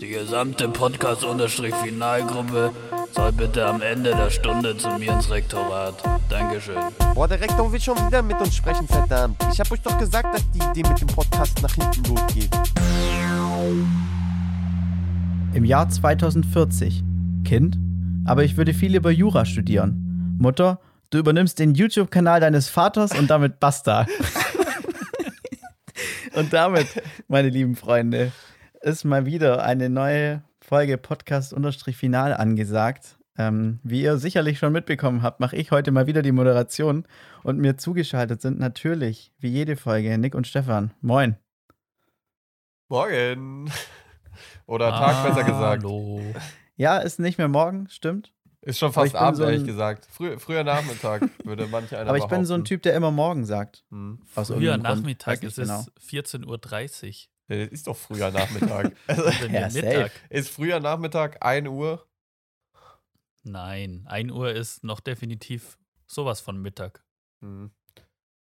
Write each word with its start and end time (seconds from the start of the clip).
Die 0.00 0.08
gesamte 0.08 0.68
Podcast-Finalgruppe 0.68 2.72
soll 3.12 3.32
bitte 3.32 3.66
am 3.66 3.82
Ende 3.82 4.10
der 4.10 4.30
Stunde 4.30 4.76
zu 4.76 4.88
mir 4.98 5.12
ins 5.12 5.30
Rektorat. 5.30 5.94
Dankeschön. 6.28 6.76
Boah, 7.14 7.28
der 7.28 7.40
Rektor 7.40 7.72
will 7.72 7.80
schon 7.80 7.96
wieder 8.06 8.22
mit 8.22 8.40
uns 8.40 8.56
sprechen, 8.56 8.86
verdammt. 8.88 9.36
Ich 9.52 9.60
hab 9.60 9.70
euch 9.70 9.80
doch 9.80 9.96
gesagt, 9.98 10.34
dass 10.34 10.50
die 10.50 10.58
Idee 10.58 10.88
mit 10.88 11.00
dem 11.00 11.08
Podcast 11.08 11.60
nach 11.62 11.74
hinten 11.74 12.14
losgeht. 12.14 12.50
Im 15.54 15.64
Jahr 15.64 15.88
2040. 15.88 17.04
Kind, 17.44 17.78
aber 18.24 18.44
ich 18.44 18.56
würde 18.56 18.74
viel 18.74 18.92
lieber 18.92 19.10
Jura 19.10 19.44
studieren. 19.44 20.36
Mutter, 20.38 20.80
du 21.10 21.18
übernimmst 21.18 21.58
den 21.58 21.74
YouTube-Kanal 21.74 22.40
deines 22.40 22.68
Vaters 22.68 23.18
und 23.18 23.30
damit 23.30 23.60
basta. 23.60 24.06
und 26.38 26.52
damit, 26.52 26.86
meine 27.26 27.48
lieben 27.48 27.74
Freunde, 27.74 28.30
ist 28.80 29.04
mal 29.04 29.26
wieder 29.26 29.64
eine 29.64 29.90
neue 29.90 30.42
Folge 30.60 30.96
Podcast-Final 30.96 32.32
angesagt. 32.34 33.18
Ähm, 33.36 33.80
wie 33.82 34.02
ihr 34.02 34.18
sicherlich 34.18 34.58
schon 34.58 34.72
mitbekommen 34.72 35.22
habt, 35.22 35.40
mache 35.40 35.56
ich 35.56 35.72
heute 35.72 35.90
mal 35.90 36.06
wieder 36.06 36.22
die 36.22 36.32
Moderation 36.32 37.06
und 37.42 37.58
mir 37.58 37.76
zugeschaltet 37.76 38.40
sind 38.40 38.58
natürlich, 38.60 39.32
wie 39.38 39.48
jede 39.48 39.76
Folge, 39.76 40.16
Nick 40.16 40.34
und 40.36 40.46
Stefan. 40.46 40.92
Moin. 41.00 41.36
Morgen. 42.88 43.70
Oder 44.66 44.90
Tag 44.90 45.26
besser 45.26 45.42
gesagt. 45.44 45.82
Hallo. 45.82 46.20
Ja, 46.76 46.98
ist 46.98 47.18
nicht 47.18 47.38
mehr 47.38 47.48
morgen, 47.48 47.88
stimmt. 47.90 48.32
Ist 48.68 48.78
schon 48.80 48.92
fast 48.92 49.14
Abend, 49.14 49.38
so 49.38 49.44
ein- 49.44 49.52
ehrlich 49.54 49.66
gesagt. 49.66 50.06
Früh, 50.10 50.38
früher 50.38 50.62
Nachmittag 50.62 51.22
würde 51.44 51.66
manch 51.68 51.96
einer 51.96 52.10
Aber 52.10 52.18
ich 52.18 52.26
bin 52.26 52.44
so 52.44 52.52
ein 52.52 52.58
behaupten. 52.58 52.64
Typ, 52.66 52.82
der 52.82 52.94
immer 52.96 53.10
morgen 53.10 53.46
sagt. 53.46 53.82
Hm. 53.90 54.20
Aus 54.34 54.48
Früher. 54.48 54.76
Nachmittag 54.76 55.42
nicht 55.42 55.56
ist 55.56 55.56
genau. 55.56 55.86
es 55.96 56.10
14.30 56.10 57.28
Ja, 57.48 57.56
das 57.64 57.68
ist 57.68 57.86
doch 57.86 57.96
früher 57.96 58.30
Nachmittag. 58.30 58.92
also, 59.06 59.22
Uhr. 59.22 59.50
Ja. 59.50 59.68
Mittag. 59.70 60.12
ist 60.28 60.50
früher 60.50 60.80
Nachmittag 60.80 61.42
1 61.42 61.66
Uhr? 61.66 62.06
Nein, 63.42 64.04
1 64.06 64.30
Uhr 64.32 64.50
ist 64.52 64.84
noch 64.84 65.00
definitiv 65.00 65.78
sowas 66.06 66.42
von 66.42 66.60
Mittag. 66.60 67.02
Hm. 67.40 67.70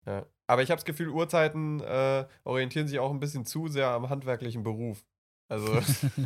Ja. 0.06 0.26
Aber 0.48 0.62
ich 0.62 0.70
habe 0.70 0.78
das 0.78 0.84
Gefühl, 0.84 1.10
Uhrzeiten 1.10 1.78
äh, 1.82 2.26
orientieren 2.42 2.88
sich 2.88 2.98
auch 2.98 3.12
ein 3.12 3.20
bisschen 3.20 3.44
zu 3.44 3.68
sehr 3.68 3.88
am 3.90 4.08
handwerklichen 4.08 4.64
Beruf. 4.64 5.04
Also 5.48 5.80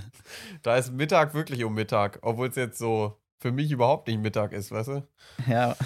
da 0.63 0.79
ist 0.79 0.91
Mittag 0.91 1.35
wirklich 1.35 1.65
um 1.65 1.75
Mittag, 1.75 2.19
obwohl 2.23 2.49
es 2.49 2.57
jetzt 2.57 2.79
so 2.79 3.20
für 3.41 3.51
mich 3.53 3.71
überhaupt 3.73 4.07
nicht 4.07 4.21
Mittag 4.21 4.53
ist, 4.53 4.71
weißt 4.71 4.89
du? 4.89 5.07
Ja. 5.49 5.77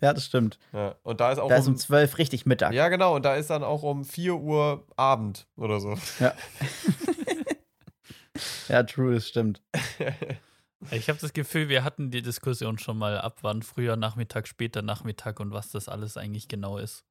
ja, 0.00 0.12
das 0.14 0.24
stimmt. 0.24 0.58
Ja. 0.72 0.94
Und 1.02 1.20
da 1.20 1.32
ist 1.32 1.38
auch 1.38 1.48
Da 1.48 1.56
ist 1.56 1.66
um, 1.66 1.74
um 1.74 1.78
12 1.78 2.18
richtig 2.18 2.46
Mittag. 2.46 2.72
Ja, 2.72 2.88
genau, 2.88 3.14
und 3.16 3.24
da 3.24 3.34
ist 3.34 3.50
dann 3.50 3.62
auch 3.64 3.82
um 3.82 4.04
4 4.04 4.34
Uhr 4.36 4.86
Abend 4.96 5.46
oder 5.56 5.80
so. 5.80 5.96
Ja, 6.20 6.32
ja 8.68 8.82
true, 8.84 9.14
das 9.14 9.28
stimmt. 9.28 9.60
Ich 10.90 11.08
habe 11.08 11.18
das 11.20 11.32
Gefühl, 11.32 11.68
wir 11.68 11.84
hatten 11.84 12.10
die 12.10 12.22
Diskussion 12.22 12.78
schon 12.78 12.98
mal 12.98 13.18
ab, 13.18 13.38
wann 13.42 13.62
früher 13.62 13.96
Nachmittag, 13.96 14.48
später 14.48 14.82
Nachmittag 14.82 15.38
und 15.40 15.52
was 15.52 15.70
das 15.70 15.88
alles 15.88 16.16
eigentlich 16.16 16.48
genau 16.48 16.78
ist. 16.78 17.04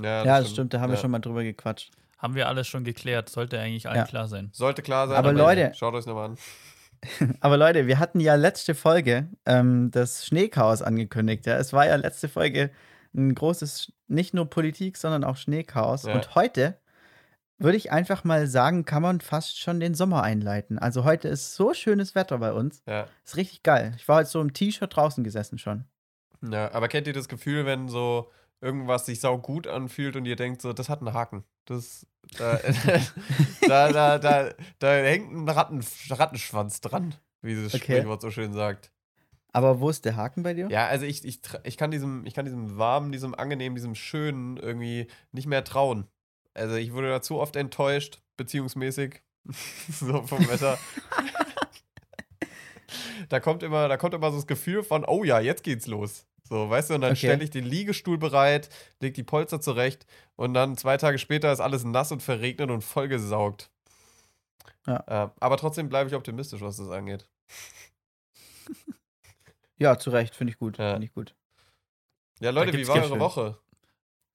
ja, 0.00 0.24
Ja, 0.24 0.40
das 0.40 0.50
stimmt, 0.50 0.72
da 0.74 0.80
haben 0.80 0.90
wir 0.90 0.96
Ja. 0.96 1.00
schon 1.02 1.10
mal 1.10 1.18
drüber 1.18 1.42
gequatscht. 1.42 1.90
Haben 2.18 2.34
wir 2.34 2.48
alles 2.48 2.66
schon 2.66 2.84
geklärt, 2.84 3.28
sollte 3.28 3.60
eigentlich 3.60 3.86
allen 3.88 3.98
Ja. 3.98 4.04
klar 4.04 4.28
sein. 4.28 4.50
Sollte 4.52 4.82
klar 4.82 5.06
sein. 5.08 5.16
Aber 5.16 5.32
Leute- 5.32 5.72
Schaut 5.74 5.94
euch 5.94 6.04
nochmal 6.06 6.30
an. 6.30 6.38
Aber 7.40 7.56
Leute, 7.56 7.86
wir 7.86 7.98
hatten 7.98 8.20
ja 8.20 8.34
letzte 8.34 8.74
Folge 8.74 9.28
ähm, 9.46 9.90
das 9.90 10.26
Schneechaos 10.26 10.82
angekündigt. 10.82 11.46
Ja? 11.46 11.56
Es 11.56 11.72
war 11.72 11.86
ja 11.86 11.96
letzte 11.96 12.28
Folge 12.28 12.70
ein 13.14 13.34
großes, 13.34 13.92
nicht 14.08 14.34
nur 14.34 14.50
Politik, 14.50 14.96
sondern 14.96 15.24
auch 15.24 15.36
Schneechaos. 15.36 16.04
Ja. 16.04 16.14
Und 16.14 16.34
heute 16.34 16.78
würde 17.58 17.76
ich 17.76 17.90
einfach 17.90 18.24
mal 18.24 18.46
sagen, 18.46 18.84
kann 18.84 19.02
man 19.02 19.20
fast 19.20 19.58
schon 19.58 19.80
den 19.80 19.94
Sommer 19.94 20.22
einleiten. 20.22 20.78
Also 20.78 21.04
heute 21.04 21.28
ist 21.28 21.54
so 21.54 21.74
schönes 21.74 22.14
Wetter 22.14 22.38
bei 22.38 22.52
uns. 22.52 22.82
Ja. 22.86 23.08
Ist 23.24 23.36
richtig 23.36 23.62
geil. 23.62 23.92
Ich 23.96 24.06
war 24.06 24.18
heute 24.18 24.30
so 24.30 24.40
im 24.40 24.52
T-Shirt 24.52 24.94
draußen 24.94 25.24
gesessen 25.24 25.58
schon. 25.58 25.84
ja. 26.48 26.72
Aber 26.72 26.88
kennt 26.88 27.06
ihr 27.06 27.12
das 27.12 27.28
Gefühl, 27.28 27.66
wenn 27.66 27.88
so 27.88 28.30
irgendwas 28.60 29.06
sich 29.06 29.20
sau 29.20 29.38
gut 29.38 29.66
anfühlt 29.66 30.16
und 30.16 30.24
ihr 30.24 30.36
denkt 30.36 30.62
so, 30.62 30.72
das 30.72 30.88
hat 30.88 31.00
einen 31.00 31.12
Haken. 31.12 31.44
Das, 31.64 32.06
da, 32.36 32.58
da, 33.66 33.92
da, 33.92 34.18
da, 34.18 34.50
da 34.78 34.92
hängt 34.92 35.32
ein 35.32 35.48
Ratten, 35.48 35.84
Rattenschwanz 36.10 36.80
dran, 36.80 37.14
wie 37.42 37.54
das 37.54 37.74
Okay. 37.74 37.98
Sprichwort 37.98 38.22
so 38.22 38.30
schön 38.30 38.52
sagt. 38.52 38.90
Aber 39.52 39.80
wo 39.80 39.88
ist 39.88 40.04
der 40.04 40.16
Haken 40.16 40.42
bei 40.42 40.54
dir? 40.54 40.68
Ja, 40.70 40.86
also 40.86 41.06
ich, 41.06 41.24
ich, 41.24 41.40
ich, 41.64 41.76
kann 41.76 41.90
diesem, 41.90 42.26
ich 42.26 42.34
kann 42.34 42.44
diesem 42.44 42.76
warmen, 42.78 43.12
diesem 43.12 43.34
angenehmen, 43.34 43.76
diesem 43.76 43.94
schönen 43.94 44.56
irgendwie 44.56 45.06
nicht 45.32 45.46
mehr 45.46 45.64
trauen. 45.64 46.06
Also 46.54 46.76
ich 46.76 46.92
wurde 46.92 47.08
da 47.08 47.22
zu 47.22 47.38
oft 47.38 47.56
enttäuscht, 47.56 48.20
beziehungsmäßig, 48.36 49.22
so 49.90 50.22
vom 50.22 50.46
Wetter. 50.48 50.78
da 53.28 53.40
kommt 53.40 53.62
immer, 53.62 53.88
da 53.88 53.96
kommt 53.96 54.14
immer 54.14 54.30
so 54.30 54.36
das 54.36 54.46
Gefühl 54.46 54.82
von, 54.82 55.04
oh 55.06 55.24
ja, 55.24 55.40
jetzt 55.40 55.62
geht's 55.62 55.86
los. 55.86 56.26
So, 56.48 56.70
weißt 56.70 56.90
du, 56.90 56.94
und 56.94 57.02
dann 57.02 57.12
Okay. 57.12 57.16
stelle 57.16 57.44
ich 57.44 57.50
den 57.50 57.64
Liegestuhl 57.64 58.16
bereit, 58.18 58.70
leg 59.00 59.14
die 59.14 59.22
Polster 59.22 59.60
zurecht 59.60 60.06
und 60.36 60.54
dann 60.54 60.76
zwei 60.78 60.96
Tage 60.96 61.18
später 61.18 61.52
ist 61.52 61.60
alles 61.60 61.84
nass 61.84 62.10
und 62.10 62.22
verregnet 62.22 62.70
und 62.70 62.82
vollgesaugt. 62.82 63.70
Ja. 64.86 65.04
Äh, 65.06 65.30
aber 65.40 65.56
trotzdem 65.56 65.88
bleibe 65.88 66.08
ich 66.08 66.16
optimistisch, 66.16 66.60
was 66.60 66.76
das 66.78 66.90
angeht. 66.90 67.28
Ja, 69.80 69.96
zu 69.98 70.10
Recht, 70.10 70.34
finde 70.34 70.52
ich 70.52 70.58
gut. 70.58 70.76
Ja. 70.78 70.90
Finde 70.92 71.06
ich 71.06 71.12
gut. 71.12 71.34
Ja, 72.40 72.50
Leute, 72.50 72.76
wie 72.76 72.86
war 72.88 72.96
eure 72.96 73.10
schön. 73.10 73.20
Woche? 73.20 73.58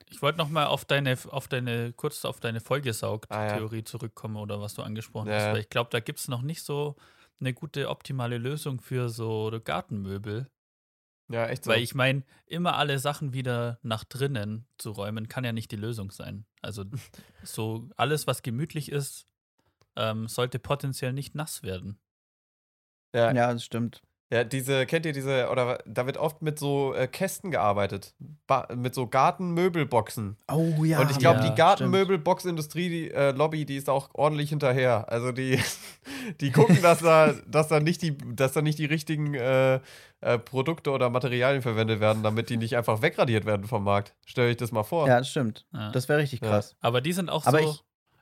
Ich 0.10 0.22
wollte 0.22 0.38
noch 0.38 0.50
mal 0.50 0.68
auf 0.68 0.86
deine, 0.86 1.18
auf 1.30 1.48
deine, 1.48 1.92
kurz 1.94 2.24
auf 2.24 2.40
deine 2.40 2.60
Ah, 2.60 2.62
ja. 2.62 2.68
Vollgesaugt-Theorie 2.68 3.84
zurückkommen 3.84 4.38
oder 4.38 4.62
was 4.62 4.74
du 4.76 4.84
angesprochen 4.84 5.30
Ja, 5.30 5.36
hast, 5.36 5.54
weil 5.54 5.62
ich 5.62 5.70
glaube, 5.70 5.90
da 5.92 6.00
gibt 6.00 6.20
es 6.20 6.28
noch 6.28 6.42
nicht 6.44 6.64
so 6.64 6.96
eine 7.40 7.54
gute, 7.54 7.90
optimale 7.90 8.38
Lösung 8.38 8.80
für 8.80 9.10
so 9.10 9.52
Gartenmöbel. 9.64 10.50
Ja, 11.30 11.48
echt 11.48 11.64
so. 11.64 11.72
Weil 11.72 11.82
ich 11.82 11.96
meine, 11.96 12.24
immer 12.46 12.76
alle 12.76 13.00
Sachen 13.00 13.34
wieder 13.34 13.80
nach 13.82 14.04
drinnen 14.04 14.68
zu 14.78 14.92
räumen, 14.92 15.28
kann 15.28 15.44
ja 15.44 15.54
nicht 15.54 15.72
die 15.72 15.78
Lösung 15.78 16.12
sein. 16.12 16.46
Also 16.62 16.86
so 17.44 17.90
alles, 17.96 18.28
was 18.28 18.42
gemütlich 18.42 18.92
ist, 18.92 19.28
ähm, 19.96 20.28
sollte 20.28 20.60
potenziell 20.60 21.14
nicht 21.14 21.36
nass 21.36 21.64
werden. 21.64 22.00
ja, 23.14 23.32
Ja, 23.32 23.54
das 23.54 23.64
stimmt. 23.64 24.04
Ja, 24.34 24.44
diese, 24.44 24.88
kennt 24.88 25.06
ihr 25.06 25.14
diese, 25.14 25.48
oder 25.52 25.78
da 25.86 26.08
wird 26.08 26.18
oft 26.18 26.42
mit 26.42 26.58
so 26.58 26.96
äh, 26.96 27.08
Kästen 27.08 27.52
gearbeitet. 27.52 28.16
Ba 28.48 28.68
mit 28.76 28.96
so 28.96 29.06
Gartenmöbelboxen. 29.06 30.38
Oh 30.52 30.84
ja. 30.84 31.00
Und 31.00 31.12
ich 31.12 31.20
glaube, 31.20 31.42
ja, 31.42 31.50
die 31.50 31.56
Gartenmöbelboxindustrie, 31.56 32.90
die 32.90 33.12
äh, 33.12 33.30
Lobby, 33.30 33.66
die 33.66 33.78
ist 33.78 33.92
auch 33.92 34.10
ordentlich 34.14 34.50
hinterher. 34.50 35.06
Also 35.08 35.32
die, 35.32 35.60
die 36.42 36.52
gucken, 36.52 36.82
dass 36.82 37.00
da, 37.00 37.34
dass 37.46 37.68
da 37.68 37.80
nicht 37.80 38.02
die, 38.02 38.18
dass 38.18 38.54
da 38.54 38.64
nicht 38.64 38.80
die 38.80 38.86
richtigen 38.86 39.36
äh, 39.36 39.80
äh, 40.22 40.40
Produkte 40.40 40.90
oder 40.90 41.12
Materialien 41.12 41.62
verwendet 41.62 42.00
werden, 42.00 42.24
damit 42.24 42.50
die 42.50 42.58
nicht 42.58 42.76
einfach 42.76 43.04
wegradiert 43.04 43.46
werden 43.46 43.68
vom 43.68 43.84
Markt. 43.84 44.16
Stell 44.26 44.50
euch 44.50 44.58
das 44.58 44.72
mal 44.72 44.84
vor. 44.84 45.08
Ja, 45.08 45.20
das 45.20 45.30
stimmt. 45.30 45.68
Ja. 45.74 45.92
Das 45.92 46.10
wäre 46.10 46.18
richtig 46.20 46.42
Ja. 46.42 46.50
krass. 46.50 46.76
Aber 46.82 47.02
die 47.02 47.14
sind 47.14 47.30
auch 47.30 47.46
Aber 47.46 47.62
so 47.62 47.76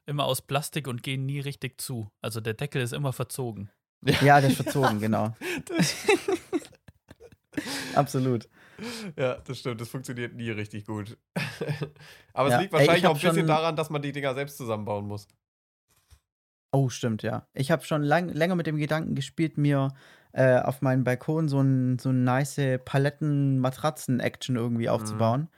immer 0.05 0.25
aus 0.25 0.41
Plastik 0.41 0.89
und 0.89 1.03
gehen 1.03 1.25
nie 1.25 1.39
richtig 1.39 1.79
zu. 1.79 2.11
Also 2.21 2.41
der 2.41 2.53
Deckel 2.53 2.81
ist 2.81 2.91
immer 2.91 3.13
verzogen. 3.13 3.69
Ja, 4.03 4.41
der 4.41 4.49
ist 4.49 4.55
verzogen, 4.57 4.99
genau. 4.99 5.33
Absolut. 7.95 8.47
Ja, 9.17 9.35
das 9.35 9.59
stimmt. 9.59 9.79
Das 9.81 9.89
funktioniert 9.89 10.33
nie 10.35 10.49
richtig 10.49 10.85
gut. 10.85 11.17
Aber 12.33 12.49
Ja. 12.49 12.55
es 12.55 12.61
liegt 12.61 12.73
Ey, 12.73 12.81
ich 12.81 12.87
wahrscheinlich 12.87 13.05
hab 13.05 13.11
auch 13.11 13.23
ein 13.23 13.29
bisschen 13.29 13.47
daran, 13.47 13.75
dass 13.75 13.89
man 13.89 14.01
die 14.01 14.11
Dinger 14.11 14.33
selbst 14.33 14.57
zusammenbauen 14.57 15.05
muss. 15.07 15.27
Oh, 16.73 16.89
stimmt, 16.89 17.21
ja. 17.21 17.45
Ich 17.53 17.69
habe 17.69 17.83
schon 17.83 18.01
lang, 18.01 18.29
länger 18.29 18.55
mit 18.55 18.65
dem 18.65 18.77
Gedanken 18.77 19.13
gespielt, 19.13 19.57
mir 19.57 19.93
äh, 20.31 20.57
auf 20.59 20.81
meinen 20.81 21.03
Balkon 21.03 21.49
so 21.49 21.59
ein 21.59 21.99
so 21.99 22.09
ein 22.09 22.23
nice 22.23 22.55
Paletten-Matratzen-Action 22.85 24.55
irgendwie 24.55 24.85
Mhm. 24.87 24.89
aufzubauen. 24.93 25.49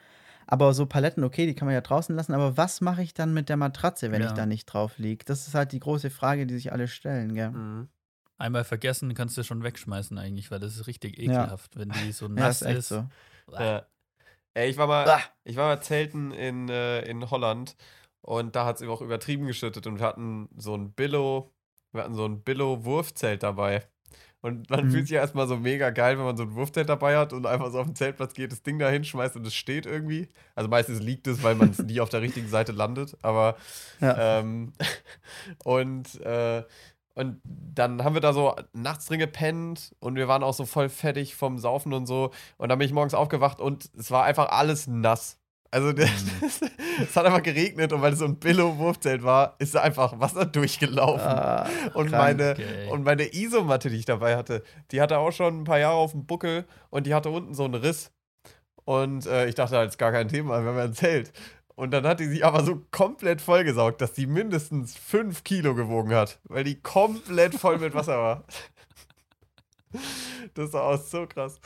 Aber 0.47 0.73
so 0.73 0.85
Paletten, 0.87 1.23
okay, 1.23 1.45
die 1.45 1.53
kann 1.55 1.67
man 1.67 1.75
ja 1.75 1.81
draußen 1.81 2.13
lassen, 2.15 2.33
aber 2.33 2.57
was 2.57 2.81
mache 2.81 3.01
ich 3.03 3.13
dann 3.13 3.33
mit 3.33 3.47
der 3.47 3.57
Matratze, 3.57 4.11
wenn 4.11 4.21
Ja. 4.21 4.27
ich 4.27 4.33
da 4.33 4.45
nicht 4.45 4.65
drauf 4.65 4.97
liege? 4.97 5.23
Das 5.23 5.47
ist 5.47 5.53
halt 5.53 5.71
die 5.71 5.79
große 5.79 6.09
Frage, 6.09 6.45
die 6.47 6.55
sich 6.55 6.71
alle 6.73 6.87
stellen, 6.87 7.33
gell? 7.35 7.51
Mhm. 7.51 7.87
Einmal 8.43 8.65
vergessen, 8.65 9.13
kannst 9.13 9.37
du 9.37 9.43
schon 9.43 9.63
wegschmeißen 9.63 10.17
eigentlich, 10.17 10.51
weil 10.51 10.59
das 10.59 10.75
ist 10.75 10.85
richtig 10.87 11.17
Ja. 11.17 11.43
ekelhaft, 11.43 11.77
wenn 11.77 11.89
die 11.93 12.11
so 12.11 12.25
Ja, 12.37 12.47
nass 12.47 12.61
ist 12.61 12.67
echt 12.67 12.77
ist. 12.79 12.89
so. 12.89 13.05
Ja. 13.51 13.85
Ey, 14.53 14.69
ich 14.69 14.77
war 14.77 14.87
mal, 14.87 15.17
ich 15.45 15.55
war 15.55 15.67
mal 15.69 15.81
zelten 15.81 16.31
in, 16.31 16.67
äh, 16.69 17.01
in 17.03 17.31
Holland 17.31 17.75
und 18.21 18.55
da 18.55 18.65
hat 18.65 18.81
es 18.81 18.87
auch 18.87 19.01
übertrieben 19.01 19.47
geschüttet 19.47 19.87
und 19.87 19.99
wir 19.99 20.05
hatten 20.05 20.49
so 20.57 20.75
ein 20.75 20.91
Billo, 20.91 21.51
wir 21.93 22.03
hatten 22.03 22.15
so 22.15 22.25
ein 22.25 22.41
Billo-Wurfzelt 22.43 23.43
dabei. 23.43 23.87
Und 24.41 24.69
man 24.69 24.85
Mhm. 24.87 24.91
fühlt 24.91 25.07
sich 25.07 25.15
ja 25.15 25.21
erstmal 25.21 25.47
so 25.47 25.55
mega 25.55 25.89
geil, 25.91 26.17
wenn 26.17 26.25
man 26.25 26.35
so 26.35 26.43
ein 26.43 26.53
Wurfzelt 26.53 26.89
dabei 26.89 27.15
hat 27.17 27.31
und 27.31 27.45
einfach 27.45 27.71
so 27.71 27.79
auf 27.79 27.85
den 27.85 27.95
Zeltplatz 27.95 28.33
geht, 28.33 28.51
das 28.51 28.61
Ding 28.61 28.77
da 28.77 28.89
hinschmeißt 28.89 29.37
und 29.37 29.47
es 29.47 29.55
steht 29.55 29.85
irgendwie. 29.85 30.27
Also 30.53 30.69
meistens 30.69 30.99
liegt 30.99 31.27
es, 31.27 31.41
weil 31.43 31.55
man 31.55 31.69
es 31.71 31.79
nie 31.85 32.01
auf 32.01 32.09
der 32.09 32.21
richtigen 32.21 32.49
Seite 32.49 32.73
landet. 32.73 33.15
Aber 33.21 33.55
Ja. 34.01 34.39
ähm, 34.39 34.73
und, 35.63 36.19
äh, 36.21 36.63
und 37.15 37.41
dann 37.43 38.03
haben 38.03 38.15
wir 38.15 38.21
da 38.21 38.33
so 38.33 38.55
nachts 38.73 39.05
drin 39.05 39.19
gepennt 39.19 39.95
und 39.99 40.15
wir 40.15 40.27
waren 40.27 40.43
auch 40.43 40.53
so 40.53 40.65
voll 40.65 40.89
fertig 40.89 41.35
vom 41.35 41.57
Saufen 41.59 41.93
und 41.93 42.07
so. 42.07 42.31
Und 42.57 42.69
dann 42.69 42.79
bin 42.79 42.87
ich 42.87 42.93
morgens 42.93 43.13
aufgewacht 43.13 43.59
und 43.59 43.89
es 43.97 44.09
war 44.09 44.23
einfach 44.23 44.49
alles 44.49 44.87
nass. 44.87 45.37
Also 45.69 45.87
Mhm. 45.93 46.03
es 47.01 47.15
hat 47.15 47.25
einfach 47.25 47.41
geregnet 47.41 47.93
und 47.93 48.01
weil 48.01 48.13
es 48.13 48.19
so 48.19 48.25
ein 48.25 48.37
Billo-Wurfzelt 48.37 49.23
war, 49.23 49.55
ist 49.57 49.73
da 49.73 49.81
einfach 49.81 50.19
Wasser 50.19 50.45
durchgelaufen. 50.45 51.27
Ah, 51.27 51.67
und, 51.95 52.11
meine, 52.11 52.57
ey. 52.57 52.89
und 52.91 53.03
meine 53.03 53.33
Isomatte, 53.33 53.89
die 53.89 53.97
ich 53.97 54.05
dabei 54.05 54.35
hatte, 54.35 54.63
die 54.91 55.01
hatte 55.01 55.17
auch 55.17 55.31
schon 55.31 55.61
ein 55.61 55.63
paar 55.63 55.79
Jahre 55.79 55.95
auf 55.95 56.11
dem 56.11 56.25
Buckel 56.27 56.65
und 56.91 57.07
die 57.07 57.15
hatte 57.15 57.29
unten 57.29 57.55
so 57.55 57.65
einen 57.65 57.75
Riss. 57.75 58.11
Und 58.85 59.25
äh, 59.25 59.47
ich 59.47 59.55
dachte, 59.55 59.75
das 59.75 59.93
ist 59.93 59.97
gar 59.97 60.11
kein 60.11 60.27
Thema, 60.27 60.61
wir 60.61 60.69
haben 60.69 60.77
ja 60.77 60.83
ein 60.83 60.93
Zelt. 60.93 61.31
Und 61.75 61.91
dann 61.91 62.05
hat 62.05 62.19
die 62.19 62.27
sich 62.27 62.45
aber 62.45 62.63
so 62.63 62.83
komplett 62.91 63.41
vollgesaugt, 63.41 63.99
dass 64.01 64.13
die 64.13 64.27
mindestens 64.27 64.95
5 64.95 65.43
Kilo 65.43 65.73
gewogen 65.75 66.13
hat, 66.13 66.39
weil 66.43 66.63
die 66.63 66.79
komplett 66.81 67.55
voll 67.55 67.79
mit 67.79 67.93
Wasser 67.93 68.17
war. 68.17 68.43
Das 70.55 70.71
sah 70.71 70.81
aus 70.81 71.11
so 71.11 71.27
krass. 71.27 71.59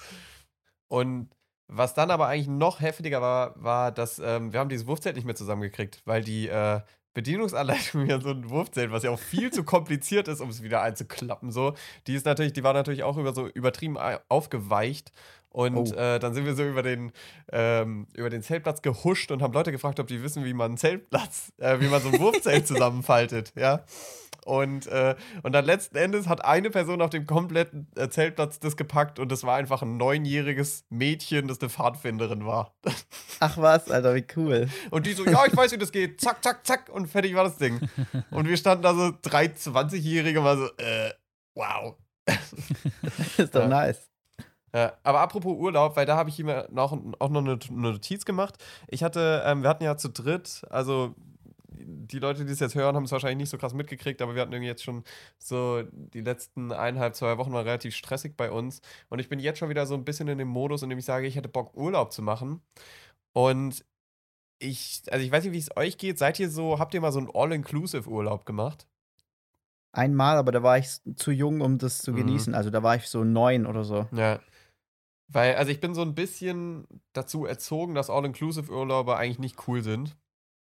Und 0.87 1.29
was 1.67 1.93
dann 1.93 2.11
aber 2.11 2.27
eigentlich 2.27 2.47
noch 2.47 2.79
heftiger 2.79 3.21
war, 3.21 3.61
war, 3.61 3.91
dass 3.91 4.19
ähm, 4.19 4.53
wir 4.53 4.59
haben 4.59 4.69
dieses 4.69 4.87
Wurfzelt 4.87 5.15
nicht 5.15 5.25
mehr 5.25 5.35
zusammengekriegt, 5.35 6.01
weil 6.05 6.23
die 6.23 6.47
äh, 6.47 6.81
Bedienungsanleitung 7.13 8.05
hier 8.05 8.21
so 8.21 8.29
ein 8.29 8.49
Wurfzelt, 8.49 8.91
was 8.91 9.03
ja 9.03 9.11
auch 9.11 9.19
viel 9.19 9.51
zu 9.51 9.63
kompliziert 9.63 10.27
ist, 10.27 10.39
um 10.39 10.49
es 10.49 10.63
wieder 10.63 10.81
einzuklappen, 10.81 11.51
so, 11.51 11.73
die 12.07 12.15
ist 12.15 12.25
natürlich, 12.25 12.53
die 12.53 12.63
war 12.63 12.73
natürlich 12.73 13.03
auch 13.03 13.17
über 13.17 13.33
so 13.33 13.47
übertrieben 13.47 13.97
ei- 13.97 14.19
aufgeweicht. 14.29 15.11
Und 15.57 15.75
Oh. 15.75 15.95
äh, 15.95 16.19
dann 16.19 16.35
sind 16.35 16.45
wir 16.45 16.53
so 16.53 16.63
über 16.63 16.83
den, 16.83 17.11
ähm, 17.51 18.05
über 18.15 18.29
den 18.29 18.43
Zeltplatz 18.43 18.83
gehuscht 18.83 19.31
und 19.31 19.41
haben 19.41 19.53
Leute 19.53 19.71
gefragt, 19.71 19.99
ob 19.99 20.05
die 20.05 20.21
wissen, 20.21 20.45
wie 20.45 20.53
man 20.53 20.65
einen 20.71 20.77
Zeltplatz, 20.77 21.51
äh, 21.57 21.79
wie 21.79 21.87
man 21.87 21.99
so 21.99 22.09
ein 22.09 22.19
Wurfzelt 22.19 22.67
zusammenfaltet, 22.67 23.53
ja. 23.55 23.83
Und, 24.45 24.85
äh, 24.85 25.15
und 25.41 25.53
dann 25.53 25.65
letzten 25.65 25.97
Endes 25.97 26.27
hat 26.27 26.45
eine 26.45 26.69
Person 26.69 27.01
auf 27.01 27.09
dem 27.09 27.25
kompletten 27.25 27.87
äh, 27.95 28.07
Zeltplatz 28.07 28.59
das 28.59 28.77
gepackt 28.77 29.17
und 29.17 29.31
das 29.31 29.43
war 29.45 29.55
einfach 29.57 29.81
ein 29.81 29.97
neunjähriges 29.97 30.85
Mädchen, 30.89 31.47
das 31.47 31.59
eine 31.59 31.69
Pfadfinderin 31.71 32.45
war. 32.45 32.75
Ach 33.39 33.57
was, 33.57 33.89
Alter, 33.89 34.13
wie 34.13 34.25
cool. 34.35 34.69
Und 34.91 35.07
die 35.07 35.13
so, 35.13 35.25
ja, 35.25 35.43
ich 35.47 35.57
weiß, 35.57 35.71
wie 35.71 35.79
das 35.79 35.91
geht. 35.91 36.21
Zack, 36.21 36.43
zack, 36.43 36.67
zack. 36.67 36.87
Und 36.89 37.07
fertig 37.07 37.33
war 37.33 37.43
das 37.45 37.57
Ding. 37.57 37.79
Und 38.29 38.47
wir 38.47 38.57
standen 38.57 38.83
da 38.83 38.93
so 38.93 39.11
drei 39.23 39.45
20-Jährige 39.47 40.39
mal 40.39 40.55
so, 40.57 40.67
äh, 40.77 41.11
wow. 41.55 41.95
ist 43.37 43.55
doch 43.55 43.61
Ja. 43.61 43.67
nice. 43.67 44.07
Äh, 44.77 44.91
aber 45.03 45.21
apropos 45.21 45.57
Urlaub, 45.57 45.95
weil 45.95 46.05
da 46.05 46.15
habe 46.15 46.29
ich 46.29 46.37
mir 46.43 46.67
noch, 46.71 46.91
auch 47.19 47.29
noch 47.29 47.41
eine, 47.41 47.57
Notiz 47.71 48.25
gemacht. 48.25 48.63
Ich 48.87 49.03
hatte, 49.03 49.41
ähm, 49.45 49.63
wir 49.63 49.69
hatten 49.69 49.83
ja 49.83 49.97
zu 49.97 50.09
dritt, 50.09 50.61
also 50.69 51.15
die 51.69 52.19
Leute, 52.19 52.45
die 52.45 52.51
es 52.51 52.59
jetzt 52.59 52.75
hören, 52.75 52.95
haben 52.95 53.05
es 53.05 53.11
wahrscheinlich 53.11 53.37
nicht 53.37 53.49
so 53.49 53.57
krass 53.57 53.73
mitgekriegt, 53.73 54.21
aber 54.21 54.35
wir 54.35 54.41
hatten 54.41 54.51
irgendwie 54.53 54.69
jetzt 54.69 54.83
schon 54.83 55.03
so 55.39 55.83
die 55.91 56.21
letzten 56.21 56.71
eineinhalb, 56.71 57.15
zwei 57.15 57.37
Wochen 57.37 57.53
waren 57.53 57.65
relativ 57.65 57.95
stressig 57.95 58.35
bei 58.37 58.51
uns. 58.51 58.81
Und 59.09 59.19
ich 59.19 59.29
bin 59.29 59.39
jetzt 59.39 59.57
schon 59.57 59.69
wieder 59.69 59.85
so 59.85 59.95
ein 59.95 60.05
bisschen 60.05 60.27
in 60.27 60.37
dem 60.37 60.47
Modus, 60.47 60.83
in 60.83 60.89
dem 60.89 60.99
ich 60.99 61.05
sage, 61.05 61.25
ich 61.27 61.35
hätte 61.35 61.49
Bock, 61.49 61.75
Urlaub 61.75 62.11
zu 62.13 62.21
machen. 62.21 62.61
Und 63.33 63.83
ich, 64.59 65.03
also 65.11 65.23
ich 65.25 65.31
weiß 65.31 65.43
nicht, 65.43 65.53
wie 65.53 65.59
es 65.59 65.75
euch 65.75 65.97
geht. 65.97 66.17
Seid 66.19 66.39
ihr 66.39 66.49
so, 66.49 66.77
habt 66.79 66.93
ihr 66.93 67.01
mal 67.01 67.11
so 67.11 67.19
einen 67.19 67.29
All-Inclusive-Urlaub 67.33 68.45
gemacht? 68.45 68.87
Einmal, 69.91 70.37
aber 70.37 70.51
da 70.51 70.61
war 70.61 70.77
ich 70.77 70.89
zu 71.15 71.31
jung, 71.31 71.61
um 71.61 71.77
das 71.77 71.99
zu 71.99 72.11
Mhm. 72.11 72.17
genießen. 72.17 72.55
Also 72.55 72.69
da 72.69 72.83
war 72.83 72.95
ich 72.95 73.07
so 73.07 73.23
neun 73.23 73.65
oder 73.65 73.83
so. 73.83 74.07
Ja. 74.11 74.39
Weil, 75.29 75.55
also 75.55 75.71
ich 75.71 75.79
bin 75.81 75.93
so 75.93 76.01
ein 76.01 76.15
bisschen 76.15 76.87
dazu 77.13 77.45
erzogen, 77.45 77.95
dass 77.95 78.09
All-Inclusive-Urlaube 78.09 79.17
eigentlich 79.17 79.39
nicht 79.39 79.67
cool 79.67 79.81
sind. 79.81 80.15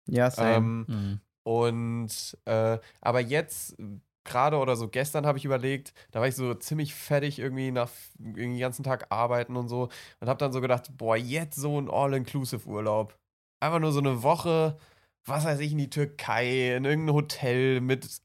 Ja, 0.08 0.30
same. 0.30 0.56
Ähm, 0.56 0.86
Mhm. 0.88 1.20
und 1.44 2.38
äh, 2.46 2.78
aber 3.00 3.20
jetzt 3.20 3.76
gerade 4.24 4.56
oder 4.58 4.76
so 4.76 4.88
gestern 4.88 5.26
habe 5.26 5.38
ich 5.38 5.44
überlegt, 5.44 5.92
da 6.10 6.20
war 6.20 6.28
ich 6.28 6.34
so 6.34 6.52
ziemlich 6.54 6.94
fertig 6.94 7.38
irgendwie 7.38 7.70
nach 7.70 7.90
irgendwie 8.18 8.42
den 8.42 8.58
ganzen 8.58 8.82
Tag 8.82 9.06
arbeiten 9.10 9.56
und 9.56 9.68
so 9.68 9.88
und 10.20 10.28
habe 10.28 10.38
dann 10.38 10.52
so 10.52 10.60
gedacht, 10.60 10.90
boah, 10.96 11.16
jetzt 11.16 11.56
so 11.56 11.80
ein 11.80 11.88
All-Inclusive-Urlaub. 11.90 13.16
Einfach 13.60 13.78
nur 13.78 13.92
so 13.92 14.00
eine 14.00 14.22
Woche, 14.22 14.78
was 15.24 15.44
weiß 15.44 15.60
ich, 15.60 15.72
in 15.72 15.78
die 15.78 15.90
Türkei, 15.90 16.74
in 16.76 16.84
irgendein 16.84 17.14
Hotel 17.14 17.80
mit 17.80 18.20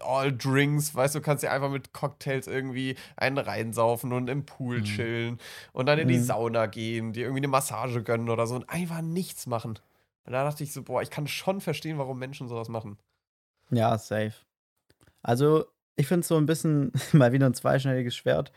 All 0.00 0.32
Drinks, 0.36 0.94
weißt 0.94 1.14
du, 1.14 1.20
kannst 1.20 1.42
dir 1.44 1.50
einfach 1.52 1.70
mit 1.70 1.92
Cocktails 1.92 2.46
irgendwie 2.46 2.96
einen 3.16 3.38
reinsaufen 3.38 4.12
und 4.12 4.28
im 4.28 4.46
Pool 4.46 4.78
Mhm. 4.78 4.84
chillen 4.84 5.38
und 5.72 5.86
dann 5.86 5.98
in 5.98 6.08
die 6.08 6.18
Mhm. 6.18 6.24
Sauna 6.24 6.66
gehen, 6.66 7.12
dir 7.12 7.22
irgendwie 7.24 7.40
eine 7.40 7.48
Massage 7.48 8.02
gönnen 8.02 8.30
oder 8.30 8.46
so 8.46 8.54
und 8.54 8.68
einfach 8.70 9.02
nichts 9.02 9.46
machen. 9.46 9.78
Und 10.24 10.32
da 10.32 10.44
dachte 10.44 10.62
ich 10.64 10.72
so, 10.72 10.82
boah, 10.82 11.02
ich 11.02 11.10
kann 11.10 11.26
schon 11.26 11.60
verstehen, 11.60 11.98
warum 11.98 12.18
Menschen 12.18 12.48
sowas 12.48 12.68
machen. 12.68 12.96
Ja, 13.70 13.98
safe. 13.98 14.34
Also, 15.22 15.66
ich 15.96 16.06
finde 16.06 16.20
es 16.20 16.28
so 16.28 16.36
ein 16.36 16.46
bisschen 16.46 16.92
mal 17.12 17.32
wieder 17.32 17.46
ein 17.46 17.54
zweischneidiges 17.54 18.14
Schwert. 18.16 18.52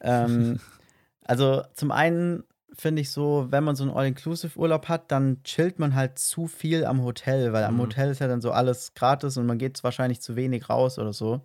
ähm, 0.00 0.60
also, 1.24 1.62
zum 1.74 1.90
einen 1.92 2.44
finde 2.76 3.02
ich 3.02 3.10
so, 3.10 3.46
wenn 3.50 3.64
man 3.64 3.76
so 3.76 3.84
einen 3.84 3.92
All-Inclusive-Urlaub 3.92 4.88
hat, 4.88 5.10
dann 5.12 5.42
chillt 5.44 5.78
man 5.78 5.94
halt 5.94 6.18
zu 6.18 6.46
viel 6.46 6.84
am 6.84 7.02
Hotel, 7.02 7.52
weil 7.52 7.64
am 7.64 7.76
Mhm. 7.76 7.80
Hotel 7.80 8.10
ist 8.10 8.20
ja 8.20 8.28
dann 8.28 8.40
so 8.40 8.50
alles 8.52 8.94
gratis 8.94 9.36
und 9.36 9.46
man 9.46 9.58
geht 9.58 9.82
wahrscheinlich 9.84 10.20
zu 10.20 10.36
wenig 10.36 10.68
raus 10.68 10.98
oder 10.98 11.12
so. 11.12 11.42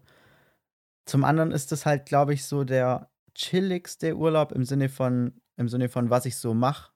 Zum 1.06 1.24
anderen 1.24 1.52
ist 1.52 1.72
das 1.72 1.86
halt, 1.86 2.06
glaube 2.06 2.34
ich, 2.34 2.46
so 2.46 2.64
der 2.64 3.10
chilligste 3.36 4.16
Urlaub 4.16 4.52
im 4.52 4.64
Sinne 4.64 4.90
von, 4.90 5.42
im 5.58 5.68
Sinne 5.70 5.90
von, 5.90 6.10
was 6.10 6.26
ich 6.26 6.38
so 6.38 6.54
mache, 6.54 6.92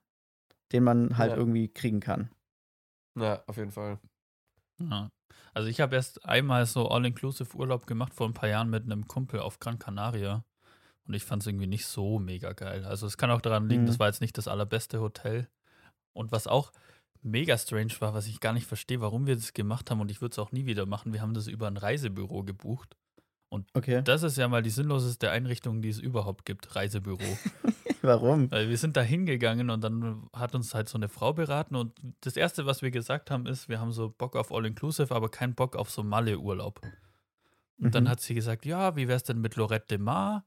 den 0.72 0.84
man 0.84 1.18
halt 1.18 1.32
Ja. 1.32 1.36
irgendwie 1.36 1.68
kriegen 1.68 2.00
kann. 2.00 2.30
Ja, 3.16 3.42
auf 3.46 3.56
jeden 3.56 3.70
Fall. 3.70 3.98
Ja. 4.80 5.10
Also 5.54 5.68
ich 5.68 5.80
habe 5.80 5.96
erst 5.96 6.24
einmal 6.26 6.66
so 6.66 6.88
All-Inclusive-Urlaub 6.88 7.86
gemacht 7.86 8.14
vor 8.14 8.28
ein 8.28 8.34
paar 8.34 8.48
Jahren 8.48 8.70
mit 8.70 8.84
einem 8.84 9.06
Kumpel 9.08 9.40
auf 9.40 9.60
Gran 9.60 9.78
Canaria. 9.78 10.44
Und 11.06 11.14
ich 11.14 11.24
fand 11.24 11.42
es 11.42 11.46
irgendwie 11.46 11.66
nicht 11.66 11.86
so 11.86 12.18
mega 12.18 12.52
geil. 12.52 12.84
Also 12.84 13.06
es 13.06 13.16
kann 13.18 13.30
auch 13.30 13.40
daran 13.42 13.68
liegen, 13.68 13.82
Mhm. 13.82 13.86
das 13.86 13.98
war 13.98 14.06
jetzt 14.08 14.20
nicht 14.20 14.38
das 14.38 14.48
allerbeste 14.48 15.00
Hotel. 15.00 15.48
Und 16.12 16.32
was 16.32 16.46
auch 16.46 16.72
mega 17.22 17.56
strange 17.58 17.92
war, 18.00 18.14
was 18.14 18.26
ich 18.26 18.40
gar 18.40 18.52
nicht 18.52 18.66
verstehe, 18.66 19.00
warum 19.00 19.26
wir 19.26 19.34
das 19.34 19.52
gemacht 19.52 19.90
haben 19.90 20.00
und 20.00 20.10
ich 20.10 20.20
würde 20.20 20.32
es 20.32 20.38
auch 20.38 20.52
nie 20.52 20.66
wieder 20.66 20.86
machen, 20.86 21.12
wir 21.12 21.20
haben 21.22 21.34
das 21.34 21.46
über 21.46 21.66
ein 21.66 21.76
Reisebüro 21.76 22.42
gebucht. 22.44 22.96
Okay. 23.72 24.02
Das 24.02 24.24
ist 24.24 24.36
ja 24.36 24.48
mal 24.48 24.62
die 24.62 24.70
sinnloseste 24.70 25.30
Einrichtung, 25.30 25.80
die 25.80 25.88
es 25.88 26.00
überhaupt 26.00 26.44
gibt, 26.44 26.74
Reisebüro. 26.74 27.20
Warum? 28.02 28.50
Weil 28.50 28.68
wir 28.68 28.76
sind 28.76 28.96
da 28.96 29.00
hingegangen 29.02 29.70
und 29.70 29.80
dann 29.84 30.28
hat 30.32 30.56
uns 30.56 30.74
halt 30.74 30.88
so 30.88 30.98
eine 30.98 31.08
Frau 31.08 31.32
beraten 31.32 31.76
und 31.76 31.92
das 32.22 32.36
Erste, 32.36 32.66
was 32.66 32.82
wir 32.82 32.90
gesagt 32.90 33.30
haben, 33.30 33.46
ist, 33.46 33.68
wir 33.68 33.78
haben 33.80 33.92
so 33.92 34.08
Bock 34.10 34.34
auf 34.34 34.50
All-Inclusive, 34.52 35.14
aber 35.14 35.28
keinen 35.30 35.54
Bock 35.54 35.76
auf 35.76 35.88
so 35.90 36.02
Malle-Urlaub. 36.02 36.80
Und 37.78 37.94
dann 37.94 38.04
Mhm. 38.04 38.08
hat 38.08 38.20
sie 38.20 38.34
gesagt, 38.34 38.66
ja, 38.66 38.96
wie 38.96 39.06
wär's 39.08 39.22
denn 39.22 39.40
mit 39.40 39.54
Lorette 39.56 39.86
de 39.86 39.98
Mar? 39.98 40.44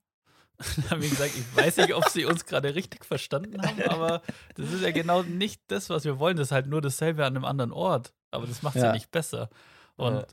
Dann 0.58 0.90
haben 0.90 1.02
wir 1.02 1.10
gesagt, 1.10 1.32
ich 1.36 1.56
weiß 1.56 1.78
nicht, 1.78 1.94
ob 1.94 2.08
sie 2.10 2.26
uns 2.26 2.46
gerade 2.46 2.74
richtig 2.76 3.06
verstanden 3.06 3.62
haben, 3.62 3.82
aber 3.90 4.22
das 4.56 4.72
ist 4.72 4.82
ja 4.82 4.92
genau 4.92 5.22
nicht 5.24 5.62
das, 5.68 5.90
was 5.90 6.04
wir 6.06 6.20
wollen. 6.20 6.38
Das 6.38 6.48
ist 6.48 6.52
halt 6.52 6.68
nur 6.68 6.82
dasselbe 6.82 7.26
an 7.26 7.36
einem 7.36 7.46
anderen 7.46 7.72
Ort. 7.72 8.14
Aber 8.32 8.46
das 8.48 8.62
macht 8.64 8.76
es 8.76 8.82
ja. 8.82 8.88
Ja. 8.90 8.94
nicht 8.94 9.12
besser. 9.12 9.50
Und 9.96 10.16
Ja. 10.16 10.26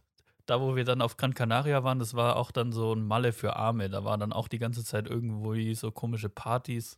da, 0.46 0.60
wo 0.60 0.76
wir 0.76 0.84
dann 0.84 1.00
auf 1.02 1.16
Gran 1.16 1.34
Canaria 1.34 1.84
waren, 1.84 1.98
das 1.98 2.14
war 2.14 2.36
auch 2.36 2.50
dann 2.50 2.72
so 2.72 2.92
ein 2.94 3.06
Malle 3.06 3.32
für 3.32 3.56
Arme. 3.56 3.88
Da 3.90 4.04
waren 4.04 4.20
dann 4.20 4.32
auch 4.32 4.48
die 4.48 4.58
ganze 4.58 4.84
Zeit 4.84 5.06
irgendwo 5.06 5.54
so 5.74 5.90
komische 5.92 6.28
Partys. 6.28 6.96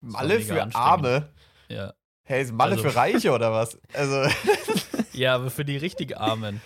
Das 0.00 0.12
war 0.12 0.22
Malle 0.22 0.40
für. 0.40 0.74
Arme? 0.74 1.28
Ja. 1.68 1.94
Hey, 2.24 2.42
ist 2.42 2.52
Malle 2.52 2.72
Also- 2.76 2.88
für 2.88 2.94
Reiche 2.94 3.32
oder 3.32 3.50
was? 3.52 3.78
Also, 3.94 4.28
Ja, 5.12 5.34
aber 5.34 5.50
für 5.50 5.64
die 5.64 5.76
richtig 5.78 6.16
Armen. 6.18 6.60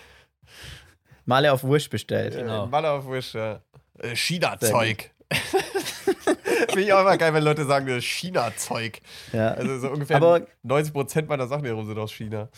Male 1.25 1.51
auf 1.53 1.63
Wish 1.63 1.89
bestellt. 1.89 2.35
Genau. 2.35 2.67
Malle 2.67 2.91
auf 2.91 3.07
Wish, 3.09 3.33
ja. 3.33 3.61
Äh, 3.97 4.15
China-Zeug. 4.15 5.09
Finde 6.69 6.81
ich 6.81 6.93
auch 6.93 7.01
immer 7.01 7.17
geil, 7.17 7.33
wenn 7.33 7.43
Leute 7.43 7.65
sagen, 7.65 7.85
das 7.87 7.97
ist 7.97 8.05
China-Zeug. 8.05 9.01
Ja. 9.31 9.49
Also 9.53 9.79
so 9.79 9.89
ungefähr 9.89 10.17
Aber- 10.17 10.41
90% 10.63 11.27
meiner 11.27 11.47
Sachen 11.47 11.63
hier 11.65 11.73
rum 11.73 11.85
sind 11.85 11.97
aus 11.99 12.11
China. 12.11 12.49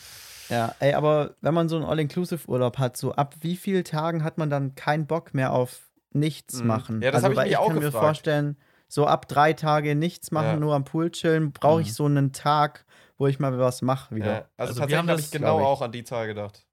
Ja, 0.49 0.75
ey, 0.79 0.93
aber 0.93 1.35
wenn 1.41 1.53
man 1.53 1.69
so 1.69 1.75
einen 1.75 1.85
All-Inclusive-Urlaub 1.85 2.77
hat, 2.77 2.97
so 2.97 3.13
ab 3.13 3.33
wie 3.41 3.55
vielen 3.55 3.83
Tagen 3.83 4.23
hat 4.23 4.37
man 4.37 4.49
dann 4.49 4.75
keinen 4.75 5.07
Bock 5.07 5.33
mehr 5.33 5.51
auf 5.53 5.89
nichts 6.11 6.61
Mhm. 6.61 6.67
machen? 6.67 7.01
Ja, 7.01 7.11
das 7.11 7.23
also, 7.23 7.35
hab 7.37 7.43
ich 7.43 7.43
mich 7.45 7.51
ich 7.53 7.57
auch 7.57 7.67
kann 7.69 7.79
mir 7.79 7.91
vorstellen, 7.91 8.57
so 8.87 9.07
ab 9.07 9.27
drei 9.27 9.53
Tage 9.53 9.95
nichts 9.95 10.31
machen, 10.31 10.45
Ja. 10.47 10.55
nur 10.57 10.75
am 10.75 10.83
Pool 10.83 11.09
chillen, 11.11 11.51
brauche 11.51 11.81
ich 11.81 11.87
Mhm. 11.89 11.93
so 11.93 12.05
einen 12.05 12.31
Tag, 12.31 12.85
wo 13.17 13.25
ich 13.27 13.39
mal 13.39 13.57
was 13.57 13.81
mache 13.81 14.13
wieder. 14.15 14.25
Ja. 14.25 14.33
Also, 14.33 14.45
Also 14.57 14.57
wir 14.57 14.65
tatsächlich 14.81 14.97
haben 14.99 15.07
habe 15.09 15.17
das, 15.17 15.25
ich 15.25 15.31
genau 15.31 15.59
ich. 15.59 15.65
auch 15.65 15.81
an 15.81 15.91
die 15.91 16.03
Zahl 16.03 16.27
gedacht. 16.27 16.65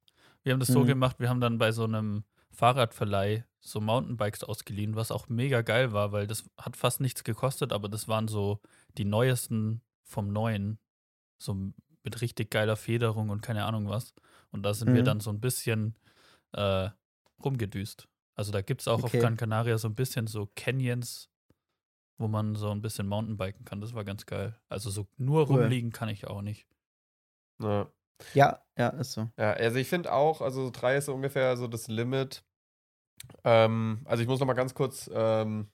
Wir 0.43 0.53
haben 0.53 0.61
das 0.61 0.69
so 0.69 0.81
Mhm. 0.81 0.87
gemacht, 0.89 1.17
wir 1.21 1.29
haben 1.31 1.41
dann 1.41 1.57
bei 1.57 1.73
so 1.73 1.85
einem 1.85 2.25
Fahrradverleih 2.51 3.45
so 3.63 3.81
Mountainbikes 3.81 4.45
ausgeliehen, 4.45 4.97
was 4.97 5.13
auch 5.13 5.29
mega 5.29 5.63
geil 5.63 5.93
war, 5.93 6.13
weil 6.13 6.27
das 6.27 6.51
hat 6.59 6.77
fast 6.77 7.01
nichts 7.01 7.25
gekostet, 7.25 7.73
aber 7.73 7.89
das 7.89 8.09
waren 8.09 8.29
so 8.29 8.61
die 8.99 9.05
neuesten 9.07 9.83
vom 10.05 10.29
Neuen. 10.29 10.81
So 11.39 11.55
mit 12.05 12.21
richtig 12.21 12.51
geiler 12.51 12.77
Federung 12.77 13.31
und 13.31 13.43
keine 13.43 13.65
Ahnung 13.65 13.89
was. 13.89 14.15
Und 14.51 14.65
da 14.65 14.75
sind 14.75 14.95
wir 14.95 15.03
Mhm. 15.03 15.05
dann 15.05 15.21
so 15.21 15.31
ein 15.31 15.41
bisschen 15.41 15.97
äh, 16.53 16.91
rumgedüst. 17.45 18.09
Also 18.35 18.53
da 18.53 18.63
gibt 18.63 18.83
es 18.83 18.89
auch 18.89 19.05
Okay. 19.05 19.05
auf 19.05 19.13
Gran 19.19 19.37
Canaria 19.37 19.79
so 19.79 19.89
ein 19.89 19.95
bisschen 19.95 20.27
so 20.27 20.51
Canyons, 20.57 21.31
wo 22.19 22.29
man 22.29 22.57
so 22.57 22.71
ein 22.71 22.83
bisschen 22.83 23.09
Mountainbiken 23.09 23.65
kann. 23.65 23.81
Das 23.81 23.95
war 23.95 24.05
ganz 24.05 24.27
geil. 24.27 24.59
Also 24.69 24.91
so 24.91 25.09
nur 25.19 25.49
Cool. 25.49 25.57
rumliegen 25.65 25.93
kann 25.93 26.09
ich 26.09 26.27
auch 26.29 26.43
nicht. 26.43 26.67
Ja. 27.61 27.91
Ja, 28.35 28.63
ja, 28.79 28.89
ist 28.91 29.13
so. 29.13 29.31
Ja, 29.39 29.53
also 29.55 29.79
ich 29.79 29.89
finde 29.89 30.13
auch, 30.13 30.41
also 30.43 30.71
drei 30.71 30.97
ist 30.97 31.07
so 31.07 31.15
ungefähr 31.15 31.57
so 31.57 31.67
das 31.69 31.89
Limit. 31.89 32.45
Ähm, 33.45 34.03
also 34.05 34.23
ich 34.23 34.29
muss 34.29 34.41
noch 34.41 34.47
mal 34.47 34.53
ganz 34.55 34.75
kurz 34.75 35.11
ähm, 35.13 35.69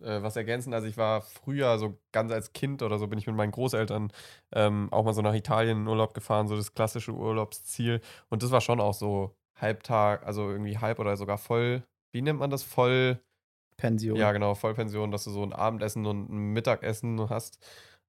äh, 0.00 0.22
was 0.22 0.36
ergänzen. 0.36 0.74
Also 0.74 0.86
ich 0.88 0.96
war 0.96 1.22
früher 1.22 1.78
so 1.78 1.98
ganz 2.12 2.32
als 2.32 2.52
Kind 2.52 2.82
oder 2.82 2.98
so 2.98 3.06
bin 3.08 3.18
ich 3.18 3.26
mit 3.26 3.36
meinen 3.36 3.52
Großeltern 3.52 4.12
ähm, 4.52 4.88
auch 4.92 5.04
mal 5.04 5.14
so 5.14 5.22
nach 5.22 5.34
Italien 5.34 5.82
in 5.82 5.88
Urlaub 5.88 6.14
gefahren, 6.14 6.48
so 6.48 6.56
das 6.56 6.74
klassische 6.74 7.12
Urlaubsziel. 7.12 8.00
Und 8.28 8.42
das 8.42 8.50
war 8.50 8.60
schon 8.60 8.80
auch 8.80 8.94
so 8.94 9.36
Halbtag, 9.56 10.24
also 10.26 10.50
irgendwie 10.50 10.78
halb 10.78 10.98
oder 10.98 11.16
sogar 11.16 11.38
voll, 11.38 11.84
wie 12.12 12.22
nennt 12.22 12.38
man 12.40 12.50
das? 12.50 12.62
Voll, 12.62 13.20
Pension. 13.76 14.18
ja 14.18 14.32
genau, 14.32 14.54
Vollpension, 14.54 15.10
dass 15.10 15.24
du 15.24 15.30
so 15.30 15.42
ein 15.42 15.52
Abendessen 15.52 16.06
und 16.06 16.30
ein 16.30 16.52
Mittagessen 16.52 17.28
hast. 17.30 17.58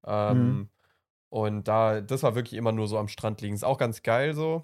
Ähm, 0.06 0.60
Mhm. 0.60 0.70
Und 1.32 1.68
da, 1.68 2.02
das 2.02 2.24
war 2.24 2.36
wirklich 2.36 2.56
immer 2.56 2.72
nur 2.74 2.88
so 2.88 2.98
am 3.00 3.08
Strand 3.10 3.42
liegen. 3.42 3.56
Ist 3.56 3.66
auch 3.66 3.78
ganz 3.80 4.04
geil 4.04 4.34
so. 4.36 4.64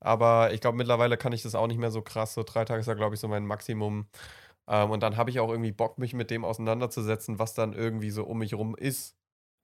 Aber 0.00 0.52
ich 0.52 0.60
glaube, 0.60 0.76
mittlerweile 0.78 1.16
kann 1.16 1.32
ich 1.32 1.42
das 1.42 1.54
auch 1.54 1.66
nicht 1.66 1.78
mehr 1.78 1.90
so 1.90 2.02
krass. 2.02 2.34
So 2.34 2.42
drei 2.42 2.64
Tage 2.64 2.80
ist 2.80 2.86
da, 2.88 2.94
glaube 2.94 3.14
ich, 3.14 3.20
so 3.20 3.28
mein 3.28 3.46
Maximum. 3.46 4.06
Ähm, 4.68 4.90
und 4.90 5.02
dann 5.02 5.16
habe 5.16 5.30
ich 5.30 5.40
auch 5.40 5.50
irgendwie 5.50 5.72
Bock, 5.72 5.98
mich 5.98 6.14
mit 6.14 6.30
dem 6.30 6.44
auseinanderzusetzen, 6.44 7.38
was 7.38 7.54
dann 7.54 7.72
irgendwie 7.72 8.10
so 8.10 8.24
um 8.24 8.38
mich 8.38 8.54
rum 8.54 8.76
ist. 8.76 9.16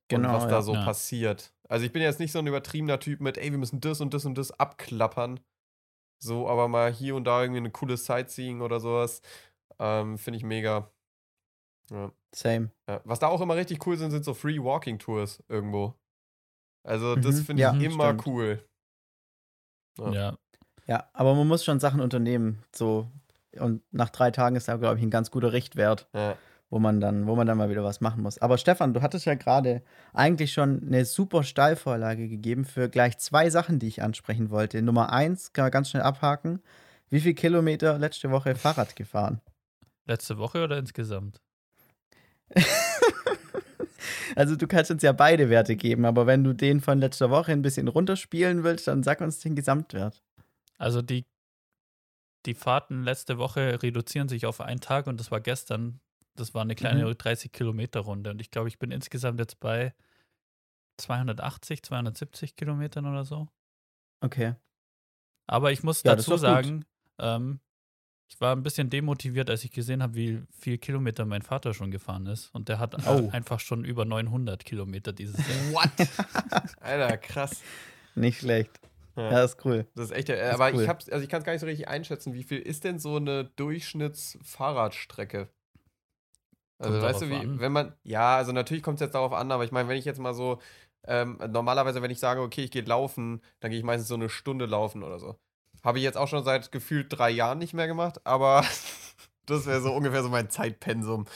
Genau, 0.09 0.29
und 0.31 0.35
was 0.35 0.45
ja. 0.45 0.51
da 0.51 0.63
so 0.63 0.73
Ja. 0.75 0.85
passiert. 0.87 1.55
Also 1.69 1.87
ich 1.87 1.93
bin 1.93 2.03
jetzt 2.03 2.21
nicht 2.21 2.33
so 2.33 2.39
ein 2.39 2.47
übertriebener 2.47 2.99
Typ 3.01 3.21
mit, 3.21 3.39
ey, 3.39 3.51
wir 3.51 3.59
müssen 3.59 3.81
das 3.81 4.01
und 4.01 4.15
das 4.15 4.25
und 4.27 4.37
das 4.39 4.53
abklappern. 4.59 5.41
So, 6.23 6.49
aber 6.49 6.69
mal 6.69 6.93
hier 6.93 7.17
und 7.17 7.25
da 7.25 7.43
irgendwie 7.43 7.59
eine 7.61 7.71
coole 7.71 7.97
Sightseeing 7.97 8.61
oder 8.61 8.81
sowas. 8.81 9.23
Ähm, 9.79 10.19
Finde 10.19 10.37
ich 10.39 10.45
mega. 10.45 10.91
Ja. 11.91 12.13
Same. 12.35 12.71
Ja. 12.89 13.01
Was 13.05 13.19
da 13.21 13.29
auch 13.29 13.41
immer 13.41 13.57
richtig 13.57 13.87
cool 13.87 13.97
sind, 13.97 14.11
sind 14.11 14.25
so 14.25 14.35
Free 14.35 14.59
Walking 14.63 14.99
Tours 14.99 15.43
irgendwo. 15.49 15.95
Also 16.85 17.17
das 17.17 17.41
Mhm, 17.41 17.45
finde 17.45 17.63
ja, 17.63 17.73
ich 17.75 17.81
immer 17.87 18.09
stimmt. 18.09 18.27
cool. 18.27 18.69
Ja. 19.99 20.13
Ja. 20.13 20.39
Ja, 20.89 21.05
aber 21.13 21.35
man 21.35 21.47
muss 21.47 21.65
schon 21.65 21.79
Sachen 21.81 22.01
unternehmen. 22.01 22.59
So. 22.75 23.09
Und 23.59 23.83
nach 23.93 24.11
drei 24.11 24.31
Tagen 24.33 24.57
ist 24.57 24.67
da, 24.69 24.77
glaube 24.77 24.97
ich, 24.99 25.03
ein 25.03 25.11
ganz 25.11 25.31
guter 25.31 25.53
Richtwert, 25.53 26.09
Ja. 26.13 26.37
wo 26.71 26.79
man 26.81 27.01
dann, 27.01 27.27
wo 27.27 27.37
man 27.37 27.47
dann 27.47 27.57
mal 27.59 27.71
wieder 27.71 27.85
was 27.85 28.01
machen 28.01 28.23
muss. 28.23 28.39
Aber 28.39 28.59
Stefan, 28.59 28.93
du 28.95 29.01
hattest 29.03 29.25
ja 29.27 29.35
gerade 29.35 29.83
eigentlich 30.13 30.53
schon 30.53 30.83
eine 30.87 31.05
super 31.05 31.45
Steilvorlage 31.45 32.29
gegeben 32.29 32.65
für 32.65 32.89
gleich 32.89 33.17
zwei 33.19 33.49
Sachen, 33.51 33.79
die 33.79 33.87
ich 33.89 34.03
ansprechen 34.03 34.51
wollte. 34.51 34.83
Nummer 34.83 35.13
eins, 35.13 35.53
kann 35.53 35.67
man 35.67 35.71
ganz 35.71 35.91
schnell 35.91 36.03
abhaken. 36.03 36.63
Wie 37.11 37.21
viel 37.21 37.35
Kilometer 37.35 37.99
letzte 37.99 38.31
Woche 38.31 38.55
Fahrrad 38.57 38.97
gefahren? 38.97 39.41
Letzte 40.07 40.37
Woche 40.39 40.65
oder 40.65 40.79
insgesamt? 40.79 41.41
Also 44.37 44.57
du 44.57 44.67
kannst 44.67 44.91
uns 44.91 45.03
ja 45.03 45.13
beide 45.13 45.51
Werte 45.51 45.77
geben, 45.77 46.05
aber 46.05 46.27
wenn 46.27 46.45
du 46.45 46.53
den 46.53 46.81
von 46.81 46.99
letzter 46.99 47.31
Woche 47.31 47.53
ein 47.53 47.63
bisschen 47.63 47.89
runterspielen 47.89 48.65
willst, 48.65 48.87
dann 48.89 49.03
sag 49.03 49.21
uns 49.21 49.39
den 49.41 49.55
Gesamtwert. 49.55 50.23
Also 50.79 51.03
die, 51.03 51.25
die 52.47 52.55
Fahrten 52.55 53.03
letzte 53.05 53.39
Woche 53.39 53.83
reduzieren 53.83 54.29
sich 54.29 54.47
auf 54.47 54.61
einen 54.61 54.81
Tag 54.81 55.07
und 55.07 55.21
das 55.21 55.31
war 55.31 55.41
gestern. 55.41 56.01
Das 56.35 56.55
war 56.55 56.63
eine 56.63 56.75
kleine 56.75 57.07
Mhm. 57.07 57.19
30 57.19 57.53
Kilometer 57.53 58.01
Runde 58.01 58.31
und 58.31 58.41
ich 58.41 58.51
glaube, 58.51 58.69
ich 58.69 58.79
bin 58.79 58.91
insgesamt 58.91 59.39
jetzt 59.39 59.61
bei 59.61 59.95
280, 60.99 61.83
270 61.83 62.57
Kilometern 62.57 63.07
oder 63.07 63.25
so. 63.25 63.49
Okay. 64.23 64.55
Aber 65.47 65.73
ich 65.73 65.83
muss 65.83 66.03
Ja, 66.03 66.17
dazu 66.17 66.37
sagen, 66.37 66.85
ähm, 67.19 67.61
ich 68.33 68.41
war 68.41 68.57
ein 68.57 68.63
bisschen 68.63 68.89
demotiviert, 68.89 69.51
als 69.51 69.63
ich 69.63 69.71
gesehen 69.73 70.03
habe, 70.03 70.15
wie 70.15 70.43
viel 70.59 70.79
Kilometer 70.79 71.27
mein 71.27 71.43
Vater 71.43 71.75
schon 71.75 71.91
gefahren 71.91 72.25
ist. 72.27 72.49
Und 72.55 72.71
der 72.71 72.79
hat 72.79 72.97
Oh. 73.07 73.29
einfach 73.31 73.61
schon 73.61 73.85
über 73.85 74.07
900 74.07 74.65
Kilometer 74.65 75.13
dieses 75.13 75.37
Jahr. 75.37 75.47
What? 75.73 75.91
Alter, 76.81 77.19
krass. 77.19 77.61
Nicht 78.15 78.39
schlecht. 78.41 78.71
Ja. 79.17 79.31
Ja, 79.33 79.45
ist 79.45 79.63
cool. 79.67 79.87
Das 79.95 80.07
ist 80.07 80.13
echt, 80.13 80.31
äh, 80.31 80.49
ist 80.49 80.55
aber 80.55 80.73
cool. 80.73 80.83
ich 80.83 80.89
hab's, 80.89 81.11
also 81.11 81.23
ich 81.23 81.29
kann 81.29 81.41
es 81.41 81.45
gar 81.45 81.53
nicht 81.53 81.61
so 81.61 81.67
richtig 81.67 81.89
einschätzen, 81.89 82.33
wie 82.33 82.43
viel 82.45 82.59
ist 82.61 82.85
denn 82.85 82.99
so 82.99 83.17
eine 83.17 83.45
Durchschnittsfahrradstrecke? 83.57 85.51
Also 86.79 86.93
Kommt 86.95 87.03
weißt 87.03 87.21
du, 87.23 87.29
wie, 87.29 87.35
an. 87.35 87.61
wenn 87.61 87.73
man, 87.73 87.95
ja, 88.03 88.37
also 88.39 88.53
natürlich 88.53 88.83
kommt 88.83 88.97
es 88.97 89.03
jetzt 89.03 89.15
darauf 89.15 89.33
an, 89.35 89.53
aber 89.53 89.65
ich 89.65 89.73
meine, 89.73 89.89
wenn 89.91 89.99
ich 89.99 90.07
jetzt 90.07 90.19
mal 90.19 90.33
so, 90.33 90.59
ähm, 91.07 91.39
normalerweise, 91.51 92.01
wenn 92.01 92.11
ich 92.11 92.19
sage, 92.19 92.41
okay, 92.41 92.63
ich 92.65 92.71
gehe 92.71 92.83
laufen, 92.83 93.43
dann 93.61 93.71
gehe 93.71 93.79
ich 93.79 93.85
meistens 93.85 94.09
so 94.09 94.15
eine 94.15 94.31
Stunde 94.31 94.65
laufen 94.65 95.03
oder 95.03 95.19
so. 95.19 95.37
Habe 95.83 95.99
ich 95.99 96.05
jetzt 96.05 96.17
auch 96.17 96.29
schon 96.29 96.45
seit 96.45 96.71
gefühlt 96.73 97.07
drei 97.11 97.31
Jahren 97.31 97.59
nicht 97.59 97.75
mehr 97.75 97.87
gemacht, 97.87 98.21
aber 98.25 98.65
das 99.47 99.67
wäre 99.67 99.81
so 99.81 99.93
ungefähr 99.93 100.23
so 100.23 100.29
mein 100.29 100.51
Zeitpensum. 100.51 101.27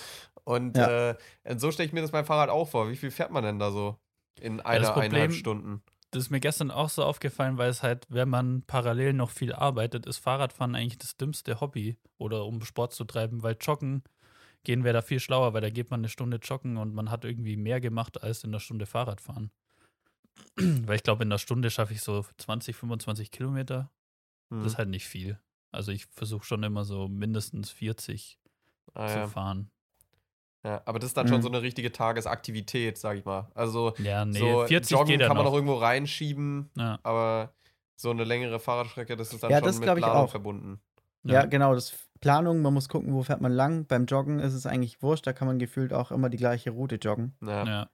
Und 0.44 0.76
Ja. 0.76 1.10
äh, 1.10 1.16
so 1.56 1.72
stelle 1.72 1.86
ich 1.88 1.92
mir 1.92 2.02
das 2.02 2.12
beim 2.12 2.24
Fahrrad 2.24 2.50
auch 2.50 2.68
vor. 2.68 2.88
Wie 2.88 2.96
viel 2.96 3.10
fährt 3.10 3.32
man 3.32 3.42
denn 3.42 3.58
da 3.58 3.70
so 3.70 3.96
in 4.40 4.60
einer, 4.60 4.80
das 4.80 4.96
eineinhalb 4.96 5.32
Stunden? 5.32 5.82
Das 6.12 6.24
ist 6.24 6.30
mir 6.30 6.40
gestern 6.40 6.70
auch 6.70 6.88
so 6.88 7.02
aufgefallen, 7.02 7.58
weil 7.58 7.68
es 7.68 7.82
halt, 7.82 8.06
wenn 8.08 8.28
man 8.28 8.62
parallel 8.62 9.12
noch 9.12 9.30
viel 9.30 9.52
arbeitet, 9.52 10.06
ist 10.06 10.18
Fahrradfahren 10.18 10.76
eigentlich 10.76 10.98
das 10.98 11.16
dümmste 11.16 11.60
Hobby 11.60 11.98
oder 12.16 12.44
um 12.44 12.62
Sport 12.62 12.92
zu 12.92 13.04
treiben, 13.04 13.42
weil 13.42 13.56
Joggen 13.60 14.04
gehen 14.62 14.84
wäre 14.84 14.94
da 14.94 15.02
viel 15.02 15.20
schlauer, 15.20 15.52
weil 15.52 15.60
da 15.60 15.70
geht 15.70 15.90
man 15.90 16.00
eine 16.00 16.08
Stunde 16.08 16.38
joggen 16.38 16.76
und 16.76 16.94
man 16.94 17.10
hat 17.10 17.24
irgendwie 17.24 17.56
mehr 17.56 17.80
gemacht 17.80 18.22
als 18.22 18.44
in 18.44 18.50
einer 18.50 18.60
Stunde 18.60 18.86
Fahrradfahren. 18.86 19.50
weil 20.56 20.96
ich 20.96 21.02
glaube, 21.02 21.22
in 21.22 21.28
einer 21.28 21.38
Stunde 21.38 21.70
schaffe 21.70 21.92
ich 21.92 22.02
so 22.02 22.24
20, 22.38 22.76
25 22.76 23.30
Kilometer. 23.30 23.90
Hm. 24.50 24.62
Das 24.62 24.72
ist 24.72 24.78
halt 24.78 24.88
nicht 24.88 25.06
viel. 25.06 25.38
Also 25.72 25.92
ich 25.92 26.06
versuche 26.06 26.44
schon 26.44 26.62
immer 26.62 26.84
so 26.84 27.08
mindestens 27.08 27.70
40 27.70 28.38
Ah, 28.94 29.08
zu 29.08 29.18
ja. 29.18 29.26
fahren. 29.28 29.70
Ja, 30.64 30.82
aber 30.84 30.98
das 30.98 31.10
ist 31.10 31.16
dann 31.16 31.28
schon 31.28 31.38
Mhm. 31.38 31.42
so 31.42 31.48
eine 31.48 31.62
richtige 31.62 31.92
Tagesaktivität, 31.92 32.98
sag 32.98 33.18
ich 33.18 33.24
mal. 33.24 33.50
Also 33.54 33.94
Ja, 33.98 34.24
nee, 34.24 34.38
so 34.38 34.64
40 34.66 34.90
Joggen 34.90 35.18
kann 35.18 35.28
man 35.28 35.38
noch. 35.38 35.44
noch 35.44 35.54
irgendwo 35.54 35.74
reinschieben, 35.74 36.70
ja. 36.76 36.98
aber 37.02 37.52
so 37.94 38.10
eine 38.10 38.24
längere 38.24 38.58
Fahrradstrecke, 38.58 39.16
das 39.16 39.32
ist 39.32 39.42
dann 39.42 39.50
Ja, 39.50 39.58
schon 39.58 39.66
das 39.68 39.76
mit 39.76 39.84
glaub 39.84 39.98
ich 39.98 40.04
Planung 40.04 40.24
auch. 40.24 40.30
verbunden. 40.30 40.80
Ja, 41.24 41.32
Ja. 41.42 41.46
genau, 41.46 41.74
das 41.74 41.94
Planung, 42.20 42.62
man 42.62 42.72
muss 42.74 42.88
gucken, 42.88 43.12
wo 43.14 43.22
fährt 43.22 43.40
man 43.40 43.52
lang. 43.52 43.86
Beim 43.86 44.06
Joggen 44.06 44.38
ist 44.40 44.54
es 44.54 44.66
eigentlich 44.66 45.02
wurscht, 45.02 45.26
da 45.26 45.32
kann 45.32 45.46
man 45.46 45.58
gefühlt 45.58 45.92
auch 45.92 46.10
immer 46.10 46.30
die 46.30 46.36
gleiche 46.36 46.70
Route 46.70 46.96
joggen. 46.96 47.36
Ja. 47.42 47.64
ja. 47.66 47.90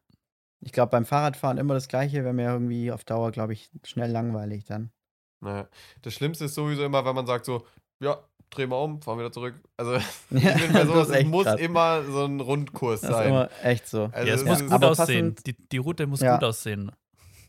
Ich 0.61 0.73
glaube, 0.73 0.91
beim 0.91 1.05
Fahrradfahren 1.05 1.59
immer 1.59 1.75
das 1.75 1.89
gleiche, 1.89 2.23
wäre 2.25 2.33
mir 2.33 2.49
irgendwie 2.51 2.93
auf 2.93 3.05
Dauer, 3.05 3.33
glaube 3.33 3.53
ich, 3.53 3.71
schnell 3.85 4.11
langweilig 4.11 4.65
dann. 4.65 4.93
Ja. 5.45 5.67
Das 6.03 6.15
Schlimmste 6.15 6.45
ist 6.47 6.55
sowieso 6.55 6.85
immer, 6.85 7.05
wenn 7.05 7.15
man 7.15 7.27
sagt 7.27 7.45
so, 7.45 7.67
ja, 8.01 8.19
dreh 8.51 8.67
mal 8.67 8.77
um, 8.77 9.01
fahren 9.03 9.19
wieder 9.19 9.33
zurück. 9.33 9.55
Also 9.77 9.95
Ja, 9.95 10.01
ich 10.31 10.43
bin 10.63 10.73
bei 10.73 10.85
sowas, 10.87 11.09
das 11.09 11.09
ist 11.09 11.11
es 11.11 11.17
echt 11.17 11.29
muss 11.29 11.45
krass. 11.45 11.61
immer 11.61 12.03
so 12.05 12.25
ein 12.25 12.41
Rundkurs 12.41 13.01
Das 13.01 13.11
ist 13.11 13.17
sein. 13.17 13.29
immer 13.29 13.51
echt 13.63 13.87
so. 13.89 14.11
also 14.13 14.29
ja, 14.29 14.35
es 14.35 14.45
muss 14.45 14.57
ist- 14.61 14.65
gut 14.65 14.73
aber 14.73 14.91
aussehen. 14.91 15.35
Die, 15.47 15.55
die 15.55 15.79
Route 15.79 16.07
muss 16.07 16.21
Ja. 16.21 16.35
gut 16.37 16.45
aussehen. 16.45 16.93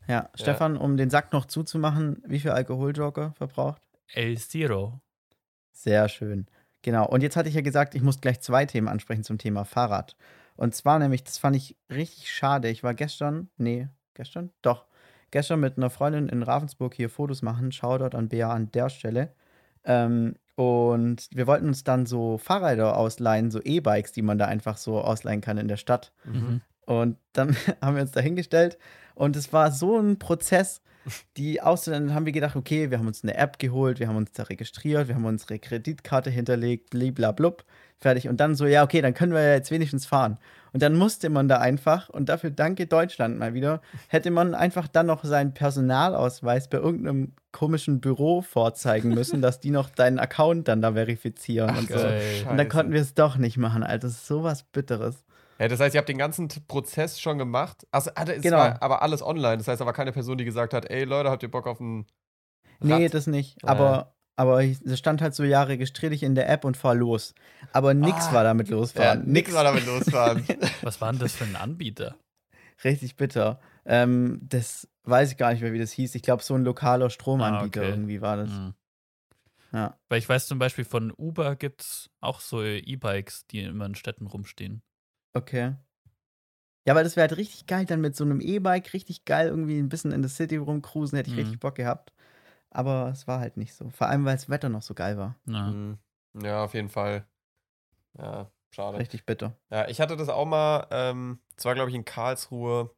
Ja, 0.07 0.29
Stefan, 0.35 0.75
um 0.75 0.97
den 0.97 1.09
Sack 1.09 1.31
noch 1.31 1.45
zuzumachen, 1.45 2.21
wie 2.25 2.39
viel 2.39 2.51
Alkoholjogger 2.51 3.33
verbraucht? 3.37 3.81
El 4.13 4.37
Zero. 4.37 4.99
Sehr 5.71 6.09
schön. 6.09 6.47
Genau. 6.81 7.07
Und 7.07 7.21
jetzt 7.23 7.35
hatte 7.37 7.47
ich 7.49 7.55
ja 7.55 7.61
gesagt, 7.61 7.95
ich 7.95 8.01
muss 8.01 8.19
gleich 8.19 8.41
zwei 8.41 8.65
Themen 8.65 8.87
ansprechen 8.89 9.23
zum 9.23 9.37
Thema 9.37 9.63
Fahrrad. 9.63 10.15
Und 10.55 10.75
zwar 10.75 10.99
nämlich, 10.99 11.23
das 11.23 11.37
fand 11.37 11.55
ich 11.55 11.77
richtig 11.89 12.31
schade. 12.31 12.67
Ich 12.69 12.83
war 12.83 12.93
gestern, 12.93 13.49
nee, 13.57 13.87
gestern? 14.13 14.51
Doch, 14.61 14.85
gestern 15.33 15.59
mit 15.59 15.77
einer 15.77 15.89
Freundin 15.89 16.29
in 16.29 16.43
Ravensburg 16.43 16.93
hier 16.93 17.09
Fotos 17.09 17.41
machen. 17.41 17.71
Shoutout 17.71 18.15
an 18.15 18.29
Bea 18.29 18.51
an 18.51 18.71
der 18.71 18.89
Stelle. 18.89 19.33
Ähm, 19.83 20.35
und 20.55 21.27
wir 21.31 21.47
wollten 21.47 21.67
uns 21.67 21.83
dann 21.83 22.05
so 22.05 22.37
Fahrräder 22.37 22.95
ausleihen, 22.95 23.49
so 23.49 23.59
E-Bikes, 23.61 24.11
die 24.11 24.21
man 24.21 24.37
da 24.37 24.45
einfach 24.45 24.77
so 24.77 25.01
ausleihen 25.01 25.41
kann 25.41 25.57
in 25.57 25.67
der 25.67 25.77
Stadt. 25.77 26.13
Mhm. 26.23 26.61
Und 26.85 27.17
dann 27.33 27.55
haben 27.81 27.95
wir 27.95 28.03
uns 28.03 28.11
da 28.11 28.21
hingestellt 28.21 28.77
und 29.15 29.35
es 29.35 29.51
war 29.51 29.71
so 29.71 29.99
ein 29.99 30.19
Prozess, 30.19 30.81
die 31.37 31.59
dann 31.85 32.13
haben 32.13 32.25
wir 32.25 32.33
gedacht, 32.33 32.55
okay, 32.55 32.89
wir 32.91 32.97
haben 32.97 33.07
uns 33.07 33.23
eine 33.23 33.35
App 33.35 33.59
geholt, 33.59 33.99
wir 33.99 34.07
haben 34.07 34.15
uns 34.15 34.31
da 34.31 34.43
registriert, 34.43 35.07
wir 35.07 35.15
haben 35.15 35.25
unsere 35.25 35.59
Kreditkarte 35.59 36.29
hinterlegt, 36.29 36.91
bliblablub, 36.91 37.65
fertig. 37.99 38.29
Und 38.29 38.39
dann 38.39 38.55
so, 38.55 38.65
ja, 38.65 38.83
okay, 38.83 39.01
dann 39.01 39.13
können 39.13 39.33
wir 39.33 39.41
ja 39.41 39.53
jetzt 39.53 39.71
wenigstens 39.71 40.05
fahren. 40.05 40.37
Und 40.71 40.81
dann 40.81 40.95
musste 40.95 41.29
man 41.29 41.47
da 41.47 41.57
einfach, 41.59 42.09
und 42.09 42.29
dafür 42.29 42.49
danke 42.49 42.87
Deutschland 42.87 43.37
mal 43.37 43.53
wieder, 43.53 43.81
hätte 44.07 44.31
man 44.31 44.55
einfach 44.55 44.87
dann 44.87 45.05
noch 45.05 45.23
seinen 45.23 45.53
Personalausweis 45.53 46.67
bei 46.67 46.77
irgendeinem 46.77 47.33
komischen 47.51 48.01
Büro 48.01 48.41
vorzeigen 48.41 49.09
müssen, 49.09 49.41
dass 49.41 49.59
die 49.59 49.69
noch 49.69 49.89
deinen 49.89 50.19
Account 50.19 50.67
dann 50.67 50.81
da 50.81 50.93
verifizieren 50.93 51.77
und 51.77 51.87
so. 51.89 51.95
geil. 51.95 52.21
Und 52.49 52.57
dann 52.57 52.69
konnten 52.69 52.93
wir 52.93 53.01
es 53.01 53.13
doch 53.13 53.37
nicht 53.37 53.57
machen, 53.57 53.83
Alter. 53.83 54.07
Das 54.07 54.13
ist 54.13 54.27
sowas 54.27 54.63
Bitteres. 54.63 55.23
Ja, 55.59 55.67
das 55.67 55.79
heißt, 55.79 55.93
ihr 55.95 55.99
habt 55.99 56.09
den 56.09 56.17
ganzen 56.17 56.47
Prozess 56.67 57.19
schon 57.19 57.37
gemacht. 57.37 57.85
Also, 57.91 58.09
es 58.15 58.41
Genau. 58.41 58.57
war 58.57 58.81
aber 58.81 59.01
alles 59.01 59.21
online. 59.21 59.57
Das 59.57 59.67
heißt, 59.67 59.79
da 59.81 59.85
war 59.85 59.93
keine 59.93 60.11
Person, 60.11 60.37
die 60.37 60.45
gesagt 60.45 60.73
hat, 60.73 60.89
ey 60.89 61.03
Leute, 61.03 61.29
habt 61.29 61.43
ihr 61.43 61.51
Bock 61.51 61.67
auf 61.67 61.79
ein 61.79 62.05
Nee, 62.79 63.07
das 63.07 63.27
nicht. 63.27 63.61
Ja. 63.63 63.69
Aber, 63.69 64.15
aber 64.35 64.63
es 64.63 64.97
stand 64.99 65.21
halt 65.21 65.35
so, 65.35 65.43
ja, 65.43 65.63
registrier 65.63 66.09
dich 66.09 66.23
in 66.23 66.35
der 66.35 66.49
App 66.49 66.65
und 66.65 66.75
fahr 66.75 66.95
los. 66.95 67.33
Aber 67.71 67.93
nix 67.93 68.27
Ah. 68.29 68.33
war 68.33 68.43
damit 68.43 68.67
ja, 68.67 68.75
losfahren. 68.75 69.23
nix 69.25 69.53
war 69.53 69.63
damit 69.63 69.85
losfahren. 69.85 70.43
Was 70.81 70.99
war 70.99 71.11
denn 71.11 71.19
das 71.19 71.35
für 71.35 71.45
ein 71.45 71.55
Anbieter? 71.55 72.15
Richtig 72.83 73.15
bitter. 73.15 73.61
Ähm, 73.85 74.39
das 74.41 74.89
weiß 75.03 75.31
ich 75.31 75.37
gar 75.37 75.53
nicht 75.53 75.61
mehr, 75.61 75.71
wie 75.71 75.79
das 75.79 75.91
hieß. 75.91 76.15
Ich 76.15 76.23
glaube, 76.23 76.43
so 76.43 76.55
ein 76.55 76.63
lokaler 76.63 77.09
Stromanbieter 77.09 77.81
Ah, 77.81 77.83
okay. 77.83 77.89
irgendwie 77.91 78.21
war 78.21 78.37
das. 78.37 78.49
Mhm. 78.49 78.73
Ja. 79.71 79.97
Weil 80.09 80.19
ich 80.19 80.27
weiß 80.27 80.47
zum 80.47 80.59
Beispiel 80.59 80.85
von 80.85 81.11
Uber 81.11 81.55
gibt 81.55 81.81
es 81.81 82.09
auch 82.21 82.41
so 82.41 82.61
E-Bikes, 82.63 83.47
die 83.47 83.61
immer 83.61 83.85
in 83.85 83.95
Städten 83.95 84.27
rumstehen. 84.27 84.81
Okay. 85.33 85.73
Ja, 86.85 86.95
weil 86.95 87.03
das 87.03 87.15
wäre 87.15 87.27
halt 87.29 87.37
richtig 87.37 87.65
geil, 87.65 87.85
dann 87.85 88.01
mit 88.01 88.15
so 88.15 88.23
einem 88.25 88.41
E-Bike 88.41 88.93
richtig 88.93 89.23
geil 89.25 89.47
irgendwie 89.47 89.79
ein 89.79 89.89
bisschen 89.89 90.11
in 90.11 90.21
der 90.21 90.29
City 90.29 90.57
rumcruisen, 90.57 91.15
hätte 91.17 91.29
ich 91.29 91.35
Mhm. 91.35 91.39
richtig 91.41 91.59
Bock 91.59 91.75
gehabt. 91.75 92.13
Aber 92.69 93.09
es 93.13 93.27
war 93.27 93.39
halt 93.39 93.57
nicht 93.57 93.73
so. 93.73 93.89
Vor 93.89 94.07
allem, 94.07 94.25
weil 94.25 94.35
das 94.35 94.49
Wetter 94.49 94.69
noch 94.69 94.81
so 94.81 94.93
geil 94.93 95.17
war. 95.17 95.35
Ja. 95.45 95.67
Mhm. 95.67 95.97
Ja, 96.41 96.63
auf 96.63 96.73
jeden 96.73 96.89
Fall. 96.89 97.25
Ja. 98.17 98.51
Schade. 98.71 98.97
Richtig 98.97 99.25
bitter. 99.25 99.55
Ja, 99.69 99.87
ich 99.87 100.01
hatte 100.01 100.17
das 100.17 100.29
auch 100.29 100.45
mal, 100.45 100.87
ähm, 100.89 101.39
das 101.55 101.65
war 101.65 101.75
glaube 101.75 101.91
ich 101.91 101.95
in 101.95 102.05
Karlsruhe. 102.05 102.89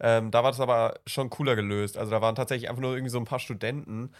Ähm, 0.00 0.30
da 0.32 0.42
war 0.42 0.50
das 0.50 0.58
aber 0.60 0.98
schon 1.06 1.30
cooler 1.30 1.54
gelöst. 1.54 1.96
Also 1.96 2.10
da 2.10 2.20
waren 2.20 2.34
tatsächlich 2.34 2.68
einfach 2.68 2.82
nur 2.82 2.94
irgendwie 2.94 3.10
so 3.10 3.18
ein 3.18 3.24
paar 3.26 3.38
Studenten, 3.38 4.12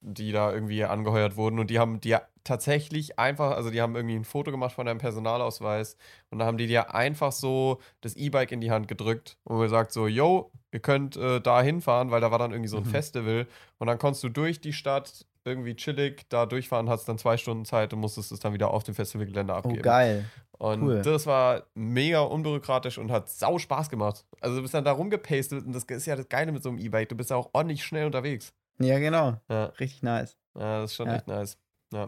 die 0.00 0.32
da 0.32 0.52
irgendwie 0.52 0.84
angeheuert 0.84 1.36
wurden 1.36 1.58
und 1.58 1.70
die 1.70 1.78
haben 1.78 2.00
dir 2.00 2.22
tatsächlich 2.44 3.18
einfach, 3.18 3.50
also 3.56 3.70
die 3.70 3.82
haben 3.82 3.96
irgendwie 3.96 4.14
ein 4.14 4.24
Foto 4.24 4.50
gemacht 4.52 4.72
von 4.74 4.86
deinem 4.86 4.98
Personalausweis 4.98 5.96
und 6.30 6.38
dann 6.38 6.46
haben 6.46 6.58
die 6.58 6.68
dir 6.68 6.94
einfach 6.94 7.32
so 7.32 7.80
das 8.00 8.14
E-Bike 8.14 8.52
in 8.52 8.60
die 8.60 8.70
Hand 8.70 8.86
gedrückt 8.88 9.38
und 9.44 9.58
gesagt 9.60 9.90
so, 9.92 10.06
yo, 10.06 10.52
ihr 10.72 10.80
könnt 10.80 11.16
äh, 11.16 11.40
da 11.40 11.60
hinfahren, 11.62 12.10
weil 12.12 12.20
da 12.20 12.30
war 12.30 12.38
dann 12.38 12.52
irgendwie 12.52 12.68
so 12.68 12.76
ein 12.76 12.84
Mhm. 12.84 12.90
Festival 12.90 13.46
und 13.78 13.86
dann 13.88 13.98
konntest 13.98 14.22
du 14.22 14.28
durch 14.28 14.60
die 14.60 14.72
Stadt 14.72 15.26
irgendwie 15.44 15.74
chillig 15.76 16.28
da 16.28 16.46
durchfahren, 16.46 16.88
hattest 16.88 17.08
dann 17.08 17.18
zwei 17.18 17.36
Stunden 17.36 17.64
Zeit 17.64 17.92
und 17.92 18.00
musstest 18.00 18.32
es 18.32 18.40
dann 18.40 18.52
wieder 18.52 18.70
auf 18.70 18.82
dem 18.84 18.94
Festivalgelände 18.94 19.52
Oh, 19.52 19.56
abgeben. 19.56 19.82
geil. 19.82 20.24
Und 20.58 20.82
Cool. 20.82 21.02
das 21.02 21.26
war 21.26 21.64
mega 21.74 22.20
unbürokratisch 22.20 22.98
und 22.98 23.10
hat 23.12 23.28
sau 23.28 23.58
Spaß 23.58 23.90
gemacht. 23.90 24.24
Also 24.40 24.56
du 24.56 24.62
bist 24.62 24.72
dann 24.74 24.84
da 24.84 24.92
rumgepastet 24.92 25.64
und 25.66 25.72
das 25.72 25.84
ist 25.84 26.06
ja 26.06 26.16
das 26.16 26.28
Geile 26.28 26.50
mit 26.50 26.62
so 26.62 26.68
einem 26.70 26.78
E-Bike. 26.78 27.08
Du 27.10 27.14
bist 27.16 27.30
ja 27.30 27.36
auch 27.36 27.50
ordentlich 27.52 27.84
schnell 27.84 28.06
unterwegs. 28.06 28.52
Ja, 28.78 28.98
genau. 28.98 29.40
Ja, 29.48 29.66
Richtig 29.80 30.02
nice. 30.02 30.36
ja 30.58 30.80
das 30.80 30.90
ist 30.90 30.96
schon 30.96 31.08
Ja. 31.08 31.16
echt 31.16 31.26
nice. 31.28 31.58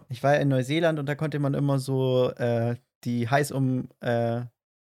Ich 0.08 0.22
war 0.22 0.34
ja 0.34 0.40
in 0.40 0.48
Neuseeland 0.48 0.98
und 0.98 1.06
da 1.06 1.14
konnte 1.14 1.38
man 1.38 1.54
immer 1.54 1.78
so 1.78 2.30
äh, 2.32 2.76
die 3.04 3.28
heiß 3.28 3.52
um, 3.52 3.88
äh, 4.00 4.42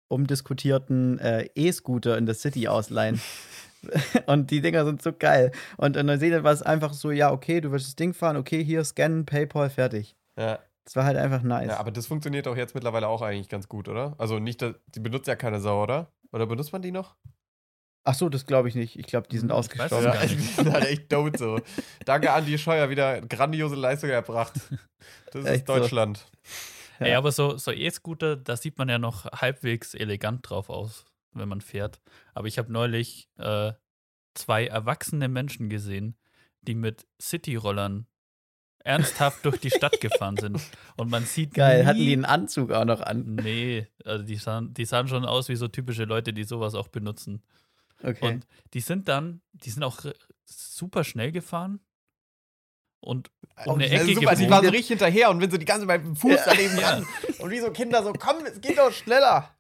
umdiskutierten 0.10 1.20
äh, 1.20 1.48
E-Scooter 1.56 2.18
in 2.18 2.26
der 2.26 2.36
City 2.36 2.68
ausleihen. 2.68 3.22
und 4.26 4.52
die 4.52 4.62
Dinger 4.62 4.86
sind 4.86 5.02
so 5.02 5.14
geil. 5.14 5.52
Und 5.78 5.96
in 5.96 6.06
Neuseeland 6.08 6.44
war 6.44 6.52
es 6.52 6.62
einfach 6.62 6.94
so, 6.94 7.12
ja, 7.12 7.32
okay, 7.32 7.62
du 7.62 7.72
willst 7.72 7.88
das 7.88 7.96
Ding 7.96 8.14
fahren, 8.14 8.36
okay, 8.36 8.64
hier 8.64 8.84
scannen, 8.84 9.26
PayPal, 9.26 9.70
fertig. 9.70 10.18
Ja, 10.38 10.60
Das 10.86 10.96
war 10.96 11.06
halt 11.06 11.18
einfach 11.18 11.44
nice. 11.44 11.70
ja, 11.70 11.78
aber 11.80 11.92
das 11.92 12.08
funktioniert 12.08 12.46
doch 12.48 12.58
jetzt 12.58 12.74
mittlerweile 12.76 13.08
auch 13.08 13.22
eigentlich 13.22 13.48
ganz 13.50 13.70
gut, 13.70 13.88
oder? 13.88 14.16
Also 14.18 14.40
nicht, 14.40 14.62
die 14.88 15.00
benutzt 15.00 15.28
ja 15.28 15.36
keine 15.36 15.60
Sau, 15.60 15.84
oder? 15.84 16.12
Oder 16.32 16.46
benutzt 16.46 16.74
man 16.74 16.82
die 16.82 16.92
noch? 16.92 17.16
Ach 18.04 18.14
so, 18.14 18.30
das 18.30 18.46
glaube 18.46 18.70
ich 18.70 18.76
nicht. 18.76 18.98
Ich 18.98 19.06
glaube, 19.06 19.28
die 19.28 19.38
sind 19.38 19.52
ausgestorben. 19.52 20.08
es 20.08 20.32
Ja, 20.32 20.38
die 20.38 20.42
sind 20.42 20.72
halt 20.72 20.86
echt 20.86 21.12
dope 21.12 21.38
so. 21.38 21.60
Danke 22.06 22.32
an 22.32 22.46
die 22.46 22.58
Scheuer, 22.58 22.90
wieder 22.90 23.22
grandiose 23.22 23.76
Leistung 23.76 24.10
erbracht. 24.10 24.54
Das 25.32 25.46
Echt 25.46 25.62
ist 25.62 25.68
so. 25.68 25.76
Deutschland. 25.76 26.26
Ja. 27.00 27.06
Ey, 27.06 27.14
aber 27.14 27.32
so, 27.32 27.58
so 27.58 27.72
E-Scooter, 27.72 28.36
da 28.36 28.58
sieht 28.58 28.78
man 28.78 28.90
ja 28.90 28.98
noch 28.98 29.26
halbwegs 29.26 29.94
elegant 29.94 30.50
drauf 30.50 30.70
aus, 30.70 31.06
wenn 31.34 31.48
man 31.48 31.62
fährt. 31.62 32.02
Aber 32.34 32.48
ich 32.48 32.58
habe 32.58 32.72
neulich 32.72 33.30
äh, 33.38 33.74
zwei 34.34 34.68
erwachsene 34.68 35.30
Menschen 35.30 35.70
gesehen, 35.70 36.18
die 36.62 36.76
mit 36.76 37.06
City-Rollern 37.22 38.08
ernsthaft 38.84 39.46
durch 39.46 39.60
die 39.60 39.72
Stadt 39.72 40.02
gefahren 40.02 40.38
sind. 40.38 40.60
Und 40.98 41.10
man 41.10 41.24
sieht 41.26 41.54
Geil, 41.54 41.82
nie, 41.82 41.86
hatten 41.86 42.00
die 42.00 42.14
einen 42.14 42.26
Anzug 42.26 42.72
auch 42.72 42.86
noch 42.86 43.02
an. 43.02 43.36
Nee, 43.36 43.88
also 44.04 44.24
die 44.24 44.36
sahen, 44.36 44.74
die 44.74 44.86
sahen 44.86 45.08
schon 45.08 45.26
aus 45.26 45.50
wie 45.50 45.56
so 45.56 45.68
typische 45.68 46.06
Leute, 46.06 46.34
die 46.34 46.44
sowas 46.44 46.76
auch 46.76 46.88
benutzen. 46.88 47.44
Okay. 48.04 48.34
Und 48.34 48.48
die 48.74 48.82
sind 48.82 49.08
dann, 49.08 49.42
die 49.54 49.70
sind 49.70 49.84
auch 49.84 50.00
super 50.46 51.04
schnell 51.04 51.32
gefahren 51.32 51.80
und 53.02 53.30
um 53.66 53.76
eine 53.76 53.86
Also 53.86 53.96
Ecke 54.12 54.16
super, 54.16 54.32
die 54.36 54.44
gebogen. 54.44 54.52
waren 54.52 54.64
so 54.66 54.72
richtig 54.72 54.88
hinterher 54.88 55.30
und 55.30 55.42
wenn 55.42 55.52
so 55.52 55.58
die 55.58 55.66
ganze 55.66 55.86
Zeit 55.88 56.02
mit 56.04 56.08
dem 56.08 56.16
Fuß 56.16 56.32
Ja. 56.32 56.44
daneben 56.46 56.78
Ja. 56.80 56.90
ran. 56.90 57.08
Und 57.40 57.50
wie 57.52 57.60
so 57.60 57.72
Kinder 57.72 58.04
so, 58.04 58.14
komm, 58.14 58.46
es 58.46 58.60
geht 58.62 58.78
doch 58.78 58.92
schneller. 58.92 59.54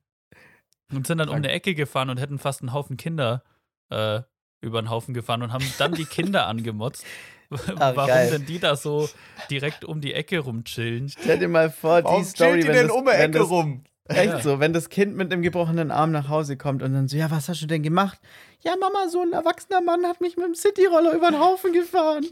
und 0.91 1.05
sind 1.05 1.17
dann 1.19 1.29
um 1.29 1.36
eine 1.36 1.50
Ecke 1.51 1.75
gefahren 1.75 2.10
und 2.10 2.17
hätten 2.19 2.39
fast 2.39 2.62
einen 2.62 2.74
Haufen 2.74 2.98
Kinder 2.98 3.43
äh, 3.89 4.22
über 4.62 4.81
den 4.81 4.89
Haufen 4.89 5.13
gefahren 5.13 5.41
und 5.43 5.53
haben 5.53 5.74
dann 5.77 5.93
die 5.96 6.05
Kinder 6.05 6.48
angemotzt. 6.48 7.05
Warum 7.50 8.08
geil. 8.08 8.29
denn 8.29 8.46
die 8.46 8.60
da 8.60 8.75
so 8.75 9.10
direkt 9.50 9.84
um 9.84 10.01
die 10.01 10.13
Ecke 10.13 10.39
rumchillen? 10.39 11.10
Stell 11.10 11.39
dir 11.39 11.48
mal 11.48 11.69
vor, 11.72 12.03
Warum 12.03 12.24
die 12.24 12.29
Story, 12.29 12.51
chillt 12.51 12.63
die 12.63 12.67
wenn 12.67 12.74
denn 12.75 12.88
das, 12.88 12.96
um 12.98 13.05
die 13.05 13.12
wenn 13.12 13.22
Ecke 13.22 13.39
das 13.39 13.50
rum? 13.50 13.84
Echt 14.10 14.25
Ja. 14.34 14.39
so, 14.42 14.60
wenn 14.60 14.74
das 14.74 14.89
Kind 14.89 15.16
mit 15.16 15.32
einem 15.32 15.42
gebrochenen 15.42 15.92
Arm 15.92 16.12
nach 16.12 16.28
Hause 16.30 16.58
kommt 16.58 16.82
und 16.84 16.94
dann 16.94 17.08
so, 17.08 17.16
ja, 17.16 17.30
was 17.32 17.48
hast 17.48 17.62
du 17.62 17.68
denn 17.68 17.84
gemacht? 17.84 18.20
Ja, 18.62 18.74
Mama, 18.80 19.08
so 19.08 19.22
ein 19.22 19.32
erwachsener 19.34 19.82
Mann 19.82 20.06
hat 20.06 20.20
mich 20.20 20.36
mit 20.36 20.46
dem 20.48 20.56
Cityroller 20.56 21.13
über 21.13 21.30
den 21.32 21.39
Haufen 21.39 21.72
gefahren. 21.74 22.25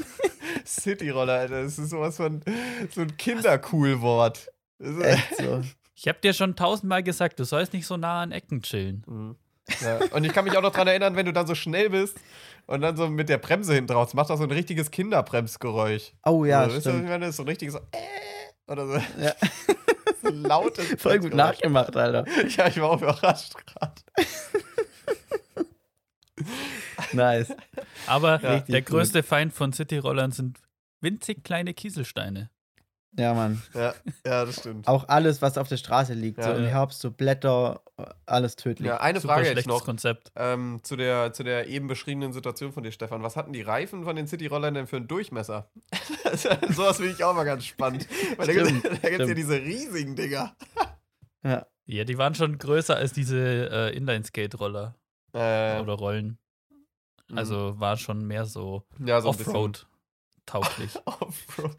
Cityroller, 0.64 1.34
Alter, 1.34 1.62
das 1.64 1.78
ist 1.78 1.90
sowas 1.90 2.16
von 2.16 2.40
so 2.90 3.02
ein 3.02 3.16
Kindercool-Wort. 3.16 4.50
Echt 5.02 5.36
so. 5.38 5.62
Ich 6.00 6.06
hab 6.06 6.22
dir 6.22 6.32
schon 6.32 6.54
tausendmal 6.54 7.02
gesagt, 7.02 7.40
du 7.40 7.44
sollst 7.44 7.72
nicht 7.72 7.84
so 7.84 7.96
nah 7.96 8.22
an 8.22 8.30
Ecken 8.30 8.62
chillen. 8.62 9.02
Mhm. 9.08 9.34
Ja. 9.80 9.98
Und 10.12 10.22
ich 10.22 10.32
kann 10.32 10.44
mich 10.44 10.56
auch 10.56 10.62
noch 10.62 10.70
dran 10.72 10.86
erinnern, 10.86 11.16
wenn 11.16 11.26
du 11.26 11.32
dann 11.32 11.48
so 11.48 11.56
schnell 11.56 11.90
bist 11.90 12.16
und 12.68 12.82
dann 12.82 12.96
so 12.96 13.08
mit 13.08 13.28
der 13.28 13.38
Bremse 13.38 13.74
hinten 13.74 13.92
drauf, 13.92 14.04
das 14.06 14.14
macht 14.14 14.30
auch 14.30 14.36
so 14.38 14.44
ein 14.44 14.50
richtiges 14.52 14.92
Kinderbremsgeräusch. 14.92 16.12
Oh 16.24 16.44
ja, 16.44 16.60
also, 16.60 16.76
weißt 16.76 16.86
du, 16.86 16.90
stimmt. 16.90 17.08
meine? 17.08 17.18
Das 17.26 17.30
ist 17.30 17.36
so 17.38 17.42
ein 17.42 17.48
richtiges 17.48 17.74
so, 17.74 17.80
äh, 17.90 18.70
oder 18.72 18.86
so, 18.86 18.94
Ja. 19.20 19.32
lautes 20.32 20.86
Voll 21.00 21.18
gut 21.20 21.34
nachgemacht, 21.34 21.96
Alter. 21.96 22.24
Ja, 22.56 22.66
ich 22.68 22.80
war 22.80 22.90
auch 22.90 23.00
überrascht 23.02 23.54
gerade. 23.66 23.94
Nice. 27.12 27.52
Aber 28.06 28.40
Ja. 28.42 28.60
der 28.60 28.82
größte 28.82 29.22
Feind 29.22 29.52
von 29.52 29.72
Cityrollern 29.72 30.30
sind 30.32 30.58
winzig 31.00 31.42
kleine 31.44 31.74
Kieselsteine. 31.74 32.50
Ja, 33.18 33.34
Mann. 33.34 33.60
Ja, 33.74 33.94
ja, 34.24 34.44
das 34.44 34.60
stimmt. 34.60 34.86
Auch 34.86 35.08
alles, 35.08 35.42
was 35.42 35.58
auf 35.58 35.66
der 35.68 35.76
Straße 35.76 36.14
liegt, 36.14 36.40
so 36.42 36.50
Ja. 36.50 36.56
im 36.56 36.64
Herbst, 36.66 37.00
so 37.00 37.10
Blätter, 37.10 37.82
alles 38.26 38.54
tödlich. 38.54 38.86
Ja, 38.86 39.00
eine 39.00 39.20
Super 39.20 39.34
Frage 39.34 39.46
jetzt 39.48 39.52
schlechtes 39.54 39.72
noch 39.74 39.84
Konzept. 39.84 40.30
ähm, 40.36 40.78
zu, 40.84 40.94
der, 40.96 41.32
zu 41.32 41.42
der 41.42 41.66
eben 41.66 41.88
beschriebenen 41.88 42.32
Situation 42.32 42.72
von 42.72 42.84
dir, 42.84 42.92
Stefan. 42.92 43.24
Was 43.24 43.34
hatten 43.34 43.52
die 43.52 43.62
Reifen 43.62 44.04
von 44.04 44.14
den 44.14 44.28
Cityrollern 44.28 44.72
denn 44.74 44.86
für 44.86 44.96
einen 44.98 45.08
Durchmesser? 45.08 45.68
Sowas 46.70 46.98
finde 46.98 47.12
ich 47.12 47.24
auch 47.24 47.34
mal 47.34 47.42
ganz 47.44 47.64
spannend. 47.64 48.06
Weil 48.36 48.46
da 48.46 48.52
gibt 48.52 48.66
Stimmt, 48.68 48.84
es 49.02 49.10
ja 49.10 49.14
stimmt. 49.14 49.36
diese 49.38 49.60
riesigen 49.60 50.14
Dinger. 50.14 50.54
Ja. 51.42 51.66
Ja, 51.86 52.04
die 52.04 52.18
waren 52.18 52.34
schon 52.36 52.56
größer 52.58 52.94
als 52.96 53.14
diese 53.14 53.38
äh, 53.72 53.96
Inline-Skate-Roller 53.96 54.94
Äh, 55.32 55.80
oder 55.80 55.94
Rollen. 55.94 56.38
mhm. 57.28 57.36
Also 57.38 57.80
war 57.80 57.96
schon 57.96 58.24
mehr 58.26 58.44
so 58.44 58.84
ja, 59.04 59.20
so 59.20 59.30
Offroad-tauglich. 59.30 60.96
Offroad. 61.06 61.76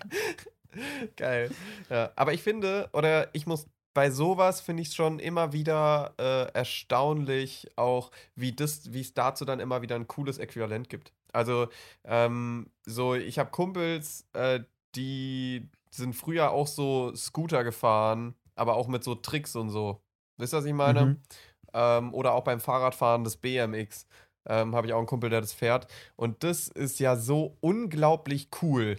Geil. 1.16 1.50
Ja, 1.90 2.10
aber 2.16 2.32
ich 2.32 2.42
finde, 2.42 2.88
oder 2.92 3.34
ich 3.34 3.46
muss 3.46 3.66
bei 3.94 4.10
sowas 4.10 4.60
finde 4.60 4.82
ich 4.82 4.88
es 4.88 4.94
schon 4.94 5.18
immer 5.18 5.52
wieder 5.52 6.14
äh, 6.18 6.50
erstaunlich, 6.52 7.68
auch 7.76 8.10
wie 8.34 8.52
das, 8.52 8.92
wie 8.92 9.00
es 9.00 9.14
dazu 9.14 9.44
dann 9.44 9.60
immer 9.60 9.82
wieder 9.82 9.96
ein 9.96 10.08
cooles 10.08 10.38
Äquivalent 10.38 10.88
gibt. 10.88 11.12
Also, 11.32 11.68
ähm, 12.04 12.70
so, 12.86 13.14
ich 13.14 13.38
habe 13.38 13.50
Kumpels, 13.50 14.26
äh, 14.32 14.60
die 14.94 15.68
sind 15.90 16.14
früher 16.14 16.50
auch 16.50 16.66
so 16.66 17.14
Scooter 17.14 17.64
gefahren, 17.64 18.34
aber 18.54 18.76
auch 18.76 18.88
mit 18.88 19.04
so 19.04 19.14
Tricks 19.14 19.56
und 19.56 19.70
so. 19.70 20.02
Wisst 20.38 20.54
ihr, 20.54 20.58
was 20.58 20.64
ich 20.64 20.72
meine? 20.72 21.06
Mhm. 21.06 21.22
ähm, 21.74 22.14
oder 22.14 22.32
auch 22.32 22.44
beim 22.44 22.60
Fahrradfahren 22.60 23.24
des 23.24 23.36
BMX. 23.36 24.06
Ähm, 24.48 24.74
Habe 24.74 24.86
ich 24.86 24.92
auch 24.92 24.98
einen 24.98 25.06
Kumpel, 25.06 25.30
der 25.30 25.40
das 25.40 25.52
fährt. 25.52 25.86
Und 26.16 26.42
das 26.44 26.68
ist 26.68 26.98
ja 26.98 27.16
so 27.16 27.56
unglaublich 27.60 28.48
cool. 28.62 28.96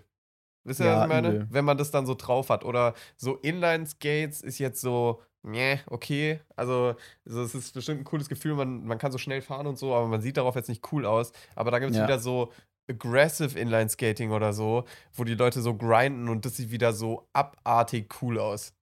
Wisst 0.63 0.79
ihr, 0.79 0.85
Ja, 0.87 0.95
was 0.97 1.03
ich 1.03 1.09
meine? 1.09 1.29
übel. 1.29 1.47
Wenn 1.49 1.65
man 1.65 1.77
das 1.77 1.91
dann 1.91 2.05
so 2.05 2.15
drauf 2.15 2.49
hat. 2.49 2.63
Oder 2.63 2.93
so 3.17 3.35
Inline-Skates 3.37 4.41
ist 4.41 4.59
jetzt 4.59 4.79
so, 4.81 5.21
nee, 5.41 5.79
okay. 5.87 6.39
Also, 6.55 6.95
so, 7.25 7.41
es 7.43 7.53
ist 7.55 7.73
bestimmt 7.73 8.01
ein 8.01 8.05
cooles 8.05 8.29
Gefühl. 8.29 8.55
Man, 8.55 8.85
man 8.85 8.97
kann 8.97 9.11
so 9.11 9.17
schnell 9.17 9.41
fahren 9.41 9.67
und 9.67 9.77
so, 9.77 9.93
aber 9.93 10.07
man 10.07 10.21
sieht 10.21 10.37
darauf 10.37 10.55
jetzt 10.55 10.69
nicht 10.69 10.91
cool 10.91 11.05
aus. 11.05 11.31
Aber 11.55 11.71
da 11.71 11.79
gibt 11.79 11.91
es 11.91 11.97
Ja. 11.97 12.03
wieder 12.03 12.19
so 12.19 12.51
aggressive 12.89 13.57
Inline-Skating 13.59 14.31
oder 14.31 14.53
so, 14.53 14.85
wo 15.13 15.23
die 15.23 15.35
Leute 15.35 15.61
so 15.61 15.75
grinden 15.75 16.27
und 16.29 16.45
das 16.45 16.57
sieht 16.57 16.71
wieder 16.71 16.91
so 16.93 17.27
abartig 17.33 18.21
cool 18.21 18.39
aus. 18.39 18.73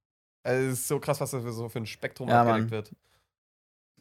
Also, 0.44 0.68
es 0.70 0.80
ist 0.80 0.88
so 0.88 1.00
krass, 1.00 1.22
was 1.22 1.32
da 1.32 1.40
für 1.42 1.52
so 1.52 1.70
für 1.70 1.80
ein 1.80 1.86
Spektrum 1.86 2.30
Ja, 2.30 2.42
abgelegt 2.42 2.72
wird. 2.72 2.92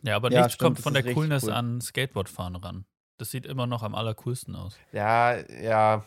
Ja, 0.03 0.17
aber 0.17 0.31
Ja, 0.33 0.39
nichts 0.41 0.55
stimmt, 0.55 0.77
kommt 0.77 0.81
von 0.81 0.95
der 0.95 1.13
Coolness 1.15 1.45
cool. 1.45 1.53
an 1.53 1.81
Skateboardfahren 1.81 2.57
ran. 2.57 2.85
Das 3.19 3.31
sieht 3.31 3.45
immer 3.45 3.67
noch 3.67 3.83
am 3.83 3.95
allercoolsten 3.95 4.57
aus. 4.57 4.79
Ja, 4.93 5.37
ja, 5.61 6.05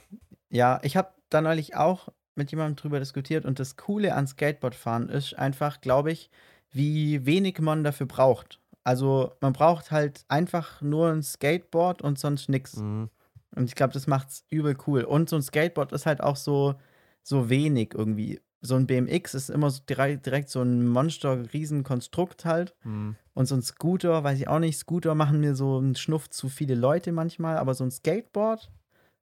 Ja, 0.50 0.80
ich 0.84 0.98
habe 0.98 1.12
da 1.34 1.41
neulich 1.41 1.76
auch 1.76 2.10
mit 2.36 2.52
jemandem 2.52 2.76
drüber 2.76 3.00
diskutiert 3.00 3.46
und 3.46 3.60
das 3.60 3.76
Coole 3.76 4.15
an 4.15 4.28
Skateboardfahren 4.28 5.10
ist 5.10 5.38
einfach, 5.38 5.82
glaube 5.82 6.12
ich, 6.12 6.30
wie 6.72 7.26
wenig 7.26 7.60
man 7.60 7.84
dafür 7.84 8.08
braucht. 8.08 8.60
Also 8.84 9.32
man 9.39 9.54
braucht 9.54 9.91
halt 9.91 10.26
einfach 10.28 10.82
nur 10.82 11.10
ein 11.10 11.24
Skateboard 11.24 12.02
und 12.02 12.19
sonst 12.19 12.50
nix. 12.50 12.78
Mhm. 12.78 13.10
Und 13.56 13.65
ich 13.65 13.76
glaube, 13.76 13.93
das 13.93 14.08
macht's 14.08 14.46
übel 14.50 14.76
cool. 14.88 15.04
Und 15.04 15.30
so 15.30 15.36
ein 15.36 15.43
Skateboard 15.43 15.91
ist 15.91 16.06
halt 16.06 16.22
auch 16.22 16.36
so, 16.36 16.76
so 17.22 17.50
wenig 17.50 17.93
irgendwie. 17.93 18.41
So 18.62 18.76
ein 18.76 18.88
BMX 18.88 19.34
ist 19.34 19.50
immer 19.50 19.69
so 19.69 19.82
direkt, 19.88 20.26
direkt 20.26 20.50
so 20.50 20.62
ein 20.62 20.88
Monster-Riesenkonstrukt 20.88 22.46
halt. 22.46 22.74
Mhm. 22.84 23.15
Und 23.34 23.46
so 23.46 23.56
ein 23.56 23.62
Scooter, 23.62 24.24
weiß 24.24 24.39
ich 24.39 24.48
auch 24.48 24.60
nicht, 24.60 24.78
Scooter 24.78 25.15
machen 25.15 25.39
mir 25.39 25.56
so 25.56 25.78
einen 25.78 25.96
Schnuff 25.96 26.30
zu 26.30 26.50
viele 26.50 26.76
Leute 26.76 27.12
manchmal, 27.12 27.58
aber 27.58 27.74
so 27.74 27.84
ein 27.84 27.91
Skateboard 27.91 28.72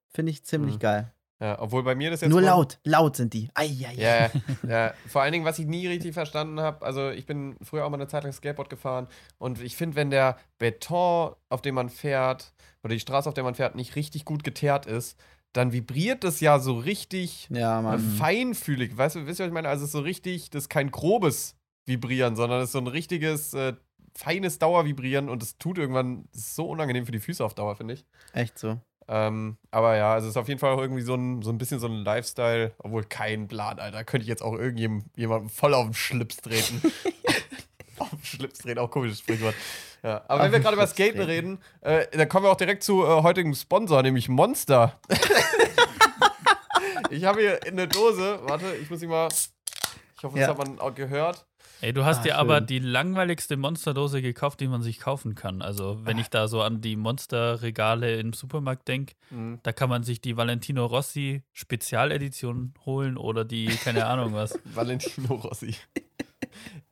finde 0.08 0.32
ich 0.32 0.44
ziemlich 0.44 0.76
Mhm. 0.76 0.80
geil. 0.80 1.14
Ja, 1.42 1.60
obwohl 1.60 1.82
bei 1.82 1.96
mir 1.96 2.12
das 2.12 2.22
jetzt. 2.22 2.30
Nur 2.30 2.42
laut, 2.42 2.78
laut 2.84 3.16
sind 3.16 3.34
die. 3.34 3.50
Eieiei. 3.56 3.96
Ja, 3.96 4.30
ja, 4.68 4.94
vor 5.08 5.24
allen 5.24 5.32
Dingen, 5.32 5.44
was 5.44 5.58
ich 5.58 5.66
nie 5.66 5.88
richtig 5.88 6.14
verstanden 6.14 6.60
habe, 6.60 6.86
also 6.86 7.10
ich 7.10 7.26
bin 7.26 7.56
früher 7.64 7.84
auch 7.84 7.90
mal 7.90 7.98
eine 7.98 8.08
Zeit 8.08 8.24
lang 8.24 8.32
Skateboard 8.32 8.70
gefahren 8.70 9.08
und 9.40 9.60
ich 9.60 9.76
finde, 9.76 9.96
wenn 9.96 10.12
der 10.12 10.38
Beton, 10.60 11.34
auf 11.50 11.64
dem 11.64 11.76
man 11.76 11.90
fährt, 11.90 12.54
oder 12.84 12.94
die 12.94 13.00
Straße, 13.00 13.28
auf 13.28 13.34
der 13.34 13.44
man 13.44 13.56
fährt, 13.56 13.76
nicht 13.76 13.96
richtig 13.96 14.24
gut 14.24 14.44
geteert 14.44 14.86
ist, 14.86 15.18
dann 15.52 15.74
vibriert 15.74 16.24
das 16.24 16.42
ja 16.42 16.60
so 16.60 16.78
richtig 16.78 17.48
Ja, 17.50 17.98
feinfühlig. 18.18 18.96
Weißt 18.96 19.16
du, 19.16 19.26
wisst 19.26 19.40
ihr, 19.40 19.44
was 19.44 19.50
ich 19.50 19.54
meine? 19.54 19.68
Also 19.68 19.84
es 19.84 19.90
ist 19.90 19.94
so 19.94 20.00
richtig, 20.02 20.52
das 20.52 20.64
ist 20.64 20.70
kein 20.70 20.92
grobes 20.92 21.56
Vibrieren, 21.88 22.36
sondern 22.36 22.62
es 22.62 22.66
ist 22.66 22.74
so 22.74 22.78
ein 22.78 22.88
richtiges, 22.88 23.54
äh, 23.56 23.74
feines 24.16 24.60
Dauervibrieren 24.60 25.30
und 25.30 25.42
es 25.42 25.58
tut 25.58 25.78
irgendwann, 25.78 26.26
so 26.32 26.70
unangenehm 26.70 27.06
für 27.06 27.12
die 27.12 27.20
Füße 27.20 27.44
auf 27.44 27.56
Dauer, 27.56 27.76
finde 27.76 27.96
ich. 27.96 28.06
Echt 28.34 28.60
so. 28.60 28.80
Ähm, 29.14 29.58
aber 29.72 29.98
ja, 29.98 30.14
also 30.14 30.28
es 30.28 30.36
ist 30.36 30.38
auf 30.38 30.48
jeden 30.48 30.62
Fall 30.62 30.72
auch 30.72 30.80
irgendwie 30.80 31.02
so 31.02 31.16
ein, 31.16 31.42
so 31.42 31.50
ein 31.50 31.58
bisschen 31.58 31.82
so 31.82 31.88
ein 31.88 32.06
Lifestyle, 32.06 32.72
obwohl 32.78 33.04
kein 33.04 33.50
Plan, 33.50 33.78
Alter. 33.78 34.06
Könnte 34.06 34.24
ich 34.24 34.30
jetzt 34.30 34.42
auch 34.42 34.54
irgendjemandem 34.54 35.50
voll 35.50 35.74
auf 35.74 35.84
den 35.86 35.94
Schlips 35.94 36.38
treten. 36.38 36.82
auf 38.00 38.10
den 38.10 38.24
Schlips 38.24 38.60
treten, 38.60 38.80
auch 38.80 38.90
komisches 38.90 39.20
Sprichwort. 39.20 39.54
Ja, 40.02 40.24
aber 40.30 40.36
Auf 40.36 40.42
wenn 40.46 40.52
wir 40.54 40.60
gerade 40.62 40.76
über 40.76 40.88
Skaten 40.88 41.20
reden, 41.20 41.60
äh, 41.82 42.08
dann 42.18 42.30
kommen 42.30 42.46
wir 42.46 42.52
auch 42.52 42.56
direkt 42.58 42.84
zu 42.84 43.04
äh, 43.04 43.22
heutigem 43.22 43.54
Sponsor, 43.54 44.02
nämlich 44.02 44.30
Monster. 44.30 44.98
ich 47.10 47.26
habe 47.26 47.42
hier 47.42 47.66
in 47.66 47.76
der 47.76 47.88
Dose, 47.88 48.40
warte, 48.44 48.76
ich 48.82 48.90
muss 48.90 49.02
sie 49.02 49.08
mal, 49.08 49.28
ich 50.18 50.24
hoffe, 50.24 50.38
das 50.40 50.48
Ja. 50.48 50.48
hat 50.48 50.58
man 50.58 50.80
auch 50.80 50.96
gehört. 50.96 51.46
Ey, 51.82 51.94
du 51.94 52.06
hast 52.06 52.20
Ah, 52.20 52.24
dir 52.24 52.38
aber 52.38 52.58
schön. 52.60 52.68
die 52.68 52.80
langweiligste 52.80 53.58
Monsterdose 53.58 54.22
gekauft, 54.22 54.60
die 54.60 54.68
man 54.68 54.84
sich 54.84 55.00
kaufen 55.00 55.34
kann. 55.34 55.62
Also, 55.64 56.06
wenn 56.06 56.18
Ah. 56.18 56.22
ich 56.22 56.30
da 56.30 56.48
so 56.48 56.62
an 56.62 56.80
die 56.82 56.96
Monsterregale 56.96 58.20
im 58.20 58.34
Supermarkt 58.34 58.88
denke, 58.88 59.16
Mhm. 59.32 59.60
da 59.64 59.72
kann 59.74 59.90
man 59.90 60.04
sich 60.04 60.22
die 60.22 60.38
Valentino 60.38 60.86
Rossi 60.86 61.42
Spezialedition 61.54 62.74
holen 62.86 63.18
oder 63.18 63.46
die, 63.46 63.66
keine 63.68 64.06
Ahnung 64.06 64.34
was. 64.34 64.60
Valentino 64.76 65.34
Rossi. 65.36 65.76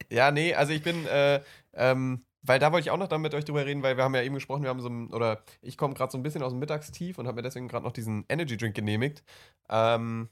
ja, 0.10 0.32
nee, 0.32 0.56
also 0.56 0.73
ich 0.73 0.82
bin, 0.82 1.06
äh, 1.06 1.41
ähm, 1.73 2.25
weil 2.41 2.58
da 2.58 2.71
wollte 2.71 2.88
ich 2.88 2.91
auch 2.91 2.97
noch 2.97 3.10
dann 3.10 3.21
mit 3.21 3.36
euch 3.36 3.45
drüber 3.45 3.65
reden, 3.67 3.84
weil 3.84 3.95
wir 3.95 4.04
haben 4.04 4.15
ja 4.15 4.23
eben 4.23 4.34
gesprochen, 4.34 4.63
wir 4.63 4.69
haben 4.69 4.82
so 4.82 4.89
ein, 4.89 5.13
oder 5.13 5.43
ich 5.62 5.78
komme 5.78 5.93
gerade 5.93 6.12
so 6.12 6.17
ein 6.17 6.23
bisschen 6.23 6.41
aus 6.41 6.52
dem 6.52 6.60
Mittagstief 6.60 7.19
und 7.19 7.28
habe 7.28 7.36
mir 7.36 7.41
deswegen 7.43 7.67
gerade 7.67 7.86
noch 7.86 7.91
diesen 7.91 8.25
Energy 8.28 8.58
Drink 8.58 8.73
genehmigt. 8.75 9.23
Ähm, 9.69 10.30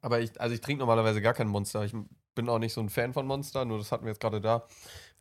aber 0.00 0.20
ich, 0.20 0.40
also 0.40 0.54
ich 0.54 0.60
trinke 0.60 0.80
normalerweise 0.80 1.22
gar 1.22 1.34
kein 1.34 1.46
Monster. 1.48 1.84
Ich 1.84 1.94
bin 2.34 2.48
auch 2.48 2.58
nicht 2.58 2.72
so 2.72 2.80
ein 2.80 2.88
Fan 2.88 3.12
von 3.12 3.26
Monster, 3.26 3.64
nur 3.64 3.78
das 3.78 3.92
hatten 3.92 4.04
wir 4.04 4.10
jetzt 4.12 4.20
gerade 4.20 4.40
da. 4.40 4.66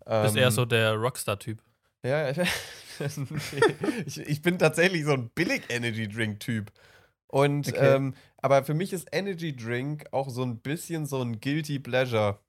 Bist 0.05 0.35
Ähm, 0.35 0.37
eher 0.37 0.51
so 0.51 0.65
der 0.65 0.93
Rockstar-Typ. 0.93 1.61
Ja, 2.03 2.29
ja, 2.31 2.43
ich, 4.05 4.19
ich 4.19 4.41
bin 4.41 4.59
tatsächlich 4.59 5.05
so 5.05 5.13
ein 5.13 5.29
Billig-Energy-Drink-Typ. 5.29 6.71
Und, 7.27 7.67
Okay. 7.69 7.95
ähm, 7.95 8.13
aber 8.37 8.63
für 8.63 8.73
mich 8.73 8.93
ist 8.93 9.07
Energy 9.11 9.55
Drink 9.55 10.05
auch 10.11 10.29
so 10.29 10.43
ein 10.43 10.59
bisschen 10.59 11.05
so 11.05 11.21
ein 11.21 11.39
Guilty 11.39 11.79
Pleasure, 11.79 12.39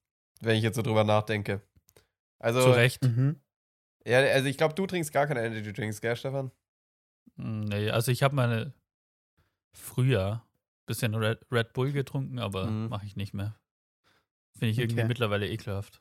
wenn 0.41 0.57
ich 0.57 0.63
jetzt 0.63 0.77
so 0.77 0.83
drüber 0.83 1.05
nachdenke. 1.05 1.63
Also, 2.39 2.61
Zu 2.61 2.71
Recht. 2.73 3.03
Mhm. 3.05 3.41
ja, 4.05 4.19
also 4.19 4.49
ich 4.49 4.59
glaube, 4.59 4.75
du 4.75 4.87
trinkst 4.87 5.13
gar 5.13 5.27
keine 5.27 5.45
Energy 5.45 5.73
Drinks, 5.73 6.01
gell, 6.01 6.17
Stefan? 6.17 6.51
Nee, 7.37 7.91
also 7.91 8.11
ich 8.13 8.23
habe 8.23 8.35
meine 8.35 8.75
früher 9.73 10.45
bisschen 10.87 11.15
Red, 11.15 11.47
Red 11.51 11.73
Bull 11.73 11.93
getrunken, 11.93 12.39
aber 12.39 12.67
Mhm. 12.67 12.89
mache 12.89 13.07
ich 13.07 13.17
nicht 13.17 13.33
mehr. 13.35 13.55
Finde 14.59 14.71
ich 14.73 14.79
irgendwie 14.79 15.01
Okay. 15.01 15.09
mittlerweile 15.09 15.49
ekelhaft. 15.49 16.01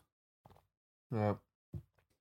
Ja. 1.11 1.39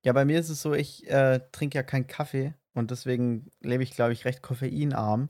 Ja, 0.05 0.13
bei 0.13 0.25
mir 0.25 0.39
ist 0.39 0.49
es 0.49 0.61
so, 0.61 0.73
ich 0.73 1.09
äh, 1.09 1.39
trinke 1.51 1.77
ja 1.77 1.83
keinen 1.83 2.07
Kaffee 2.07 2.53
und 2.73 2.91
deswegen 2.91 3.51
lebe 3.61 3.83
ich, 3.83 3.91
glaube 3.91 4.13
ich, 4.13 4.25
recht 4.25 4.41
koffeinarm. 4.41 5.29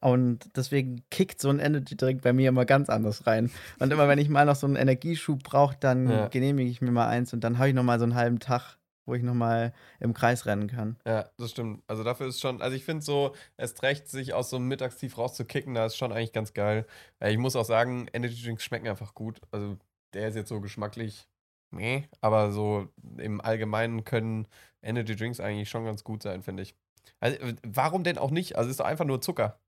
Und 0.00 0.56
deswegen 0.56 1.04
kickt 1.10 1.40
so 1.40 1.48
ein 1.48 1.60
Energy-Drink 1.60 2.22
bei 2.22 2.32
mir 2.32 2.48
immer 2.48 2.64
ganz 2.64 2.90
anders 2.90 3.26
rein. 3.26 3.50
Und 3.78 3.92
immer, 3.92 4.08
wenn 4.08 4.18
ich 4.18 4.28
mal 4.28 4.44
noch 4.44 4.56
so 4.56 4.66
einen 4.66 4.76
Energieschub 4.76 5.44
brauche, 5.44 5.76
dann 5.78 6.08
Ja. 6.08 6.28
genehmige 6.28 6.70
ich 6.70 6.80
mir 6.82 6.90
mal 6.90 7.06
eins 7.08 7.32
und 7.32 7.42
dann 7.44 7.58
habe 7.58 7.68
ich 7.68 7.74
noch 7.74 7.84
mal 7.84 7.98
so 8.00 8.04
einen 8.04 8.16
halben 8.16 8.40
Tag, 8.40 8.78
wo 9.06 9.14
ich 9.14 9.22
noch 9.22 9.34
mal 9.34 9.72
im 10.00 10.12
Kreis 10.12 10.44
rennen 10.44 10.66
kann. 10.66 10.96
Ja, 11.06 11.30
das 11.38 11.52
stimmt. 11.52 11.82
Also 11.86 12.02
dafür 12.04 12.26
ist 12.26 12.40
schon, 12.40 12.60
also 12.60 12.76
ich 12.76 12.84
finde 12.84 13.02
so, 13.04 13.34
es 13.56 13.80
recht, 13.82 14.08
sich 14.08 14.34
aus 14.34 14.50
so 14.50 14.56
einem 14.56 14.68
Mittagstief 14.68 15.16
rauszukicken, 15.18 15.74
da 15.74 15.86
ist 15.86 15.96
schon 15.96 16.12
eigentlich 16.12 16.32
ganz 16.32 16.52
geil. 16.52 16.86
Weil 17.20 17.32
ich 17.32 17.38
muss 17.38 17.56
auch 17.56 17.64
sagen, 17.64 18.08
Energy 18.12 18.42
Drinks 18.42 18.64
schmecken 18.64 18.88
einfach 18.88 19.14
gut. 19.14 19.40
Also 19.52 19.78
der 20.14 20.28
ist 20.28 20.36
jetzt 20.36 20.48
so 20.48 20.60
geschmacklich, 20.60 21.28
meh, 21.70 22.04
aber 22.20 22.52
so 22.52 22.88
im 23.18 23.40
Allgemeinen 23.40 24.04
können 24.04 24.46
Energy 24.82 25.16
Drinks 25.16 25.40
eigentlich 25.40 25.70
schon 25.70 25.84
ganz 25.84 26.04
gut 26.04 26.22
sein, 26.22 26.42
finde 26.42 26.62
ich. 26.62 26.74
Also 27.20 27.36
warum 27.62 28.04
denn 28.04 28.18
auch 28.18 28.30
nicht? 28.30 28.56
Also 28.56 28.68
es 28.68 28.72
ist 28.72 28.80
doch 28.80 28.86
einfach 28.86 29.04
nur 29.04 29.20
Zucker. 29.20 29.60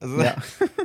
Also 0.00 0.20
Ja. 0.20 0.36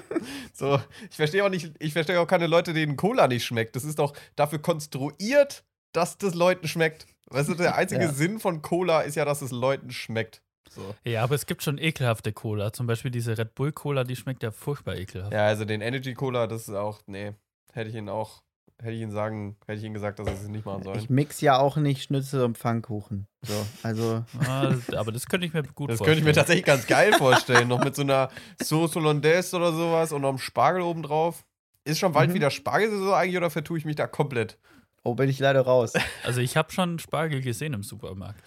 so, 0.54 0.80
ich 1.10 1.16
verstehe 1.16 1.44
auch 1.44 1.50
nicht, 1.50 1.72
ich 1.80 1.94
verstehe 1.94 2.20
auch 2.20 2.28
keine 2.28 2.48
Leute, 2.48 2.74
denen 2.74 2.98
Cola 2.98 3.28
nicht 3.28 3.46
schmeckt. 3.46 3.76
Das 3.76 3.84
ist 3.84 4.00
doch 4.00 4.14
dafür 4.36 4.60
konstruiert, 4.60 5.64
dass 5.94 6.18
das 6.18 6.36
Leuten 6.36 6.68
schmeckt. 6.68 7.08
Weißt 7.30 7.50
du, 7.50 7.56
der 7.56 7.76
einzige 7.76 8.02
Ja. 8.06 8.12
Sinn 8.12 8.40
von 8.40 8.62
Cola 8.62 9.02
ist 9.02 9.16
ja, 9.16 9.26
dass 9.26 9.42
es 9.42 9.52
Leuten 9.52 9.92
schmeckt. 9.92 10.42
So. 10.70 10.94
Ja, 11.04 11.24
aber 11.24 11.36
es 11.36 11.48
gibt 11.48 11.64
schon 11.64 11.78
ekelhafte 11.78 12.32
Cola. 12.32 12.72
Zum 12.74 12.86
Beispiel 12.86 13.10
diese 13.12 13.38
Red 13.38 13.56
Bull 13.56 13.72
Cola, 13.72 14.04
die 14.04 14.16
schmeckt 14.16 14.44
ja 14.44 14.52
furchtbar 14.52 14.98
ekelhaft. 14.98 15.34
Ja, 15.34 15.48
also 15.48 15.66
den 15.66 15.82
Energy 15.82 16.14
Cola, 16.14 16.46
das 16.46 16.68
ist 16.68 16.76
auch, 16.76 17.02
nee, 17.08 17.34
hätte 17.74 17.90
ich 17.90 17.96
ihn 17.96 18.10
auch, 18.10 18.44
hätte 18.82 18.92
ich 18.94 19.02
ihn 19.02 19.12
sagen, 19.12 19.56
hätte 19.68 19.80
ich 19.80 19.86
ihn 19.86 19.94
gesagt, 19.94 20.20
dass 20.20 20.28
er 20.28 20.34
es 20.34 20.48
nicht 20.48 20.66
machen 20.66 20.84
soll. 20.84 20.98
Ich 20.98 21.10
mix 21.10 21.42
ja 21.42 21.58
auch 21.60 21.78
nicht 21.78 22.04
Schnitzel 22.04 22.44
und 22.44 22.58
Pfannkuchen. 22.58 23.28
So, 23.44 23.66
also 23.84 24.24
Ah, 24.48 24.74
aber 24.96 25.12
das 25.12 25.28
könnte 25.28 25.46
ich 25.46 25.54
mir 25.54 25.64
gut 25.64 25.90
Das 25.90 25.98
vorstellen. 25.98 26.06
könnte 26.06 26.20
ich 26.20 26.26
mir 26.26 26.34
tatsächlich 26.34 26.66
ganz 26.66 26.88
geil 26.88 27.14
vorstellen. 27.14 27.68
noch 27.68 27.84
mit 27.84 27.96
so 27.96 28.02
einer 28.04 28.30
Sauce 28.58 28.96
Hollandaise 28.96 29.56
oder 29.56 29.72
sowas 29.74 30.12
und 30.12 30.22
noch 30.22 30.30
einem 30.30 30.38
Spargel 30.38 30.82
obendrauf. 30.82 31.44
Ist 31.86 32.00
schon 32.00 32.12
bald 32.14 32.30
Mhm. 32.30 32.34
wieder 32.36 32.52
Spargelsaison 32.52 33.14
eigentlich 33.14 33.38
oder 33.38 33.50
vertue 33.50 33.78
ich 33.78 33.86
mich 33.86 33.96
da 33.96 34.08
komplett? 34.08 34.58
oh, 35.04 35.16
bin 35.16 35.30
ich 35.30 35.40
leider 35.40 35.62
raus. 35.62 35.94
Also 36.24 36.42
ich 36.42 36.56
habe 36.58 36.72
schon 36.72 37.00
Spargel 37.00 37.42
gesehen 37.42 37.74
im 37.74 37.84
Supermarkt. 37.84 38.44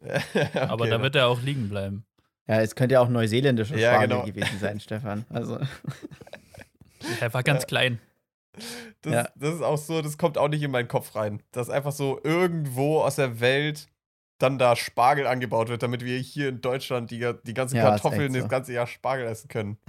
Aber 0.54 0.82
Okay, 0.84 0.90
da 0.90 1.00
wird 1.02 1.14
er 1.16 1.28
auch 1.28 1.40
liegen 1.42 1.68
bleiben. 1.68 2.04
Ja, 2.48 2.60
es 2.60 2.74
könnte 2.74 2.94
ja 2.94 3.00
auch 3.00 3.08
neuseeländischer 3.08 3.76
Ja, 3.78 3.90
Spargel 3.94 4.08
genau. 4.08 4.24
gewesen 4.26 4.58
sein, 4.58 4.80
Stefan. 4.80 5.24
Also 5.30 5.60
Er 7.20 7.32
war 7.32 7.42
ganz 7.44 7.66
klein. 7.66 8.00
Das, 9.00 9.12
Ja. 9.12 9.28
das 9.36 9.54
ist 9.56 9.62
auch 9.62 9.78
so, 9.78 10.02
das 10.02 10.18
kommt 10.18 10.36
auch 10.38 10.48
nicht 10.48 10.62
in 10.62 10.70
meinen 10.70 10.88
Kopf 10.88 11.14
rein. 11.14 11.42
Dass 11.52 11.70
einfach 11.70 11.92
so 11.92 12.20
irgendwo 12.22 13.00
aus 13.00 13.16
der 13.16 13.40
Welt 13.40 13.88
dann 14.38 14.58
da 14.58 14.74
Spargel 14.76 15.26
angebaut 15.26 15.68
wird, 15.68 15.82
damit 15.84 16.04
wir 16.04 16.18
hier 16.18 16.48
in 16.48 16.60
Deutschland 16.60 17.10
die, 17.12 17.32
die 17.44 17.54
ganzen 17.54 17.76
Ja, 17.76 17.90
Kartoffeln 17.90 18.32
so. 18.32 18.40
das 18.40 18.48
ganze 18.48 18.72
Jahr 18.72 18.86
Spargel 18.86 19.26
essen 19.26 19.48
können. 19.48 19.78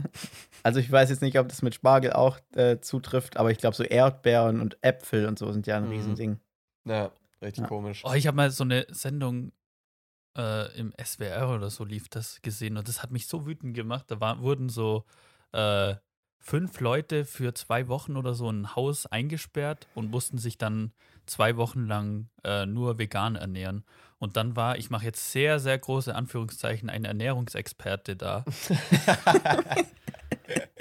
Also 0.65 0.79
ich 0.79 0.89
weiß 0.89 1.09
jetzt 1.09 1.21
nicht, 1.21 1.37
ob 1.39 1.49
das 1.49 1.61
mit 1.61 1.75
Spargel 1.75 2.13
auch 2.13 2.39
äh, 2.55 2.79
zutrifft, 2.79 3.35
aber 3.35 3.51
ich 3.51 3.57
glaube, 3.57 3.75
so 3.75 3.83
Erdbeeren 3.83 4.61
und 4.61 4.77
Äpfel 4.81 5.25
und 5.27 5.37
so 5.37 5.51
sind 5.51 5.67
ja 5.67 5.75
ein 5.75 5.83
Mhm. 5.83 5.89
Riesending. 5.89 6.39
Ja, 6.85 7.11
richtig 7.41 7.63
Ja. 7.63 7.67
komisch. 7.67 8.01
Oh, 8.05 8.13
ich 8.13 8.27
habe 8.27 8.37
mal 8.37 8.49
so 8.49 8.63
eine 8.63 8.85
Sendung 8.89 9.51
äh, 10.37 10.73
im 10.79 10.93
SWR 11.03 11.49
oder 11.53 11.69
so 11.69 11.83
lief 11.83 12.07
das 12.07 12.41
gesehen 12.43 12.77
und 12.77 12.87
das 12.87 13.03
hat 13.03 13.11
mich 13.11 13.27
so 13.27 13.45
wütend 13.45 13.73
gemacht. 13.75 14.05
Da 14.09 14.21
war, 14.21 14.39
wurden 14.41 14.69
so 14.69 15.03
äh, 15.51 15.95
fünf 16.43 16.81
Leute 16.81 17.23
für 17.23 17.53
zwei 17.53 17.87
Wochen 17.87 18.17
oder 18.17 18.35
so 18.35 18.49
in 18.49 18.61
ein 18.61 18.75
Haus 18.75 19.05
eingesperrt 19.05 19.87
und 19.95 20.11
mussten 20.11 20.37
sich 20.37 20.57
dann 20.57 20.91
zwei 21.25 21.55
Wochen 21.55 21.87
lang 21.87 22.27
äh, 22.43 22.65
nur 22.65 22.99
vegan 22.99 23.37
ernähren. 23.37 23.85
Und 24.19 24.35
dann 24.35 24.55
war, 24.55 24.77
ich 24.77 24.89
mache 24.89 25.05
jetzt 25.05 25.31
sehr, 25.31 25.59
sehr 25.59 25.77
große 25.77 26.13
Anführungszeichen, 26.13 26.89
ein 26.89 27.05
Ernährungsexperte 27.05 28.17
da. 28.17 28.43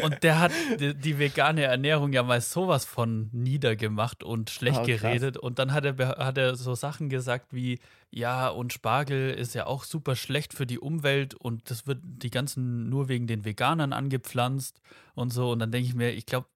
Und 0.02 0.22
der 0.22 0.40
hat 0.40 0.52
die, 0.80 0.94
die 0.94 1.18
vegane 1.18 1.62
Ernährung 1.62 2.12
ja 2.12 2.22
mal 2.22 2.40
sowas 2.40 2.84
von 2.84 3.28
niedergemacht 3.32 4.22
und 4.24 4.50
schlecht 4.50 4.80
Oh, 4.82 4.84
geredet. 4.84 5.36
Und 5.36 5.58
dann 5.58 5.72
hat 5.72 5.84
er, 5.84 5.96
hat 6.18 6.38
er 6.38 6.56
so 6.56 6.74
Sachen 6.74 7.08
gesagt 7.08 7.52
wie, 7.52 7.78
ja, 8.10 8.48
und 8.48 8.72
Spargel 8.72 9.30
ist 9.30 9.54
ja 9.54 9.66
auch 9.66 9.84
super 9.84 10.16
schlecht 10.16 10.52
für 10.52 10.66
die 10.66 10.78
Umwelt 10.78 11.34
und 11.34 11.70
das 11.70 11.86
wird 11.86 12.00
die 12.02 12.30
ganzen 12.30 12.88
nur 12.88 13.08
wegen 13.08 13.26
den 13.26 13.44
Veganern 13.44 13.92
angepflanzt 13.92 14.80
und 15.14 15.32
so. 15.32 15.52
Und 15.52 15.60
dann 15.60 15.70
denke 15.72 15.88
ich 15.88 15.94
mir, 15.94 16.10
ich 16.10 16.26
glaube, 16.26 16.48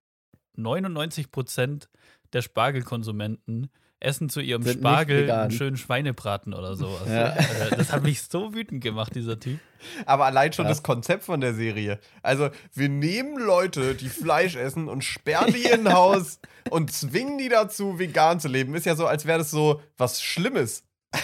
99 0.57 1.31
Prozent 1.31 1.89
der 2.33 2.43
Spargelkonsumenten 2.43 3.71
essen 4.01 4.29
zu 4.29 4.41
ihrem 4.41 4.63
Sind 4.63 4.81
Spargel 4.81 5.31
einen 5.31 5.51
schönen 5.51 5.77
Schweinebraten 5.77 6.53
oder 6.55 6.77
sowas. 6.77 7.09
Ja. 7.09 7.29
Äh, 7.37 7.77
Das 7.77 7.93
hat 7.93 8.03
mich 8.03 8.23
so 8.23 8.55
wütend 8.55 8.83
gemacht, 8.83 9.15
dieser 9.15 9.41
Typ. 9.41 9.59
Aber 10.05 10.27
allein 10.27 10.53
schon 10.53 10.67
Krass. 10.67 10.79
das 10.79 10.83
Konzept 10.83 11.25
von 11.25 11.41
der 11.41 11.55
Serie. 11.55 11.99
Also, 12.23 12.51
wir 12.75 12.89
nehmen 12.89 13.39
Leute, 13.39 13.95
die 13.95 14.09
Fleisch 14.09 14.57
essen 14.57 14.89
und 14.89 15.03
sperren 15.05 15.53
die 15.53 15.65
in 15.65 15.87
ein 15.87 15.93
Haus 15.95 16.41
und 16.71 16.93
zwingen 16.93 17.39
die 17.39 17.49
dazu, 17.49 17.99
vegan 17.99 18.39
zu 18.41 18.49
leben. 18.49 18.75
Ist 18.75 18.87
ja 18.87 18.97
so, 18.97 19.07
als 19.07 19.25
wäre 19.27 19.39
das 19.39 19.51
so 19.51 19.81
was 19.97 20.23
Schlimmes. 20.23 20.83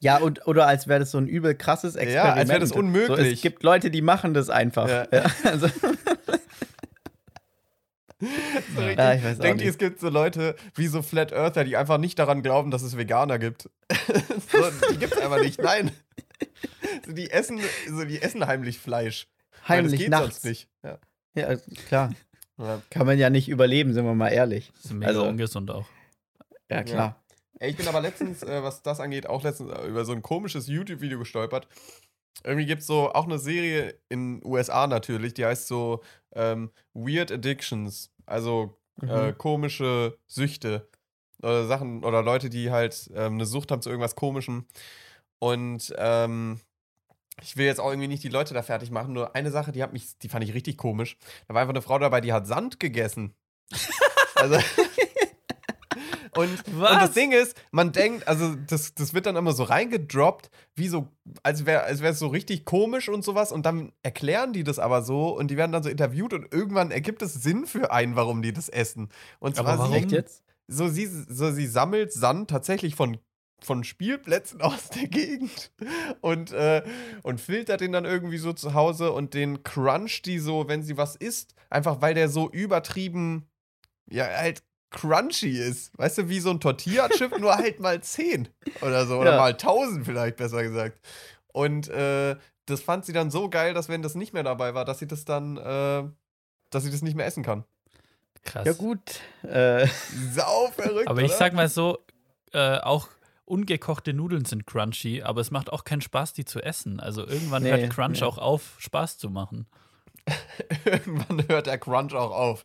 Ja, 0.00 0.18
und, 0.18 0.46
oder 0.46 0.68
als 0.68 0.86
wäre 0.86 1.00
das 1.00 1.10
so 1.10 1.18
ein 1.18 1.26
übel 1.26 1.56
krasses 1.56 1.94
Ja, 1.96 2.00
Experiment. 2.02 2.38
als 2.38 2.48
wäre 2.48 2.60
das 2.60 2.68
So, 2.68 2.76
unmöglich. 2.76 3.32
es 3.34 3.40
gibt 3.42 3.64
Leute, 3.64 3.90
die 3.90 4.00
machen 4.00 4.32
das 4.32 4.48
einfach. 4.48 4.88
Ja. 4.88 5.08
Ja, 5.12 5.24
also, 5.42 5.66
So. 8.74 8.82
Ja, 8.82 9.14
ich 9.14 9.22
weiß 9.22 9.38
Denkt 9.38 9.62
ihr, 9.62 9.70
es 9.70 9.78
gibt 9.78 10.00
so 10.00 10.08
Leute 10.08 10.56
wie 10.74 10.88
so 10.88 11.02
Flat 11.02 11.32
Earther, 11.32 11.64
die 11.64 11.76
einfach 11.76 11.98
nicht 11.98 12.18
daran 12.18 12.42
glauben, 12.42 12.70
dass 12.72 12.82
es 12.82 12.96
Veganer 12.96 13.38
gibt? 13.38 13.70
so, 14.52 14.58
die 14.92 14.98
gibt 14.98 15.12
es 15.14 15.18
einfach 15.20 15.40
nicht. 15.40 15.60
Nein. 15.60 15.90
So, 17.04 17.12
die, 17.12 17.30
essen, 17.30 17.58
so, 17.88 18.04
die 18.04 18.20
essen 18.22 18.46
heimlich 18.46 18.78
Fleisch. 18.78 19.26
Weil 19.66 19.78
heimlich 19.78 19.92
das 19.92 20.00
geht 20.00 20.10
nachts. 20.10 20.26
sonst 20.26 20.44
nicht. 20.44 20.68
Ja. 20.84 20.98
Ja, 21.34 21.56
klar. 21.88 22.12
Ja. 22.58 22.82
Kann 22.90 23.06
man 23.06 23.18
ja 23.18 23.28
nicht 23.30 23.48
überleben, 23.48 23.92
sind 23.92 24.04
wir 24.04 24.14
mal 24.14 24.28
ehrlich. 24.28 24.70
Das 24.76 24.86
ist 24.86 24.92
mega 24.92 25.08
Also- 25.08 25.24
ungesund 25.26 25.70
auch. 25.70 25.86
Ja, 26.70 26.82
klar. 26.84 27.20
Ey, 27.60 27.70
ich 27.70 27.76
bin 27.76 27.88
aber 27.88 28.00
letztens, 28.00 28.42
äh, 28.44 28.62
was 28.62 28.82
das 28.82 29.00
angeht, 29.00 29.26
auch 29.26 29.42
letztens 29.42 29.72
äh, 29.72 29.86
über 29.88 30.04
so 30.04 30.12
ein 30.12 30.22
komisches 30.22 30.68
YouTube-Video 30.68 31.18
gestolpert. 31.18 31.66
Irgendwie 32.44 32.66
gibt 32.66 32.80
es 32.82 32.86
so 32.86 33.12
auch 33.12 33.24
eine 33.24 33.38
Serie 33.38 33.98
in 34.08 34.40
USA 34.44 34.86
natürlich, 34.86 35.34
die 35.34 35.44
heißt 35.44 35.66
so 35.66 36.02
ähm, 36.34 36.70
Weird 36.94 37.32
Addictions. 37.32 38.10
Also 38.26 38.78
äh, 39.02 39.32
Mhm. 39.32 39.38
komische 39.38 40.18
Süchte 40.26 40.88
oder 41.42 41.66
Sachen 41.66 42.04
oder 42.04 42.22
Leute, 42.22 42.50
die 42.50 42.70
halt 42.70 43.10
ähm, 43.14 43.34
eine 43.34 43.46
Sucht 43.46 43.70
haben 43.70 43.82
zu 43.82 43.90
irgendwas 43.90 44.16
Komischem. 44.16 44.66
Und 45.38 45.94
ähm, 45.96 46.60
ich 47.40 47.56
will 47.56 47.66
jetzt 47.66 47.80
auch 47.80 47.90
irgendwie 47.90 48.08
nicht 48.08 48.24
die 48.24 48.28
Leute 48.28 48.54
da 48.54 48.62
fertig 48.62 48.90
machen, 48.90 49.12
nur 49.12 49.36
eine 49.36 49.50
Sache, 49.50 49.70
die 49.72 49.82
hat 49.82 49.92
mich, 49.92 50.18
die 50.18 50.28
fand 50.28 50.44
ich 50.44 50.54
richtig 50.54 50.76
komisch. 50.76 51.16
Da 51.46 51.54
war 51.54 51.62
einfach 51.62 51.74
eine 51.74 51.82
Frau 51.82 51.98
dabei, 51.98 52.20
die 52.20 52.32
hat 52.32 52.46
Sand 52.46 52.80
gegessen. 52.80 53.34
also. 54.34 54.58
Und, 56.38 56.68
und 56.68 56.82
das? 56.82 57.12
Ding 57.14 57.32
ist, 57.32 57.60
man 57.72 57.90
denkt, 57.90 58.28
also 58.28 58.54
das, 58.54 58.94
das 58.94 59.12
wird 59.12 59.26
dann 59.26 59.34
immer 59.34 59.52
so 59.52 59.64
reingedroppt, 59.64 60.50
wie 60.76 60.86
so, 60.86 61.08
als 61.42 61.66
wäre 61.66 61.82
als 61.82 62.00
es 62.00 62.18
so 62.20 62.28
richtig 62.28 62.64
komisch 62.64 63.08
und 63.08 63.24
sowas. 63.24 63.50
Und 63.50 63.66
dann 63.66 63.90
erklären 64.04 64.52
die 64.52 64.62
das 64.62 64.78
aber 64.78 65.02
so 65.02 65.36
und 65.36 65.50
die 65.50 65.56
werden 65.56 65.72
dann 65.72 65.82
so 65.82 65.88
interviewt 65.88 66.32
und 66.34 66.54
irgendwann 66.54 66.92
ergibt 66.92 67.22
es 67.22 67.34
Sinn 67.34 67.66
für 67.66 67.90
einen, 67.90 68.14
warum 68.14 68.40
die 68.40 68.52
das 68.52 68.68
essen. 68.68 69.08
Und 69.40 69.58
Aber 69.58 69.74
zwar 69.74 69.78
warum? 69.78 69.92
sie, 69.92 69.98
Echt 69.98 70.12
jetzt? 70.12 70.44
so 70.68 70.86
sie, 70.86 71.06
so 71.06 71.50
sie 71.50 71.66
sammelt 71.66 72.12
Sand 72.12 72.48
tatsächlich 72.50 72.94
von, 72.94 73.18
von 73.60 73.82
Spielplätzen 73.82 74.60
aus 74.62 74.90
der 74.90 75.08
Gegend 75.08 75.72
und, 76.20 76.52
äh, 76.52 76.84
und 77.24 77.40
filtert 77.40 77.80
den 77.80 77.90
dann 77.90 78.04
irgendwie 78.04 78.38
so 78.38 78.52
zu 78.52 78.74
Hause 78.74 79.10
und 79.10 79.34
den 79.34 79.64
cruncht 79.64 80.24
die 80.26 80.38
so, 80.38 80.68
wenn 80.68 80.84
sie 80.84 80.96
was 80.96 81.16
isst, 81.16 81.56
einfach 81.68 82.00
weil 82.00 82.14
der 82.14 82.28
so 82.28 82.48
übertrieben, 82.48 83.48
ja, 84.08 84.24
halt 84.24 84.62
crunchy 84.90 85.58
ist. 85.58 85.96
Weißt 85.98 86.18
du, 86.18 86.28
wie 86.28 86.40
so 86.40 86.50
ein 86.50 86.60
Tortilla-Chip, 86.60 87.38
nur 87.40 87.54
halt 87.56 87.80
mal 87.80 88.00
10 88.02 88.48
oder 88.80 89.06
so. 89.06 89.18
Oder 89.18 89.32
Ja. 89.32 89.36
mal 89.38 89.52
1000 89.52 90.04
vielleicht, 90.04 90.36
besser 90.36 90.62
gesagt. 90.62 91.00
Und 91.48 91.88
äh, 91.88 92.36
das 92.66 92.80
fand 92.82 93.04
sie 93.04 93.12
dann 93.12 93.30
so 93.30 93.48
geil, 93.48 93.74
dass 93.74 93.88
wenn 93.88 94.02
das 94.02 94.14
nicht 94.14 94.32
mehr 94.32 94.42
dabei 94.42 94.74
war, 94.74 94.84
dass 94.84 94.98
sie 94.98 95.06
das 95.06 95.24
dann, 95.24 95.56
äh, 95.56 96.04
dass 96.70 96.84
sie 96.84 96.90
das 96.90 97.02
nicht 97.02 97.16
mehr 97.16 97.26
essen 97.26 97.42
kann. 97.42 97.64
Krass. 98.44 98.66
Ja, 98.66 98.72
gut. 98.72 99.00
Äh, 99.42 99.86
Sau 100.32 100.68
verrückt. 100.74 101.08
Aber 101.08 101.20
ich 101.22 101.30
oder? 101.30 101.38
sag 101.38 101.52
mal 101.54 101.68
so, 101.68 101.98
äh, 102.52 102.78
auch 102.78 103.08
ungekochte 103.44 104.12
Nudeln 104.12 104.44
sind 104.44 104.66
crunchy, 104.66 105.22
aber 105.22 105.40
es 105.40 105.50
macht 105.50 105.72
auch 105.72 105.84
keinen 105.84 106.02
Spaß, 106.02 106.34
die 106.34 106.44
zu 106.44 106.60
essen. 106.60 107.00
Also 107.00 107.26
irgendwann 107.26 107.62
Nee, 107.62 107.70
hört 107.70 107.90
Crunch 107.90 108.20
nee. 108.20 108.26
auch 108.26 108.38
auf, 108.38 108.76
Spaß 108.78 109.18
zu 109.18 109.30
machen. 109.30 109.66
Irgendwann 110.84 111.48
hört 111.48 111.66
der 111.66 111.78
Crunch 111.78 112.12
auch 112.14 112.30
auf. 112.30 112.64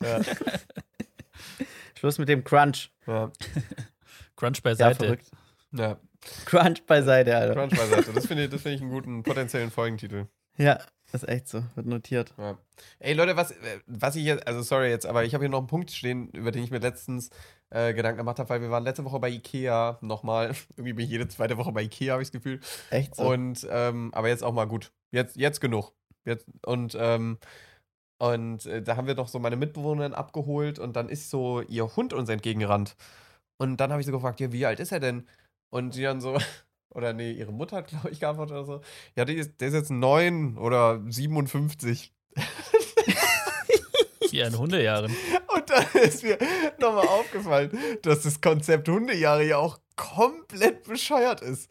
Ja, 0.00 0.20
Schluss 1.98 2.18
mit 2.18 2.28
dem 2.28 2.44
Crunch. 2.44 2.90
ja, 3.06 3.30
Crunch 4.36 4.58
Ja, 4.58 4.62
beiseite. 4.62 5.04
verrückt. 5.04 5.30
ja. 5.72 5.98
Crunch 6.46 6.84
beiseite, 6.86 7.36
Alter. 7.36 7.54
Crunch 7.54 7.76
beiseite. 7.76 8.12
Das 8.14 8.26
finde 8.26 8.44
ich, 8.44 8.50
das 8.50 8.62
find 8.62 8.76
ich 8.76 8.80
einen 8.80 8.90
guten 8.90 9.22
potenziellen 9.22 9.70
Folgentitel. 9.70 10.26
Ja, 10.56 10.78
ist 11.12 11.28
echt 11.28 11.48
so. 11.48 11.62
Wird 11.74 11.86
notiert. 11.86 12.32
Ja. 12.38 12.56
Ey 12.98 13.12
Leute, 13.12 13.36
was, 13.36 13.52
was 13.86 14.16
ich 14.16 14.24
jetzt, 14.24 14.46
also 14.46 14.62
sorry 14.62 14.88
jetzt, 14.88 15.04
aber 15.04 15.24
ich 15.24 15.34
habe 15.34 15.44
hier 15.44 15.50
noch 15.50 15.58
einen 15.58 15.66
Punkt 15.66 15.90
stehen, 15.90 16.28
über 16.30 16.50
den 16.50 16.64
ich 16.64 16.70
mir 16.70 16.78
letztens 16.78 17.28
äh, 17.70 17.92
Gedanken 17.92 18.18
gemacht 18.18 18.38
habe, 18.38 18.48
weil 18.48 18.60
wir 18.62 18.70
waren 18.70 18.84
letzte 18.84 19.04
Woche 19.04 19.18
bei 19.20 19.28
Ikea 19.28 19.98
nochmal. 20.00 20.54
Irgendwie 20.76 20.92
bin 20.94 21.04
ich 21.04 21.10
jede 21.10 21.28
zweite 21.28 21.58
Woche 21.58 21.72
bei 21.72 21.82
Ikea, 21.82 22.12
habe 22.14 22.22
ich 22.22 22.28
das 22.30 22.32
Gefühl. 22.40 22.60
Echt 22.90 23.16
so. 23.16 23.24
Und, 23.24 23.66
ähm, 23.70 24.10
aber 24.14 24.28
jetzt 24.28 24.42
auch 24.44 24.52
mal 24.54 24.66
gut. 24.66 24.92
Jetzt, 25.10 25.36
jetzt 25.36 25.60
genug. 25.60 25.92
Jetzt, 26.24 26.46
und, 26.64 26.96
ähm, 26.98 27.38
und 28.32 28.64
äh, 28.64 28.80
da 28.80 28.96
haben 28.96 29.06
wir 29.06 29.14
doch 29.14 29.28
so 29.28 29.38
meine 29.38 29.56
Mitbewohnerin 29.56 30.14
abgeholt 30.14 30.78
und 30.78 30.96
dann 30.96 31.10
ist 31.10 31.28
so 31.28 31.60
ihr 31.60 31.94
Hund 31.94 32.14
uns 32.14 32.30
entgegengerannt. 32.30 32.96
Und 33.58 33.76
dann 33.78 33.90
habe 33.90 34.00
ich 34.00 34.06
so 34.06 34.12
gefragt, 34.12 34.40
ja, 34.40 34.50
wie 34.50 34.64
alt 34.64 34.80
ist 34.80 34.92
er 34.92 35.00
denn? 35.00 35.28
Und 35.68 35.94
die 35.94 36.02
dann 36.02 36.22
so, 36.22 36.38
oder 36.94 37.12
nee, 37.12 37.32
ihre 37.32 37.52
Mutter 37.52 37.76
hat, 37.76 37.88
glaube 37.88 38.08
ich, 38.10 38.20
geantwortet 38.20 38.56
oder 38.56 38.64
so. 38.64 38.80
Ja, 39.14 39.26
die 39.26 39.34
ist, 39.34 39.60
der 39.60 39.68
ist 39.68 39.74
jetzt 39.74 39.90
neun 39.90 40.56
oder 40.56 41.02
57. 41.06 42.14
Wie 44.30 44.40
in 44.40 44.56
Hundejahren. 44.58 45.14
Und 45.54 45.68
dann 45.68 46.02
ist 46.02 46.22
mir 46.24 46.38
nochmal 46.80 47.06
aufgefallen, 47.06 47.78
dass 48.00 48.22
das 48.22 48.40
Konzept 48.40 48.88
Hundejahre 48.88 49.44
ja 49.44 49.58
auch 49.58 49.80
komplett 49.96 50.84
bescheuert 50.84 51.42
ist. 51.42 51.70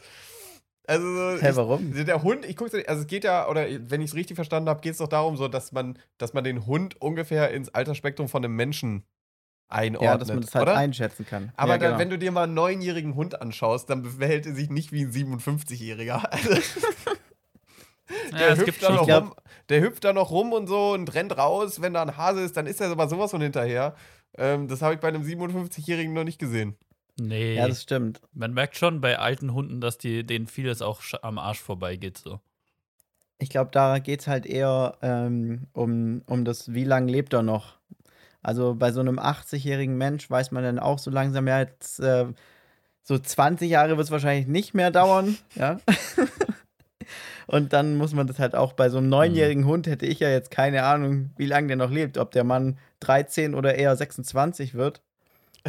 Also, 0.86 1.06
so, 1.16 1.42
Hä, 1.42 1.50
ich- 1.50 1.56
warum? 1.56 1.94
der 2.06 2.24
Hund, 2.24 2.46
ich 2.46 2.58
gucke, 2.58 2.84
also 2.88 3.02
es 3.02 3.08
geht 3.08 3.24
ja, 3.24 3.48
oder 3.48 3.66
wenn 3.90 4.02
ich 4.02 4.10
es 4.12 4.16
richtig 4.16 4.36
verstanden 4.36 4.68
habe, 4.70 4.82
geht 4.82 4.92
es 4.94 4.98
doch 4.98 5.08
darum, 5.08 5.38
so, 5.38 5.48
dass 5.48 5.72
man, 5.72 5.98
dass 6.18 6.34
man 6.34 6.44
den 6.44 6.66
Hund 6.66 7.00
ungefähr 7.02 7.52
ins 7.52 7.70
Altersspektrum 7.70 8.28
von 8.28 8.44
einem 8.44 8.56
Menschen 8.56 9.04
einordnet. 9.70 10.12
Ja, 10.12 10.18
dass 10.18 10.28
man 10.28 10.42
das 10.42 10.54
halt 10.54 10.64
oder? 10.64 10.76
einschätzen 10.76 11.26
kann. 11.26 11.52
Aber 11.56 11.74
ja, 11.74 11.78
dann, 11.78 11.88
genau. 11.92 12.00
wenn 12.00 12.10
du 12.10 12.18
dir 12.20 12.32
mal 12.32 12.44
einen 12.44 12.54
neunjährigen 12.54 13.16
Hund 13.16 13.42
anschaust, 13.42 13.90
dann 13.90 14.04
verhält 14.04 14.46
er 14.46 14.54
sich 14.56 14.70
nicht 14.70 14.92
wie 14.92 15.04
ein 15.06 15.12
57-Jähriger. 15.12 16.22
Also, 18.10 18.38
Ja, 18.38 18.38
der, 18.38 18.50
es 18.50 18.60
hüpft 18.60 18.84
da 18.84 18.90
noch 18.92 19.02
Ich 19.02 19.08
glaub- 19.08 19.24
rum, 19.24 19.34
der 19.70 19.82
hüpft 19.82 20.04
da 20.04 20.12
noch 20.14 20.30
rum 20.32 20.52
und 20.52 20.68
so 20.68 20.92
und 20.92 21.14
rennt 21.16 21.38
raus. 21.38 21.82
Wenn 21.82 21.94
da 21.94 22.02
ein 22.02 22.18
Hase 22.18 22.42
ist, 22.42 22.58
dann 22.58 22.68
ist 22.68 22.82
er 22.82 22.92
aber 22.92 23.08
sowas 23.08 23.32
von 23.32 23.42
hinterher. 23.42 23.96
Ähm, 24.38 24.68
das 24.68 24.82
habe 24.82 24.96
ich 24.96 25.00
bei 25.00 25.08
einem 25.08 25.24
57-Jährigen 25.24 26.14
noch 26.14 26.26
nicht 26.26 26.38
gesehen. 26.40 26.76
Nee. 27.20 27.56
ja, 27.56 27.68
das 27.68 27.84
stimmt. 27.84 28.22
Man 28.34 28.54
merkt 28.54 28.76
schon 28.76 29.02
bei 29.02 29.20
alten 29.20 29.54
Hunden, 29.54 29.82
dass 29.82 29.98
die, 29.98 30.26
denen 30.26 30.48
vieles 30.48 30.82
auch 30.82 31.02
am 31.22 31.38
Arsch 31.38 31.62
vorbeigeht. 31.62 32.18
So. 32.18 32.40
Ich 33.38 33.50
glaube, 33.50 33.72
da 33.72 34.00
geht 34.00 34.22
es 34.22 34.28
halt 34.28 34.46
eher 34.46 34.98
ähm, 35.02 35.68
um, 35.74 36.24
um 36.26 36.46
das, 36.46 36.74
wie 36.74 36.86
lange 36.86 37.12
lebt 37.12 37.34
er 37.34 37.44
noch. 37.44 37.78
Also 38.42 38.76
bei 38.76 38.92
so 38.92 39.00
einem 39.00 39.20
80-jährigen 39.20 39.98
Mensch 39.98 40.30
weiß 40.30 40.52
man 40.52 40.64
dann 40.64 40.80
auch 40.80 41.00
so 41.00 41.12
langsam, 41.12 41.48
ja, 41.48 41.60
jetzt 41.60 42.00
äh, 42.00 42.26
so 43.04 43.18
20 43.18 43.70
Jahre 43.70 43.98
wird 43.98 44.06
es 44.06 44.12
wahrscheinlich 44.12 44.48
nicht 44.48 44.74
mehr 44.74 44.92
dauern, 44.92 45.38
ja. 45.56 45.80
Und 47.48 47.74
dann 47.74 47.96
muss 47.96 48.14
man 48.14 48.28
das 48.28 48.40
halt 48.40 48.56
auch 48.56 48.74
bei 48.74 48.90
so 48.90 48.98
einem 48.98 49.10
neunjährigen 49.10 49.66
Hund 49.66 49.88
hätte 49.88 50.06
ich 50.06 50.20
ja 50.20 50.30
jetzt 50.30 50.50
keine 50.50 50.84
Ahnung, 50.84 51.32
wie 51.36 51.46
lange 51.46 51.68
der 51.68 51.76
noch 51.76 51.92
lebt. 51.92 52.18
Ob 52.18 52.32
der 52.32 52.46
Mann 52.46 52.80
13 53.02 53.54
oder 53.54 53.76
eher 53.76 53.96
26 53.96 54.74
wird, 54.76 55.02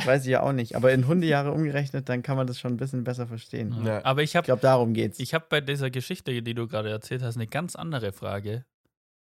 weiß 0.04 0.22
ich 0.22 0.28
ja 0.30 0.42
auch 0.42 0.52
nicht. 0.52 0.74
Aber 0.76 0.92
in 0.92 1.06
Hundejahre 1.06 1.52
umgerechnet, 1.52 2.08
dann 2.08 2.22
kann 2.22 2.36
man 2.36 2.46
das 2.46 2.58
schon 2.58 2.72
ein 2.74 2.76
bisschen 2.76 3.04
besser 3.04 3.26
verstehen. 3.26 3.74
Ja. 3.84 4.04
Aber 4.04 4.22
ich 4.22 4.30
Ich 4.30 4.36
habe 4.36 4.46
glaube, 4.46 4.62
darum 4.62 4.92
geht's. 4.94 5.18
ich 5.20 5.34
hab 5.34 5.48
bei 5.48 5.60
dieser 5.60 5.90
Geschichte, 5.90 6.42
die 6.42 6.54
du 6.54 6.66
gerade 6.66 6.90
erzählt 6.90 7.22
hast, 7.22 7.36
eine 7.36 7.46
ganz 7.46 7.76
andere 7.76 8.12
Frage. 8.12 8.64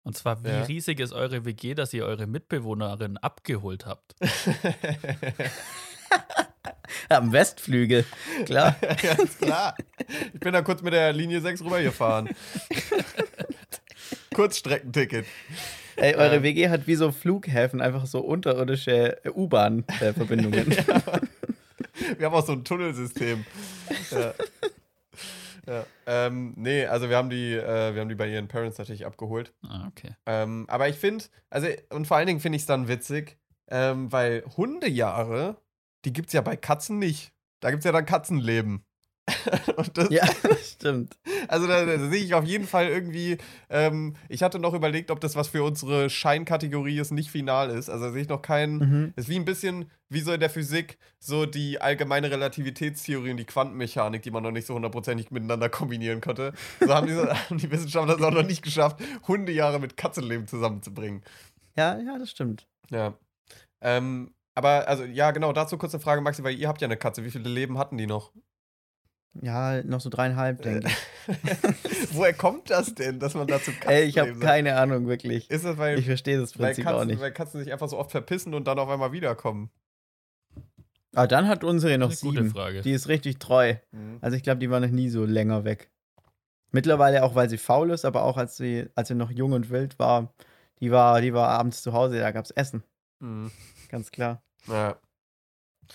Und 0.02 0.16
zwar, 0.16 0.42
wie 0.44 0.48
Ja. 0.48 0.62
riesig 0.62 1.00
ist 1.00 1.12
eure 1.12 1.44
WG, 1.44 1.74
dass 1.74 1.92
ihr 1.92 2.04
eure 2.06 2.26
Mitbewohnerin 2.26 3.18
abgeholt 3.18 3.84
habt? 3.86 4.14
Am 7.10 7.32
Westflügel, 7.32 8.04
klar. 8.46 8.76
Ganz 9.02 9.38
klar. 9.38 9.74
Ich 10.32 10.40
bin 10.40 10.52
da 10.52 10.62
kurz 10.62 10.82
mit 10.82 10.92
der 10.94 11.12
Linie 11.12 11.40
6 11.40 11.62
rübergefahren. 11.62 12.28
Kurzstreckenticket. 14.34 15.26
Ey, 16.00 16.14
eure 16.14 16.36
Ähm. 16.36 16.42
WG 16.42 16.68
hat 16.68 16.86
wie 16.86 16.94
so 16.94 17.10
Flughäfen 17.12 17.80
einfach 17.80 18.06
so 18.06 18.20
unterirdische 18.20 19.24
äh, 19.24 19.30
U-Bahn-Verbindungen. 19.30 20.66
Wir 22.18 22.26
haben 22.26 22.34
auch 22.34 22.46
so 22.46 22.52
ein 22.52 22.64
Tunnelsystem. 22.64 23.44
Ja. 24.10 24.34
Ja. 25.66 25.84
Ähm, 26.06 26.54
nee, 26.56 26.86
also 26.86 27.10
wir 27.10 27.16
haben 27.18 27.28
die, 27.28 27.52
äh, 27.52 27.94
wir 27.94 28.00
haben 28.00 28.08
die 28.08 28.14
bei 28.14 28.26
ihren 28.26 28.48
Parents 28.48 28.78
natürlich 28.78 29.04
abgeholt. 29.04 29.52
Ah, 29.62 29.86
okay. 29.88 30.14
Ähm, 30.24 30.64
aber 30.68 30.88
ich 30.88 30.96
finde, 30.96 31.26
also, 31.50 31.68
und 31.90 32.06
vor 32.06 32.16
allen 32.16 32.26
Dingen 32.26 32.40
finde 32.40 32.56
ich 32.56 32.62
es 32.62 32.66
dann 32.66 32.88
witzig, 32.88 33.36
ähm, 33.68 34.10
weil 34.10 34.44
Hundejahre, 34.56 35.60
die 36.06 36.14
gibt 36.14 36.28
es 36.28 36.32
ja 36.32 36.40
bei 36.40 36.56
Katzen 36.56 36.98
nicht. 36.98 37.32
Da 37.60 37.70
gibt 37.70 37.80
es 37.80 37.84
ja 37.84 37.92
dann 37.92 38.06
Katzenleben. 38.06 38.84
das, 39.94 40.10
ja, 40.10 40.24
stimmt. 40.62 41.16
Also 41.48 41.66
da, 41.66 41.84
da 41.84 41.98
sehe 42.08 42.22
ich 42.22 42.34
auf 42.34 42.44
jeden 42.44 42.66
Fall 42.66 42.88
irgendwie, 42.88 43.38
ähm, 43.70 44.16
ich 44.28 44.42
hatte 44.42 44.58
noch 44.58 44.74
überlegt, 44.74 45.10
ob 45.10 45.20
das 45.20 45.36
was 45.36 45.48
für 45.48 45.62
unsere 45.62 46.10
Scheinkategorie 46.10 46.98
ist, 46.98 47.10
nicht 47.10 47.30
final 47.30 47.70
ist. 47.70 47.88
Also 47.88 48.06
da 48.06 48.12
sehe 48.12 48.22
ich 48.22 48.28
noch 48.28 48.42
keinen, 48.42 48.78
Mhm. 48.78 49.12
ist 49.16 49.28
wie 49.28 49.36
ein 49.36 49.44
bisschen 49.44 49.90
wie 50.08 50.20
so 50.20 50.32
in 50.32 50.40
der 50.40 50.50
Physik, 50.50 50.98
so 51.18 51.44
die 51.46 51.80
allgemeine 51.80 52.30
Relativitätstheorie 52.30 53.30
und 53.30 53.36
die 53.36 53.44
Quantenmechanik, 53.44 54.22
die 54.22 54.30
man 54.30 54.42
noch 54.42 54.52
nicht 54.52 54.66
so 54.66 54.74
hundertprozentig 54.74 55.30
miteinander 55.30 55.68
kombinieren 55.68 56.20
konnte. 56.20 56.52
So 56.80 56.94
haben 56.94 57.06
die, 57.06 57.14
haben 57.14 57.58
die 57.58 57.70
Wissenschaftler 57.70 58.16
es 58.16 58.22
auch 58.22 58.30
noch 58.30 58.42
nicht 58.46 58.62
geschafft, 58.62 59.00
Hundejahre 59.26 59.78
mit 59.80 59.96
Katzenleben 59.96 60.46
zusammenzubringen. 60.46 61.22
Ja, 61.76 61.98
ja, 61.98 62.18
das 62.18 62.30
stimmt. 62.30 62.66
Ja. 62.90 63.14
Ähm, 63.82 64.32
aber, 64.54 64.88
also, 64.88 65.04
ja, 65.04 65.30
genau, 65.30 65.52
dazu 65.52 65.78
kurz 65.78 65.94
eine 65.94 66.02
Frage, 66.02 66.20
Maxi, 66.20 66.42
weil 66.42 66.58
ihr 66.58 66.66
habt 66.66 66.80
ja 66.80 66.88
eine 66.88 66.96
Katze. 66.96 67.24
Wie 67.24 67.30
viele 67.30 67.48
Leben 67.48 67.78
hatten 67.78 67.96
die 67.96 68.06
noch? 68.06 68.32
Ja, 69.40 69.82
noch 69.84 70.00
so 70.00 70.10
dreieinhalb, 70.10 70.62
denke 70.62 70.88
ich. 70.88 70.96
Woher 72.12 72.32
kommt 72.32 72.70
das 72.70 72.94
denn, 72.94 73.20
dass 73.20 73.34
man 73.34 73.46
dazu 73.46 73.70
Katzen 73.72 73.90
Ey, 73.90 74.04
ich 74.04 74.18
habe 74.18 74.34
keine 74.38 74.76
Ahnung, 74.76 75.06
wirklich. 75.06 75.48
Ist 75.50 75.64
das, 75.64 75.76
weil, 75.78 75.98
Ich 75.98 76.06
verstehe 76.06 76.38
das 76.40 76.58
weil, 76.58 76.66
Prinzip 76.68 76.86
auch 76.86 76.92
Katzen, 76.92 77.06
nicht. 77.08 77.20
weil 77.20 77.32
Katzen 77.32 77.60
sich 77.62 77.72
einfach 77.72 77.88
so 77.88 77.98
oft 77.98 78.10
verpissen 78.10 78.54
und 78.54 78.66
dann 78.66 78.78
auf 78.78 78.88
einmal 78.88 79.12
wiederkommen? 79.12 79.70
Aber 81.14 81.26
dann 81.28 81.46
hat 81.48 81.62
unsere 81.64 81.96
noch 81.98 82.08
Eine 82.10 82.16
gute 82.16 82.38
sieben. 82.42 82.50
Frage. 82.50 82.80
Die 82.82 82.92
ist 82.92 83.08
richtig 83.08 83.38
treu. 83.38 83.74
Also 84.20 84.36
ich 84.36 84.42
glaube, 84.42 84.58
die 84.58 84.70
war 84.70 84.80
noch 84.80 84.88
nie 84.90 85.08
so 85.08 85.24
länger 85.24 85.64
weg. 85.64 85.90
Mittlerweile 86.70 87.22
auch, 87.22 87.34
weil 87.34 87.48
sie 87.48 87.56
faul 87.58 87.90
ist, 87.90 88.04
aber 88.04 88.24
auch 88.24 88.36
als 88.36 88.56
sie, 88.56 88.86
als 88.94 89.08
sie 89.08 89.14
noch 89.14 89.30
jung 89.30 89.52
und 89.52 89.70
wild 89.70 89.98
war, 89.98 90.34
die 90.80 90.90
war, 90.90 91.20
die 91.20 91.32
war 91.32 91.48
abends 91.48 91.82
zu 91.82 91.92
Hause, 91.92 92.18
da 92.18 92.30
gab 92.30 92.44
es 92.44 92.50
Essen, 92.50 92.82
Mhm. 93.20 93.50
ganz 93.88 94.10
klar. 94.10 94.42
Ja. 94.66 94.96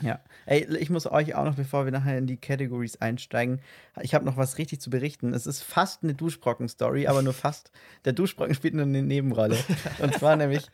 Ja. 0.02 0.20
Ey, 0.46 0.66
ich 0.78 0.90
muss 0.90 1.06
euch 1.06 1.36
auch 1.36 1.46
noch, 1.46 1.56
bevor 1.56 1.86
wir 1.86 1.92
nachher 1.92 2.18
in 2.18 2.28
die 2.28 2.38
Categories 2.38 2.98
einsteigen, 2.98 3.62
ich 4.02 4.14
habe 4.14 4.26
noch 4.26 4.38
was 4.38 4.58
richtig 4.58 4.82
zu 4.82 4.90
berichten. 4.90 5.34
Es 5.34 5.46
ist 5.46 5.62
fast 5.62 6.04
eine 6.04 6.14
Duschbrocken-Story, 6.14 7.08
aber 7.08 7.22
nur 7.22 7.34
fast. 7.34 7.72
Der 8.06 8.14
Duschbrocken 8.14 8.56
spielt 8.56 8.74
nur 8.74 8.84
eine 8.84 9.04
Nebenrolle. 9.04 9.58
Und 10.00 10.14
zwar 10.16 10.36
nämlich, 10.36 10.70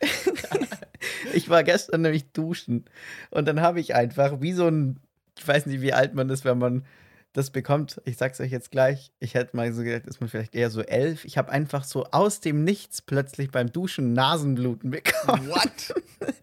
ich 1.34 1.48
war 1.48 1.62
gestern 1.64 2.02
nämlich 2.02 2.32
duschen 2.32 2.86
und 3.30 3.46
dann 3.46 3.60
habe 3.60 3.80
ich 3.80 3.94
einfach 3.94 4.40
wie 4.40 4.52
so 4.52 4.66
ein, 4.66 5.00
ich 5.38 5.46
weiß 5.46 5.66
nicht, 5.66 5.80
wie 5.82 5.92
alt 5.92 6.14
man 6.14 6.30
ist, 6.30 6.44
wenn 6.44 6.58
man 6.58 6.84
das 7.32 7.50
bekommt. 7.50 8.00
Ich 8.04 8.16
sag's 8.16 8.40
euch 8.40 8.50
jetzt 8.50 8.70
gleich. 8.70 9.12
Ich 9.20 9.34
hätte 9.34 9.56
mal 9.56 9.72
so 9.72 9.82
gedacht, 9.82 10.06
ist 10.06 10.20
man 10.20 10.28
vielleicht 10.28 10.54
eher 10.54 10.70
so 10.70 10.82
elf. 10.82 11.24
Ich 11.24 11.38
habe 11.38 11.50
einfach 11.50 11.84
so 11.84 12.04
aus 12.06 12.40
dem 12.40 12.64
Nichts 12.64 13.02
plötzlich 13.02 13.50
beim 13.50 13.72
Duschen 13.72 14.12
Nasenbluten 14.12 14.90
bekommen. 14.90 15.48
What? 15.48 15.94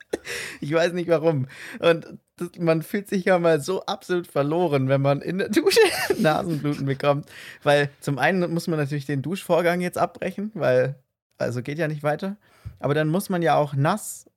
Ich 0.59 0.73
weiß 0.73 0.93
nicht 0.93 1.07
warum. 1.07 1.47
Und 1.79 2.17
das, 2.35 2.49
man 2.57 2.81
fühlt 2.81 3.07
sich 3.07 3.25
ja 3.25 3.39
mal 3.39 3.61
so 3.61 3.85
absolut 3.85 4.27
verloren, 4.27 4.89
wenn 4.89 5.01
man 5.01 5.21
in 5.21 5.37
der 5.37 5.49
Dusche 5.49 5.79
Nasenbluten 6.17 6.85
bekommt. 6.85 7.29
Weil 7.63 7.89
zum 8.01 8.19
einen 8.19 8.51
muss 8.53 8.67
man 8.67 8.79
natürlich 8.79 9.05
den 9.05 9.21
Duschvorgang 9.21 9.79
jetzt 9.79 9.97
abbrechen, 9.97 10.51
weil, 10.53 10.95
also 11.37 11.61
geht 11.61 11.77
ja 11.77 11.87
nicht 11.87 12.03
weiter. 12.03 12.37
Aber 12.79 12.93
dann 12.93 13.07
muss 13.07 13.29
man 13.29 13.41
ja 13.41 13.55
auch 13.55 13.73
nass, 13.73 14.29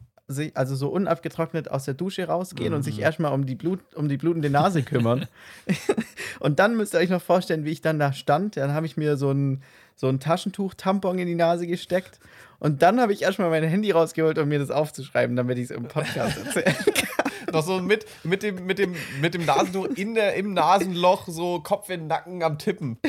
also 0.55 0.77
so 0.77 0.89
unabgetrocknet 0.89 1.71
aus 1.71 1.85
der 1.85 1.95
Dusche 1.95 2.27
rausgehen 2.27 2.75
und 2.75 2.83
sich 2.83 3.01
erstmal 3.01 3.33
um 3.33 3.47
die, 3.47 3.55
Blut, 3.55 3.81
um 3.95 4.09
die 4.09 4.17
blutende 4.17 4.51
Nase 4.51 4.83
kümmern. 4.83 5.27
und 6.41 6.59
dann 6.59 6.77
müsst 6.77 6.95
ihr 6.95 7.01
euch 7.01 7.11
noch 7.11 7.23
vorstellen, 7.23 7.65
wie 7.65 7.71
ich 7.71 7.81
dann 7.81 7.99
da 7.99 8.13
stand. 8.13 8.57
Dann 8.57 8.73
habe 8.73 8.87
ich 8.87 8.97
mir 8.97 9.17
so 9.17 9.31
ein, 9.31 9.63
so 9.97 10.09
ein 10.09 10.21
Taschentuch-Tampon 10.21 11.19
in 11.19 11.27
die 11.27 11.35
Nase 11.35 11.67
gesteckt. 11.67 12.21
Und 12.59 12.83
dann 12.83 13.01
habe 13.01 13.13
ich 13.13 13.23
erstmal 13.23 13.51
mein 13.51 13.65
Handy 13.65 13.91
rausgeholt, 13.91 14.39
um 14.39 14.49
mir 14.49 14.59
das 14.59 14.71
aufzuschreiben, 14.71 15.35
damit 15.35 15.59
ich 15.59 15.65
es 15.65 15.71
im 15.71 15.89
Podcast 15.89 16.39
erzähle. 16.45 16.77
Noch 17.53 17.65
so 17.65 17.81
mit, 17.81 18.07
mit, 18.23 18.43
dem, 18.43 18.67
mit, 18.67 18.79
dem, 18.79 18.95
mit 19.21 19.35
dem 19.35 19.45
Nasentuch 19.45 19.87
in 19.87 20.15
der, 20.15 20.35
im 20.35 20.53
Nasenloch, 20.53 21.27
so 21.27 21.61
Kopf 21.61 21.89
in 21.89 22.01
den 22.01 22.07
Nacken 22.07 22.43
am 22.43 22.59
Tippen. 22.59 22.99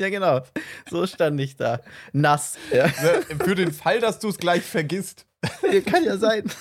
Ja, 0.00 0.08
genau. 0.08 0.40
So 0.88 1.06
stand 1.06 1.38
ich 1.42 1.56
da. 1.56 1.80
Nass. 2.14 2.56
Ja. 2.72 2.88
Für 2.88 3.54
den 3.54 3.70
Fall, 3.70 4.00
dass 4.00 4.18
du 4.18 4.30
es 4.30 4.38
gleich 4.38 4.62
vergisst. 4.62 5.26
Kann 5.86 6.04
ja 6.04 6.16
sein. 6.16 6.44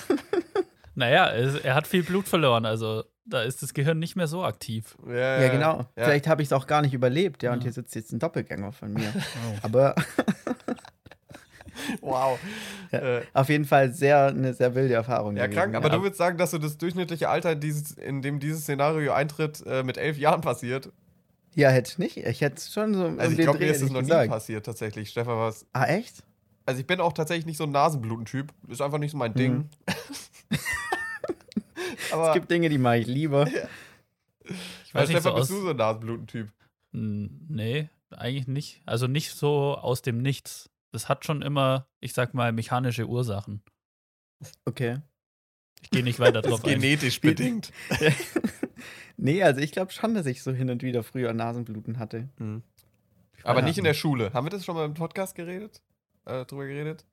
Naja, 0.95 1.31
es, 1.31 1.55
er 1.61 1.75
hat 1.75 1.87
viel 1.87 2.03
Blut 2.03 2.27
verloren, 2.27 2.65
also 2.65 3.05
da 3.25 3.41
ist 3.43 3.63
das 3.63 3.73
Gehirn 3.73 3.99
nicht 3.99 4.17
mehr 4.17 4.27
so 4.27 4.43
aktiv. 4.43 4.97
Ja, 5.07 5.47
genau. 5.47 5.85
Ja. 5.95 6.03
Vielleicht 6.03 6.27
habe 6.27 6.41
ich 6.41 6.49
es 6.49 6.53
auch 6.53 6.67
gar 6.67 6.81
nicht 6.81 6.93
überlebt, 6.93 7.41
ja, 7.41 7.53
und 7.53 7.59
Ja. 7.59 7.63
hier 7.63 7.71
sitzt 7.71 7.95
jetzt 7.95 8.11
ein 8.11 8.19
Doppelgänger 8.19 8.73
von 8.73 8.91
mir. 8.91 9.13
Oh. 9.15 9.57
Aber 9.61 9.95
Wow. 12.01 12.39
Ja. 12.91 13.19
Äh, 13.19 13.21
auf 13.33 13.49
jeden 13.49 13.65
Fall 13.65 13.93
sehr 13.93 14.27
eine 14.27 14.53
sehr 14.53 14.75
wilde 14.75 14.93
Erfahrung. 14.93 15.35
ja, 15.37 15.45
gewesen, 15.45 15.57
krank. 15.57 15.75
Aber 15.75 15.89
ja. 15.89 15.95
du 15.95 16.03
würdest 16.03 16.17
sagen, 16.17 16.37
dass 16.37 16.51
du 16.51 16.57
das 16.57 16.77
durchschnittliche 16.77 17.29
Alter, 17.29 17.55
dieses, 17.55 17.91
in 17.93 18.21
dem 18.21 18.39
dieses 18.39 18.63
Szenario 18.63 19.13
eintritt, 19.13 19.63
äh, 19.65 19.83
mit 19.83 19.97
elf 19.97 20.17
Jahren 20.17 20.41
passiert. 20.41 20.91
Ja, 21.55 21.69
hätte 21.69 21.91
ich 21.91 21.97
nicht. 21.97 22.17
Ich 22.17 22.41
hätte 22.41 22.57
es 22.57 22.73
schon 22.73 22.93
so 22.93 23.05
Also 23.17 23.31
ich 23.31 23.39
glaube, 23.39 23.59
mir 23.59 23.71
ist 23.71 23.81
ich 23.81 23.91
noch 23.91 24.01
nie 24.01 24.27
passiert, 24.27 24.65
tatsächlich. 24.65 25.09
Stefan, 25.09 25.37
was? 25.37 25.65
Ah, 25.73 25.85
echt? 25.85 26.23
Also 26.69 26.81
ich 26.81 26.85
bin 26.85 27.01
auch 27.01 27.13
tatsächlich 27.13 27.47
nicht 27.47 27.57
so 27.57 27.63
ein 27.63 27.71
Nasenbluten-Typ. 27.71 28.53
Ist 28.67 28.79
einfach 28.79 28.99
nicht 28.99 29.09
so 29.09 29.17
mein 29.17 29.33
Ding. 29.33 29.53
Mhm. 29.55 29.69
Aber 32.11 32.27
Es 32.27 32.33
gibt 32.35 32.51
Dinge, 32.51 32.69
die 32.69 32.77
mache 32.77 32.99
ich 32.99 33.07
lieber. 33.07 33.47
Ich 34.85 34.93
weiß 34.93 35.09
nicht, 35.09 35.17
so 35.17 35.29
Stefan, 35.29 35.31
aus, 35.33 35.39
bist 35.47 35.49
du 35.49 35.61
so 35.63 35.69
ein 35.71 35.77
Nasenbluten-Typ? 35.77 36.51
Hm, 36.93 37.47
Nee, 37.49 37.89
eigentlich 38.11 38.47
nicht. 38.47 38.83
Also 38.85 39.07
nicht 39.07 39.31
so 39.31 39.79
aus 39.79 40.03
dem 40.03 40.21
Nichts. 40.21 40.69
Das 40.91 41.09
hat 41.09 41.25
schon 41.25 41.41
immer, 41.41 41.87
ich 42.01 42.13
sag 42.13 42.35
mal, 42.35 42.51
mechanische 42.51 43.07
Ursachen. 43.07 43.63
Okay. 44.65 44.99
Ich 45.81 45.89
gehe 45.89 46.03
nicht 46.03 46.19
weiter 46.19 46.41
Das 46.43 46.51
drauf 46.51 46.59
ist 46.59 46.65
ein. 46.67 46.79
genetisch 46.81 47.19
bedingt. 47.19 47.71
nee, 49.17 49.41
also 49.41 49.59
ich 49.59 49.71
glaube 49.71 49.91
schon, 49.91 50.13
dass 50.13 50.27
ich 50.27 50.43
so 50.43 50.51
hin 50.51 50.69
und 50.69 50.83
wieder 50.83 51.01
früher 51.01 51.33
Nasenbluten 51.33 51.97
hatte. 51.97 52.29
Mhm. 52.37 52.61
Aber 53.41 53.63
nicht 53.63 53.79
in 53.79 53.85
der 53.85 53.95
Schule. 53.95 54.33
Haben 54.33 54.45
wir 54.45 54.51
das 54.51 54.65
schon 54.65 54.75
mal 54.75 54.85
im 54.85 54.93
Podcast 54.93 55.33
geredet? 55.33 55.81
Äh, 56.29 56.45
drüber 56.45 56.67
geredet? 56.67 57.05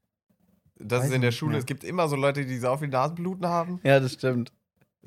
Das 0.79 1.01
Weiß 1.01 1.09
ist 1.09 1.15
in 1.15 1.23
der 1.23 1.33
Schule. 1.33 1.53
mehr. 1.53 1.61
Es 1.61 1.67
gibt 1.67 1.85
immer 1.85 2.07
so 2.09 2.17
Leute, 2.17 2.45
die 2.45 2.59
so 2.59 2.77
viel 2.77 2.89
Nasenbluten 2.89 3.47
haben. 3.47 3.81
Ja, 3.83 3.99
das 3.99 4.13
stimmt. 4.13 4.53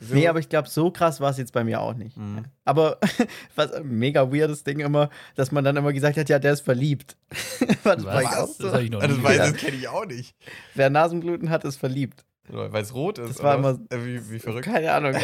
So. 0.01 0.15
Nee, 0.15 0.29
aber 0.29 0.39
ich 0.39 0.47
glaube, 0.47 0.69
so 0.69 0.91
krass 0.91 1.19
war 1.19 1.29
es 1.29 1.37
jetzt 1.37 1.51
bei 1.51 1.63
mir 1.65 1.81
auch 1.81 1.93
nicht. 1.93 2.15
Mhm. 2.17 2.45
Aber 2.63 2.97
was 3.55 3.73
ein 3.73 3.85
mega 3.87 4.31
weirdes 4.31 4.63
Ding 4.63 4.79
immer, 4.79 5.09
dass 5.35 5.51
man 5.51 5.63
dann 5.65 5.75
immer 5.75 5.91
gesagt 5.91 6.17
hat, 6.17 6.29
ja, 6.29 6.39
der 6.39 6.53
ist 6.53 6.61
verliebt. 6.61 7.17
das 7.83 8.05
war 8.05 8.21
ich 8.21 8.27
auch 8.29 8.43
Was? 8.43 8.57
so. 8.57 8.71
Das 8.71 8.81
ich 8.81 8.89
noch 8.89 9.01
Also, 9.01 9.15
das 9.15 9.23
weiß 9.23 9.37
das 9.37 9.53
kenne 9.57 9.75
ich 9.77 9.87
auch 9.89 10.05
nicht. 10.05 10.33
Wer 10.73 10.89
Nasenbluten 10.89 11.49
hat, 11.49 11.65
ist 11.65 11.75
verliebt. 11.75 12.25
Weil 12.47 12.81
es 12.81 12.95
rot 12.95 13.19
ist. 13.19 13.29
Das 13.29 13.43
war 13.43 13.55
immer- 13.55 13.77
was? 13.77 13.99
Äh, 13.99 14.05
wie, 14.05 14.31
wie 14.31 14.39
verrückt. 14.39 14.65
Keine 14.65 14.91
Ahnung. 14.91 15.13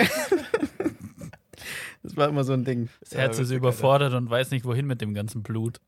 das 2.03 2.15
war 2.17 2.27
immer 2.27 2.43
so 2.43 2.53
ein 2.53 2.65
Ding. 2.65 2.89
Das 2.99 3.17
Herz 3.17 3.37
Ja, 3.37 3.43
ist 3.43 3.51
überfordert 3.51 4.13
und 4.13 4.29
weiß 4.29 4.51
nicht, 4.51 4.65
wohin 4.65 4.85
mit 4.85 5.01
dem 5.01 5.13
ganzen 5.13 5.41
Blut. 5.41 5.79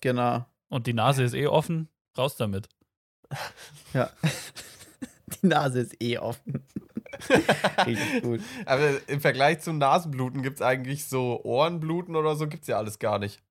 Genau. 0.00 0.46
Und 0.68 0.86
die 0.86 0.94
Nase 0.94 1.24
ist 1.24 1.34
eh 1.34 1.46
offen. 1.46 1.88
Raus 2.16 2.36
damit. 2.36 2.68
Ja. 3.94 4.10
Die 5.42 5.46
Nase 5.46 5.80
ist 5.80 6.02
eh 6.02 6.18
offen. 6.18 6.66
Richtig 7.86 8.22
gut. 8.22 8.40
Aber 8.66 8.90
im 9.08 9.20
Vergleich 9.20 9.60
zum 9.60 9.78
Nasenbluten 9.78 10.42
gibt 10.42 10.56
es 10.56 10.62
eigentlich 10.62 11.06
so 11.06 11.42
Ohrenbluten 11.42 12.16
oder 12.16 12.36
so, 12.36 12.46
gibt 12.48 12.62
es 12.62 12.68
ja 12.68 12.76
alles 12.78 12.98
gar 12.98 13.18
nicht. 13.18 13.42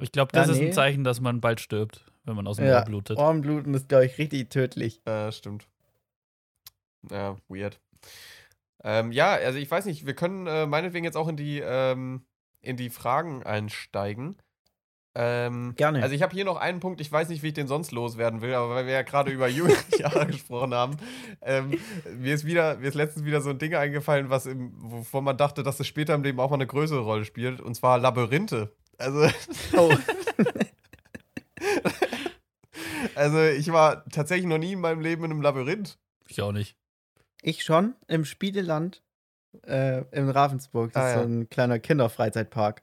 Ich 0.00 0.12
glaube, 0.12 0.32
das 0.32 0.46
Ja, 0.48 0.52
ist 0.54 0.58
nee. 0.60 0.66
ein 0.68 0.72
Zeichen, 0.72 1.04
dass 1.04 1.20
man 1.20 1.40
bald 1.40 1.60
stirbt, 1.60 2.04
wenn 2.24 2.36
man 2.36 2.46
aus 2.46 2.56
dem 2.56 2.66
Ja, 2.66 2.78
Ohr 2.80 2.84
blutet. 2.84 3.18
Ohrenbluten 3.18 3.74
ist, 3.74 3.88
glaube 3.88 4.06
ich, 4.06 4.18
richtig 4.18 4.50
tödlich. 4.50 5.04
Äh, 5.06 5.32
stimmt. 5.32 5.66
Ja, 7.10 7.36
weird. 7.48 7.80
Ähm, 8.82 9.12
ja, 9.12 9.32
also 9.32 9.58
ich 9.58 9.70
weiß 9.70 9.84
nicht, 9.86 10.06
wir 10.06 10.14
können 10.14 10.46
äh, 10.46 10.66
meinetwegen 10.66 11.04
jetzt 11.04 11.16
auch 11.16 11.28
in 11.28 11.36
die, 11.36 11.60
ähm, 11.60 12.24
in 12.62 12.76
die 12.76 12.90
Fragen 12.90 13.42
einsteigen. 13.42 14.36
Ähm, 15.16 15.74
Gerne. 15.76 16.02
Also 16.02 16.14
ich 16.14 16.22
habe 16.22 16.32
hier 16.32 16.44
noch 16.44 16.56
einen 16.56 16.78
Punkt, 16.78 17.00
ich 17.00 17.10
weiß 17.10 17.28
nicht, 17.30 17.42
wie 17.42 17.48
ich 17.48 17.52
den 17.54 17.66
sonst 17.66 17.90
loswerden 17.90 18.42
will, 18.42 18.54
aber 18.54 18.74
weil 18.76 18.86
wir 18.86 18.92
ja 18.92 19.02
gerade 19.02 19.32
über 19.32 19.48
Jugendjahre 19.48 20.26
gesprochen 20.26 20.72
haben, 20.72 20.96
ähm, 21.42 21.72
mir, 22.16 22.32
ist 22.34 22.44
wieder, 22.46 22.76
mir 22.76 22.88
ist 22.88 22.94
letztens 22.94 23.24
wieder 23.26 23.40
so 23.40 23.50
ein 23.50 23.58
Ding 23.58 23.74
eingefallen, 23.74 24.30
was 24.30 24.46
im, 24.46 24.72
wovon 24.76 25.24
man 25.24 25.36
dachte, 25.36 25.62
dass 25.64 25.80
es 25.80 25.86
später 25.88 26.14
im 26.14 26.22
Leben 26.22 26.38
auch 26.38 26.50
mal 26.50 26.54
eine 26.56 26.66
größere 26.68 27.00
Rolle 27.00 27.24
spielt, 27.24 27.60
und 27.60 27.74
zwar 27.74 27.98
Labyrinthe. 27.98 28.72
Also, 28.98 29.28
Oh, 29.76 29.92
also 33.14 33.42
ich 33.42 33.70
war 33.72 34.04
tatsächlich 34.10 34.46
noch 34.46 34.58
nie 34.58 34.72
in 34.72 34.80
meinem 34.80 35.00
Leben 35.00 35.24
in 35.24 35.30
einem 35.32 35.42
Labyrinth. 35.42 35.98
Ich 36.28 36.40
auch 36.42 36.52
nicht. 36.52 36.76
ich 37.42 37.64
schon 37.64 37.94
im 38.06 38.24
Spieleland 38.24 39.02
äh, 39.66 40.02
in 40.12 40.28
Ravensburg. 40.28 40.92
Das 40.92 41.02
Ah, 41.02 41.08
ist 41.08 41.14
ja. 41.16 41.22
so 41.22 41.28
ein 41.28 41.48
kleiner 41.50 41.78
Kinderfreizeitpark. 41.78 42.82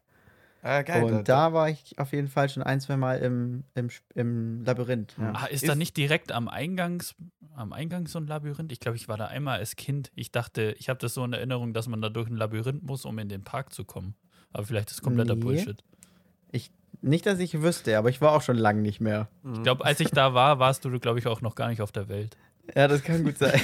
Ah, 0.62 0.82
geil. 0.82 1.04
Und 1.04 1.30
da 1.30 1.54
war 1.54 1.70
ich 1.70 1.98
auf 1.98 2.12
jeden 2.12 2.28
Fall 2.28 2.50
schon 2.50 2.64
ein, 2.64 2.82
zwei 2.82 2.98
Mal 2.98 3.20
im, 3.20 3.64
im, 3.76 3.90
im 4.16 4.64
Labyrinth. 4.64 5.16
Ja. 5.18 5.34
Ah, 5.34 5.46
ist, 5.46 5.64
Ist- 5.64 5.70
da 5.70 5.76
nicht 5.76 5.96
direkt 5.98 6.32
am 6.32 6.48
Eingangs, 6.48 7.16
am 7.56 7.74
Eingang 7.74 8.08
so 8.08 8.20
ein 8.20 8.28
Labyrinth? 8.28 8.72
Ich 8.72 8.80
glaube, 8.80 8.98
ich 8.98 9.08
war 9.08 9.18
da 9.18 9.28
einmal 9.28 9.60
als 9.60 9.76
Kind. 9.76 10.12
Ich 10.16 10.32
dachte, 10.32 10.76
ich 10.80 10.90
habe 10.90 11.00
das 11.00 11.14
so 11.14 11.24
in 11.24 11.34
Erinnerung, 11.34 11.74
dass 11.74 11.88
man 11.88 12.02
da 12.02 12.10
durch 12.10 12.30
ein 12.30 12.36
Labyrinth 12.36 12.84
muss, 12.84 13.06
um 13.06 13.18
in 13.20 13.30
den 13.30 13.44
Park 13.44 13.74
zu 13.74 13.86
kommen. 13.86 14.16
Aber 14.52 14.66
vielleicht 14.66 14.92
ist 14.92 15.02
kompletter 15.02 15.36
Nee. 15.36 15.42
Bullshit. 15.42 15.84
Nicht, 17.02 17.26
dass 17.26 17.40
ich 17.40 17.62
wüsste, 17.62 17.98
aber 17.98 18.10
ich 18.10 18.22
war 18.22 18.32
auch 18.32 18.42
schon 18.42 18.58
lange 18.58 18.82
nicht 18.82 19.00
mehr. 19.00 19.30
Mhm. 19.44 19.54
Ich 19.56 19.64
glaube, 19.64 19.86
als 19.86 20.00
ich 20.00 20.10
da 20.10 20.34
war, 20.34 20.60
warst 20.60 20.84
du, 20.84 21.00
glaube 21.00 21.20
ich, 21.20 21.28
auch 21.28 21.42
noch 21.42 21.56
gar 21.56 21.70
nicht 21.70 21.82
auf 21.82 21.92
der 21.92 22.10
Welt. 22.10 22.38
Ja, 22.76 22.88
das 22.88 23.04
kann 23.04 23.24
gut 23.24 23.38
sein. 23.38 23.60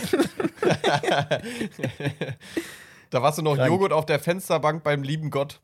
da 3.09 3.21
warst 3.21 3.37
du 3.39 3.41
noch 3.41 3.55
Krank. 3.55 3.69
Joghurt 3.69 3.91
auf 3.91 4.05
der 4.05 4.19
Fensterbank 4.19 4.83
beim 4.83 5.03
lieben 5.03 5.29
Gott. 5.29 5.61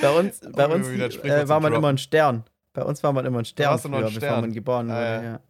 Bei 0.00 0.10
uns, 0.10 0.40
bei 0.40 0.68
Oh, 0.68 0.72
uns 0.74 0.86
ein 0.88 1.10
Sprichwort 1.10 1.40
äh, 1.44 1.48
war 1.48 1.60
man 1.60 1.72
immer 1.74 1.88
ein 1.88 1.98
Stern. 1.98 2.44
Bei 2.72 2.82
uns 2.84 3.02
war 3.02 3.12
man 3.12 3.26
immer 3.26 3.40
ein 3.40 3.44
Stern, 3.44 3.76
noch 3.76 3.84
ein 3.84 3.90
früher, 3.90 4.04
bevor 4.04 4.18
Stern. 4.18 4.40
man 4.42 4.52
geboren 4.52 4.90
Ah, 4.90 4.94
wurde. 4.94 5.24
ja. 5.24 5.40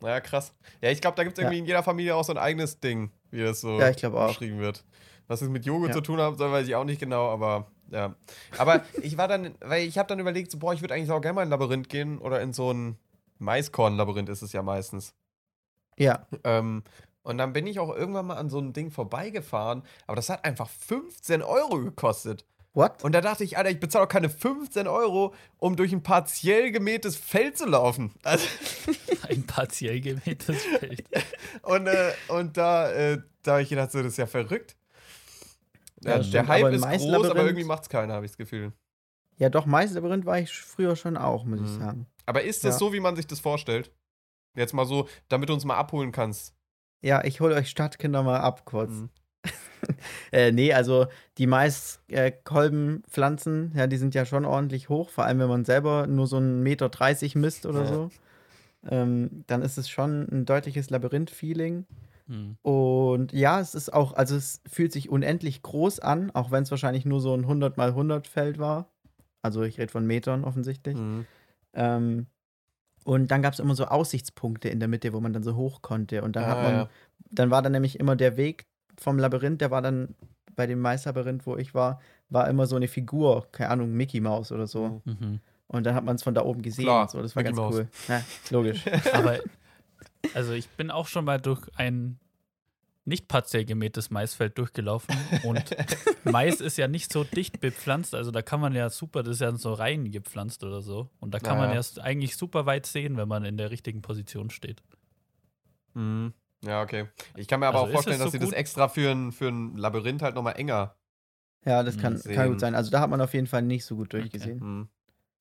Ja, 0.00 0.08
Ja, 0.08 0.20
krass. 0.20 0.54
Ja, 0.80 0.90
ich 0.90 1.00
glaube, 1.00 1.16
da 1.16 1.24
gibt 1.24 1.36
es 1.38 1.42
irgendwie 1.42 1.58
in 1.58 1.66
jeder 1.66 1.82
Familie 1.82 2.14
auch 2.14 2.24
so 2.24 2.32
ein 2.32 2.38
eigenes 2.38 2.80
Ding, 2.80 3.10
wie 3.30 3.42
das 3.42 3.60
so 3.60 3.80
Ja, 3.80 3.90
beschrieben 4.28 4.58
wird. 4.60 4.84
Was 5.26 5.40
es 5.42 5.48
mit 5.48 5.64
Joghurt 5.64 5.88
Ja. 5.88 5.94
zu 5.94 6.00
tun 6.02 6.20
haben 6.20 6.36
soll, 6.36 6.52
weiß 6.52 6.68
ich 6.68 6.74
auch 6.74 6.84
nicht 6.84 7.00
genau, 7.00 7.28
aber 7.30 7.70
ja. 7.90 8.14
Aber 8.58 8.84
ich 9.02 9.16
war 9.16 9.26
dann, 9.28 9.54
weil 9.60 9.86
ich 9.86 9.98
habe 9.98 10.06
dann 10.08 10.20
überlegt, 10.20 10.50
so, 10.50 10.58
boah, 10.58 10.72
ich 10.74 10.80
würde 10.82 10.94
eigentlich 10.94 11.10
auch 11.10 11.20
gerne 11.20 11.34
mal 11.34 11.42
in 11.42 11.48
ein 11.48 11.50
Labyrinth 11.50 11.88
gehen 11.88 12.18
oder 12.18 12.40
in 12.40 12.52
so 12.52 12.72
ein 12.72 12.98
Maiskorn-Labyrinth 13.38 14.28
ist 14.28 14.42
es 14.42 14.52
ja 14.52 14.62
meistens. 14.62 15.14
ja. 15.96 16.26
Ähm, 16.44 16.84
und 17.24 17.38
dann 17.38 17.52
bin 17.52 17.66
ich 17.66 17.80
auch 17.80 17.94
irgendwann 17.94 18.26
mal 18.26 18.36
an 18.36 18.48
so 18.48 18.58
einem 18.58 18.72
Ding 18.72 18.90
vorbeigefahren, 18.92 19.82
aber 20.06 20.16
das 20.16 20.28
hat 20.28 20.44
einfach 20.44 20.68
15 20.70 21.42
Euro 21.42 21.80
gekostet. 21.80 22.46
What? 22.74 23.04
Und 23.04 23.12
da 23.12 23.20
dachte 23.20 23.44
ich, 23.44 23.56
Alter, 23.56 23.70
ich 23.70 23.78
bezahle 23.78 24.04
auch 24.04 24.08
keine 24.08 24.28
15 24.28 24.88
Euro, 24.88 25.32
um 25.58 25.76
durch 25.76 25.92
ein 25.92 26.02
partiell 26.02 26.72
gemähtes 26.72 27.16
Feld 27.16 27.56
zu 27.56 27.66
laufen. 27.66 28.12
Also, 28.24 28.46
Ein 29.28 29.44
partiell 29.46 30.00
gemähtes 30.00 30.62
Feld. 30.64 31.04
und, 31.62 31.86
äh, 31.86 32.12
und 32.28 32.56
da, 32.56 32.90
äh, 32.90 33.18
da 33.42 33.52
habe 33.52 33.62
ich 33.62 33.68
gedacht, 33.68 33.92
so, 33.92 33.98
das 33.98 34.08
ist 34.12 34.16
ja 34.18 34.26
verrückt. 34.26 34.76
Ja, 36.02 36.16
Ja, 36.16 36.22
der 36.22 36.48
Hype 36.48 36.72
ist 36.72 36.82
groß, 36.82 37.30
aber 37.30 37.44
irgendwie 37.44 37.64
macht 37.64 37.84
es 37.84 37.88
keiner, 37.88 38.14
habe 38.14 38.26
ich 38.26 38.32
das 38.32 38.38
Gefühl. 38.38 38.72
Ja, 39.36 39.48
doch, 39.48 39.66
Maislabyrinth 39.66 40.26
war 40.26 40.38
ich 40.38 40.52
früher 40.52 40.96
schon 40.96 41.16
auch, 41.16 41.44
muss 41.44 41.60
ich 41.60 41.66
Mhm. 41.66 41.80
sagen. 41.80 42.06
Aber 42.26 42.42
ist 42.42 42.64
das 42.64 42.74
Ja. 42.74 42.78
so, 42.78 42.92
wie 42.92 43.00
man 43.00 43.16
sich 43.16 43.26
das 43.26 43.40
vorstellt? 43.40 43.92
Jetzt 44.56 44.74
mal 44.74 44.84
so, 44.86 45.08
damit 45.28 45.48
du 45.48 45.54
uns 45.54 45.64
mal 45.64 45.76
abholen 45.76 46.12
kannst. 46.12 46.54
Ja, 47.04 47.22
ich 47.22 47.40
hole 47.40 47.54
euch 47.54 47.68
Stadtkinder 47.68 48.22
mal 48.22 48.40
ab 48.40 48.64
kurz. 48.64 48.90
Mhm. 48.90 49.10
Äh, 50.32 50.50
nee, 50.50 50.72
also 50.72 51.06
die 51.36 51.46
Maiskolbenpflanzen, 51.46 53.72
ja, 53.76 53.86
die 53.86 53.98
sind 53.98 54.14
ja 54.14 54.24
schon 54.24 54.46
ordentlich 54.46 54.88
hoch, 54.88 55.10
vor 55.10 55.24
allem 55.24 55.40
wenn 55.40 55.48
man 55.48 55.66
selber 55.66 56.06
nur 56.06 56.26
so 56.26 56.38
einen 56.38 56.62
Meter 56.62 56.88
30 56.88 57.34
misst 57.34 57.66
oder 57.66 57.80
Ja. 57.80 57.86
so. 57.86 58.10
Ähm, 58.88 59.44
dann 59.46 59.60
ist 59.60 59.76
es 59.76 59.90
schon 59.90 60.26
ein 60.32 60.46
deutliches 60.46 60.88
Labyrinth-Feeling. 60.88 61.84
Hm. 62.28 62.56
Und 62.62 63.34
ja, 63.34 63.60
es 63.60 63.74
ist 63.74 63.92
auch, 63.92 64.14
also 64.14 64.36
es 64.36 64.62
fühlt 64.66 64.92
sich 64.92 65.10
unendlich 65.10 65.60
groß 65.62 66.00
an, 66.00 66.30
auch 66.30 66.50
wenn 66.50 66.62
es 66.62 66.70
wahrscheinlich 66.70 67.04
nur 67.04 67.20
so 67.20 67.34
ein 67.34 67.46
100 67.46 67.76
mal 67.76 67.90
100 67.90 68.26
Feld 68.26 68.58
war. 68.58 68.88
Also 69.42 69.62
ich 69.62 69.78
rede 69.78 69.92
von 69.92 70.06
Metern 70.06 70.44
offensichtlich. 70.44 70.96
Mhm. 70.96 71.26
Ähm, 71.74 72.26
und 73.04 73.30
dann 73.30 73.42
gab 73.42 73.52
es 73.52 73.58
immer 73.60 73.74
so 73.74 73.84
Aussichtspunkte 73.86 74.68
in 74.68 74.80
der 74.80 74.88
Mitte, 74.88 75.12
wo 75.12 75.20
man 75.20 75.32
dann 75.32 75.42
so 75.42 75.54
hoch 75.56 75.82
konnte. 75.82 76.22
Und 76.22 76.36
dann 76.36 76.46
hat 76.46 76.58
Ah, 76.58 76.62
man, 76.62 76.72
ja. 76.74 76.88
dann 77.30 77.50
war 77.50 77.62
dann 77.62 77.72
nämlich 77.72 78.00
immer 78.00 78.16
der 78.16 78.36
Weg 78.36 78.66
vom 78.98 79.18
Labyrinth, 79.18 79.60
der 79.60 79.70
war 79.70 79.82
dann 79.82 80.14
bei 80.56 80.66
dem 80.66 80.80
Maislabyrinth, 80.80 81.46
wo 81.46 81.56
ich 81.56 81.74
war, 81.74 82.00
war 82.30 82.48
immer 82.48 82.66
so 82.66 82.76
eine 82.76 82.88
Figur, 82.88 83.46
keine 83.52 83.70
Ahnung, 83.70 83.92
Mickey 83.92 84.20
Mouse 84.20 84.52
oder 84.52 84.66
so. 84.66 85.00
Mhm. 85.04 85.16
Mhm. 85.20 85.40
Und 85.66 85.84
dann 85.84 85.94
hat 85.94 86.04
man 86.04 86.16
es 86.16 86.22
von 86.22 86.34
da 86.34 86.42
oben 86.44 86.62
gesehen. 86.62 86.84
Klar, 86.84 87.08
so. 87.08 87.20
Das 87.20 87.34
war 87.34 87.42
Mickey 87.42 87.54
ganz 87.56 87.58
Mouse. 87.58 87.74
cool. 87.76 87.88
Ja, 88.08 88.22
logisch. 88.50 88.84
Aber 89.12 89.38
also 90.34 90.52
ich 90.52 90.68
bin 90.70 90.90
auch 90.90 91.06
schon 91.08 91.24
mal 91.24 91.40
durch 91.40 91.62
ein 91.76 92.18
nicht 93.06 93.28
partiell 93.28 93.64
gemähtes 93.64 94.10
Maisfeld 94.10 94.56
durchgelaufen 94.58 95.14
und 95.44 95.76
Mais 96.24 96.60
ist 96.60 96.78
ja 96.78 96.88
nicht 96.88 97.12
so 97.12 97.22
dicht 97.24 97.60
bepflanzt, 97.60 98.14
also 98.14 98.30
da 98.30 98.40
kann 98.42 98.60
man 98.60 98.74
ja 98.74 98.88
super, 98.90 99.22
das 99.22 99.34
ist 99.36 99.40
ja 99.40 99.54
so 99.56 99.72
rein 99.74 100.10
gepflanzt 100.10 100.64
oder 100.64 100.80
so 100.82 101.10
und 101.20 101.34
da 101.34 101.38
kann 101.38 101.58
man 101.58 101.68
Ja. 101.70 101.76
erst 101.76 102.00
eigentlich 102.00 102.36
super 102.36 102.64
weit 102.66 102.86
sehen, 102.86 103.16
wenn 103.16 103.28
man 103.28 103.44
in 103.44 103.56
der 103.56 103.70
richtigen 103.70 104.00
Position 104.02 104.50
steht. 104.50 104.82
Mhm. 105.94 106.32
Ja, 106.64 106.82
okay. 106.82 107.08
Ich 107.36 107.46
kann 107.46 107.60
mir 107.60 107.66
aber 107.66 107.80
Also 107.80 107.88
auch 107.88 107.92
vorstellen, 107.92 108.16
es 108.16 108.22
dass 108.22 108.32
so 108.32 108.38
sie 108.38 108.44
das 108.44 108.52
extra 108.52 108.88
für 108.88 109.10
ein, 109.10 109.32
für 109.32 109.48
ein 109.48 109.76
Labyrinth 109.76 110.22
halt 110.22 110.34
nochmal 110.34 110.56
enger 110.56 110.96
Ja, 111.66 111.82
das 111.82 111.98
kann, 111.98 112.16
Sehen. 112.16 112.34
kann 112.34 112.48
gut 112.48 112.60
sein. 112.60 112.74
Also 112.74 112.90
da 112.90 113.00
hat 113.00 113.10
man 113.10 113.20
auf 113.20 113.34
jeden 113.34 113.46
Fall 113.46 113.62
nicht 113.62 113.84
so 113.84 113.96
gut 113.96 114.12
durchgesehen. 114.14 114.58
Mhm. 114.60 114.88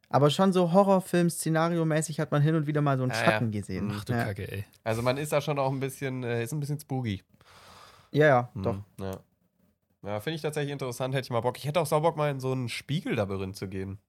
Aber 0.09 0.30
schon 0.30 0.51
so 0.53 0.74
Horrorfilm-Szenario-mäßig 0.74 2.20
hat 2.20 2.32
man 2.32 2.41
hin 2.41 2.55
und 2.55 2.68
wieder 2.68 2.82
mal 2.82 2.97
so 2.97 3.03
einen 3.03 3.14
Ja, 3.14 3.18
ja. 3.20 3.26
Schatten 3.26 3.51
gesehen. 3.51 3.86
Mhm. 3.88 3.93
Ach 3.97 4.03
du 4.03 4.14
ja. 4.14 4.26
Kacke, 4.26 4.51
ey. 4.51 4.66
Also 4.84 5.01
man 5.01 5.18
ist 5.18 5.32
da 5.32 5.41
schon 5.41 5.57
auch 5.57 5.72
ein 5.72 5.80
bisschen, 5.80 6.24
äh, 6.24 6.43
ist 6.43 6.51
ein 6.51 6.59
bisschen 6.59 6.80
spooky. 6.80 7.24
Ja, 8.14 8.26
ja, 8.28 8.49
Mhm. 8.53 8.64
doch. 8.64 8.78
Ja, 8.99 9.20
ja 10.03 10.20
finde 10.20 10.36
ich 10.36 10.41
tatsächlich 10.41 10.72
interessant, 10.72 11.14
hätte 11.14 11.26
ich 11.26 11.32
mal 11.32 11.41
Bock. 11.41 11.57
Ich 11.57 11.66
hätte 11.66 11.80
auch 11.82 11.86
Saubock 11.86 12.16
mal 12.18 12.32
in 12.32 12.39
so 12.39 12.53
ein 12.53 12.70
Spiegellabyrinth 12.70 13.55
zu 13.55 13.68
gehen. 13.68 13.99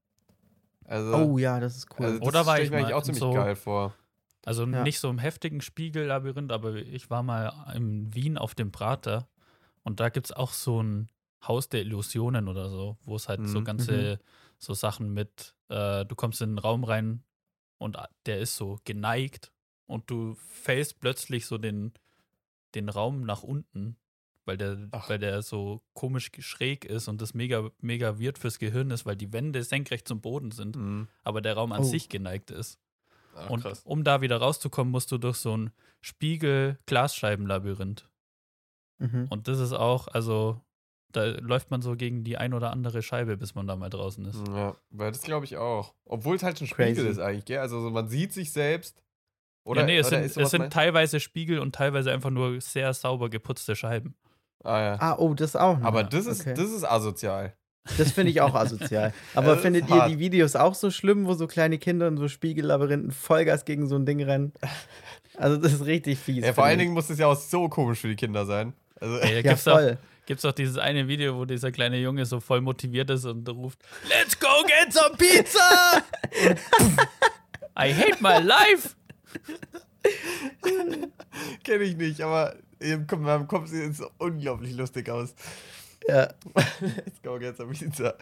Also, 0.86 1.14
Oh 1.16 1.38
ja, 1.38 1.61
das 1.61 1.76
ist 1.76 1.88
cool. 1.98 2.07
also 2.07 2.18
das 2.18 2.28
Oder 2.28 2.46
war 2.46 2.61
ich 2.61 2.70
mir 2.70 2.76
eigentlich 2.78 2.90
mal 2.90 2.98
auch 2.98 3.02
ziemlich 3.02 3.20
so- 3.20 3.32
geil 3.32 3.57
vor. 3.57 3.94
Also 4.46 4.66
Ja. 4.66 4.82
nicht 4.82 5.00
so 5.00 5.09
im 5.09 5.18
heftigen 5.18 5.62
Spiegellabyrinth, 5.62 6.52
aber 6.52 6.74
ich 6.74 7.09
war 7.09 7.22
mal 7.22 7.72
in 7.74 8.14
Wien 8.14 8.36
auf 8.36 8.55
dem 8.55 8.70
Prater 8.72 9.26
und 9.84 10.00
da 10.00 10.11
gibt 10.11 10.26
es 10.26 10.32
auch 10.32 10.52
so 10.52 10.82
ein 10.82 11.09
Haus 11.46 11.70
der 11.70 11.80
Illusionen 11.80 12.48
oder 12.48 12.68
so, 12.68 12.98
wo 13.05 13.16
es 13.16 13.28
halt 13.28 13.46
so 13.48 13.61
Mhm. 13.61 13.64
ganze 13.64 14.18
so 14.59 14.74
Sachen 14.74 15.14
mit, 15.14 15.55
äh, 15.70 16.05
du 16.05 16.14
kommst 16.14 16.42
in 16.42 16.50
einen 16.50 16.59
Raum 16.59 16.84
rein 16.84 17.22
und 17.78 17.96
der 18.26 18.38
ist 18.40 18.57
so 18.57 18.78
geneigt 18.84 19.50
und 19.86 20.11
du 20.11 20.34
fällst 20.34 21.00
plötzlich 21.00 21.46
so 21.46 21.57
den, 21.57 21.92
den 22.74 22.88
Raum 22.88 23.24
nach 23.24 23.42
unten, 23.42 23.96
weil 24.44 24.56
der, 24.56 24.88
Ach. 24.90 25.08
weil 25.08 25.18
der 25.18 25.42
so 25.42 25.82
komisch 25.94 26.30
schräg 26.40 26.84
ist 26.84 27.08
und 27.08 27.20
das 27.22 27.34
mega, 27.34 27.70
mega 27.80 28.20
weird 28.20 28.38
fürs 28.38 28.58
Gehirn 28.58 28.90
ist, 28.90 29.06
weil 29.06 29.16
die 29.16 29.32
Wände 29.32 29.62
senkrecht 29.64 30.06
zum 30.08 30.20
Boden 30.20 30.50
sind, 30.50 30.76
Mhm. 30.76 31.08
aber 31.22 31.40
der 31.40 31.54
Raum 31.54 31.72
an 31.72 31.80
Oh. 31.80 31.84
sich 31.84 32.08
geneigt 32.08 32.50
ist. 32.50 32.78
Ach, 33.36 33.50
Und 33.50 33.62
krass. 33.62 33.82
um 33.84 34.04
da 34.04 34.20
wieder 34.20 34.36
rauszukommen, 34.36 34.92
musst 34.92 35.10
du 35.10 35.18
durch 35.18 35.36
so 35.38 35.56
ein 35.56 35.72
Spiegel-Glasscheiben-Labyrinth. 36.02 38.08
Mhm. 38.98 39.26
Und 39.28 39.48
das 39.48 39.58
ist 39.58 39.72
auch, 39.72 40.08
also, 40.08 40.60
da 41.12 41.24
läuft 41.26 41.70
man 41.70 41.82
so 41.82 41.96
gegen 41.96 42.24
die 42.24 42.36
ein 42.36 42.54
oder 42.54 42.70
andere 42.70 43.02
Scheibe, 43.02 43.36
bis 43.36 43.54
man 43.54 43.66
da 43.66 43.76
mal 43.76 43.90
draußen 43.90 44.24
ist. 44.26 44.46
Ja, 44.48 44.76
weil 44.90 45.12
das 45.12 45.22
glaube 45.22 45.44
ich 45.46 45.56
auch. 45.56 45.94
Obwohl 46.04 46.36
es 46.36 46.42
halt 46.42 46.60
ein 46.60 46.66
Crazy. 46.68 46.94
Spiegel 46.94 47.10
ist 47.10 47.18
eigentlich, 47.18 47.44
gell? 47.44 47.58
Also 47.58 47.80
so, 47.80 47.90
man 47.90 48.08
sieht 48.08 48.32
sich 48.32 48.52
selbst. 48.52 49.02
Oder, 49.64 49.80
ja, 49.80 49.86
nee, 49.86 49.98
es 49.98 50.08
oder 50.08 50.28
sind, 50.28 50.42
es 50.44 50.50
sind 50.50 50.72
teilweise 50.72 51.20
Spiegel 51.20 51.58
und 51.58 51.74
teilweise 51.74 52.12
einfach 52.12 52.30
nur 52.30 52.60
sehr 52.60 52.92
sauber 52.92 53.30
geputzte 53.30 53.74
Scheiben. 53.74 54.14
Ah, 54.62 54.80
ja. 54.80 54.96
Ah, 55.00 55.16
oh, 55.18 55.34
das 55.34 55.56
auch 55.56 55.78
noch. 55.78 55.86
Aber 55.86 56.02
ja, 56.02 56.08
das 56.08 56.26
ist, 56.26 56.42
okay. 56.42 56.54
das 56.54 56.70
ist 56.70 56.84
asozial. 56.84 57.54
Das 57.98 58.12
finde 58.12 58.30
ich 58.30 58.40
auch 58.40 58.54
asozial. 58.54 59.12
Aber 59.34 59.58
findet 59.58 59.88
ihr 59.90 59.96
hart. 59.96 60.10
die 60.10 60.18
Videos 60.18 60.56
auch 60.56 60.74
so 60.74 60.90
schlimm, 60.90 61.26
wo 61.26 61.34
so 61.34 61.46
kleine 61.46 61.76
Kinder 61.78 62.08
in 62.08 62.16
so 62.16 62.28
Spiegellabyrinthen 62.28 63.10
Vollgas 63.10 63.64
gegen 63.66 63.86
so 63.88 63.96
ein 63.96 64.06
Ding 64.06 64.22
rennen? 64.22 64.52
Also, 65.36 65.56
das 65.56 65.72
ist 65.72 65.84
richtig 65.84 66.20
fies. 66.20 66.44
Ja, 66.44 66.52
vor 66.52 66.62
allen 66.62 66.78
ich. 66.78 66.84
Dingen 66.84 66.94
muss 66.94 67.10
es 67.10 67.18
ja 67.18 67.26
auch 67.26 67.34
so 67.34 67.68
komisch 67.68 67.98
für 67.98 68.06
die 68.06 68.14
Kinder 68.14 68.46
sein. 68.46 68.72
Also, 69.00 69.18
da 69.18 69.26
Ja, 69.26 69.42
gibt's, 69.42 69.66
auch, 69.66 69.72
voll. 69.72 69.98
gibt's 70.26 70.44
auch 70.44 70.52
dieses 70.52 70.78
eine 70.78 71.08
Video, 71.08 71.36
wo 71.36 71.44
dieser 71.44 71.72
kleine 71.72 71.98
Junge 71.98 72.24
so 72.24 72.38
voll 72.38 72.60
motiviert 72.60 73.10
ist 73.10 73.24
und 73.24 73.48
ruft: 73.48 73.80
Let's 74.08 74.38
go 74.38 74.46
get 74.64 74.92
some 74.92 75.16
pizza! 75.16 76.04
I 77.76 77.92
hate 77.92 78.18
my 78.20 78.38
life! 78.38 78.94
kenne 81.64 81.85
ich 81.85 81.97
nicht, 81.97 82.20
aber 82.20 82.57
meinem 83.16 83.49
Kopf 83.49 83.68
sieht 83.68 83.91
es 83.91 83.99
so 83.99 84.11
unglaublich 84.18 84.74
lustig 84.74 85.09
aus. 85.09 85.35
Ja. 86.07 86.28
Let's 86.80 87.22
go 87.22 87.39
get 87.39 87.57
some 87.57 87.72
pizza. 87.72 88.14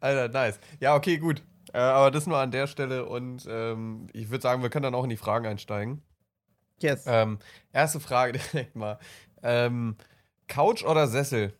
Alter, 0.00 0.28
nice. 0.28 0.58
Ja, 0.80 0.94
okay, 0.94 1.18
gut. 1.18 1.42
Äh, 1.72 1.78
aber 1.78 2.10
das 2.10 2.26
nur 2.26 2.38
an 2.38 2.50
der 2.50 2.66
Stelle 2.66 3.06
und 3.06 3.46
ähm, 3.48 4.06
ich 4.12 4.30
würde 4.30 4.42
sagen, 4.42 4.62
wir 4.62 4.70
können 4.70 4.84
dann 4.84 4.94
auch 4.94 5.04
in 5.04 5.10
die 5.10 5.16
Fragen 5.16 5.46
einsteigen. 5.46 6.02
Yes. 6.78 7.04
Ähm, 7.06 7.38
erste 7.72 8.00
Frage 8.00 8.38
direkt 8.52 8.76
mal. 8.76 8.98
Ähm, 9.42 9.96
Couch 10.48 10.84
oder 10.84 11.06
Sessel? 11.06 11.52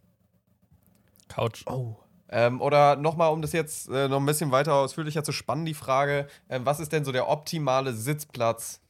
Couch. 1.28 1.64
Oh. 1.66 1.96
Ähm, 2.28 2.60
oder 2.60 2.96
nochmal, 2.96 3.32
um 3.32 3.42
das 3.42 3.52
jetzt 3.52 3.88
äh, 3.88 4.08
noch 4.08 4.18
ein 4.18 4.26
bisschen 4.26 4.50
weiter 4.50 4.74
ausführlicher 4.74 5.22
zu 5.22 5.32
spannen, 5.32 5.64
die 5.64 5.74
Frage, 5.74 6.26
ähm, 6.48 6.66
was 6.66 6.80
ist 6.80 6.92
denn 6.92 7.04
so 7.04 7.12
der 7.12 7.28
optimale 7.28 7.92
Sitzplatz 7.92 8.80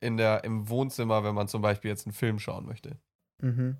in 0.00 0.16
der, 0.16 0.44
im 0.44 0.68
Wohnzimmer, 0.68 1.24
wenn 1.24 1.34
man 1.34 1.48
zum 1.48 1.62
Beispiel 1.62 1.90
jetzt 1.90 2.06
einen 2.06 2.14
Film 2.14 2.38
schauen 2.38 2.66
möchte? 2.66 2.98
Mhm. 3.40 3.76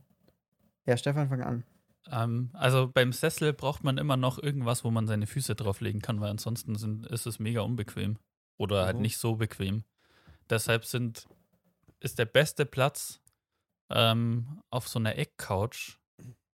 Ja, 0.86 0.96
Stefan, 0.96 1.28
fang 1.28 1.42
an. 1.42 1.64
Ähm, 2.10 2.50
also 2.54 2.88
beim 2.88 3.12
Sessel 3.12 3.52
braucht 3.52 3.84
man 3.84 3.98
immer 3.98 4.16
noch 4.16 4.38
irgendwas, 4.38 4.84
wo 4.84 4.90
man 4.90 5.06
seine 5.06 5.26
Füße 5.26 5.54
drauflegen 5.54 6.00
kann, 6.00 6.20
weil 6.20 6.30
ansonsten 6.30 6.76
sind, 6.76 7.06
ist 7.06 7.26
es 7.26 7.38
mega 7.38 7.60
unbequem. 7.60 8.18
Oder 8.56 8.84
halt 8.86 8.96
Mhm. 8.96 9.02
nicht 9.02 9.18
so 9.18 9.36
bequem. 9.36 9.84
Deshalb 10.48 10.84
sind, 10.84 11.28
ist 12.00 12.18
der 12.18 12.24
beste 12.26 12.66
Platz 12.66 13.20
ähm, 13.90 14.62
auf 14.70 14.88
so 14.88 14.98
einer 14.98 15.16
Eckcouch 15.16 15.98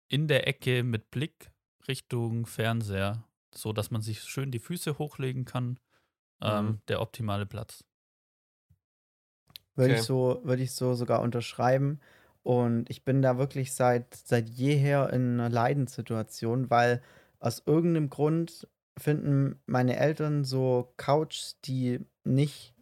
in 0.07 0.27
der 0.27 0.47
Ecke 0.47 0.83
mit 0.83 1.11
Blick 1.11 1.51
Richtung 1.87 2.45
Fernseher, 2.45 3.23
so 3.53 3.73
dass 3.73 3.91
man 3.91 4.01
sich 4.01 4.23
schön 4.23 4.51
die 4.51 4.59
Füße 4.59 4.97
hochlegen 4.97 5.45
kann. 5.45 5.79
Ähm, 6.41 6.65
Mhm. 6.65 6.81
Der 6.87 7.01
optimale 7.01 7.45
Platz. 7.45 7.83
Würde 9.81 9.93
Okay. 9.93 10.01
ich 10.01 10.05
so, 10.05 10.41
würde 10.43 10.63
ich 10.63 10.71
so 10.73 10.93
sogar 10.93 11.21
unterschreiben. 11.21 11.99
Und 12.43 12.89
ich 12.89 13.03
bin 13.03 13.21
da 13.21 13.37
wirklich 13.37 13.73
seit, 13.73 14.13
seit 14.15 14.47
jeher 14.49 15.11
in 15.11 15.39
einer 15.39 15.49
Leidenssituation, 15.49 16.69
weil 16.69 17.01
aus 17.39 17.63
irgendeinem 17.65 18.09
Grund 18.09 18.67
finden 18.97 19.59
meine 19.65 19.97
Eltern 19.97 20.43
so 20.43 20.93
Couches, 20.97 21.57
die 21.65 21.99
nicht, 22.23 22.73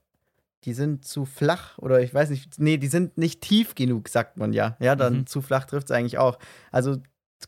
die 0.66 0.74
sind 0.74 1.06
zu 1.06 1.26
flach 1.26 1.78
oder 1.78 2.02
ich 2.02 2.14
weiß 2.14 2.30
nicht, 2.30 2.60
nee, 2.60 2.78
die 2.78 2.88
sind 2.88 3.18
nicht 3.18 3.42
tief 3.42 3.76
genug, 3.76 4.10
sagt 4.10 4.38
man 4.38 4.54
ja. 4.54 4.76
Ja, 4.80 4.96
dann 4.96 5.20
Mhm. 5.20 5.28
zu 5.28 5.42
flach 5.42 5.66
trifft 5.66 5.90
es 5.90 5.96
eigentlich 5.96 6.18
auch. 6.18 6.38
Also 6.72 6.98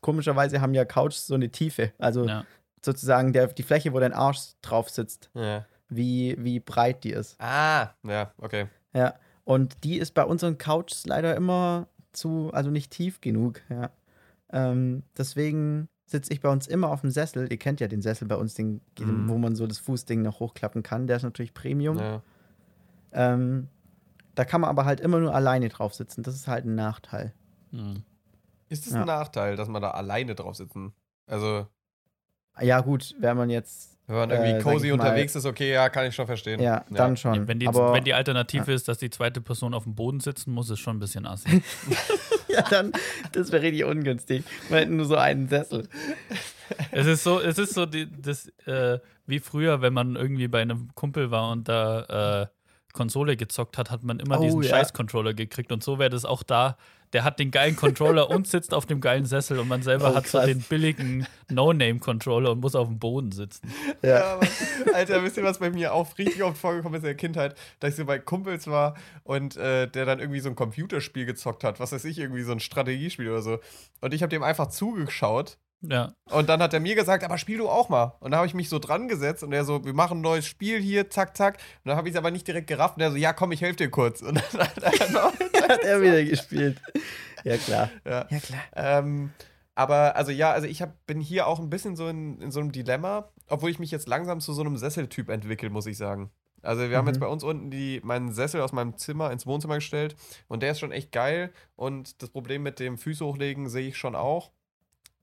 komischerweise 0.01 0.61
haben 0.61 0.73
ja 0.73 0.85
Couches 0.85 1.27
so 1.27 1.35
eine 1.35 1.49
Tiefe. 1.49 1.91
Also 1.97 2.27
Ja. 2.27 2.45
sozusagen 2.83 3.33
der, 3.33 3.47
die 3.47 3.63
Fläche, 3.63 3.91
wo 3.93 3.99
dein 3.99 4.13
Arsch 4.13 4.53
drauf 4.61 4.89
sitzt, 4.89 5.29
Ja. 5.33 5.65
wie, 5.89 6.35
wie 6.39 6.59
breit 6.59 7.03
die 7.03 7.11
ist. 7.11 7.35
Ah, 7.39 7.89
ja, 8.03 8.33
okay. 8.37 8.67
Ja, 8.93 9.15
und 9.43 9.83
die 9.83 9.97
ist 9.97 10.13
bei 10.13 10.23
unseren 10.23 10.57
Couches 10.57 11.05
leider 11.05 11.35
immer 11.35 11.87
zu, 12.13 12.51
also 12.53 12.69
nicht 12.69 12.91
tief 12.91 13.21
genug, 13.21 13.61
ja. 13.69 13.89
Ähm, 14.53 15.03
deswegen 15.17 15.87
sitze 16.05 16.33
ich 16.33 16.41
bei 16.41 16.49
uns 16.49 16.67
immer 16.67 16.89
auf 16.89 17.01
dem 17.01 17.09
Sessel. 17.09 17.49
Ihr 17.49 17.57
kennt 17.57 17.79
ja 17.79 17.87
den 17.87 18.01
Sessel 18.01 18.27
bei 18.27 18.35
uns, 18.35 18.53
den, 18.53 18.81
Mhm. 18.99 19.29
wo 19.29 19.37
man 19.37 19.55
so 19.55 19.65
das 19.65 19.79
Fußding 19.79 20.21
noch 20.21 20.41
hochklappen 20.41 20.83
kann. 20.83 21.07
Der 21.07 21.15
ist 21.17 21.23
natürlich 21.23 21.53
Premium. 21.53 21.97
Ja. 21.97 22.21
Ähm, 23.13 23.69
da 24.35 24.43
kann 24.45 24.61
man 24.61 24.69
aber 24.69 24.83
halt 24.85 24.99
immer 24.99 25.19
nur 25.19 25.33
alleine 25.33 25.69
drauf 25.69 25.93
sitzen. 25.93 26.23
Das 26.23 26.35
ist 26.35 26.47
halt 26.47 26.65
ein 26.65 26.75
Nachteil. 26.75 27.33
Mhm. 27.71 28.03
Ist 28.67 28.87
es 28.87 28.93
Ja. 28.93 29.01
ein 29.01 29.07
Nachteil, 29.07 29.55
dass 29.55 29.67
man 29.69 29.81
da 29.81 29.91
alleine 29.91 30.35
drauf 30.35 30.55
sitzen? 30.55 30.93
Also, 31.27 31.67
Ja, 32.59 32.81
gut, 32.81 33.15
wenn 33.19 33.37
man 33.37 33.49
jetzt, 33.49 33.97
wenn 34.07 34.15
man 34.15 34.29
Äh, 34.31 34.35
irgendwie 34.35 34.63
sag 34.63 34.73
cozy 34.73 34.87
mal- 34.87 34.93
unterwegs 34.93 35.35
ist, 35.35 35.45
okay, 35.45 35.71
ja, 35.73 35.89
kann 35.89 36.05
ich 36.07 36.15
schon 36.15 36.25
verstehen. 36.27 36.59
ja, 36.61 36.83
dann 36.89 37.15
schon. 37.17 37.33
Ja, 37.35 37.47
wenn, 37.47 37.59
die, 37.59 37.67
aber 37.67 37.93
wenn 37.93 38.03
die 38.03 38.13
Alternative 38.13 38.71
ist, 38.73 38.87
dass 38.87 38.97
die 38.97 39.09
zweite 39.09 39.41
Person 39.41 39.73
auf 39.73 39.83
dem 39.83 39.95
Boden 39.95 40.19
sitzen 40.19 40.51
muss, 40.53 40.69
ist 40.69 40.79
schon 40.79 40.97
ein 40.97 40.99
bisschen 40.99 41.25
assi. 41.25 41.61
ja, 42.47 42.61
dann, 42.69 42.91
das 43.31 43.51
wäre 43.51 43.63
richtig 43.63 43.85
ungünstig. 43.85 44.43
Man 44.69 44.79
hätte 44.79 44.91
nur 44.91 45.05
so 45.05 45.15
einen 45.15 45.47
Sessel. 45.47 45.87
Es 46.91 47.05
ist 47.05 47.23
so, 47.23 47.39
es 47.39 47.57
ist 47.57 47.73
so 47.73 47.85
die, 47.85 48.07
das, 48.11 48.47
äh, 48.65 48.99
wie 49.27 49.39
früher, 49.39 49.81
wenn 49.81 49.93
man 49.93 50.15
irgendwie 50.15 50.47
bei 50.47 50.61
einem 50.61 50.89
Kumpel 50.95 51.31
war 51.31 51.51
und 51.51 51.67
da 51.69 52.41
äh, 52.43 52.47
Konsole 52.93 53.37
gezockt 53.37 53.77
hat, 53.77 53.89
hat 53.91 54.03
man 54.03 54.19
immer 54.19 54.39
Oh, 54.39 54.43
diesen 54.43 54.63
ja. 54.63 54.69
Scheiß-Controller 54.69 55.33
gekriegt. 55.33 55.71
Und 55.71 55.83
so 55.83 55.99
wäre 55.99 56.09
das 56.09 56.25
auch 56.25 56.43
da. 56.43 56.77
Der 57.13 57.23
hat 57.23 57.39
den 57.39 57.51
geilen 57.51 57.75
Controller 57.75 58.29
und 58.29 58.47
sitzt 58.47 58.73
auf 58.73 58.85
dem 58.85 59.01
geilen 59.01 59.25
Sessel 59.25 59.59
und 59.59 59.67
man 59.67 59.81
selber 59.83 60.11
Oh, 60.11 60.15
hat 60.15 60.27
so 60.27 60.37
krass. 60.37 60.47
den 60.47 60.61
billigen 60.61 61.27
No-Name-Controller 61.49 62.51
und 62.51 62.61
muss 62.61 62.75
auf 62.75 62.87
dem 62.87 62.99
Boden 62.99 63.31
sitzen. 63.31 63.71
Ja. 64.01 64.33
aber, 64.35 64.47
Alter, 64.93 65.23
wisst 65.23 65.37
ihr, 65.37 65.43
was 65.43 65.59
bei 65.59 65.69
mir 65.69 65.93
auch 65.93 66.17
richtig 66.17 66.41
oft 66.43 66.57
vorgekommen 66.57 66.95
ist 66.95 67.03
in 67.03 67.07
der 67.07 67.15
Kindheit, 67.15 67.55
dass 67.79 67.91
ich 67.91 67.95
so 67.97 68.05
bei 68.05 68.19
Kumpels 68.19 68.67
war 68.67 68.95
und 69.23 69.57
äh, 69.57 69.87
der 69.87 70.05
dann 70.05 70.19
irgendwie 70.19 70.39
so 70.39 70.49
ein 70.49 70.55
Computerspiel 70.55 71.25
gezockt 71.25 71.63
hat, 71.63 71.79
was 71.79 71.91
weiß 71.91 72.05
ich, 72.05 72.17
irgendwie 72.19 72.43
so 72.43 72.51
ein 72.53 72.59
Strategiespiel 72.59 73.29
oder 73.29 73.41
so. 73.41 73.59
Und 73.99 74.13
ich 74.13 74.21
habe 74.23 74.29
dem 74.29 74.43
einfach 74.43 74.67
zugeschaut 74.67 75.57
Ja, 75.83 76.13
und 76.29 76.47
dann 76.47 76.61
hat 76.61 76.73
er 76.75 76.79
mir 76.79 76.93
gesagt, 76.95 77.23
aber 77.23 77.37
spiel 77.39 77.57
du 77.57 77.67
auch 77.67 77.89
mal. 77.89 78.15
Und 78.19 78.31
da 78.31 78.37
habe 78.37 78.47
ich 78.47 78.53
mich 78.53 78.69
so 78.69 78.77
dran 78.77 79.07
gesetzt 79.07 79.41
und 79.43 79.51
er 79.51 79.65
so, 79.65 79.83
wir 79.83 79.93
machen 79.93 80.19
ein 80.19 80.21
neues 80.21 80.45
Spiel 80.45 80.79
hier, 80.79 81.09
zack, 81.09 81.35
zack. 81.35 81.55
Und 81.83 81.89
dann 81.89 81.97
habe 81.97 82.07
ich 82.07 82.13
es 82.13 82.17
aber 82.19 82.29
nicht 82.29 82.47
direkt 82.47 82.67
gerafft 82.67 82.97
und 82.97 83.01
er 83.01 83.09
so, 83.11 83.17
ja, 83.17 83.33
komm, 83.33 83.51
ich 83.51 83.61
helfe 83.61 83.77
dir 83.77 83.89
kurz. 83.89 84.21
Und 84.21 84.35
dann 84.35 84.61
hat 84.61 84.77
er 84.77 85.23
Hat 85.69 85.83
er 85.83 86.01
wieder 86.01 86.23
gespielt. 86.23 86.79
Ja, 87.43 87.57
klar. 87.57 87.89
ja. 88.05 88.27
Ja, 88.29 88.39
klar. 88.39 88.61
Ähm, 88.75 89.31
aber 89.73 90.15
also 90.15 90.31
ja, 90.31 90.51
also 90.51 90.67
ich 90.67 90.81
hab, 90.81 91.05
bin 91.07 91.19
hier 91.19 91.47
auch 91.47 91.59
ein 91.59 91.69
bisschen 91.69 91.95
so 91.95 92.07
in, 92.07 92.39
in 92.41 92.51
so 92.51 92.59
einem 92.59 92.71
Dilemma, 92.71 93.31
obwohl 93.47 93.71
ich 93.71 93.79
mich 93.79 93.89
jetzt 93.89 94.07
langsam 94.07 94.39
zu 94.39 94.53
so 94.53 94.61
einem 94.61 94.77
Sesseltyp 94.77 95.29
entwickle, 95.29 95.69
muss 95.71 95.85
ich 95.87 95.97
sagen. 95.97 96.29
Also 96.61 96.87
wir 96.89 96.97
haben 96.97 97.05
Mhm. 97.05 97.09
jetzt 97.11 97.19
bei 97.19 97.27
uns 97.27 97.43
unten 97.43 97.71
die, 97.71 98.01
meinen 98.03 98.31
Sessel 98.33 98.61
aus 98.61 98.71
meinem 98.71 98.97
Zimmer 98.97 99.31
ins 99.31 99.47
Wohnzimmer 99.47 99.75
gestellt 99.75 100.15
und 100.47 100.61
der 100.61 100.71
ist 100.73 100.79
schon 100.79 100.91
echt 100.91 101.11
geil 101.11 101.51
und 101.75 102.21
das 102.21 102.29
Problem 102.29 102.61
mit 102.61 102.79
dem 102.79 102.99
Füße 102.99 103.25
hochlegen 103.25 103.67
sehe 103.69 103.87
ich 103.87 103.97
schon 103.97 104.13
auch. 104.15 104.51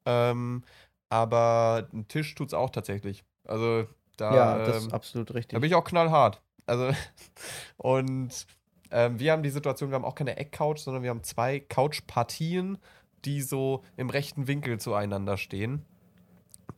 Ähm, 0.07 0.65
aber 1.09 1.89
ein 1.93 2.09
Tisch 2.09 2.35
tut's 2.35 2.55
auch 2.55 2.71
tatsächlich. 2.71 3.25
Also 3.45 3.87
da, 4.17 4.35
ja, 4.35 4.59
das 4.59 4.79
ist 4.79 4.85
ähm, 4.87 4.93
absolut 4.93 5.35
richtig. 5.35 5.57
da 5.57 5.59
bin 5.59 5.69
ich 5.69 5.75
auch 5.75 5.85
knallhart. 5.85 6.43
Also, 6.67 6.91
und 7.77 8.47
ähm, 8.91 9.19
wir 9.19 9.33
haben 9.33 9.43
die 9.43 9.51
Situation, 9.51 9.91
wir 9.91 9.97
haben 9.97 10.05
auch 10.05 10.15
keine 10.15 10.37
Eckcouch, 10.37 10.79
sondern 10.79 11.03
wir 11.03 11.11
haben 11.11 11.23
zwei 11.23 11.61
Couchpartien, 11.61 12.79
die 13.25 13.43
so 13.43 13.83
im 13.97 14.11
rechten 14.11 14.47
Winkel 14.47 14.79
zueinander 14.79 15.37
stehen. 15.37 15.85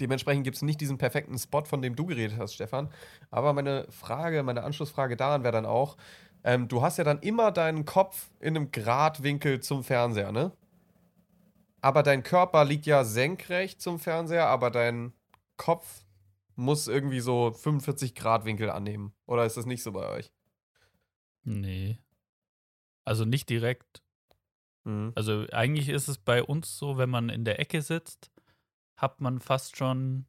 Dementsprechend 0.01 0.45
gibt 0.45 0.57
es 0.57 0.63
nicht 0.63 0.81
diesen 0.81 0.97
perfekten 0.97 1.39
Spot, 1.39 1.65
von 1.65 1.83
dem 1.83 1.95
du 1.95 2.07
geredet 2.07 2.39
hast, 2.39 2.55
Stefan. 2.55 2.89
Aber 3.31 3.53
meine 3.53 3.87
Frage, 3.91 4.43
meine 4.43 4.63
Anschlussfrage 4.63 5.17
daran 5.17 5.43
wäre 5.43 5.53
dann 5.53 5.67
auch, 5.67 5.97
ähm, 6.43 6.69
du 6.69 6.83
hast 6.83 6.97
ja 6.97 7.05
dann 7.05 7.21
immer 7.21 7.53
deinen 7.53 7.85
Kopf 7.85 8.31
in 8.41 8.57
einem 8.57 8.71
Gradwinkel 8.71 9.61
zum 9.61 9.85
Fernseher, 9.85 10.33
ne? 10.33 10.53
Aber 11.81 12.03
dein 12.03 12.23
Körper 12.23 12.65
liegt 12.65 12.87
ja 12.87 13.05
senkrecht 13.05 13.81
zum 13.81 13.99
Fernseher, 13.99 14.47
aber 14.47 14.71
dein 14.71 15.13
Kopf 15.57 16.05
muss 16.57 16.89
irgendwie 16.89 17.21
so 17.21 17.53
45 17.53 18.15
Grad 18.15 18.45
Winkel 18.45 18.71
annehmen. 18.71 19.15
Oder 19.27 19.47
ist 19.47 19.57
das 19.57 19.67
nicht 19.67 19.83
so 19.83 19.93
bei 19.93 20.09
euch? 20.09 20.31
nee. 21.45 21.99
Also 23.05 23.25
nicht 23.25 23.49
direkt. 23.49 24.03
Mhm. 24.85 25.13
Also 25.15 25.47
eigentlich 25.53 25.89
ist 25.89 26.09
es 26.09 26.19
bei 26.19 26.43
uns 26.43 26.79
so, 26.79 26.99
wenn 26.99 27.11
man 27.11 27.29
in 27.29 27.45
der 27.45 27.59
Ecke 27.59 27.83
sitzt, 27.83 28.31
hat 28.97 29.21
man 29.21 29.41
fast 29.41 29.77
schon, 29.77 30.27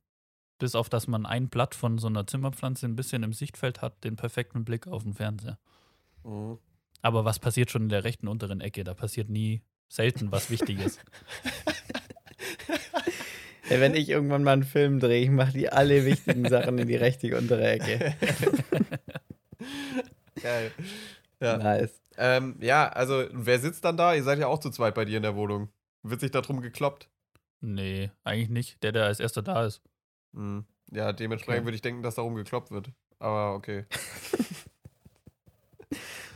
bis 0.57 0.73
auf 0.73 0.89
dass 0.89 1.07
man 1.07 1.25
ein 1.25 1.49
Blatt 1.49 1.75
von 1.75 1.97
so 1.97 2.07
einer 2.07 2.25
Zimmerpflanze 2.25 2.85
ein 2.85 2.95
bisschen 2.95 3.23
im 3.23 3.33
Sichtfeld 3.33 3.81
hat, 3.81 4.03
den 4.03 4.15
perfekten 4.15 4.63
Blick 4.63 4.87
auf 4.87 5.03
den 5.03 5.13
Fernseher. 5.13 5.59
Mhm. 6.23 6.59
Aber 7.01 7.25
was 7.25 7.39
passiert 7.39 7.71
schon 7.71 7.83
in 7.83 7.89
der 7.89 8.03
rechten 8.03 8.27
unteren 8.27 8.61
Ecke? 8.61 8.83
Da 8.83 8.93
passiert 8.93 9.29
nie, 9.29 9.61
selten 9.91 10.31
was 10.31 10.49
Wichtiges. 10.49 10.97
Ey, 13.69 13.79
wenn 13.79 13.95
ich 13.95 14.09
irgendwann 14.09 14.43
mal 14.43 14.53
einen 14.53 14.63
Film 14.63 14.99
drehe, 14.99 15.23
ich 15.23 15.29
mache 15.29 15.53
die 15.53 15.69
alle 15.69 16.05
wichtigen 16.05 16.47
Sachen 16.49 16.77
in 16.77 16.87
die 16.87 16.95
rechte 16.95 17.35
untere 17.37 17.69
Ecke. 17.69 18.15
Geil. 20.41 20.71
Ja. 21.39 21.57
Nice. 21.57 22.01
Ähm, 22.17 22.55
ja, 22.59 22.89
also 22.89 23.25
wer 23.31 23.59
sitzt 23.59 23.85
dann 23.85 23.97
da? 23.97 24.13
Ihr 24.13 24.23
seid 24.23 24.39
ja 24.39 24.47
auch 24.47 24.59
zu 24.59 24.69
zweit 24.71 24.95
bei 24.95 25.05
dir 25.05 25.17
in 25.17 25.23
der 25.23 25.35
Wohnung. 25.35 25.69
Wird 26.03 26.21
sich 26.21 26.31
darum 26.31 26.61
gekloppt? 26.61 27.09
nee, 27.63 28.09
eigentlich 28.23 28.49
nicht. 28.49 28.83
Der, 28.83 28.91
der 28.91 29.05
als 29.05 29.19
erster 29.19 29.43
da 29.43 29.65
ist. 29.65 29.81
Mhm. 30.31 30.65
Ja, 30.91 31.13
dementsprechend 31.13 31.59
Okay. 31.59 31.65
würde 31.67 31.75
ich 31.75 31.81
denken, 31.81 32.01
dass 32.03 32.15
darum 32.15 32.35
gekloppt 32.35 32.71
wird. 32.71 32.89
Aber 33.19 33.53
okay. 33.53 33.85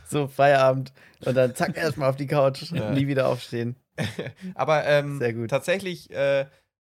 So, 0.08 0.28
Feierabend. 0.28 0.94
Und 1.26 1.36
dann 1.36 1.56
zack, 1.56 1.76
erstmal 1.78 2.10
auf 2.10 2.16
die 2.16 2.28
Couch. 2.28 2.72
Ja. 2.72 2.92
Nie 2.92 3.08
wieder 3.08 3.28
aufstehen. 3.28 3.76
Aber 4.56 4.86
ähm, 4.86 5.20
Sehr 5.20 5.34
gut. 5.34 5.50
tatsächlich 5.50 6.12
äh, 6.12 6.46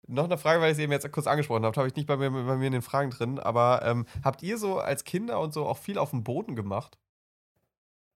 noch 0.08 0.26
eine 0.26 0.38
Frage, 0.38 0.62
weil 0.62 0.72
ich 0.72 0.78
es 0.78 0.84
eben 0.84 0.92
jetzt 0.92 1.10
kurz 1.12 1.28
angesprochen 1.28 1.66
habe, 1.66 1.76
habe 1.78 1.88
ich 1.88 1.96
nicht 1.96 2.08
bei 2.08 2.18
mir, 2.18 2.32
bei 2.32 2.56
mir 2.58 2.68
in 2.68 2.74
den 2.74 2.82
Fragen 2.82 3.10
drin. 3.12 3.40
Aber 3.40 3.82
ähm, 3.86 4.06
habt 4.24 4.44
ihr 4.44 4.58
so 4.58 4.80
als 4.80 5.04
Kinder 5.04 5.40
und 5.40 5.54
so 5.54 5.66
auch 5.66 5.78
viel 5.78 5.98
auf 5.98 6.10
dem 6.12 6.24
Boden 6.24 6.56
gemacht? 6.56 6.98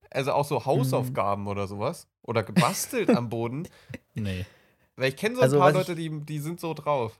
Also 0.10 0.32
auch 0.32 0.45
so 0.45 0.66
Hausaufgaben 0.66 1.48
oder 1.48 1.68
sowas? 1.68 2.08
Oder 2.22 2.43
gebastelt 2.43 3.10
am 3.10 3.30
Boden? 3.30 3.68
Nee. 4.16 4.45
Weil 4.95 5.10
ich 5.10 5.16
kenne 5.16 5.36
so 5.36 5.41
ein 5.41 5.43
Also, 5.43 5.60
paar 5.60 5.72
Leute, 5.74 5.93
die, 5.93 6.10
die 6.26 6.39
sind 6.39 6.60
so 6.60 6.74
drauf. 6.74 7.20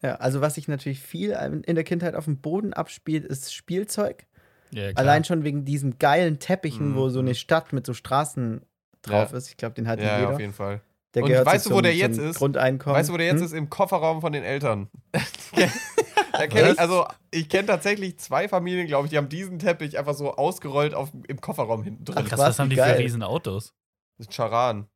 Ja, 0.00 0.14
also 0.16 0.40
was 0.40 0.54
sich 0.54 0.68
natürlich 0.68 1.00
viel 1.00 1.32
in 1.66 1.74
der 1.74 1.82
Kindheit 1.82 2.14
auf 2.14 2.26
dem 2.26 2.36
Boden 2.36 2.72
abspielt, 2.72 3.24
ist 3.24 3.52
Spielzeug. 3.52 4.26
Ja. 4.74 4.90
Allein 4.94 5.24
schon 5.24 5.44
wegen 5.44 5.64
diesen 5.64 5.98
geilen 5.98 6.38
Teppichen, 6.38 6.90
Mhm. 6.92 6.96
wo 6.96 7.08
so 7.08 7.20
eine 7.20 7.34
Stadt 7.34 7.72
mit 7.72 7.86
so 7.86 7.94
Straßen 7.94 8.62
drauf 9.02 9.30
Ja. 9.32 9.38
ist. 9.38 9.48
Ich 9.50 9.56
glaube, 9.56 9.74
den 9.74 9.86
hat 9.88 10.00
Ja, 10.00 10.18
jeder. 10.18 10.30
auf 10.32 10.40
jeden 10.40 10.52
Fall. 10.52 10.80
Der 11.14 11.22
Und 11.22 11.28
gehört 11.28 11.46
weißt 11.46 11.66
du, 11.66 11.70
wo 11.70 11.74
zum- 11.76 11.82
der 11.84 11.94
jetzt 11.94 12.18
ist? 12.18 12.38
Grundeinkommen. 12.38 12.98
Weißt 12.98 13.08
du, 13.08 13.12
wo 13.12 13.16
der 13.16 13.26
jetzt 13.26 13.38
Hm? 13.38 13.46
ist? 13.46 13.52
Im 13.52 13.70
Kofferraum 13.70 14.20
von 14.20 14.32
den 14.32 14.42
Eltern. 14.42 14.88
da 16.32 16.46
kenn 16.48 16.72
ich, 16.72 16.78
also, 16.80 17.06
ich 17.30 17.48
kenne 17.48 17.66
tatsächlich 17.66 18.18
zwei 18.18 18.48
Familien, 18.48 18.86
glaube 18.88 19.06
ich, 19.06 19.10
die 19.10 19.16
haben 19.18 19.28
diesen 19.28 19.58
Teppich 19.60 19.96
einfach 19.98 20.14
so 20.14 20.34
ausgerollt 20.34 20.92
auf, 20.94 21.10
im 21.28 21.40
Kofferraum 21.40 21.84
hinten 21.84 22.04
drin. 22.04 22.16
Ach, 22.18 22.28
Krass, 22.28 22.38
was, 22.40 22.48
was 22.48 22.58
haben 22.58 22.70
die 22.70 22.76
für 22.76 22.82
geil. 22.82 22.96
riesen 22.96 23.22
Autos? 23.22 23.72
Das 24.18 24.26
ist 24.26 24.34
Charan. 24.34 24.88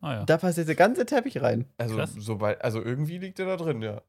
Ah 0.00 0.14
ja. 0.14 0.24
Da 0.24 0.36
passt 0.38 0.58
jetzt 0.58 0.66
der 0.66 0.74
ganze 0.74 1.06
Teppich 1.06 1.40
rein. 1.42 1.66
Also, 1.78 1.96
Krass. 1.96 2.12
sobald, 2.18 2.62
also 2.64 2.82
irgendwie 2.82 3.18
liegt 3.18 3.38
der 3.38 3.46
da 3.46 3.56
drin, 3.56 3.82
ja. 3.82 4.00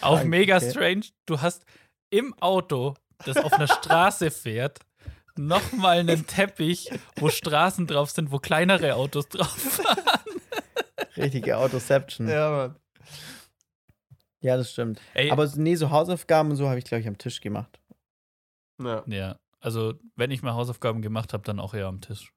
Auch 0.00 0.24
mega 0.24 0.56
okay. 0.56 0.70
strange. 0.70 1.02
Du 1.26 1.40
hast 1.40 1.64
im 2.10 2.34
Auto, 2.40 2.94
das 3.24 3.36
auf 3.36 3.52
einer 3.52 3.68
Straße 3.68 4.30
fährt, 4.30 4.80
nochmal 5.36 5.98
einen 5.98 6.26
Teppich, 6.26 6.90
wo 7.16 7.28
Straßen 7.28 7.86
drauf 7.86 8.10
sind, 8.10 8.32
wo 8.32 8.38
kleinere 8.38 8.94
Autos 8.94 9.28
drauf 9.28 9.56
fahren. 9.56 9.96
Richtige 11.16 11.56
Autoception. 11.56 12.28
Ja. 12.28 12.34
Ja, 12.34 12.50
Mann. 12.50 12.76
das 14.40 14.72
stimmt. 14.72 15.00
Ey, 15.14 15.30
Aber 15.30 15.50
nee, 15.56 15.74
so 15.76 15.90
Hausaufgaben 15.90 16.50
und 16.50 16.56
so 16.56 16.68
habe 16.68 16.78
ich, 16.78 16.84
glaube 16.84 17.00
ich, 17.00 17.08
am 17.08 17.18
Tisch 17.18 17.40
gemacht. 17.40 17.80
Ja. 18.82 19.02
ja, 19.06 19.38
also 19.60 19.94
wenn 20.16 20.30
ich 20.30 20.42
mal 20.42 20.54
Hausaufgaben 20.54 21.00
gemacht 21.00 21.32
habe, 21.32 21.44
dann 21.44 21.60
auch 21.60 21.72
eher 21.72 21.86
am 21.86 22.02
Tisch. 22.02 22.32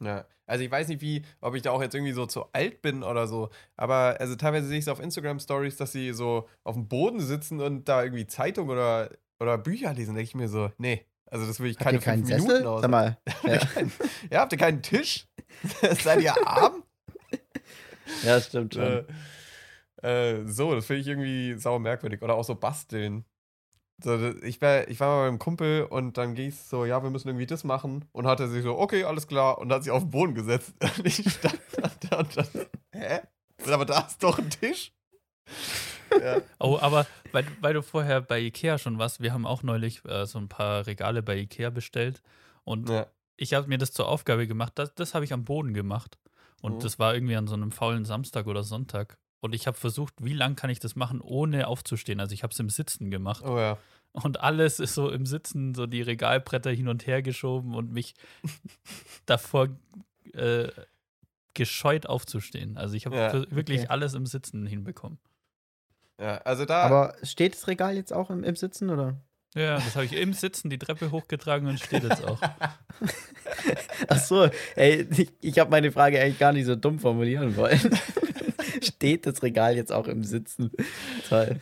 Ja, 0.00 0.26
also 0.46 0.64
ich 0.64 0.70
weiß 0.70 0.88
nicht, 0.88 1.00
wie, 1.00 1.24
ob 1.40 1.54
ich 1.54 1.62
da 1.62 1.70
auch 1.70 1.82
jetzt 1.82 1.94
irgendwie 1.94 2.12
so 2.12 2.26
zu 2.26 2.46
alt 2.52 2.82
bin 2.82 3.02
oder 3.02 3.26
so, 3.26 3.50
aber 3.76 4.16
also 4.20 4.36
teilweise 4.36 4.66
sehe 4.66 4.78
ich 4.78 4.84
es 4.84 4.88
auf 4.88 5.00
Instagram 5.00 5.40
Stories, 5.40 5.76
dass 5.76 5.92
sie 5.92 6.12
so 6.12 6.48
auf 6.64 6.74
dem 6.74 6.88
Boden 6.88 7.20
sitzen 7.20 7.60
und 7.60 7.88
da 7.88 8.02
irgendwie 8.02 8.26
Zeitung 8.26 8.68
oder, 8.68 9.10
oder 9.42 9.58
Bücher 9.58 9.92
lesen, 9.92 10.14
denke 10.14 10.28
ich 10.28 10.34
mir 10.34 10.48
so, 10.48 10.70
nee, 10.78 11.04
also 11.26 11.46
das 11.46 11.60
will 11.60 11.70
ich 11.70 11.78
Habt 11.78 11.84
keine 11.84 12.00
fünf 12.00 12.28
Minuten 12.28 12.48
Sessel? 12.48 12.66
aus. 12.66 12.82
Sag 12.82 12.90
mal. 12.90 13.18
Ja, 13.42 13.60
ja, 14.30 14.40
habt 14.40 14.52
ihr 14.52 14.58
keinen 14.58 14.82
Tisch? 14.82 15.26
Seid 16.02 16.20
ihr 16.22 16.46
arm? 16.46 16.82
ja 18.24 18.40
stimmt 18.40 18.74
schon. 18.74 19.04
äh, 20.02 20.38
äh, 20.40 20.46
so, 20.46 20.74
das 20.74 20.86
finde 20.86 21.00
ich 21.00 21.08
irgendwie 21.08 21.54
sauer 21.58 21.78
merkwürdig. 21.80 22.22
Oder 22.22 22.34
auch 22.34 22.44
so 22.44 22.54
basteln. 22.54 23.24
So, 24.02 24.16
ich, 24.42 24.60
war, 24.60 24.88
ich 24.88 24.98
war 25.00 25.08
mal 25.08 25.28
beim 25.30 25.38
Kumpel 25.38 25.84
und 25.84 26.18
dann 26.18 26.34
ging 26.34 26.48
es 26.48 26.68
so, 26.68 26.84
ja, 26.84 27.02
wir 27.02 27.10
müssen 27.10 27.28
irgendwie 27.28 27.46
das 27.46 27.64
machen. 27.64 28.04
Und 28.12 28.26
hat 28.26 28.40
er 28.40 28.48
sich 28.48 28.62
so, 28.62 28.76
okay, 28.78 29.04
alles 29.04 29.26
klar. 29.26 29.58
Und 29.58 29.72
hat 29.72 29.84
sich 29.84 29.92
auf 29.92 30.02
den 30.02 30.10
Boden 30.10 30.34
gesetzt. 30.34 30.74
Und 30.80 31.06
ich 31.06 31.14
stand 31.30 31.60
da 32.10 32.18
und 32.18 32.36
dann, 32.36 32.46
hä? 32.92 33.20
Aber 33.72 33.86
da 33.86 34.00
ist 34.00 34.22
doch 34.22 34.38
ein 34.38 34.50
Tisch. 34.50 34.92
Ja. 36.20 36.40
Oh, 36.58 36.78
aber 36.80 37.06
weil, 37.32 37.46
weil 37.60 37.74
du 37.74 37.82
vorher 37.82 38.20
bei 38.20 38.40
Ikea 38.40 38.78
schon 38.78 38.98
warst, 38.98 39.20
wir 39.20 39.32
haben 39.32 39.46
auch 39.46 39.62
neulich 39.62 40.04
äh, 40.04 40.26
so 40.26 40.38
ein 40.38 40.48
paar 40.48 40.86
Regale 40.86 41.22
bei 41.22 41.36
Ikea 41.36 41.70
bestellt 41.70 42.22
und 42.64 42.88
ja. 42.88 43.06
ich 43.36 43.54
habe 43.54 43.68
mir 43.68 43.78
das 43.78 43.92
zur 43.92 44.08
Aufgabe 44.08 44.46
gemacht, 44.46 44.72
das, 44.76 44.94
das 44.94 45.14
habe 45.14 45.24
ich 45.24 45.32
am 45.32 45.44
Boden 45.44 45.74
gemacht. 45.74 46.18
Und 46.60 46.76
Mhm. 46.76 46.80
das 46.80 46.98
war 47.00 47.14
irgendwie 47.14 47.34
an 47.36 47.48
so 47.48 47.54
einem 47.54 47.72
faulen 47.72 48.04
Samstag 48.04 48.46
oder 48.46 48.62
Sonntag. 48.62 49.18
Und 49.40 49.52
ich 49.52 49.66
habe 49.66 49.76
versucht, 49.76 50.14
wie 50.20 50.32
lang 50.34 50.54
kann 50.54 50.70
ich 50.70 50.78
das 50.78 50.94
machen, 50.94 51.20
ohne 51.20 51.66
aufzustehen. 51.66 52.20
Also 52.20 52.32
ich 52.34 52.44
habe 52.44 52.52
es 52.52 52.60
im 52.60 52.70
Sitzen 52.70 53.10
gemacht. 53.10 53.42
Oh 53.44 53.58
ja. 53.58 53.78
Und 54.12 54.38
alles 54.40 54.78
ist 54.78 54.94
so 54.94 55.10
im 55.10 55.26
Sitzen, 55.26 55.74
so 55.74 55.86
die 55.86 56.02
Regalbretter 56.02 56.70
hin 56.70 56.86
und 56.86 57.08
her 57.08 57.20
geschoben 57.22 57.74
und 57.74 57.90
mich 57.92 58.14
davor 59.26 59.70
äh, 60.34 60.68
gescheut 61.54 62.06
aufzustehen. 62.06 62.76
Also 62.76 62.94
ich 62.94 63.06
habe 63.06 63.16
Ja, 63.16 63.32
wirklich 63.50 63.80
okay. 63.80 63.88
alles 63.88 64.14
im 64.14 64.26
Sitzen 64.26 64.66
hinbekommen. 64.66 65.18
Ja, 66.22 66.36
also 66.44 66.64
da. 66.64 66.82
Aber 66.82 67.16
steht 67.24 67.54
das 67.54 67.66
Regal 67.66 67.96
jetzt 67.96 68.12
auch 68.12 68.30
im, 68.30 68.44
im 68.44 68.54
Sitzen, 68.54 68.90
oder? 68.90 69.16
Ja, 69.56 69.74
das 69.74 69.96
habe 69.96 70.04
ich 70.04 70.12
im 70.12 70.32
Sitzen 70.32 70.70
die 70.70 70.78
Treppe 70.78 71.10
hochgetragen 71.10 71.68
und 71.68 71.80
steht 71.80 72.04
jetzt 72.04 72.24
auch. 72.24 72.40
Ach 74.08 74.18
so, 74.18 74.48
ey, 74.76 75.06
ich, 75.10 75.32
ich 75.40 75.58
habe 75.58 75.70
meine 75.70 75.90
Frage 75.90 76.20
eigentlich 76.20 76.38
gar 76.38 76.52
nicht 76.52 76.66
so 76.66 76.76
dumm 76.76 77.00
formulieren 77.00 77.56
wollen. 77.56 77.80
Steht 78.82 79.26
das 79.26 79.42
Regal 79.42 79.74
jetzt 79.74 79.92
auch 79.92 80.06
im 80.06 80.22
Sitzen? 80.22 80.70
Toll. 81.28 81.60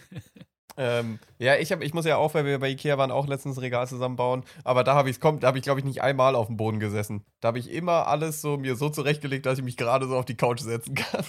Ähm, 0.76 1.18
ja, 1.38 1.56
ich, 1.56 1.72
hab, 1.72 1.82
ich 1.82 1.94
muss 1.94 2.04
ja 2.04 2.16
auch, 2.16 2.34
weil 2.34 2.44
wir 2.44 2.58
bei 2.58 2.68
Ikea 2.70 2.96
waren, 2.96 3.10
auch 3.10 3.26
letztens 3.26 3.56
ein 3.56 3.60
Regal 3.60 3.86
zusammenbauen. 3.88 4.44
Aber 4.64 4.84
da 4.84 4.94
habe 4.94 5.10
ich 5.10 5.16
es 5.16 5.20
da 5.20 5.46
habe 5.46 5.58
ich, 5.58 5.64
glaube 5.64 5.80
ich, 5.80 5.84
nicht 5.86 6.02
einmal 6.02 6.34
auf 6.34 6.46
dem 6.46 6.56
Boden 6.56 6.80
gesessen. 6.80 7.24
Da 7.40 7.48
habe 7.48 7.58
ich 7.58 7.70
immer 7.70 8.06
alles 8.06 8.40
so 8.40 8.56
mir 8.56 8.76
so 8.76 8.88
zurechtgelegt, 8.88 9.46
dass 9.46 9.58
ich 9.58 9.64
mich 9.64 9.76
gerade 9.76 10.06
so 10.08 10.16
auf 10.16 10.24
die 10.24 10.36
Couch 10.36 10.60
setzen 10.60 10.94
kann. 10.94 11.24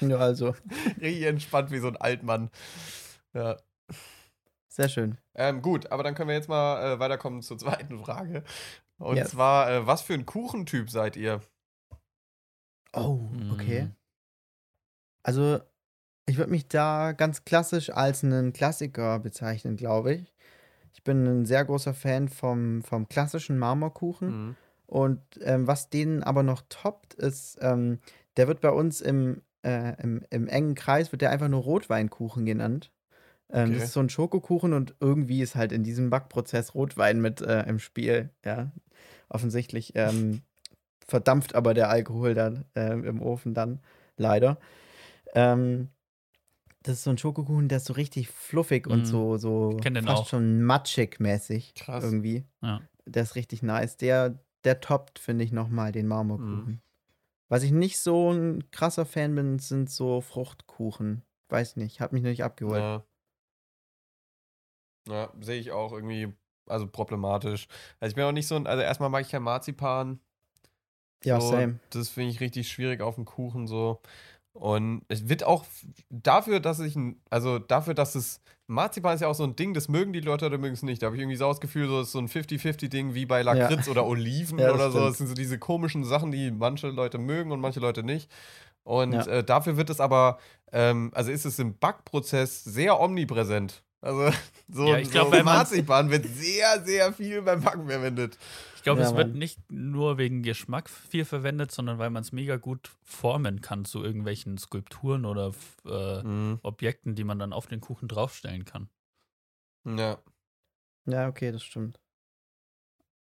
Ja, 0.00 0.16
also. 0.16 0.54
Richtig 1.00 1.22
entspannt 1.24 1.70
wie 1.70 1.78
so 1.78 1.88
ein 1.88 1.96
Altmann. 1.96 2.50
Ja. 3.34 3.56
Sehr 4.68 4.88
schön. 4.88 5.18
Ähm, 5.34 5.62
gut, 5.62 5.90
aber 5.92 6.02
dann 6.02 6.14
können 6.14 6.28
wir 6.28 6.36
jetzt 6.36 6.48
mal 6.48 6.94
äh, 6.94 6.98
weiterkommen 6.98 7.42
zur 7.42 7.58
zweiten 7.58 7.98
Frage. 7.98 8.44
Und 8.98 9.16
Yes. 9.16 9.30
zwar, 9.30 9.70
äh, 9.70 9.86
was 9.86 10.02
für 10.02 10.14
ein 10.14 10.26
Kuchentyp 10.26 10.90
seid 10.90 11.16
ihr? 11.16 11.40
Oh, 12.92 13.30
okay. 13.52 13.84
Mm. 13.84 13.96
Also, 15.22 15.60
ich 16.26 16.36
würde 16.36 16.50
mich 16.50 16.68
da 16.68 17.12
ganz 17.12 17.44
klassisch 17.44 17.90
als 17.90 18.24
einen 18.24 18.52
Klassiker 18.52 19.18
bezeichnen, 19.18 19.76
glaube 19.76 20.14
ich. 20.14 20.32
Ich 20.92 21.02
bin 21.02 21.26
ein 21.26 21.46
sehr 21.46 21.64
großer 21.64 21.94
Fan 21.94 22.28
vom, 22.28 22.82
vom 22.82 23.08
klassischen 23.08 23.58
Marmorkuchen. 23.58 24.28
Mhm. 24.28 24.56
Und 24.86 25.22
ähm, 25.42 25.66
was 25.66 25.88
den 25.88 26.22
aber 26.22 26.42
noch 26.42 26.62
toppt, 26.68 27.14
ist, 27.14 27.58
ähm, 27.60 28.00
der 28.36 28.48
wird 28.48 28.60
bei 28.60 28.70
uns 28.70 29.00
im, 29.00 29.42
äh, 29.62 30.00
im, 30.02 30.24
im 30.30 30.48
engen 30.48 30.74
Kreis, 30.74 31.12
wird 31.12 31.22
der 31.22 31.30
einfach 31.30 31.48
nur 31.48 31.62
Rotweinkuchen 31.62 32.44
genannt. 32.44 32.90
Ähm, 33.52 33.70
Okay. 33.70 33.74
Das 33.74 33.84
ist 33.84 33.92
so 33.92 34.00
ein 34.00 34.08
Schokokuchen 34.08 34.72
und 34.72 34.94
irgendwie 35.00 35.42
ist 35.42 35.54
halt 35.54 35.72
in 35.72 35.84
diesem 35.84 36.10
Backprozess 36.10 36.74
Rotwein 36.74 37.20
mit 37.20 37.40
äh, 37.40 37.62
im 37.68 37.78
Spiel. 37.78 38.30
Ja, 38.44 38.72
offensichtlich 39.28 39.92
ähm, 39.94 40.42
verdampft 41.06 41.54
aber 41.54 41.74
der 41.74 41.88
Alkohol 41.88 42.34
dann 42.34 42.64
äh, 42.74 42.92
im 42.92 43.22
Ofen 43.22 43.54
dann, 43.54 43.80
leider. 44.16 44.58
Ähm, 45.34 45.88
das 46.82 46.98
ist 46.98 47.04
so 47.04 47.10
ein 47.10 47.18
Schokokuchen, 47.18 47.68
der 47.68 47.76
ist 47.78 47.84
so 47.86 47.92
richtig 47.92 48.28
fluffig 48.28 48.86
und 48.86 49.00
Mhm. 49.00 49.04
so, 49.04 49.36
so 49.36 49.78
fast 49.82 50.08
auch. 50.08 50.28
schon 50.28 50.62
matschig 50.62 51.20
mäßig 51.20 51.74
Krass. 51.74 52.04
irgendwie. 52.04 52.44
Ja. 52.62 52.80
Der 53.06 53.22
ist 53.22 53.34
richtig 53.34 53.62
nice. 53.62 53.96
Der, 53.96 54.38
der 54.64 54.80
toppt, 54.80 55.18
finde 55.18 55.44
ich, 55.44 55.52
nochmal 55.52 55.92
den 55.92 56.06
Marmorkuchen. 56.06 56.80
Was 57.48 57.62
ich 57.64 57.72
nicht 57.72 57.98
so 57.98 58.32
ein 58.32 58.70
krasser 58.70 59.04
Fan 59.06 59.34
bin, 59.34 59.58
sind 59.58 59.90
so 59.90 60.20
Fruchtkuchen. 60.20 61.22
Weiß 61.48 61.76
nicht, 61.76 62.00
hat 62.00 62.12
mich 62.12 62.22
noch 62.22 62.30
nicht 62.30 62.44
abgeholt. 62.44 62.78
Ja. 62.80 63.04
Ja, 65.08 65.32
sehe 65.40 65.58
ich 65.60 65.72
auch 65.72 65.92
irgendwie, 65.92 66.32
also 66.66 66.86
problematisch. 66.86 67.66
Also 67.98 68.10
ich 68.12 68.14
bin 68.16 68.24
auch 68.24 68.32
nicht 68.32 68.46
so 68.46 68.54
ein, 68.56 68.66
also 68.66 68.82
erstmal 68.82 69.08
mag 69.10 69.22
ich 69.24 69.30
kein 69.30 69.42
Marzipan. 69.42 70.20
Ja, 71.24 71.40
so, 71.40 71.50
same. 71.50 71.80
Das 71.90 72.08
finde 72.10 72.30
ich 72.30 72.40
richtig 72.40 72.70
schwierig 72.70 73.00
auf 73.00 73.16
dem 73.16 73.24
Kuchen 73.24 73.66
so. 73.66 74.00
Und 74.52 75.02
es 75.08 75.28
wird 75.28 75.44
auch 75.44 75.64
dafür, 76.10 76.60
dass 76.60 76.80
ich, 76.80 76.96
ein- 76.96 77.20
also 77.30 77.58
dafür, 77.58 77.94
dass 77.94 78.14
es, 78.14 78.40
Marzipan 78.66 79.14
ist 79.14 79.20
ja 79.20 79.28
auch 79.28 79.34
so 79.34 79.44
ein 79.44 79.56
Ding, 79.56 79.74
das 79.74 79.88
mögen 79.88 80.12
die 80.12 80.20
Leute 80.20 80.46
oder 80.46 80.58
mögen 80.58 80.74
es 80.74 80.82
nicht. 80.82 81.02
Da 81.02 81.06
habe 81.06 81.16
ich 81.16 81.22
irgendwie 81.22 81.36
so 81.36 81.46
das 81.48 81.60
Gefühl, 81.60 81.86
so 81.88 81.98
das 81.98 82.08
ist 82.08 82.12
so 82.12 82.18
ein 82.18 82.28
50-50-Ding 82.28 83.14
wie 83.14 83.26
bei 83.26 83.42
Lakritz 83.42 83.88
oder 83.88 84.04
Oliven 84.06 84.58
Ja, 84.58 84.72
oder 84.72 84.90
so. 84.90 84.98
stimmt. 84.98 85.10
Das 85.10 85.18
sind 85.18 85.26
so 85.28 85.34
diese 85.34 85.58
komischen 85.58 86.04
Sachen, 86.04 86.30
die 86.32 86.50
manche 86.50 86.88
Leute 86.88 87.18
mögen 87.18 87.52
und 87.52 87.60
manche 87.60 87.80
Leute 87.80 88.02
nicht. 88.02 88.30
Und 88.82 89.12
Ja. 89.12 89.26
äh, 89.26 89.44
dafür 89.44 89.76
wird 89.76 89.90
es 89.90 90.00
aber, 90.00 90.38
ähm, 90.72 91.10
also 91.14 91.30
ist 91.30 91.44
es 91.44 91.58
im 91.58 91.78
Backprozess 91.78 92.64
sehr 92.64 92.98
omnipräsent. 93.00 93.82
Also 94.00 94.30
so, 94.68 94.86
Ja, 94.92 94.98
ich 94.98 95.10
glaub, 95.10 95.34
so 95.34 95.42
Marzipan 95.42 96.10
wird 96.10 96.26
sehr, 96.26 96.82
sehr 96.84 97.12
viel 97.12 97.42
beim 97.42 97.60
Backen 97.62 97.86
verwendet. 97.86 98.38
Ich 98.80 98.84
glaube, 98.84 99.02
Ja, 99.02 99.08
es 99.10 99.14
wird 99.14 99.34
nicht 99.34 99.70
nur 99.70 100.16
wegen 100.16 100.42
Geschmack 100.42 100.88
viel 100.88 101.26
verwendet, 101.26 101.70
sondern 101.70 101.98
weil 101.98 102.08
man 102.08 102.22
es 102.22 102.32
mega 102.32 102.56
gut 102.56 102.90
formen 103.02 103.60
kann 103.60 103.84
zu 103.84 104.02
irgendwelchen 104.02 104.56
Skulpturen 104.56 105.26
oder 105.26 105.52
äh, 105.84 106.24
Mhm. 106.24 106.60
Objekten, 106.62 107.14
die 107.14 107.24
man 107.24 107.38
dann 107.38 107.52
auf 107.52 107.66
den 107.66 107.82
Kuchen 107.82 108.08
draufstellen 108.08 108.64
kann. 108.64 108.88
Ja, 109.84 110.22
Ja, 111.06 111.28
okay, 111.28 111.52
das 111.52 111.62
stimmt. 111.62 112.00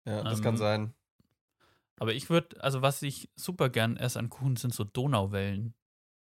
ja, 0.05 0.23
das 0.25 0.39
Ähm, 0.39 0.43
kann 0.43 0.57
sein. 0.57 0.95
Aber 1.99 2.13
ich 2.15 2.29
würde, 2.29 2.63
also 2.63 2.83
was 2.83 3.03
ich 3.03 3.31
super 3.37 3.71
gern 3.71 3.97
esse 3.97 4.19
an 4.19 4.29
Kuchen, 4.29 4.57
sind 4.57 4.75
so 4.75 4.85
Donauwellen. 4.85 5.75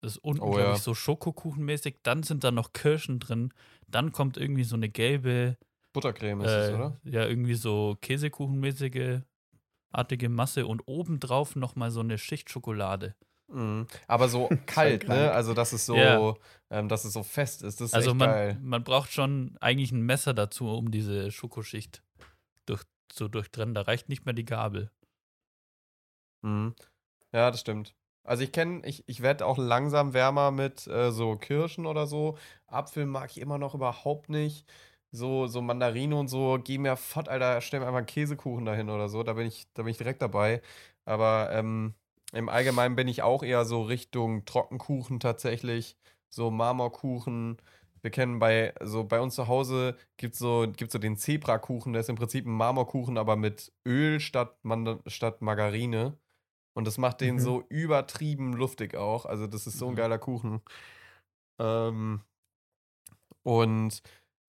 Das 0.02 0.14
ist 0.14 0.18
unten, 0.20 0.44
Oh, 0.44 0.52
glaube 0.52 0.72
ja. 0.72 0.74
ich, 0.74 0.82
so 0.82 0.94
Schokokuchenmäßig. 0.96 2.00
Dann 2.04 2.24
sind 2.24 2.44
da 2.44 2.52
noch 2.52 2.74
Kirschen 2.74 3.20
drin. 3.20 3.54
Dann 3.88 4.12
kommt 4.12 4.38
irgendwie 4.38 4.64
so 4.64 4.76
eine 4.76 4.90
gelbe, 4.90 5.58
Buttercreme 5.94 6.42
ist 6.42 6.52
es, 6.52 6.70
äh, 6.70 6.74
oder? 6.74 7.00
ja, 7.04 7.26
irgendwie 7.26 7.56
so 7.56 7.98
Käsekuchenmäßige 8.02 9.22
artige 9.92 10.30
Masse 10.30 10.66
und 10.68 10.84
obendrauf 10.88 11.56
nochmal 11.56 11.92
so 11.92 12.00
eine 12.00 12.18
Schicht 12.18 12.50
Schokolade. 12.50 13.16
Mhm. 13.50 13.88
Aber 14.08 14.30
so 14.30 14.50
kalt, 14.66 15.08
ne? 15.10 15.32
Also, 15.34 15.54
dass 15.54 15.74
es 15.74 15.86
so, 15.86 15.98
Ja. 15.98 16.34
ähm, 16.70 16.88
dass 16.88 17.04
es 17.04 17.12
so 17.14 17.24
fest 17.24 17.64
ist. 17.64 17.82
Das 17.82 17.88
ist 17.90 17.94
Also 17.94 18.12
echt 18.12 18.20
man, 18.20 18.30
geil. 18.30 18.58
man 18.62 18.84
braucht 18.84 19.12
schon 19.12 19.58
eigentlich 19.60 19.92
ein 19.92 20.02
Messer 20.06 20.34
dazu, 20.34 20.70
um 20.70 20.92
diese 20.92 21.30
Schokoschicht 21.32 22.02
durch, 22.66 22.84
zu 23.10 23.28
durchtrennen. 23.28 23.76
Da 23.76 23.82
reicht 23.82 24.08
nicht 24.08 24.26
mehr 24.26 24.34
die 24.34 24.46
Gabel. 24.46 24.90
Mhm. 26.44 26.74
Ja, 27.34 27.52
das 27.52 27.60
stimmt. 27.62 27.94
Also 28.24 28.44
ich 28.44 28.52
kenne, 28.52 28.86
ich, 28.86 29.04
ich 29.08 29.22
werde 29.22 29.46
auch 29.46 29.58
langsam 29.58 30.14
wärmer 30.14 30.52
mit 30.52 30.86
äh, 30.88 31.12
so 31.12 31.36
Kirschen 31.38 31.86
oder 31.86 32.06
so. 32.06 32.38
Apfel 32.68 33.06
mag 33.06 33.32
ich 33.32 33.40
immer 33.42 33.58
noch 33.58 33.74
überhaupt 33.74 34.30
nicht. 34.30 34.66
So, 35.14 35.48
so 35.48 35.62
Mandarine 35.62 36.16
und 36.16 36.30
so, 36.30 36.58
geh 36.64 36.78
mir 36.78 36.96
fort, 36.96 37.28
Alter, 37.28 37.60
stell 37.60 37.82
mir 37.82 37.88
einfach 37.88 37.98
einen 37.98 38.06
Käsekuchen 38.06 38.64
dahin 38.66 38.90
oder 38.90 39.10
so. 39.10 39.24
Da 39.24 39.34
bin 39.34 39.46
ich, 39.46 39.68
da 39.74 39.84
bin 39.84 39.92
ich 39.92 39.98
direkt 39.98 40.22
dabei. 40.22 40.62
Aber 41.04 41.50
ähm, 41.52 41.96
im 42.32 42.48
Allgemeinen 42.48 42.96
bin 42.96 43.10
ich 43.10 43.22
auch 43.22 43.44
eher 43.44 43.66
so 43.66 43.82
Richtung 43.82 44.46
Trockenkuchen 44.46 45.20
tatsächlich. 45.20 45.98
So 46.30 46.50
Marmorkuchen. 46.50 47.58
Wir 48.02 48.10
kennen 48.12 48.40
bei, 48.40 48.74
so 48.82 49.04
bei 49.04 49.20
uns 49.20 49.36
zu 49.36 49.48
Hause 49.48 49.98
gibt 50.18 50.34
es 50.34 50.40
so, 50.40 50.66
gibt's 50.76 50.94
so 50.94 51.00
den 51.00 51.18
Zebrakuchen, 51.18 51.92
der 51.94 52.00
ist 52.02 52.10
im 52.10 52.16
Prinzip 52.16 52.46
ein 52.46 52.52
Marmorkuchen, 52.54 53.18
aber 53.18 53.36
mit 53.36 53.74
Öl 53.86 54.20
statt, 54.22 54.58
Manda 54.64 55.00
statt 55.08 55.42
Margarine. 55.42 56.18
Und 56.74 56.88
das 56.88 56.98
macht 56.98 57.22
den 57.22 57.36
Mhm. 57.36 57.40
so 57.40 57.64
übertrieben 57.70 58.54
luftig 58.54 58.96
auch. 58.96 59.26
Also, 59.26 59.48
das 59.48 59.68
ist 59.68 59.78
so 59.80 59.88
ein 59.90 59.94
Mhm. 59.94 59.98
geiler 59.98 60.18
Kuchen. 60.20 60.62
Ähm, 61.60 62.22
und 63.44 64.02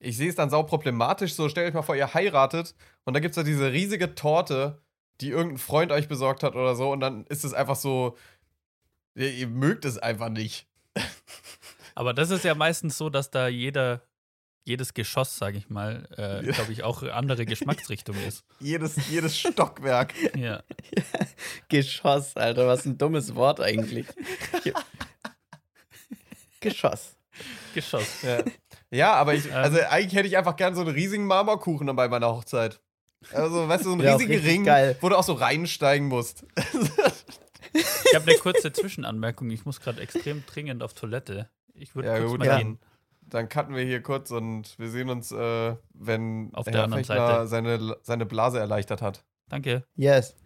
ich 0.03 0.17
sehe 0.17 0.29
es 0.29 0.35
dann 0.35 0.51
sau 0.51 0.63
problematisch. 0.65 1.35
So, 1.35 1.49
stellt 1.49 1.69
euch 1.69 1.75
mal 1.75 1.83
vor, 1.83 1.97
ihr 1.97 2.13
heiratet 2.15 2.75
und 3.05 3.15
da 3.15 3.21
gibt 3.21 3.33
es 3.33 3.37
da 3.37 3.43
diese 3.43 3.73
riesige 3.73 4.15
Torte, 4.15 4.81
die 5.21 5.31
irgendein 5.31 5.59
Freund 5.59 5.93
euch 5.93 6.09
besorgt 6.09 6.43
hat 6.43 6.55
oder 6.57 6.75
so. 6.75 6.91
Und 6.91 7.01
dann 7.01 7.25
ist 7.27 7.45
es 7.45 7.55
einfach 7.55 7.77
so, 7.77 8.17
ihr, 9.15 9.31
ihr 9.33 9.47
mögt 9.47 9.85
es 9.85 9.99
einfach 9.99 10.29
nicht. 10.29 10.67
Aber 11.95 12.15
das 12.15 12.31
ist 12.31 12.45
ja 12.45 12.55
meistens 12.55 12.97
so, 12.99 13.11
dass 13.11 13.31
da 13.31 13.47
jeder, 13.49 14.03
jedes 14.65 14.95
Geschoss, 14.95 15.37
sage 15.37 15.59
ich 15.59 15.69
mal, 15.71 16.09
äh, 16.17 16.47
Ja. 16.47 16.53
glaube 16.53 16.73
ich, 16.73 16.83
auch 16.83 17.03
andere 17.03 17.45
Geschmacksrichtung 17.47 18.17
ist. 18.27 18.45
Jedes, 18.61 18.97
jedes 19.11 19.39
Stockwerk. 19.39 20.15
Ja. 20.37 20.63
Geschoss, 21.69 22.37
Alter, 22.37 22.67
was 22.67 22.87
ein 22.87 22.97
dummes 22.99 23.35
Wort 23.35 23.61
eigentlich. 23.61 24.07
Geschoss. 26.61 27.17
Geschoss. 27.75 28.23
Ja, 28.23 28.43
ja 28.93 29.15
aber 29.15 29.35
ich, 29.35 29.47
Ähm. 29.47 29.55
also 29.55 29.79
eigentlich 29.91 30.15
hätte 30.15 30.29
ich 30.29 30.37
einfach 30.37 30.57
gern 30.57 30.75
so 30.75 30.83
einen 30.83 30.91
riesigen 30.91 31.27
Marmorkuchen 31.27 31.87
dann 31.87 31.97
bei 31.97 32.09
meiner 32.09 32.29
Hochzeit. 32.29 32.81
Also, 33.33 33.69
weißt 33.69 33.85
du, 33.85 33.91
so 33.91 33.93
einen 33.97 34.01
riesigen 34.09 34.41
Ring, 34.45 34.65
geil. 34.65 34.97
wo 35.01 35.09
du 35.09 35.17
auch 35.17 35.23
so 35.25 35.33
reinsteigen 35.35 36.09
musst. 36.09 36.45
Ich 37.75 38.15
habe 38.15 38.31
eine 38.31 38.39
kurze 38.39 38.71
Zwischenanmerkung. 38.73 39.49
Ich 39.51 39.65
muss 39.65 39.81
gerade 39.81 40.01
extrem 40.03 40.45
dringend 40.45 40.83
auf 40.83 40.93
Toilette. 40.93 41.49
Ich 41.73 41.95
würde 41.95 42.09
Ja, 42.09 42.19
kurz 42.19 42.31
gut, 42.31 42.39
mal 42.41 42.47
ja. 42.47 42.59
gehen. 42.59 42.79
Dann 43.23 43.49
cutten 43.49 43.75
wir 43.75 43.83
hier 43.85 44.03
kurz 44.03 44.31
und 44.31 44.79
wir 44.79 44.91
sehen 44.91 45.09
uns, 45.09 45.33
äh, 45.33 45.75
wenn 45.95 46.51
Auf 46.53 46.67
der 46.67 46.75
Herr 46.75 46.85
anderen 46.85 47.05
Fechner 47.05 47.47
Seite. 47.47 47.47
seine, 47.49 47.97
seine 48.03 48.27
Blase 48.27 48.59
erleichtert 48.59 49.01
hat. 49.01 49.25
Danke. 49.49 49.85
Yes. 49.97 50.37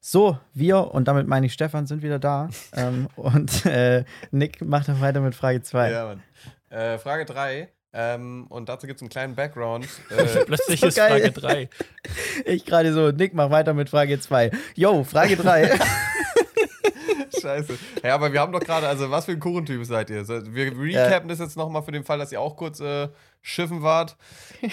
So, 0.00 0.38
wir, 0.54 0.92
und 0.94 1.08
damit 1.08 1.26
meine 1.28 1.44
ich 1.46 1.52
Stefan, 1.52 1.86
sind 1.86 2.02
wieder 2.02 2.18
da. 2.18 2.48
ähm, 2.72 3.08
und 3.16 3.66
äh, 3.66 4.04
Nick 4.30 4.62
macht 4.62 4.88
dann 4.88 5.00
weiter 5.02 5.20
mit 5.20 5.34
Frage 5.34 5.60
2. 5.62 5.90
Ja, 5.90 6.04
Mann. 6.06 6.22
Äh, 6.72 6.98
Frage 6.98 7.24
3. 7.26 7.68
Ähm, 7.94 8.46
und 8.48 8.70
dazu 8.70 8.86
gibt 8.86 8.96
es 8.96 9.02
einen 9.02 9.10
kleinen 9.10 9.34
Background. 9.34 9.86
Äh, 10.10 10.44
Plötzlich 10.46 10.80
so 10.80 10.86
ist 10.86 10.96
geil. 10.96 11.20
Frage 11.20 11.32
3. 11.40 11.68
Ich 12.46 12.64
gerade 12.64 12.92
so, 12.94 13.10
Nick, 13.10 13.34
mach 13.34 13.50
weiter 13.50 13.74
mit 13.74 13.90
Frage 13.90 14.18
2. 14.18 14.50
Yo, 14.74 15.04
Frage 15.04 15.36
3. 15.36 15.78
Scheiße. 17.40 17.78
Ja, 18.02 18.14
aber 18.14 18.32
wir 18.32 18.40
haben 18.40 18.52
doch 18.52 18.60
gerade, 18.60 18.86
also 18.88 19.10
was 19.10 19.24
für 19.24 19.32
ein 19.32 19.40
Kuchentyp 19.40 19.84
seid 19.84 20.10
ihr? 20.10 20.24
So, 20.24 20.54
Wir 20.54 20.72
recappen 20.78 21.28
das 21.28 21.38
jetzt 21.38 21.56
nochmal 21.56 21.82
für 21.82 21.92
den 21.92 22.04
Fall, 22.04 22.18
dass 22.18 22.32
ihr 22.32 22.40
auch 22.40 22.56
kurz 22.56 22.80
äh, 22.80 23.08
schiffen 23.40 23.82
wart. 23.82 24.16
äh, 24.62 24.68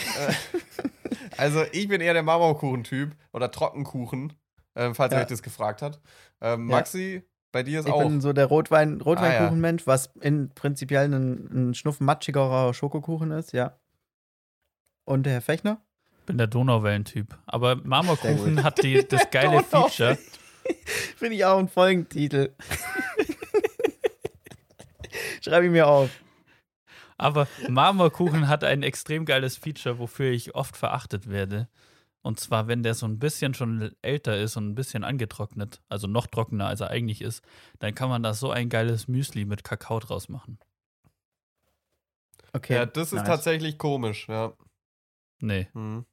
also 1.37 1.63
ich 1.71 1.87
bin 1.87 2.01
eher 2.01 2.13
der 2.13 2.23
Marmorkuchentyp 2.23 3.11
oder 3.33 3.51
Trockenkuchen, 3.51 4.33
ähm, 4.75 4.93
falls 4.95 5.11
ihr 5.13 5.17
Ja. 5.17 5.23
euch 5.23 5.29
das 5.29 5.41
gefragt 5.43 5.81
habt. 5.81 5.99
Ähm, 6.41 6.69
Ja. 6.69 6.75
Maxi, 6.77 7.23
bei 7.51 7.63
dir 7.63 7.79
ist 7.79 7.87
Ich 7.87 7.91
auch. 7.93 8.03
bin 8.03 8.21
so 8.21 8.33
der 8.33 8.45
Rotwein, 8.45 8.99
Ah, 9.01 9.03
Rotweinkuchenmensch, 9.03 9.87
was 9.87 10.11
in 10.21 10.49
prinzipiell 10.49 11.05
ein, 11.13 11.69
ein 11.69 11.73
Schnuff 11.73 11.99
matschigerer 11.99 12.73
Schokokuchen 12.73 13.31
ist, 13.31 13.53
ja. 13.53 13.77
Und 15.05 15.23
der 15.25 15.33
Herr 15.33 15.41
Fechner? 15.41 15.81
bin 16.25 16.37
der 16.37 16.45
Donauwellentyp. 16.45 17.35
Aber 17.47 17.77
Marmorkuchen 17.77 18.63
hat 18.63 18.83
die, 18.83 19.03
das 19.07 19.31
geile 19.31 19.63
Feature. 19.63 20.15
Finde 21.17 21.33
ich 21.35 21.43
auch 21.43 21.57
ein 21.57 21.67
Folgentitel. 21.67 22.53
Schreibe 25.41 25.65
ich 25.65 25.71
mir 25.71 25.87
auf. 25.87 26.09
Aber 27.17 27.47
Marmorkuchen 27.67 28.47
hat 28.47 28.63
ein 28.63 28.83
extrem 28.83 29.25
geiles 29.25 29.57
Feature, 29.57 29.99
wofür 29.99 30.31
ich 30.31 30.55
oft 30.55 30.77
verachtet 30.77 31.29
werde. 31.29 31.67
Und 32.21 32.39
zwar, 32.39 32.67
wenn 32.67 32.83
der 32.83 32.95
so 32.95 33.05
ein 33.05 33.17
bisschen 33.17 33.53
schon 33.53 33.91
älter 34.01 34.37
ist 34.37 34.57
und 34.57 34.67
ein 34.69 34.75
bisschen 34.75 35.03
angetrocknet, 35.03 35.81
also 35.87 36.07
noch 36.07 36.27
trockener 36.27 36.67
als 36.67 36.81
er 36.81 36.89
eigentlich 36.89 37.21
ist, 37.21 37.43
dann 37.79 37.95
kann 37.95 38.09
man 38.09 38.23
da 38.23 38.33
so 38.33 38.51
ein 38.51 38.69
geiles 38.69 39.07
Müsli 39.07 39.45
mit 39.45 39.63
Kakao 39.63 39.99
draus 39.99 40.27
machen. 40.27 40.59
Okay. 42.53 42.75
Ja, 42.75 42.85
das 42.85 43.07
ist 43.13 43.19
nice. 43.19 43.27
tatsächlich 43.27 43.77
komisch, 43.77 44.27
ja. 44.27 44.53
Nee, 45.41 45.69
Hm. 45.73 46.05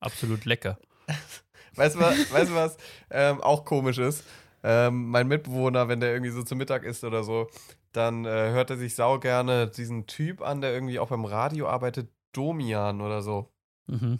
absolut 0.00 0.44
lecker. 0.44 0.78
Weißt 1.74 1.94
du 1.94 2.00
was, 2.00 2.32
weißt 2.32 2.50
du, 2.50 2.54
was 2.54 2.76
ähm, 3.10 3.40
auch 3.40 3.64
komisch 3.64 3.98
ist? 3.98 4.24
Ähm, 4.64 5.10
mein 5.10 5.28
Mitbewohner, 5.28 5.86
wenn 5.86 6.00
der 6.00 6.12
irgendwie 6.12 6.32
so 6.32 6.42
zu 6.42 6.56
Mittag 6.56 6.82
isst 6.82 7.04
oder 7.04 7.22
so, 7.22 7.48
dann 7.92 8.24
äh, 8.24 8.50
hört 8.50 8.70
er 8.70 8.76
sich 8.76 8.96
sau 8.96 9.20
gerne 9.20 9.68
diesen 9.70 10.06
Typ 10.08 10.42
an, 10.42 10.60
der 10.60 10.72
irgendwie 10.72 10.98
auch 10.98 11.08
beim 11.10 11.24
Radio 11.24 11.68
arbeitet, 11.68 12.10
Domian 12.32 13.00
oder 13.00 13.22
so. 13.22 13.52
Mhm. 13.86 14.18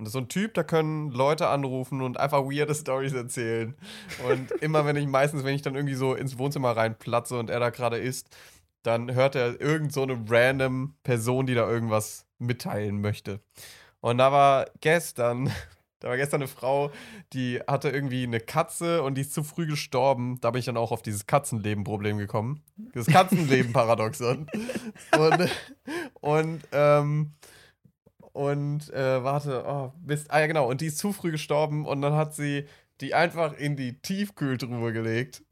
Und 0.00 0.06
das 0.06 0.12
ist 0.12 0.14
so 0.14 0.20
ein 0.20 0.28
Typ, 0.28 0.54
da 0.54 0.62
können 0.62 1.10
Leute 1.10 1.48
anrufen 1.48 2.00
und 2.00 2.18
einfach 2.18 2.44
weirde 2.44 2.74
Stories 2.74 3.12
erzählen. 3.12 3.76
Und 4.26 4.50
immer 4.62 4.86
wenn 4.86 4.96
ich, 4.96 5.06
meistens, 5.06 5.44
wenn 5.44 5.54
ich 5.54 5.60
dann 5.60 5.74
irgendwie 5.74 5.94
so 5.94 6.14
ins 6.14 6.38
Wohnzimmer 6.38 6.74
reinplatze 6.74 7.38
und 7.38 7.50
er 7.50 7.60
da 7.60 7.68
gerade 7.68 7.98
isst, 7.98 8.34
dann 8.82 9.12
hört 9.12 9.34
er 9.34 9.60
irgend 9.60 9.92
so 9.92 10.02
eine 10.02 10.18
random 10.26 10.94
Person, 11.02 11.44
die 11.44 11.52
da 11.52 11.68
irgendwas 11.68 12.24
mitteilen 12.38 13.02
möchte. 13.02 13.40
Und 14.00 14.16
da 14.16 14.32
war 14.32 14.70
gestern, 14.80 15.52
da 16.00 16.08
war 16.08 16.16
gestern 16.16 16.40
eine 16.40 16.48
Frau, 16.48 16.90
die 17.34 17.60
hatte 17.66 17.90
irgendwie 17.90 18.22
eine 18.22 18.40
Katze 18.40 19.02
und 19.02 19.16
die 19.16 19.20
ist 19.20 19.34
zu 19.34 19.42
früh 19.44 19.66
gestorben. 19.66 20.38
Da 20.40 20.50
bin 20.50 20.60
ich 20.60 20.64
dann 20.64 20.78
auch 20.78 20.92
auf 20.92 21.02
dieses 21.02 21.26
Katzenleben-Problem 21.26 22.16
gekommen. 22.16 22.62
Das 22.94 23.04
Katzenleben-Paradoxon. 23.06 24.46
und, 25.18 25.50
und, 26.22 26.62
ähm, 26.72 27.32
und 28.32 28.92
äh, 28.92 29.22
warte, 29.24 29.64
oh, 29.66 29.92
Mist. 30.04 30.30
Ah 30.30 30.40
ja, 30.40 30.46
genau. 30.46 30.68
Und 30.68 30.80
die 30.80 30.86
ist 30.86 30.98
zu 30.98 31.12
früh 31.12 31.30
gestorben 31.30 31.86
und 31.86 32.02
dann 32.02 32.14
hat 32.14 32.34
sie 32.34 32.66
die 33.00 33.14
einfach 33.14 33.54
in 33.54 33.76
die 33.76 34.00
Tiefkühltruhe 34.00 34.92
gelegt. 34.92 35.42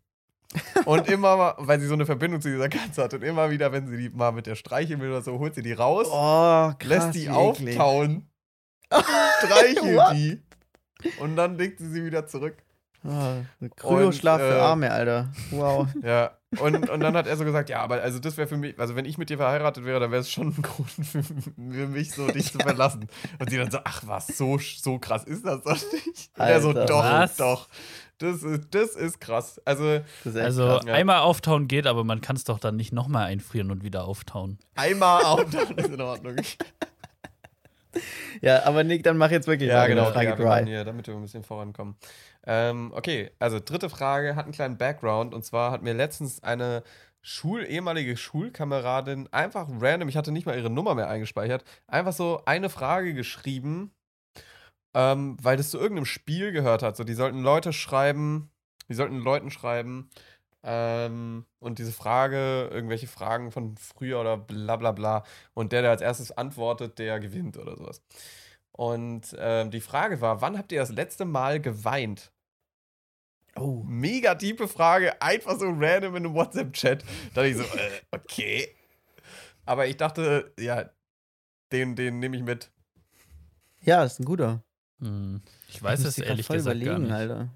Und 0.85 1.09
immer 1.11 1.37
mal, 1.37 1.55
weil 1.59 1.81
sie 1.81 1.87
so 1.87 1.95
eine 1.95 2.07
Verbindung 2.07 2.41
zu 2.41 2.49
dieser 2.49 2.68
Katze 2.68 3.03
hat 3.03 3.14
und 3.14 3.22
immer 3.22 3.51
wieder, 3.51 3.72
wenn 3.72 3.87
sie 3.87 3.97
die 3.97 4.09
mal 4.11 4.33
mit 4.33 4.47
der 4.47 4.55
streicheln 4.55 5.01
will 5.01 5.11
oder 5.11 5.22
so, 5.22 5.39
holt 5.39 5.55
sie 5.55 5.62
die 5.62 5.72
raus, 5.72 6.07
Oh, 6.11 6.72
krass. 6.79 6.85
lässt 6.85 7.14
die 7.14 7.29
auftauen, 7.29 8.29
streichelt 9.39 10.01
die 10.14 10.43
und 11.20 11.37
dann 11.37 11.57
legt 11.59 11.79
sie 11.79 11.89
sie 11.91 12.05
wieder 12.05 12.26
zurück. 12.26 12.57
Oh, 13.05 13.68
Kryoschlaf 13.76 14.40
Und, 14.40 14.46
für 14.49 14.57
äh, 14.57 14.61
Arme, 14.61 14.90
Alter. 14.90 15.28
Wow. 15.51 15.86
Ja, 16.03 16.32
und, 16.61 16.88
und 16.88 17.01
dann 17.01 17.14
hat 17.14 17.26
er 17.26 17.36
so 17.36 17.44
gesagt, 17.44 17.68
ja, 17.68 17.80
aber 17.80 18.01
also 18.03 18.18
das 18.18 18.36
wäre 18.38 18.49
für 18.49 18.57
mich, 18.57 18.78
also 18.78 18.96
wenn 18.96 19.05
ich 19.05 19.18
mit 19.18 19.28
dir 19.28 19.36
verheiratet 19.36 19.84
wäre, 19.84 20.01
dann 20.01 20.11
wäre 20.11 20.22
es 20.22 20.30
schon 20.30 20.49
ein 20.49 20.62
Grund 20.62 20.88
für, 20.90 21.22
für 21.22 21.86
mich, 21.88 22.11
so 22.12 22.26
dich 22.28 22.51
zu 22.51 22.59
verlassen. 22.59 23.07
Und 23.38 23.51
sie 23.51 23.59
dann 23.59 23.70
so, 23.70 23.78
ach 23.84 24.03
was, 24.07 24.28
so, 24.28 24.59
so 24.59 24.99
krass 24.99 25.24
ist 25.24 25.44
das 25.44 25.62
doch 25.62 25.72
nicht. 25.92 26.30
Und 26.36 26.44
er 26.44 26.61
so, 26.62 26.68
Alter, 26.68 26.86
doch, 26.86 27.05
was? 27.05 27.36
doch. 27.36 27.68
Das 28.16 28.42
ist, 28.42 28.66
das 28.72 28.96
ist 28.96 29.20
krass. 29.20 29.61
Also 29.64 29.99
Das 30.24 30.34
ist 30.34 30.36
Also 30.36 30.66
krass. 30.66 30.84
ja. 30.86 30.94
einmal 30.94 31.18
auftauen 31.20 31.68
geht, 31.68 31.86
aber 31.86 32.03
man 32.03 32.20
kann 32.20 32.34
es 32.34 32.44
doch 32.44 32.59
dann 32.59 32.76
nicht 32.76 32.92
nochmal 32.92 33.26
einfrieren 33.26 33.70
und 33.70 33.84
wieder 33.84 34.05
auftauen. 34.07 34.59
einmal 34.74 35.22
auftauen 35.24 35.76
ist 35.76 35.90
in 35.90 36.01
Ordnung. 36.01 36.36
Ja, 38.42 38.64
aber 38.64 38.84
Nick, 38.84 39.03
dann 39.03 39.16
mach 39.16 39.30
jetzt 39.30 39.49
wirklich 39.49 39.70
Ja, 39.70 39.86
genau, 39.86 40.05
eine 40.05 40.12
Frage 40.12 40.28
ja, 40.28 40.36
dry. 40.36 40.64
hier, 40.66 40.84
damit 40.84 41.07
wir 41.09 41.14
ein 41.14 41.22
bisschen 41.22 41.42
vorankommen. 41.42 41.96
Ähm, 42.49 42.92
okay, 42.94 43.30
also 43.38 43.61
dritte 43.61 43.90
Frage 43.90 44.34
hat 44.34 44.46
einen 44.46 44.55
kleinen 44.55 44.78
Background 44.78 45.34
und 45.34 45.44
zwar 45.44 45.70
hat 45.70 45.82
mir 45.82 45.92
letztens 45.92 46.42
eine 46.42 46.82
Schul 47.20 47.64
ehemalige 47.66 48.16
Schulkameradin 48.16 49.28
einfach 49.32 49.68
random, 49.68 50.09
ich 50.09 50.16
hatte 50.16 50.32
nicht 50.32 50.46
mal 50.46 50.57
ihre 50.57 50.70
Nummer 50.70 50.94
mehr 50.94 51.11
eingespeichert, 51.11 51.62
einfach 51.86 52.14
so 52.14 52.42
eine 52.46 52.70
Frage 52.70 53.12
geschrieben, 53.12 53.92
ähm, 54.94 55.36
weil 55.42 55.59
das 55.59 55.70
zu 55.70 55.78
irgendeinem 55.78 56.07
Spiel 56.07 56.53
gehört 56.53 56.82
hat. 56.82 56.96
So, 56.96 57.05
die 57.05 57.14
sollten 57.14 57.42
Leute 57.42 57.74
schreiben, 57.74 58.51
die 58.88 58.94
sollten 58.94 59.18
Leuten 59.18 59.51
schreiben 59.51 60.09
ähm, 60.62 61.44
und 61.61 61.78
diese 61.78 61.92
Frage, 61.92 62.70
irgendwelche 62.72 63.09
Fragen 63.09 63.53
von 63.53 63.76
früher 63.76 64.20
oder 64.20 64.38
bla 64.38 64.76
bla 64.76 64.92
bla 64.92 65.24
und 65.55 65.72
der, 65.72 65.82
der 65.82 65.90
als 65.90 66.01
erstes 66.03 66.32
antwortet, 66.32 66.99
der 66.99 67.20
gewinnt 67.20 67.59
oder 67.59 67.76
sowas. 67.76 68.03
Und 68.72 69.36
ähm, 69.38 69.70
die 69.70 69.80
Frage 69.80 70.20
war, 70.22 70.40
wann 70.40 70.57
habt 70.57 70.72
ihr 70.72 70.80
das 70.80 70.90
letzte 70.90 71.24
Mal 71.26 71.61
geweint? 71.61 72.32
Oh. 73.61 73.83
Mega 73.87 74.35
tiefe 74.35 74.69
Frage, 74.69 75.21
einfach 75.21 75.59
so 75.59 75.67
random 75.69 76.17
in 76.17 76.27
einem 76.27 76.35
WhatsApp-Chat. 76.35 77.03
Da 77.35 77.43
dachte 77.43 77.49
ich 77.49 77.57
so, 77.57 77.63
äh, 77.63 77.91
okay. 78.11 78.75
Aber 79.67 79.87
ich 79.87 79.97
dachte, 79.97 80.53
ja, 80.59 80.91
den, 81.73 81.95
den 81.97 82.19
nehme 82.19 82.37
ich 82.37 82.43
mit. 82.43 82.71
Ja, 83.83 84.05
ist 84.05 84.19
ein 84.19 84.25
guter. 84.25 84.63
Hm. 85.01 85.43
Ich 85.69 85.83
weiß 85.83 86.05
es 86.05 86.19
ehrlich 86.19 86.47
voll 86.47 86.57
gesagt 86.57 86.81
gar 86.81 86.97
überlegen, 86.97 87.03
nicht. 87.05 87.13
Alter. 87.13 87.49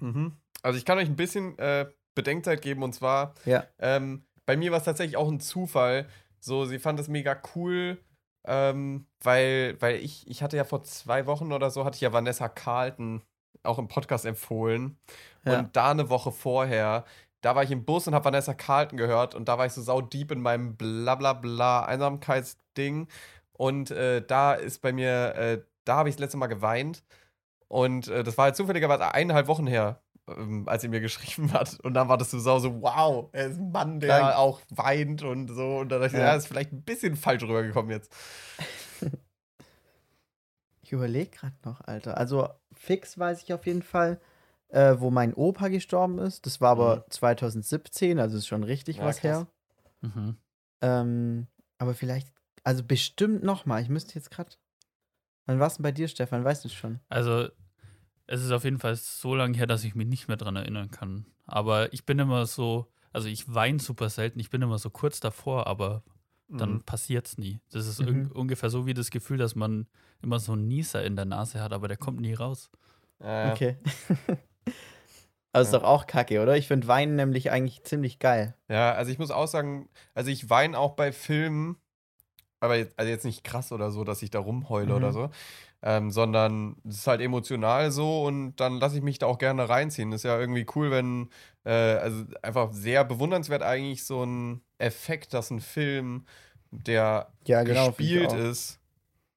Mhm. 0.00 0.36
Also 0.62 0.78
ich 0.78 0.84
kann 0.84 0.98
euch 0.98 1.08
ein 1.08 1.16
bisschen 1.16 1.58
äh, 1.58 1.86
Bedenkzeit 2.14 2.62
geben 2.62 2.82
und 2.82 2.92
zwar, 2.94 3.34
Ja. 3.44 3.66
ähm, 3.78 4.24
bei 4.46 4.56
mir 4.56 4.70
war 4.70 4.78
es 4.78 4.84
tatsächlich 4.84 5.16
auch 5.16 5.28
ein 5.28 5.40
Zufall. 5.40 6.08
So, 6.40 6.64
sie 6.64 6.78
fand 6.78 6.98
es 6.98 7.06
mega 7.08 7.40
cool, 7.54 7.98
ähm, 8.44 9.06
weil, 9.22 9.80
weil 9.80 9.96
ich, 9.96 10.26
ich 10.28 10.42
hatte 10.42 10.56
ja 10.56 10.64
vor 10.64 10.82
zwei 10.82 11.26
Wochen 11.26 11.52
oder 11.52 11.70
so, 11.70 11.84
hatte 11.84 11.94
ich 11.96 12.00
ja 12.00 12.12
Vanessa 12.12 12.48
Carlton 12.48 13.22
auch 13.62 13.78
im 13.78 13.86
Podcast 13.86 14.24
empfohlen. 14.24 14.98
Ja. 15.44 15.58
Und 15.58 15.76
da 15.76 15.90
eine 15.90 16.08
Woche 16.08 16.30
vorher, 16.32 17.04
da 17.40 17.54
war 17.56 17.62
ich 17.64 17.70
im 17.72 17.84
Bus 17.84 18.06
und 18.06 18.14
habe 18.14 18.24
Vanessa 18.26 18.54
Carlton 18.54 18.96
gehört 18.96 19.34
und 19.34 19.48
da 19.48 19.58
war 19.58 19.66
ich 19.66 19.72
so 19.72 19.82
sau 19.82 20.00
deep 20.00 20.30
in 20.30 20.40
meinem 20.40 20.76
Blablabla 20.76 21.84
Einsamkeitsding. 21.84 23.08
Und 23.52 23.90
äh, 23.90 24.24
da 24.24 24.54
ist 24.54 24.80
bei 24.82 24.92
mir, 24.92 25.34
äh, 25.34 25.62
da 25.84 25.96
habe 25.96 26.08
ich 26.08 26.14
das 26.16 26.20
letzte 26.20 26.36
Mal 26.38 26.46
geweint. 26.46 27.02
Und 27.68 28.08
äh, 28.08 28.22
das 28.22 28.36
war 28.38 28.44
halt 28.46 28.56
zufälligerweise 28.56 29.12
eineinhalb 29.14 29.46
Wochen 29.48 29.66
her, 29.66 30.00
ähm, 30.28 30.64
als 30.68 30.82
sie 30.82 30.88
mir 30.88 31.00
geschrieben 31.08 31.52
hat. 31.52 31.78
Und 31.82 31.94
dann 31.94 32.08
war 32.08 32.18
das 32.18 32.30
so 32.30 32.38
sau 32.38 32.58
so, 32.60 32.80
wow, 32.82 33.28
er 33.32 33.46
ist 33.46 33.58
ein 33.58 33.72
Mann, 33.72 33.98
der 33.98 34.20
Krank. 34.20 34.36
auch 34.36 34.60
weint 34.70 35.22
und 35.22 35.48
so. 35.48 35.78
Und 35.78 35.88
dann 35.90 36.00
dachte 36.00 36.14
ich, 36.16 36.20
Ja. 36.20 36.28
ja, 36.28 36.34
ist 36.36 36.46
vielleicht 36.46 36.72
ein 36.72 36.82
bisschen 36.82 37.16
falsch 37.16 37.42
rübergekommen 37.42 37.90
jetzt. 37.90 38.12
Ich 40.84 40.92
überlege 40.92 41.30
gerade 41.30 41.54
noch, 41.64 41.80
Alter. 41.82 42.18
Also 42.18 42.48
fix 42.74 43.18
weiß 43.18 43.42
ich 43.42 43.54
auf 43.54 43.64
jeden 43.66 43.82
Fall, 43.82 44.20
äh, 44.72 44.98
wo 44.98 45.10
mein 45.10 45.34
Opa 45.34 45.68
gestorben 45.68 46.18
ist. 46.18 46.46
Das 46.46 46.60
war 46.60 46.70
aber 46.70 46.96
Mhm. 46.96 47.10
2017, 47.10 48.18
also 48.18 48.36
ist 48.38 48.46
schon 48.46 48.64
richtig 48.64 48.96
Ja, 48.96 49.04
was 49.04 49.20
krass. 49.20 49.24
her. 49.24 49.46
Mhm. 50.00 50.36
Ähm, 50.80 51.46
aber 51.78 51.94
vielleicht, 51.94 52.28
also 52.64 52.82
bestimmt 52.82 53.42
noch 53.44 53.66
mal. 53.66 53.80
Ich 53.82 53.88
müsste 53.88 54.14
jetzt 54.14 54.30
gerade. 54.30 54.50
Wann 55.46 55.58
war 55.60 55.66
es 55.66 55.76
denn 55.76 55.82
bei 55.82 55.92
dir, 55.92 56.08
Stefan? 56.08 56.44
Weißt 56.44 56.64
du 56.64 56.68
es 56.68 56.74
schon? 56.74 57.00
Also, 57.08 57.48
es 58.26 58.42
ist 58.42 58.50
auf 58.52 58.64
jeden 58.64 58.78
Fall 58.78 58.96
so 58.96 59.34
lange 59.34 59.56
her, 59.56 59.66
dass 59.66 59.84
ich 59.84 59.94
mich 59.94 60.06
nicht 60.06 60.28
mehr 60.28 60.36
dran 60.36 60.56
erinnern 60.56 60.90
kann. 60.90 61.26
Aber 61.46 61.92
ich 61.92 62.06
bin 62.06 62.18
immer 62.18 62.46
so, 62.46 62.86
also 63.12 63.28
ich 63.28 63.52
weine 63.52 63.80
super 63.80 64.08
selten, 64.08 64.38
ich 64.38 64.50
bin 64.50 64.62
immer 64.62 64.78
so 64.78 64.88
kurz 64.90 65.20
davor, 65.20 65.66
aber 65.66 66.02
dann 66.48 66.76
Mhm. 66.76 66.82
passiert's 66.82 67.36
nie. 67.38 67.60
Das 67.72 67.86
ist 67.86 68.00
Mhm. 68.00 68.30
ungefähr 68.32 68.70
so 68.70 68.86
wie 68.86 68.94
das 68.94 69.10
Gefühl, 69.10 69.38
dass 69.38 69.54
man 69.54 69.86
immer 70.22 70.38
so 70.38 70.52
einen 70.52 70.68
Nieser 70.68 71.04
in 71.04 71.16
der 71.16 71.24
Nase 71.24 71.60
hat, 71.60 71.72
aber 71.72 71.88
der 71.88 71.96
kommt 71.96 72.20
nie 72.20 72.34
raus. 72.34 72.70
Ja, 73.20 73.54
ja. 73.54 73.56
Okay. 74.66 74.74
Aber 75.52 75.62
ist 75.62 75.72
Ja. 75.72 75.80
doch 75.80 75.84
auch 75.84 76.06
kacke, 76.06 76.40
oder? 76.42 76.56
Ich 76.56 76.66
finde 76.68 76.88
Weinen 76.88 77.14
nämlich 77.16 77.50
eigentlich 77.50 77.82
ziemlich 77.84 78.18
geil. 78.18 78.54
Ja, 78.68 78.94
also 78.94 79.12
ich 79.12 79.18
muss 79.18 79.30
auch 79.30 79.46
sagen, 79.46 79.88
also 80.14 80.30
ich 80.30 80.48
weine 80.48 80.78
auch 80.78 80.92
bei 80.92 81.12
Filmen, 81.12 81.76
aber 82.60 82.76
jetzt, 82.76 82.98
also 82.98 83.10
jetzt 83.10 83.24
nicht 83.24 83.44
krass 83.44 83.72
oder 83.72 83.90
so, 83.90 84.04
dass 84.04 84.22
ich 84.22 84.30
da 84.30 84.38
rumheule 84.38 84.92
Mhm. 84.92 84.96
oder 84.96 85.12
so, 85.12 85.30
ähm, 85.82 86.10
sondern 86.10 86.76
es 86.88 86.98
ist 86.98 87.06
halt 87.06 87.20
emotional 87.20 87.90
so 87.90 88.24
und 88.24 88.56
dann 88.56 88.78
lasse 88.78 88.96
ich 88.96 89.02
mich 89.02 89.18
da 89.18 89.26
auch 89.26 89.38
gerne 89.38 89.68
reinziehen. 89.68 90.12
Ist 90.12 90.22
ja 90.24 90.38
irgendwie 90.38 90.64
cool, 90.74 90.90
wenn, 90.90 91.28
äh, 91.64 91.70
also 91.72 92.24
einfach 92.42 92.72
sehr 92.72 93.04
bewundernswert 93.04 93.62
eigentlich 93.62 94.04
so 94.04 94.24
ein 94.24 94.62
Effekt, 94.78 95.34
dass 95.34 95.50
ein 95.50 95.60
Film, 95.60 96.24
der 96.70 97.30
Ja, 97.46 97.62
genau, 97.64 97.88
gespielt 97.88 98.32
ist, 98.32 98.80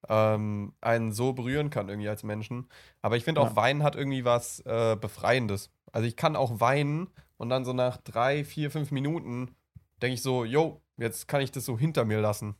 ähm, 0.08 0.72
einen 0.80 1.12
so 1.12 1.32
berühren 1.32 1.70
kann 1.70 1.88
irgendwie 1.88 2.08
als 2.08 2.22
Menschen. 2.22 2.68
Aber 3.02 3.16
ich 3.16 3.24
finde 3.24 3.40
auch, 3.40 3.50
Ja. 3.50 3.56
Weinen 3.56 3.82
hat 3.82 3.96
irgendwie 3.96 4.24
was 4.24 4.60
äh, 4.60 4.96
Befreiendes. 5.00 5.70
Also 5.92 6.06
ich 6.06 6.16
kann 6.16 6.36
auch 6.36 6.60
weinen 6.60 7.08
und 7.36 7.48
dann 7.48 7.64
so 7.64 7.72
nach 7.72 7.96
drei, 7.98 8.44
vier, 8.44 8.70
fünf 8.70 8.90
Minuten 8.90 9.54
denke 10.02 10.14
ich 10.14 10.22
so, 10.22 10.44
yo, 10.44 10.82
jetzt 10.96 11.26
kann 11.28 11.40
ich 11.40 11.50
das 11.52 11.64
so 11.64 11.78
hinter 11.78 12.04
mir 12.04 12.20
lassen. 12.20 12.54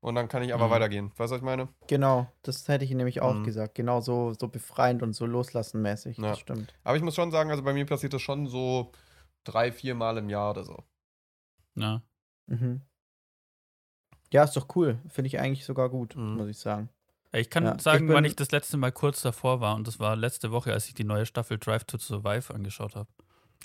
Und 0.00 0.16
dann 0.16 0.28
kann 0.28 0.42
ich 0.42 0.52
aber 0.52 0.66
Mhm. 0.66 0.70
weitergehen. 0.70 1.06
Weißt 1.16 1.30
du, 1.30 1.34
was 1.34 1.38
ich 1.38 1.42
meine? 1.42 1.68
Genau, 1.86 2.26
das 2.42 2.68
hätte 2.68 2.84
ich 2.84 2.90
nämlich 2.90 3.22
auch 3.22 3.34
Mhm. 3.36 3.44
gesagt. 3.44 3.74
Genau 3.74 4.00
so, 4.02 4.34
so 4.38 4.48
befreiend 4.48 5.02
und 5.02 5.14
so 5.14 5.24
loslassenmäßig. 5.24 6.18
Ja. 6.18 6.24
Das 6.30 6.40
stimmt. 6.40 6.74
Aber 6.84 6.96
ich 6.96 7.02
muss 7.02 7.14
schon 7.14 7.30
sagen, 7.30 7.50
also 7.50 7.62
bei 7.62 7.72
mir 7.72 7.86
passiert 7.86 8.12
das 8.12 8.20
schon 8.20 8.46
so 8.46 8.92
drei, 9.44 9.72
vier 9.72 9.94
Mal 9.94 10.18
im 10.18 10.28
Jahr 10.28 10.50
oder 10.50 10.64
so. 10.64 10.82
Ja. 11.74 12.02
Mhm. 12.46 12.82
Ja, 14.34 14.42
ist 14.42 14.56
doch 14.56 14.66
cool. 14.74 14.98
Finde 15.08 15.28
ich 15.28 15.38
eigentlich 15.38 15.64
sogar 15.64 15.88
gut, 15.88 16.16
Mhm. 16.16 16.34
muss 16.36 16.48
ich 16.48 16.58
sagen. 16.58 16.88
Ich 17.32 17.50
kann 17.50 17.64
Ja, 17.64 17.78
sagen, 17.78 18.04
ich 18.04 18.08
bin- 18.08 18.14
wann 18.16 18.24
ich 18.24 18.34
das 18.36 18.50
letzte 18.50 18.76
Mal 18.76 18.90
kurz 18.92 19.22
davor 19.22 19.60
war 19.60 19.74
und 19.76 19.86
das 19.86 19.98
war 20.00 20.16
letzte 20.16 20.50
Woche, 20.50 20.72
als 20.72 20.88
ich 20.88 20.94
die 20.94 21.04
neue 21.04 21.24
Staffel 21.24 21.56
Drive 21.58 21.84
to 21.84 21.98
Survive 21.98 22.52
angeschaut 22.52 22.96
habe. 22.96 23.08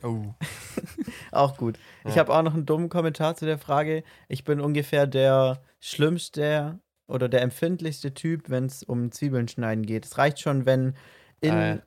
Oh. 0.04 0.34
Auch 1.32 1.58
gut. 1.58 1.78
Ich 2.06 2.16
Ja. 2.16 2.22
habe 2.22 2.34
auch 2.34 2.42
noch 2.44 2.54
einen 2.54 2.66
dummen 2.66 2.90
Kommentar 2.90 3.36
zu 3.36 3.46
der 3.46 3.58
Frage. 3.58 4.04
Ich 4.28 4.44
bin 4.44 4.62
ungefähr 4.62 5.08
der 5.08 5.62
schlimmste 5.80 6.80
oder 7.08 7.28
der 7.30 7.42
empfindlichste 7.42 8.14
Typ, 8.14 8.50
wenn 8.50 8.66
es 8.66 8.84
um 8.84 9.12
Zwiebeln 9.12 9.48
schneiden 9.48 9.86
geht. 9.86 10.06
Es 10.06 10.18
reicht 10.18 10.40
schon, 10.40 10.66
wenn 10.66 10.96
in, 11.42 11.52
Ah, 11.54 11.68
ja. 11.76 11.80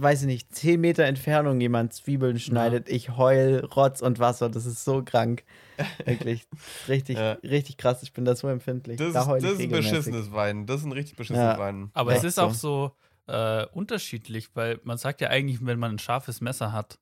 Weiß 0.00 0.22
ich 0.22 0.26
nicht, 0.26 0.54
10 0.54 0.80
Meter 0.80 1.04
Entfernung 1.04 1.60
jemand 1.60 1.92
Zwiebeln 1.92 2.38
schneidet. 2.38 2.88
Ich 2.88 3.16
heul 3.16 3.64
Rotz 3.76 4.00
und 4.02 4.18
Wasser. 4.18 4.48
Das 4.48 4.66
ist 4.66 4.84
so 4.84 5.02
krank. 5.04 5.44
Wirklich. 6.04 6.46
Richtig, 6.88 7.18
Ja. 7.18 7.32
richtig 7.42 7.76
krass. 7.76 8.02
Ich 8.02 8.12
bin 8.12 8.24
da 8.24 8.34
so 8.36 8.48
empfindlich. 8.48 8.98
Das, 8.98 9.12
da 9.12 9.36
ist, 9.36 9.44
das 9.44 9.52
ist 9.52 9.60
ein 9.60 9.70
beschissenes 9.70 10.32
Wein. 10.32 10.66
Das 10.66 10.80
ist 10.80 10.86
ein 10.86 10.92
richtig 10.92 11.16
beschissenes 11.16 11.54
Ja. 11.54 11.58
Wein. 11.58 11.90
Aber 11.94 12.12
es 12.14 12.24
ist 12.24 12.34
so. 12.36 12.42
auch 12.42 12.54
so 12.54 12.92
äh, 13.26 13.66
unterschiedlich, 13.72 14.50
weil 14.54 14.80
man 14.84 14.98
sagt 14.98 15.20
ja 15.20 15.28
eigentlich, 15.28 15.64
wenn 15.64 15.78
man 15.78 15.92
ein 15.92 15.98
scharfes 15.98 16.40
Messer 16.40 16.72
hat, 16.72 16.98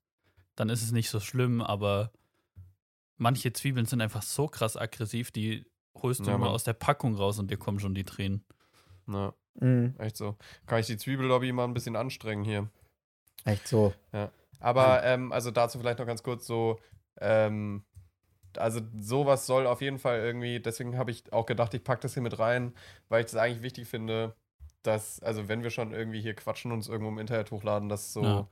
dann 0.57 0.69
ist 0.69 0.83
es 0.83 0.93
nicht 0.93 1.09
so 1.11 1.21
schlimm, 1.21 1.63
aber 1.63 2.11
manche 3.17 3.53
Zwiebeln 3.53 3.87
sind 3.87 4.01
einfach 4.01 4.23
so 4.23 4.47
krass 4.49 4.77
aggressiv, 4.77 5.31
die 5.31 5.65
holst 6.01 6.21
du 6.21 6.31
Ja, 6.31 6.39
Mann. 6.39 6.49
aus 6.51 6.65
der 6.65 6.73
Packung 6.75 7.15
raus 7.17 7.39
und 7.39 7.51
dir 7.51 7.57
kommen 7.57 7.81
schon 7.81 7.95
die 7.95 8.05
Tränen. 8.05 8.45
Ja, 9.09 9.33
Mhm. 9.61 9.95
echt 9.99 10.17
so. 10.17 10.37
Kann 10.67 10.79
ich 10.81 10.87
die 10.87 10.97
Zwiebellobby 10.97 11.51
mal 11.53 11.65
ein 11.65 11.75
bisschen 11.75 11.97
anstrengen 11.97 12.45
hier. 12.45 12.69
Echt 13.49 13.67
so. 13.69 13.95
Aber 14.61 15.05
ähm, 15.05 15.33
also 15.33 15.51
dazu 15.53 15.79
vielleicht 15.79 16.01
noch 16.01 16.07
ganz 16.07 16.23
kurz 16.25 16.47
so, 16.47 16.81
ähm, 17.21 17.85
also 18.57 18.81
sowas 18.99 19.47
soll 19.47 19.67
auf 19.69 19.81
jeden 19.81 19.99
Fall 20.01 20.19
irgendwie, 20.19 20.59
deswegen 20.59 20.99
habe 20.99 21.13
ich 21.13 21.33
auch 21.33 21.47
gedacht, 21.47 21.75
ich 21.75 21.85
packe 21.85 22.03
das 22.03 22.15
hier 22.15 22.23
mit 22.25 22.39
rein, 22.41 22.75
weil 23.09 23.21
ich 23.21 23.27
das 23.31 23.37
eigentlich 23.37 23.63
wichtig 23.63 23.87
finde, 23.87 24.35
dass, 24.83 25.21
also 25.23 25.49
wenn 25.49 25.63
wir 25.63 25.71
schon 25.71 25.93
irgendwie 25.93 26.21
hier 26.21 26.35
quatschen 26.35 26.73
und 26.73 26.79
uns 26.79 26.89
irgendwo 26.89 27.11
im 27.11 27.19
Internet 27.19 27.53
hochladen, 27.53 27.89
dass 27.89 28.13
so, 28.13 28.25
Ja. 28.25 28.49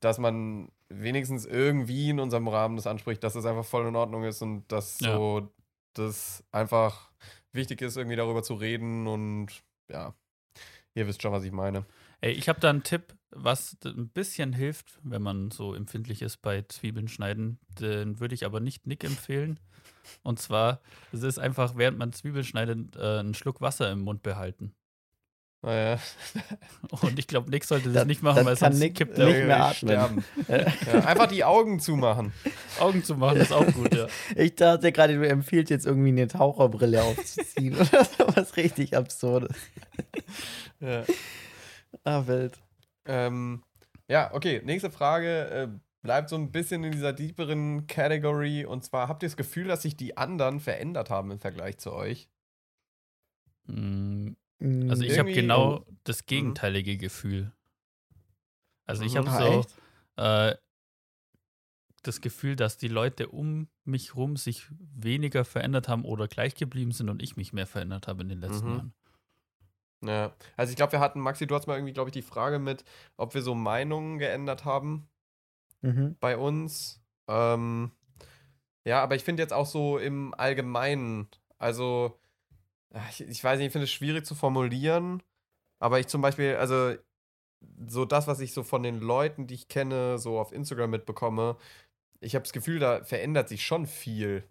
dass 0.00 0.18
man 0.18 0.72
wenigstens 0.88 1.46
irgendwie 1.46 2.10
in 2.10 2.18
unserem 2.18 2.48
Rahmen 2.48 2.74
das 2.76 2.88
anspricht, 2.88 3.22
dass 3.22 3.34
das 3.34 3.46
einfach 3.46 3.64
voll 3.64 3.86
in 3.86 3.94
Ordnung 3.94 4.24
ist 4.24 4.42
und 4.42 4.64
dass 4.72 4.98
Ja. 4.98 5.12
so 5.12 5.48
das 5.94 6.42
einfach 6.50 7.10
wichtig 7.52 7.82
ist, 7.82 7.96
irgendwie 7.96 8.16
darüber 8.16 8.42
zu 8.42 8.54
reden 8.54 9.06
und 9.06 9.62
ja, 9.88 10.12
ihr 10.94 11.06
wisst 11.06 11.22
schon, 11.22 11.32
was 11.32 11.44
ich 11.44 11.52
meine. 11.52 11.84
Ey, 12.20 12.32
ich 12.32 12.48
habe 12.48 12.58
da 12.60 12.68
einen 12.70 12.82
Tipp, 12.82 13.14
was 13.32 13.76
ein 13.84 14.08
bisschen 14.08 14.52
hilft, 14.52 14.98
wenn 15.02 15.22
man 15.22 15.50
so 15.50 15.74
empfindlich 15.74 16.22
ist 16.22 16.38
bei 16.42 16.62
Zwiebeln 16.62 17.08
schneiden. 17.08 17.58
Den 17.80 18.20
würde 18.20 18.34
ich 18.34 18.44
aber 18.44 18.60
nicht 18.60 18.86
Nick 18.86 19.04
empfehlen. 19.04 19.60
Und 20.22 20.40
zwar, 20.40 20.80
es 21.12 21.22
ist 21.22 21.38
einfach, 21.38 21.76
während 21.76 21.98
man 21.98 22.12
Zwiebeln 22.12 22.44
schneidet, 22.44 22.96
äh, 22.96 23.18
einen 23.20 23.34
Schluck 23.34 23.60
Wasser 23.60 23.90
im 23.92 24.00
Mund 24.00 24.22
behalten. 24.22 24.74
Naja. 25.62 25.98
Und 27.02 27.18
ich 27.18 27.26
glaube, 27.26 27.50
Nick 27.50 27.64
sollte 27.64 27.84
das 27.88 27.94
Das- 27.94 28.06
nicht 28.06 28.22
machen, 28.22 28.38
das 28.38 28.46
weil 28.46 28.56
kann 28.56 28.72
sonst 28.72 28.80
Nick 28.80 28.94
kippt 28.96 29.18
nicht 29.18 29.26
er 29.28 29.46
mehr 29.46 29.56
Ich 29.72 29.82
atmen. 29.92 30.24
sterben. 30.24 30.24
ja, 30.92 31.04
einfach 31.04 31.26
die 31.26 31.44
Augen 31.44 31.80
zumachen. 31.80 32.32
Augen 32.80 33.04
zu 33.04 33.14
machen, 33.14 33.36
ist 33.40 33.52
auch 33.52 33.66
gut, 33.72 33.94
ja. 33.94 34.06
Ich 34.36 34.54
dachte 34.54 34.90
gerade, 34.90 35.16
du 35.18 35.28
empfiehlst 35.28 35.68
jetzt 35.70 35.84
irgendwie 35.86 36.08
eine 36.08 36.28
Taucherbrille 36.28 37.02
aufzuziehen 37.02 37.74
oder 37.78 38.04
sowas 38.06 38.56
richtig 38.56 38.96
Absurdes. 38.96 39.54
Ja. 40.80 41.04
Ah, 42.04 42.26
wild. 42.26 42.58
Ähm, 43.06 43.62
ja, 44.08 44.32
okay. 44.34 44.62
Nächste 44.64 44.90
Frage 44.90 45.46
äh, 45.50 45.68
bleibt 46.02 46.28
so 46.28 46.36
ein 46.36 46.52
bisschen 46.52 46.84
in 46.84 46.92
dieser 46.92 47.12
deeperen 47.12 47.86
Category. 47.86 48.64
Und 48.64 48.84
zwar, 48.84 49.08
habt 49.08 49.22
ihr 49.22 49.28
das 49.28 49.36
Gefühl, 49.36 49.68
dass 49.68 49.82
sich 49.82 49.96
die 49.96 50.16
anderen 50.16 50.60
verändert 50.60 51.10
haben 51.10 51.30
im 51.30 51.38
Vergleich 51.40 51.78
zu 51.78 51.92
euch? 51.92 52.28
Mm, 53.66 54.36
Mhm. 54.60 54.90
Also 54.90 55.04
ich 55.04 55.18
habe 55.18 55.32
genau 55.32 55.86
das 56.04 56.26
gegenteilige 56.26 56.96
Gefühl. 56.98 57.52
Also 58.86 59.02
ich 59.04 59.12
Mhm. 59.12 59.18
habe 59.18 59.28
Ah, 59.28 59.38
so 59.38 59.66
äh, 60.16 60.56
das 62.02 62.20
Gefühl, 62.20 62.56
dass 62.56 62.76
die 62.78 62.88
Leute 62.88 63.28
um 63.28 63.68
mich 63.84 64.14
rum 64.16 64.36
sich 64.36 64.66
weniger 64.70 65.44
verändert 65.44 65.88
haben 65.88 66.04
oder 66.04 66.28
gleich 66.28 66.54
geblieben 66.54 66.92
sind 66.92 67.08
und 67.10 67.22
ich 67.22 67.36
mich 67.36 67.52
mehr 67.52 67.66
verändert 67.66 68.06
habe 68.08 68.22
in 68.22 68.28
den 68.28 68.40
letzten 68.40 68.68
Mhm. 68.68 68.76
Jahren. 68.76 68.94
Ja. 70.02 70.34
Also 70.56 70.70
ich 70.70 70.76
glaube, 70.76 70.92
wir 70.92 71.00
hatten, 71.00 71.20
Maxi, 71.20 71.46
du 71.46 71.54
hast 71.54 71.66
mal 71.66 71.76
irgendwie, 71.76 71.92
glaube 71.92 72.08
ich, 72.08 72.12
die 72.12 72.22
Frage 72.22 72.58
mit, 72.58 72.84
ob 73.16 73.34
wir 73.34 73.42
so 73.42 73.54
Meinungen 73.54 74.18
geändert 74.18 74.64
haben 74.64 75.08
Mhm. 75.82 76.16
bei 76.20 76.36
uns. 76.36 77.00
Ähm, 77.28 77.92
ja, 78.84 79.02
aber 79.02 79.14
ich 79.14 79.24
finde 79.24 79.42
jetzt 79.42 79.52
auch 79.52 79.66
so 79.66 79.98
im 79.98 80.34
Allgemeinen, 80.34 81.28
also 81.58 82.18
ich, 83.10 83.22
ich 83.22 83.42
weiß 83.42 83.58
nicht, 83.58 83.68
ich 83.68 83.72
finde 83.72 83.84
es 83.84 83.90
schwierig 83.90 84.26
zu 84.26 84.34
formulieren, 84.34 85.22
aber 85.78 86.00
ich 86.00 86.06
zum 86.08 86.22
Beispiel, 86.22 86.56
also 86.56 86.94
so 87.88 88.04
das, 88.04 88.26
was 88.26 88.40
ich 88.40 88.52
so 88.52 88.62
von 88.62 88.82
den 88.82 89.00
Leuten, 89.00 89.46
die 89.46 89.54
ich 89.54 89.68
kenne, 89.68 90.18
so 90.18 90.38
auf 90.38 90.52
Instagram 90.52 90.90
mitbekomme, 90.90 91.56
ich 92.20 92.34
habe 92.34 92.42
das 92.42 92.52
Gefühl, 92.52 92.78
da 92.78 93.04
verändert 93.04 93.48
sich 93.48 93.64
schon 93.64 93.86
viel. 93.86 94.44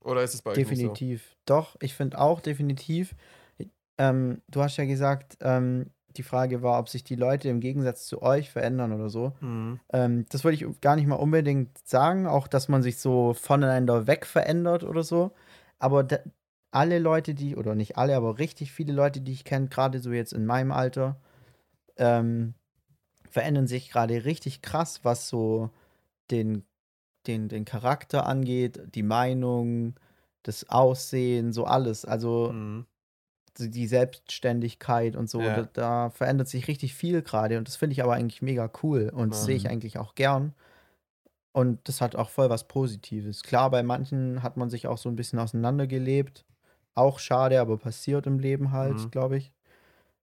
Oder 0.00 0.22
ist 0.22 0.34
es 0.34 0.42
bei 0.42 0.52
euch 0.52 0.58
nicht 0.58 0.70
Definitiv. 0.70 1.36
Doch, 1.44 1.76
ich 1.80 1.94
finde 1.94 2.18
auch 2.18 2.40
definitiv. 2.40 3.14
Ähm, 3.98 4.42
du 4.48 4.62
hast 4.62 4.76
ja 4.76 4.84
gesagt, 4.84 5.38
ähm, 5.40 5.90
die 6.16 6.22
Frage 6.22 6.62
war, 6.62 6.78
ob 6.78 6.88
sich 6.88 7.04
die 7.04 7.16
Leute 7.16 7.48
im 7.48 7.60
Gegensatz 7.60 8.06
zu 8.06 8.22
euch 8.22 8.50
verändern 8.50 8.92
oder 8.92 9.08
so. 9.10 9.32
Mhm. 9.40 9.80
Ähm, 9.92 10.26
das 10.30 10.44
würde 10.44 10.56
ich 10.56 10.80
gar 10.80 10.96
nicht 10.96 11.06
mal 11.06 11.16
unbedingt 11.16 11.78
sagen, 11.86 12.26
auch 12.26 12.48
dass 12.48 12.68
man 12.68 12.82
sich 12.82 12.98
so 12.98 13.34
voneinander 13.34 14.06
weg 14.06 14.26
verändert 14.26 14.84
oder 14.84 15.02
so. 15.02 15.32
Aber 15.78 16.06
alle 16.70 16.98
Leute, 16.98 17.34
die, 17.34 17.56
oder 17.56 17.74
nicht 17.74 17.96
alle, 17.96 18.16
aber 18.16 18.38
richtig 18.38 18.72
viele 18.72 18.92
Leute, 18.92 19.20
die 19.20 19.32
ich 19.32 19.44
kenne, 19.44 19.68
gerade 19.68 20.00
so 20.00 20.12
jetzt 20.12 20.32
in 20.32 20.46
meinem 20.46 20.72
Alter, 20.72 21.20
ähm, 21.96 22.54
verändern 23.30 23.66
sich 23.66 23.90
gerade 23.90 24.24
richtig 24.24 24.62
krass, 24.62 25.00
was 25.04 25.28
so 25.28 25.70
den, 26.30 26.64
den, 27.26 27.48
den 27.48 27.64
Charakter 27.64 28.26
angeht, 28.26 28.94
die 28.94 29.02
Meinung, 29.02 29.94
das 30.42 30.68
Aussehen, 30.70 31.52
so 31.52 31.64
alles. 31.64 32.04
Also 32.04 32.52
Mhm. 32.52 32.86
Die 33.58 33.86
Selbstständigkeit 33.86 35.16
und 35.16 35.28
so. 35.30 35.40
Ja. 35.40 35.62
Da, 35.62 35.68
da 35.72 36.10
verändert 36.10 36.48
sich 36.48 36.68
richtig 36.68 36.94
viel 36.94 37.22
gerade 37.22 37.58
und 37.58 37.66
das 37.68 37.76
finde 37.76 37.92
ich 37.94 38.02
aber 38.02 38.14
eigentlich 38.14 38.42
mega 38.42 38.70
cool 38.82 39.10
und 39.14 39.30
das 39.34 39.44
sehe 39.44 39.56
ich 39.56 39.64
Mhm. 39.64 39.70
eigentlich 39.70 39.98
auch 39.98 40.14
gern. 40.14 40.54
Und 41.52 41.88
das 41.88 42.00
hat 42.00 42.14
auch 42.16 42.30
voll 42.30 42.50
was 42.50 42.68
Positives. 42.68 43.42
Klar, 43.42 43.70
bei 43.70 43.82
manchen 43.82 44.42
hat 44.42 44.56
man 44.56 44.70
sich 44.70 44.86
auch 44.86 44.98
so 44.98 45.08
ein 45.08 45.16
bisschen 45.16 45.38
auseinandergelebt. 45.38 46.44
Auch 46.94 47.18
schade, 47.18 47.60
aber 47.60 47.78
passiert 47.78 48.26
im 48.26 48.38
Leben 48.38 48.70
halt, 48.72 48.98
Mhm. 48.98 49.10
glaube 49.10 49.38
ich. 49.38 49.52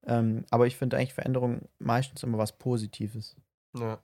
Ähm, 0.06 0.46
aber 0.52 0.68
ich 0.68 0.78
finde 0.78 0.98
eigentlich 0.98 1.14
Veränderung 1.16 1.64
meistens 1.80 2.24
immer 2.24 2.38
was 2.38 2.58
Positives. 2.58 3.36
Ja. 3.78 4.00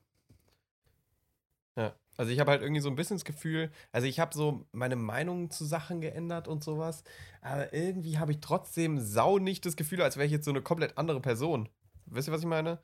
Ja. 1.75 1.95
Also 2.17 2.31
ich 2.31 2.39
habe 2.39 2.51
halt 2.51 2.61
irgendwie 2.61 2.81
so 2.81 2.89
ein 2.89 2.95
bisschen 2.95 3.17
das 3.17 3.25
Gefühl, 3.25 3.71
also 3.91 4.07
ich 4.07 4.19
habe 4.19 4.35
so 4.35 4.65
meine 4.71 4.95
Meinung 4.95 5.49
zu 5.49 5.65
Sachen 5.65 6.01
geändert 6.01 6.47
und 6.47 6.63
sowas, 6.63 7.03
aber 7.41 7.73
irgendwie 7.73 8.19
habe 8.19 8.31
ich 8.31 8.39
trotzdem 8.41 8.99
sau 8.99 9.39
nicht 9.39 9.65
das 9.65 9.75
Gefühl, 9.75 10.01
als 10.01 10.17
wäre 10.17 10.25
ich 10.25 10.31
jetzt 10.31 10.45
so 10.45 10.51
eine 10.51 10.61
komplett 10.61 10.97
andere 10.97 11.21
Person. 11.21 11.69
Wisst 12.05 12.27
ihr, 12.27 12.33
was 12.33 12.41
ich 12.41 12.47
meine? 12.47 12.79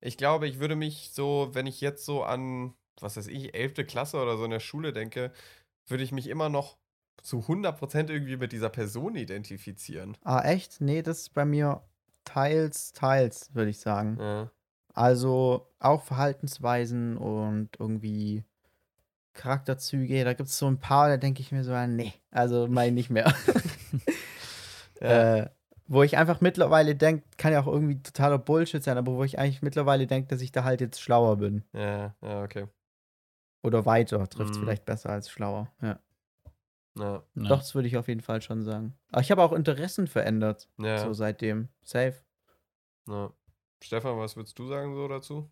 Ich 0.00 0.16
glaube, 0.16 0.48
ich 0.48 0.58
würde 0.58 0.74
mich 0.74 1.10
so, 1.12 1.50
wenn 1.52 1.66
ich 1.66 1.80
jetzt 1.80 2.04
so 2.04 2.24
an, 2.24 2.74
was 3.00 3.16
weiß 3.16 3.28
ich, 3.28 3.54
11. 3.54 3.86
Klasse 3.86 4.20
oder 4.20 4.36
so 4.36 4.44
in 4.44 4.50
der 4.50 4.60
Schule 4.60 4.92
denke, 4.92 5.32
würde 5.86 6.02
ich 6.02 6.12
mich 6.12 6.26
immer 6.26 6.48
noch 6.48 6.76
zu 7.22 7.38
100% 7.38 8.10
irgendwie 8.10 8.36
mit 8.36 8.52
dieser 8.52 8.68
Person 8.68 9.14
identifizieren. 9.14 10.16
Ah, 10.22 10.42
echt? 10.42 10.80
Nee, 10.80 11.02
das 11.02 11.20
ist 11.20 11.34
bei 11.34 11.44
mir 11.44 11.82
teils, 12.24 12.92
teils, 12.92 13.54
würde 13.54 13.70
ich 13.70 13.78
sagen. 13.78 14.16
Ja. 14.18 14.50
Also 14.92 15.72
auch 15.78 16.02
Verhaltensweisen 16.02 17.16
und 17.16 17.70
irgendwie 17.78 18.44
Charakterzüge. 19.34 20.24
Da 20.24 20.34
gibt 20.34 20.48
es 20.48 20.58
so 20.58 20.66
ein 20.66 20.78
paar, 20.78 21.08
da 21.08 21.16
denke 21.16 21.40
ich 21.40 21.52
mir 21.52 21.64
so, 21.64 21.72
nee, 21.86 22.12
also 22.30 22.66
meine 22.68 22.92
nicht 22.92 23.10
mehr. 23.10 23.32
Ja. 25.00 25.36
äh, 25.38 25.50
wo 25.88 26.04
ich 26.04 26.16
einfach 26.16 26.40
mittlerweile 26.40 26.94
denke, 26.94 27.24
kann 27.36 27.52
ja 27.52 27.60
auch 27.60 27.66
irgendwie 27.66 28.00
totaler 28.00 28.38
Bullshit 28.38 28.82
sein, 28.84 28.96
aber 28.96 29.12
wo 29.12 29.24
ich 29.24 29.36
eigentlich 29.38 29.60
mittlerweile 29.60 30.06
denke, 30.06 30.28
dass 30.28 30.40
ich 30.40 30.52
da 30.52 30.62
halt 30.62 30.80
jetzt 30.80 31.00
schlauer 31.00 31.36
bin. 31.38 31.64
ja, 31.72 32.14
ja, 32.22 32.42
okay. 32.44 32.68
Oder 33.64 33.84
weiter, 33.84 34.28
trifft 34.28 34.52
es 34.52 34.58
Mhm. 34.58 34.62
vielleicht 34.62 34.84
besser 34.86 35.10
als 35.10 35.28
schlauer. 35.28 35.70
Ja. 35.82 35.98
Ja, 36.96 37.22
Ja. 37.34 37.48
Doch, 37.48 37.58
das 37.58 37.74
würde 37.74 37.88
ich 37.88 37.96
auf 37.96 38.06
jeden 38.08 38.20
Fall 38.20 38.42
schon 38.42 38.62
sagen. 38.62 38.94
Aber 39.10 39.22
ich 39.22 39.30
habe 39.32 39.42
auch 39.42 39.52
Interessen 39.52 40.06
verändert, 40.06 40.68
ja, 40.78 40.98
so 40.98 41.12
seitdem. 41.12 41.68
Safe. 41.82 42.14
ja. 43.08 43.32
Stefan, 43.82 44.16
was 44.18 44.36
würdest 44.36 44.56
du 44.60 44.68
sagen 44.68 44.94
so 44.94 45.08
dazu? 45.08 45.50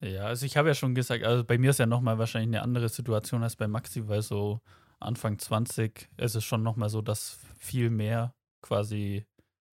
Ja, 0.00 0.24
also 0.26 0.44
ich 0.44 0.56
habe 0.56 0.68
ja 0.68 0.74
schon 0.74 0.94
gesagt, 0.94 1.24
also 1.24 1.42
bei 1.44 1.58
mir 1.58 1.70
ist 1.70 1.78
ja 1.78 1.86
nochmal 1.86 2.18
wahrscheinlich 2.18 2.48
eine 2.48 2.62
andere 2.62 2.88
Situation 2.88 3.42
als 3.42 3.56
bei 3.56 3.66
Maxi, 3.66 4.06
weil 4.08 4.22
so 4.22 4.60
Anfang 5.00 5.38
20 5.38 6.08
ist 6.16 6.34
es 6.34 6.44
schon 6.44 6.62
nochmal 6.62 6.88
so, 6.88 7.02
dass 7.02 7.38
viel 7.58 7.90
mehr 7.90 8.34
quasi 8.62 9.24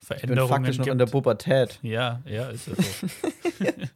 Ich 0.01 0.07
bin 0.07 0.17
Veränderungen 0.17 0.49
faktisch 0.49 0.77
noch 0.77 0.85
gibt. 0.85 0.93
in 0.93 0.97
der 0.97 1.05
Pubertät. 1.07 1.79
ja, 1.81 2.21
ja, 2.25 2.49
ist 2.49 2.67
ja 2.67 2.75
so. 2.75 3.07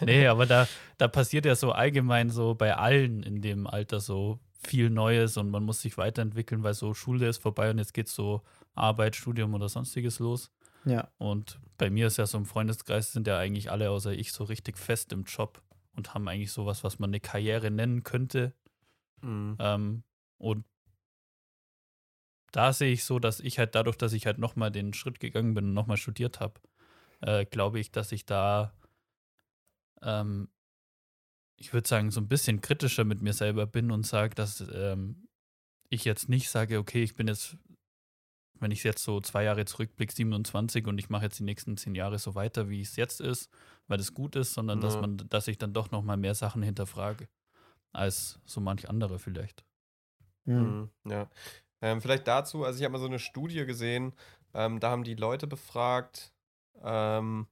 nee, 0.04 0.26
aber 0.26 0.46
da, 0.46 0.66
da 0.98 1.08
passiert 1.08 1.44
ja 1.44 1.54
so 1.54 1.72
allgemein 1.72 2.30
so 2.30 2.54
bei 2.54 2.74
allen 2.76 3.22
in 3.22 3.40
dem 3.42 3.66
Alter 3.66 4.00
so 4.00 4.38
viel 4.58 4.90
Neues 4.90 5.36
und 5.36 5.50
man 5.50 5.62
muss 5.62 5.80
sich 5.82 5.96
weiterentwickeln, 5.98 6.62
weil 6.62 6.74
so 6.74 6.94
Schule 6.94 7.28
ist 7.28 7.38
vorbei 7.42 7.70
und 7.70 7.78
jetzt 7.78 7.94
geht 7.94 8.08
so 8.08 8.42
Arbeit, 8.74 9.16
Studium 9.16 9.54
oder 9.54 9.68
sonstiges 9.68 10.18
los. 10.18 10.50
Ja. 10.86 11.10
Und 11.18 11.60
bei 11.76 11.90
mir 11.90 12.06
ist 12.06 12.16
ja 12.16 12.26
so 12.26 12.38
im 12.38 12.46
Freundeskreis 12.46 13.12
sind 13.12 13.26
ja 13.26 13.38
eigentlich 13.38 13.70
alle 13.70 13.90
außer 13.90 14.12
ich 14.12 14.32
so 14.32 14.44
richtig 14.44 14.78
fest 14.78 15.12
im 15.12 15.24
Job. 15.24 15.62
und 15.96 16.14
haben 16.14 16.28
eigentlich 16.28 16.52
sowas, 16.52 16.84
was 16.84 16.98
man 16.98 17.10
eine 17.10 17.20
Karriere 17.20 17.70
nennen 17.70 18.02
könnte. 18.02 18.54
Mhm. 19.22 19.56
Ähm, 19.58 20.02
und 20.38 20.64
da 22.52 22.72
sehe 22.72 22.92
ich 22.92 23.04
so, 23.04 23.18
dass 23.18 23.40
ich 23.40 23.58
halt 23.58 23.74
dadurch, 23.74 23.96
dass 23.96 24.12
ich 24.12 24.26
halt 24.26 24.38
nochmal 24.38 24.70
den 24.70 24.94
Schritt 24.94 25.20
gegangen 25.20 25.54
bin 25.54 25.66
und 25.66 25.74
nochmal 25.74 25.96
studiert 25.96 26.40
habe, 26.40 26.60
äh, 27.20 27.44
glaube 27.44 27.80
ich, 27.80 27.90
dass 27.90 28.12
ich 28.12 28.26
da, 28.26 28.72
ähm, 30.02 30.48
ich 31.56 31.72
würde 31.72 31.88
sagen, 31.88 32.10
so 32.10 32.20
ein 32.20 32.28
bisschen 32.28 32.60
kritischer 32.60 33.04
mit 33.04 33.22
mir 33.22 33.32
selber 33.32 33.66
bin 33.66 33.90
und 33.90 34.06
sage, 34.06 34.34
dass 34.34 34.60
ähm, 34.72 35.28
ich 35.88 36.04
jetzt 36.04 36.28
nicht 36.28 36.50
sage, 36.50 36.78
okay, 36.78 37.02
ich 37.02 37.14
bin 37.14 37.28
jetzt, 37.28 37.56
wenn 38.60 38.70
ich 38.70 38.84
jetzt 38.84 39.02
so 39.02 39.20
zwei 39.20 39.44
Jahre 39.44 39.64
zurückblicke, 39.64 40.14
27 40.14 40.86
und 40.86 40.98
ich 40.98 41.08
mache 41.10 41.24
jetzt 41.24 41.38
die 41.38 41.44
nächsten 41.44 41.76
zehn 41.76 41.94
Jahre 41.94 42.18
so 42.18 42.34
weiter, 42.34 42.68
wie 42.68 42.80
es 42.80 42.96
jetzt 42.96 43.20
ist, 43.20 43.50
weil 43.86 44.00
es 44.00 44.14
gut 44.14 44.36
ist, 44.36 44.54
sondern 44.54 44.80
dass 44.80 44.94
Ja. 44.94 45.00
man, 45.02 45.18
dass 45.28 45.48
ich 45.48 45.58
dann 45.58 45.72
doch 45.72 45.90
nochmal 45.90 46.16
mehr 46.16 46.34
Sachen 46.34 46.62
hinterfrage 46.62 47.28
als 47.92 48.38
so 48.44 48.60
manch 48.60 48.88
andere 48.88 49.18
vielleicht. 49.18 49.64
Hm. 50.46 50.90
Mhm, 51.04 51.10
ja. 51.10 51.28
Ähm, 51.82 52.00
vielleicht 52.00 52.26
dazu, 52.26 52.64
also 52.64 52.78
ich 52.78 52.84
habe 52.84 52.92
mal 52.92 52.98
so 52.98 53.06
eine 53.06 53.18
Studie 53.18 53.64
gesehen, 53.66 54.14
ähm, 54.54 54.80
da 54.80 54.90
haben 54.90 55.04
die 55.04 55.14
Leute 55.14 55.46
befragt, 55.46 56.32
ähm, 56.82 57.46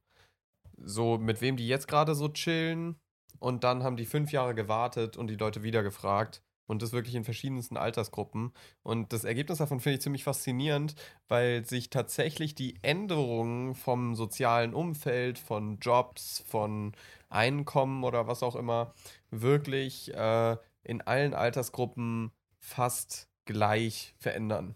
so 0.77 1.17
mit 1.17 1.41
wem 1.41 1.57
die 1.57 1.67
jetzt 1.67 1.87
gerade 1.87 2.15
so 2.15 2.29
chillen 2.29 2.99
und 3.39 3.63
dann 3.63 3.83
haben 3.83 3.97
die 3.97 4.05
fünf 4.05 4.31
Jahre 4.31 4.55
gewartet 4.55 5.17
und 5.17 5.27
die 5.27 5.35
Leute 5.35 5.63
wieder 5.63 5.83
gefragt 5.83 6.41
und 6.67 6.81
das 6.81 6.91
wirklich 6.91 7.15
in 7.15 7.23
verschiedensten 7.23 7.77
Altersgruppen 7.77 8.51
und 8.83 9.13
das 9.13 9.23
Ergebnis 9.23 9.59
davon 9.59 9.79
finde 9.79 9.95
ich 9.97 10.01
ziemlich 10.01 10.23
faszinierend, 10.23 10.95
weil 11.27 11.65
sich 11.65 11.89
tatsächlich 11.89 12.55
die 12.55 12.79
Änderungen 12.81 13.75
vom 13.75 14.15
sozialen 14.15 14.73
Umfeld, 14.73 15.37
von 15.39 15.79
Jobs, 15.79 16.43
von 16.47 16.93
Einkommen 17.29 18.03
oder 18.03 18.27
was 18.27 18.43
auch 18.43 18.55
immer 18.55 18.93
wirklich 19.31 20.13
äh, 20.13 20.57
in 20.83 21.01
allen 21.01 21.33
Altersgruppen 21.33 22.31
fast 22.59 23.27
gleich 23.45 24.15
verändern. 24.17 24.75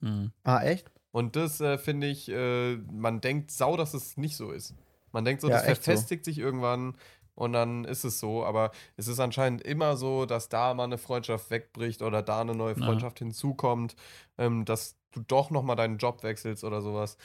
Mhm. 0.00 0.32
Ah, 0.42 0.62
echt? 0.62 0.90
Und 1.10 1.36
das 1.36 1.60
äh, 1.60 1.78
finde 1.78 2.08
ich, 2.08 2.28
äh, 2.28 2.76
man 2.76 3.20
denkt 3.20 3.50
sau, 3.50 3.76
dass 3.76 3.94
es 3.94 4.16
nicht 4.16 4.36
so 4.36 4.50
ist. 4.50 4.74
Man 5.12 5.24
denkt 5.24 5.42
so, 5.42 5.48
Ja, 5.48 5.54
das 5.54 5.64
echt 5.64 5.84
so. 5.84 5.90
verfestigt 5.92 6.24
sich 6.24 6.38
irgendwann 6.38 6.96
und 7.34 7.52
dann 7.52 7.84
ist 7.84 8.04
es 8.04 8.20
so. 8.20 8.44
Aber 8.44 8.70
es 8.96 9.08
ist 9.08 9.20
anscheinend 9.20 9.62
immer 9.62 9.96
so, 9.96 10.26
dass 10.26 10.48
da 10.48 10.74
mal 10.74 10.84
eine 10.84 10.98
Freundschaft 10.98 11.50
wegbricht 11.50 12.02
oder 12.02 12.22
da 12.22 12.40
eine 12.40 12.54
neue 12.54 12.76
Ja. 12.78 12.84
Freundschaft 12.86 13.18
hinzukommt, 13.18 13.96
ähm, 14.38 14.64
dass 14.64 14.96
du 15.12 15.20
doch 15.26 15.50
nochmal 15.50 15.76
deinen 15.76 15.98
Job 15.98 16.22
wechselst 16.22 16.64
oder 16.64 16.80
sowas. 16.82 17.16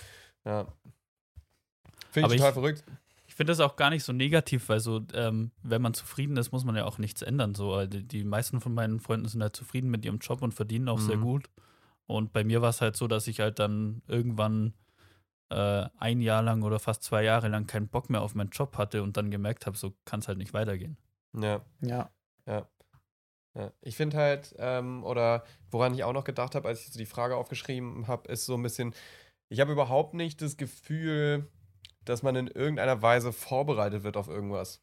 Ja. 0.46 0.68
Finde 2.12 2.30
ich 2.30 2.36
total 2.38 2.50
ich- 2.50 2.54
verrückt. 2.54 2.84
Ich 3.28 3.36
finde 3.36 3.52
das 3.52 3.60
auch 3.62 3.76
gar 3.78 3.90
nicht 3.90 4.04
so 4.04 4.12
negativ, 4.12 4.68
weil 4.68 4.80
so, 4.82 5.02
ähm, 5.14 5.52
wenn 5.64 5.82
man 5.82 5.94
zufrieden 5.94 6.36
ist, 6.36 6.52
muss 6.52 6.66
man 6.66 6.76
ja 6.76 6.84
auch 6.86 6.98
nichts 6.98 7.22
ändern. 7.22 7.56
So, 7.56 7.74
Also 7.74 7.90
die, 7.90 8.04
die 8.06 8.24
meisten 8.26 8.60
von 8.60 8.74
meinen 8.74 9.00
Freunden 9.00 9.28
sind 9.30 9.42
halt 9.42 9.56
zufrieden 9.56 9.90
mit 9.90 10.04
ihrem 10.04 10.18
Job 10.18 10.42
und 10.42 10.54
verdienen 10.54 10.90
auch 10.90 11.00
sehr 11.00 11.18
Mhm. 11.18 11.22
gut. 11.22 11.50
Und 12.06 12.34
bei 12.34 12.44
mir 12.44 12.62
war 12.62 12.70
es 12.72 12.82
halt 12.82 12.98
so, 12.98 13.08
dass 13.08 13.28
ich 13.28 13.40
halt 13.40 13.60
dann 13.60 14.02
irgendwann 14.08 14.74
äh, 15.50 15.88
ein 15.98 16.22
Jahr 16.22 16.42
lang 16.42 16.64
oder 16.64 16.80
fast 16.80 17.04
zwei 17.04 17.24
Jahre 17.24 17.48
lang 17.48 17.68
keinen 17.68 17.88
Bock 17.88 18.10
mehr 18.10 18.22
auf 18.22 18.36
meinen 18.36 18.50
Job 18.50 18.78
hatte 18.78 19.04
und 19.04 19.18
dann 19.18 19.32
gemerkt 19.32 19.66
habe, 19.66 19.78
so 19.78 19.94
kann 20.06 20.20
es 20.20 20.28
halt 20.28 20.38
nicht 20.38 20.54
weitergehen. 20.54 20.98
Ja. 21.34 21.62
Ja. 21.82 22.10
Ja. 22.46 22.68
ja. 23.56 23.72
Ich 23.82 23.96
finde 23.96 24.18
halt, 24.18 24.56
ähm, 24.58 25.04
oder 25.04 25.44
woran 25.72 25.94
ich 25.94 26.04
auch 26.04 26.14
noch 26.14 26.24
gedacht 26.24 26.56
habe, 26.56 26.68
als 26.68 26.82
ich 26.82 26.92
so 26.92 27.00
die 27.00 27.06
Frage 27.06 27.36
aufgeschrieben 27.36 28.08
habe, 28.08 28.32
ist 28.32 28.46
so 28.46 28.56
ein 28.56 28.64
bisschen, 28.64 28.94
ich 29.50 29.60
habe 29.60 29.72
überhaupt 29.72 30.14
nicht 30.14 30.42
das 30.42 30.58
Gefühl, 30.58 31.48
dass 32.06 32.24
man 32.24 32.36
in 32.36 32.48
irgendeiner 32.48 33.02
Weise 33.02 33.34
vorbereitet 33.34 34.04
wird 34.04 34.18
auf 34.18 34.28
irgendwas. 34.28 34.82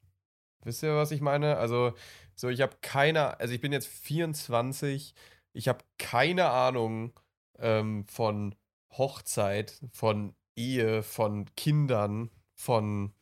Wisst 0.65 0.83
ihr, 0.83 0.97
was 0.97 1.11
ich 1.11 1.21
meine? 1.21 1.57
Also, 1.59 1.95
so, 2.35 2.49
ich 2.49 2.61
habe 2.61 2.77
keine, 2.83 3.39
also 3.41 3.55
ich 3.55 3.61
bin 3.61 3.73
jetzt 3.73 3.89
24, 3.89 5.15
ich 5.53 5.69
habe 5.69 5.85
keine 5.99 6.51
Ahnung 6.51 7.13
ähm, 7.59 8.05
von 8.07 8.55
Hochzeit, 8.93 9.81
von 9.93 10.35
Ehe, 10.57 11.03
von 11.03 11.47
Kindern, 11.57 12.31
von 12.55 13.13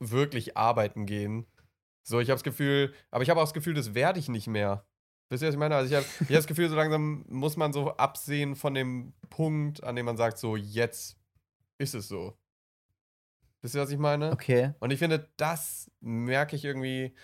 wirklich 0.00 0.56
arbeiten 0.56 1.06
gehen. 1.06 1.46
So, 2.02 2.20
ich 2.20 2.30
habe 2.30 2.36
das 2.36 2.44
Gefühl, 2.44 2.94
aber 3.10 3.22
ich 3.22 3.30
habe 3.30 3.40
auch 3.40 3.44
das 3.44 3.54
Gefühl, 3.54 3.74
das 3.74 3.94
werde 3.94 4.18
ich 4.18 4.28
nicht 4.28 4.46
mehr. 4.46 4.86
Wisst 5.28 5.42
ihr, 5.42 5.48
was 5.48 5.54
ich 5.54 5.58
meine? 5.58 5.76
Also 5.76 5.94
ich 5.94 5.96
habe 5.96 6.06
hab 6.20 6.28
das 6.28 6.46
Gefühl, 6.46 6.68
so 6.68 6.76
langsam 6.76 7.24
muss 7.28 7.56
man 7.56 7.72
so 7.72 7.90
absehen 7.96 8.56
von 8.56 8.74
dem 8.74 9.12
Punkt, 9.28 9.84
an 9.84 9.96
dem 9.96 10.06
man 10.06 10.16
sagt, 10.16 10.38
so 10.38 10.56
jetzt 10.56 11.18
ist 11.78 11.94
es 11.94 12.08
so. 12.08 12.34
Wisst 13.60 13.74
ihr, 13.74 13.80
was 13.80 13.90
ich 13.90 13.98
meine? 13.98 14.32
Okay. 14.32 14.72
Und 14.80 14.92
ich 14.92 14.98
finde, 14.98 15.28
das 15.36 15.90
merke 16.00 16.56
ich 16.56 16.64
irgendwie. 16.64 17.14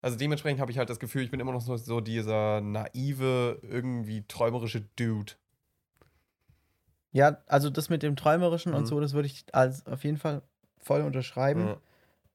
Also 0.00 0.16
dementsprechend 0.16 0.60
habe 0.60 0.70
ich 0.70 0.78
halt 0.78 0.90
das 0.90 1.00
Gefühl, 1.00 1.24
ich 1.24 1.30
bin 1.30 1.40
immer 1.40 1.52
noch 1.52 1.60
so, 1.60 1.76
so 1.76 2.00
dieser 2.00 2.60
naive, 2.60 3.58
irgendwie 3.62 4.24
träumerische 4.28 4.82
Dude. 4.96 5.32
Ja, 7.12 7.38
also 7.46 7.70
das 7.70 7.88
mit 7.88 8.02
dem 8.02 8.16
Träumerischen 8.16 8.74
und 8.74 8.82
Mhm. 8.82 8.86
so, 8.86 9.00
das 9.00 9.14
würde 9.14 9.26
ich 9.26 9.46
als 9.52 9.86
auf 9.86 10.04
jeden 10.04 10.18
Fall 10.18 10.42
voll 10.78 11.02
unterschreiben. 11.02 11.60
Ja. 11.60 11.76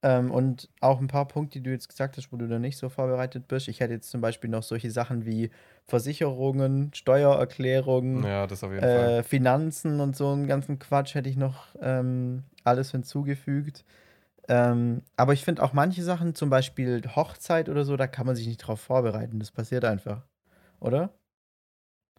Ähm, 0.03 0.32
und 0.32 0.69
auch 0.82 0.99
ein 0.99 1.07
paar 1.07 1.28
Punkte, 1.28 1.59
die 1.59 1.63
du 1.63 1.71
jetzt 1.71 1.88
gesagt 1.88 2.17
hast, 2.17 2.32
wo 2.34 2.38
du 2.38 2.47
da 2.47 2.59
nicht 2.59 2.78
so 2.78 2.89
vorbereitet 2.89 3.47
bist. 3.47 3.69
Ich 3.69 3.80
hätte 3.80 3.93
jetzt 3.93 4.11
zum 4.11 4.19
Beispiel 4.19 4.49
noch 4.49 4.63
solche 4.63 4.91
Sachen 4.91 5.26
wie 5.26 5.49
Versicherungen, 5.86 6.91
Steuererklärungen, 6.93 8.24
ja, 8.24 8.45
äh, 8.78 9.24
Finanzen 9.24 10.01
und 10.01 10.15
so 10.15 10.30
einen 10.32 10.47
ganzen 10.47 10.78
Quatsch 10.80 11.15
hätte 11.15 11.30
ich 11.30 11.38
noch 11.38 11.67
ähm, 11.82 12.43
alles 12.65 12.91
hinzugefügt. 12.91 13.86
Ähm, 14.49 15.03
aber 15.15 15.34
ich 15.34 15.45
finde 15.45 15.63
auch 15.63 15.74
manche 15.74 16.03
Sachen, 16.03 16.36
zum 16.36 16.49
Beispiel 16.49 17.01
Hochzeit 17.15 17.69
oder 17.69 17.86
so, 17.86 17.95
da 17.95 18.07
kann 18.07 18.26
man 18.26 18.36
sich 18.36 18.47
nicht 18.47 18.57
drauf 18.59 18.82
vorbereiten. 18.82 19.39
Das 19.39 19.51
passiert 19.51 19.86
einfach. 19.86 20.24
Oder? 20.82 21.11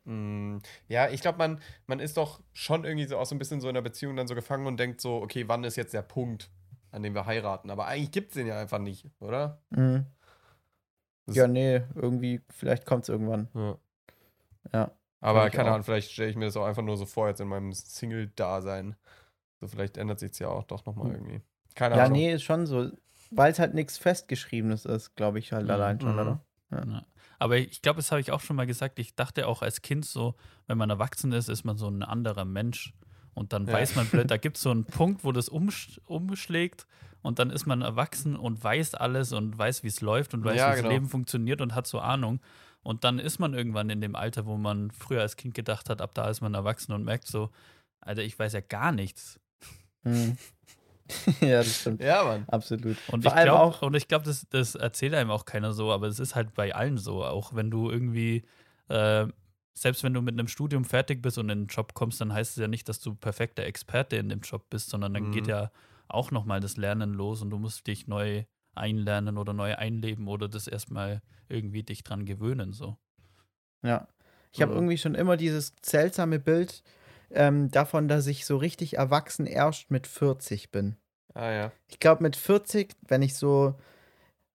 Mm, 0.04 0.58
Ja, 0.88 1.08
ich 1.08 1.20
glaube, 1.22 1.38
man, 1.38 1.60
man 1.86 2.00
ist 2.00 2.16
doch 2.16 2.40
schon 2.52 2.84
irgendwie 2.84 3.06
so 3.06 3.18
auch 3.18 3.26
so 3.26 3.34
ein 3.34 3.38
bisschen 3.38 3.60
so 3.60 3.68
in 3.68 3.74
der 3.74 3.82
Beziehung 3.82 4.16
dann 4.16 4.28
so 4.28 4.34
gefangen 4.34 4.66
und 4.66 4.78
denkt 4.78 5.00
so, 5.00 5.16
okay, 5.22 5.48
wann 5.48 5.64
ist 5.64 5.76
jetzt 5.76 5.94
der 5.94 6.02
Punkt, 6.02 6.50
an 6.90 7.02
dem 7.02 7.14
wir 7.14 7.26
heiraten? 7.26 7.70
Aber 7.70 7.86
eigentlich 7.86 8.10
gibt 8.10 8.28
es 8.28 8.34
den 8.34 8.46
ja 8.46 8.58
einfach 8.58 8.78
nicht, 8.78 9.06
oder? 9.20 9.62
Mhm. 9.70 10.06
Ja, 11.30 11.46
nee, 11.48 11.82
irgendwie, 11.94 12.42
vielleicht 12.50 12.84
kommt 12.84 13.04
es 13.04 13.08
irgendwann. 13.08 13.48
Ja. 13.54 13.78
Ja. 14.72 14.90
Aber 15.20 15.46
ich 15.46 15.54
keine 15.54 15.70
auch. 15.70 15.74
Ahnung, 15.74 15.84
vielleicht 15.84 16.10
stelle 16.12 16.28
ich 16.28 16.36
mir 16.36 16.44
das 16.44 16.56
auch 16.56 16.66
einfach 16.66 16.82
nur 16.82 16.98
so 16.98 17.06
vor, 17.06 17.28
jetzt 17.28 17.40
in 17.40 17.48
meinem 17.48 17.72
Single-Dasein. 17.72 18.94
So, 19.60 19.68
vielleicht 19.68 19.96
ändert 19.96 20.18
sich 20.18 20.38
ja 20.38 20.48
auch 20.48 20.64
doch 20.64 20.84
nochmal 20.84 21.08
Hm. 21.08 21.14
irgendwie. 21.14 21.40
Keine 21.74 21.96
Ja, 21.96 22.04
Ahnung. 22.04 22.18
nee, 22.18 22.32
ist 22.34 22.42
schon 22.42 22.66
so. 22.66 22.90
Weil 23.30 23.50
es 23.52 23.58
halt 23.58 23.72
nichts 23.72 23.96
Festgeschriebenes 23.96 24.84
ist, 24.84 25.16
glaube 25.16 25.38
ich 25.38 25.52
halt 25.52 25.64
Mhm. 25.64 25.70
allein 25.70 26.00
schon, 26.00 26.12
Mhm. 26.12 26.18
oder? 26.20 26.44
Ja. 26.70 27.06
Aber 27.38 27.56
ich 27.58 27.82
glaube, 27.82 27.96
das 27.98 28.10
habe 28.10 28.20
ich 28.20 28.30
auch 28.32 28.40
schon 28.40 28.56
mal 28.56 28.66
gesagt. 28.66 28.98
Ich 28.98 29.14
dachte 29.14 29.46
auch 29.48 29.62
als 29.62 29.82
Kind 29.82 30.04
so, 30.04 30.34
wenn 30.66 30.78
man 30.78 30.90
erwachsen 30.90 31.32
ist, 31.32 31.48
ist 31.48 31.64
man 31.64 31.76
so 31.76 31.88
ein 31.88 32.02
anderer 32.02 32.44
Mensch. 32.44 32.92
Und 33.34 33.52
dann 33.52 33.66
Ja. 33.66 33.72
weiß 33.72 33.96
man 33.96 34.06
blöd, 34.06 34.30
da 34.30 34.36
gibt 34.36 34.56
es 34.56 34.62
so 34.62 34.70
einen 34.70 34.84
Punkt, 34.84 35.24
wo 35.24 35.32
das 35.32 35.48
umsch 35.48 36.00
umschlägt 36.06 36.86
und 37.22 37.38
dann 37.40 37.50
ist 37.50 37.66
man 37.66 37.82
erwachsen 37.82 38.36
und 38.36 38.62
weiß 38.62 38.94
alles 38.94 39.32
und 39.32 39.58
weiß, 39.58 39.82
wie 39.82 39.88
es 39.88 40.00
läuft 40.00 40.34
und 40.34 40.44
weiß, 40.44 40.56
Ja, 40.56 40.70
wie 40.70 40.76
genau. 40.76 40.82
das 40.88 40.92
Leben 40.92 41.08
funktioniert 41.08 41.60
und 41.60 41.74
hat 41.74 41.86
so 41.86 41.98
Ahnung. 42.00 42.40
Und 42.82 43.02
dann 43.02 43.18
ist 43.18 43.38
man 43.40 43.54
irgendwann 43.54 43.88
in 43.90 44.00
dem 44.00 44.14
Alter, 44.14 44.44
wo 44.46 44.56
man 44.56 44.90
früher 44.90 45.22
als 45.22 45.36
Kind 45.36 45.54
gedacht 45.54 45.88
hat, 45.90 46.00
ab 46.02 46.14
da 46.14 46.28
ist 46.28 46.42
man 46.42 46.54
erwachsen 46.54 46.92
und 46.92 47.02
merkt 47.04 47.26
so, 47.26 47.50
Alter, 48.00 48.22
ich 48.22 48.38
weiß 48.38 48.52
ja 48.52 48.60
gar 48.60 48.92
nichts. 48.92 49.40
Mhm. 50.02 50.36
ja, 51.40 51.58
das 51.58 51.80
stimmt. 51.80 52.00
Ja, 52.02 52.24
Mann. 52.24 52.44
Absolut. 52.48 52.96
Und 53.08 53.22
Vor 53.22 53.32
ich 53.36 53.42
glaube, 53.42 53.60
auch- 53.60 53.82
und 53.82 53.94
ich 53.94 54.08
glaube, 54.08 54.24
das, 54.24 54.46
das 54.50 54.74
erzählt 54.74 55.14
einem 55.14 55.30
auch 55.30 55.44
keiner 55.44 55.72
so, 55.72 55.92
aber 55.92 56.06
es 56.06 56.18
ist 56.18 56.34
halt 56.34 56.54
bei 56.54 56.74
allen 56.74 56.98
so. 56.98 57.24
Auch 57.24 57.54
wenn 57.54 57.70
du 57.70 57.90
irgendwie, 57.90 58.42
äh, 58.88 59.26
selbst 59.74 60.02
wenn 60.02 60.14
du 60.14 60.22
mit 60.22 60.34
einem 60.34 60.48
Studium 60.48 60.84
fertig 60.84 61.20
bist 61.20 61.36
und 61.38 61.50
in 61.50 61.62
den 61.62 61.66
Job 61.66 61.94
kommst, 61.94 62.20
dann 62.20 62.32
heißt 62.32 62.52
es 62.52 62.60
ja 62.60 62.68
nicht, 62.68 62.88
dass 62.88 63.00
du 63.00 63.14
perfekter 63.14 63.64
Experte 63.64 64.16
in 64.16 64.28
dem 64.28 64.40
Job 64.40 64.70
bist, 64.70 64.88
sondern 64.90 65.12
dann 65.14 65.24
Mhm. 65.24 65.32
geht 65.32 65.46
ja 65.48 65.70
auch 66.08 66.30
nochmal 66.30 66.60
das 66.60 66.76
Lernen 66.76 67.12
los 67.14 67.42
und 67.42 67.50
du 67.50 67.58
musst 67.58 67.86
dich 67.86 68.06
neu 68.06 68.44
einlernen 68.74 69.36
oder 69.38 69.52
neu 69.52 69.76
einleben 69.76 70.26
oder 70.28 70.48
das 70.48 70.66
erstmal 70.66 71.22
irgendwie 71.48 71.82
dich 71.82 72.02
dran 72.02 72.24
gewöhnen. 72.24 72.72
So. 72.72 72.96
Ja. 73.82 74.08
Ich 74.52 74.62
habe 74.62 74.72
Mhm. 74.72 74.78
irgendwie 74.78 74.98
schon 74.98 75.14
immer 75.14 75.36
dieses 75.36 75.74
seltsame 75.82 76.38
Bild 76.38 76.82
ähm, 77.34 77.70
davon, 77.70 78.08
dass 78.08 78.26
ich 78.26 78.46
so 78.46 78.56
richtig 78.56 78.96
erwachsen 78.96 79.46
erst 79.46 79.90
mit 79.90 80.06
40 80.06 80.70
bin. 80.70 80.96
Ah, 81.34 81.50
ja. 81.50 81.72
Ich 81.90 81.98
glaube, 82.00 82.22
mit 82.22 82.36
40, 82.36 82.92
wenn 83.08 83.22
ich 83.22 83.34
so, 83.34 83.74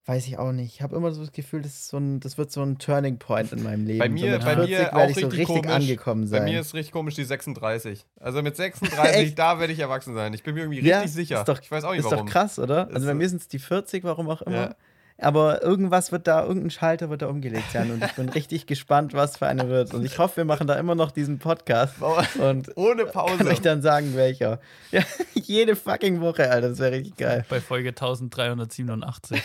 weiß 0.06 0.26
ich 0.26 0.38
auch 0.38 0.52
nicht, 0.52 0.74
ich 0.74 0.82
habe 0.82 0.96
immer 0.96 1.12
so 1.12 1.20
das 1.20 1.30
Gefühl, 1.32 1.60
das, 1.62 1.72
ist 1.72 1.88
so 1.88 1.98
ein, 1.98 2.20
das 2.20 2.38
wird 2.38 2.50
so 2.50 2.62
ein 2.62 2.78
Turning 2.78 3.18
Point 3.18 3.52
in 3.52 3.62
meinem 3.62 3.84
Leben. 3.86 3.98
Bei 3.98 4.08
mir- 4.08 4.40
so 4.40 4.46
bei 4.46 4.54
40 4.54 4.70
mir 4.78 4.92
auch 4.92 4.96
werde 4.98 5.12
ich 5.12 5.18
so 5.20 5.26
richtig 5.28 5.46
komisch. 5.46 5.70
angekommen 5.70 6.26
sein. 6.26 6.40
Bei 6.44 6.50
mir 6.50 6.60
ist 6.60 6.74
richtig 6.74 6.92
komisch 6.92 7.14
die 7.16 7.24
36. 7.24 8.06
Also 8.18 8.42
mit 8.42 8.56
36, 8.56 9.14
Echt? 9.16 9.38
da 9.38 9.60
werde 9.60 9.72
ich 9.72 9.78
erwachsen 9.78 10.14
sein. 10.14 10.32
Ich 10.32 10.42
bin 10.42 10.54
mir 10.54 10.62
irgendwie 10.62 10.80
Ja, 10.80 10.98
richtig 11.00 11.12
sicher. 11.14 11.40
ist 11.40 11.48
doch- 11.48 11.60
ich 11.60 11.70
weiß 11.70 11.84
auch 11.84 11.90
nicht 11.90 12.00
ist 12.00 12.10
warum. 12.10 12.26
doch 12.26 12.32
krass, 12.32 12.58
oder? 12.58 12.88
Ist 12.88 12.94
Also 12.94 13.06
bei 13.06 13.12
so- 13.12 13.18
mir 13.18 13.28
sind 13.28 13.42
es 13.42 13.48
die 13.48 13.58
40, 13.58 14.02
warum 14.04 14.28
auch 14.30 14.42
immer. 14.42 14.56
Ja. 14.56 14.74
Aber 15.22 15.62
irgendwas 15.62 16.12
wird 16.12 16.26
da, 16.26 16.42
irgendein 16.44 16.70
Schalter 16.70 17.10
wird 17.10 17.22
da 17.22 17.26
umgelegt 17.28 17.70
sein 17.72 17.90
und 17.90 18.02
ich 18.04 18.12
bin 18.12 18.28
richtig 18.30 18.66
gespannt, 18.66 19.12
was 19.12 19.36
für 19.36 19.46
eine 19.46 19.68
wird. 19.68 19.92
Und 19.92 20.04
ich 20.04 20.18
hoffe, 20.18 20.38
wir 20.38 20.44
machen 20.46 20.66
da 20.66 20.74
immer 20.76 20.94
noch 20.94 21.10
diesen 21.10 21.38
Podcast 21.38 21.94
und 22.38 22.76
Ohne 22.76 23.04
kann 23.04 23.12
Pause. 23.12 23.46
euch 23.46 23.60
dann 23.60 23.82
sagen, 23.82 24.14
welcher. 24.16 24.60
Ja, 24.90 25.02
jede 25.34 25.76
fucking 25.76 26.20
Woche, 26.20 26.50
Alter, 26.50 26.70
das 26.70 26.78
wäre 26.78 26.92
richtig 26.92 27.16
geil. 27.16 27.44
Bei 27.48 27.60
Folge 27.60 27.90
1387. 27.90 29.42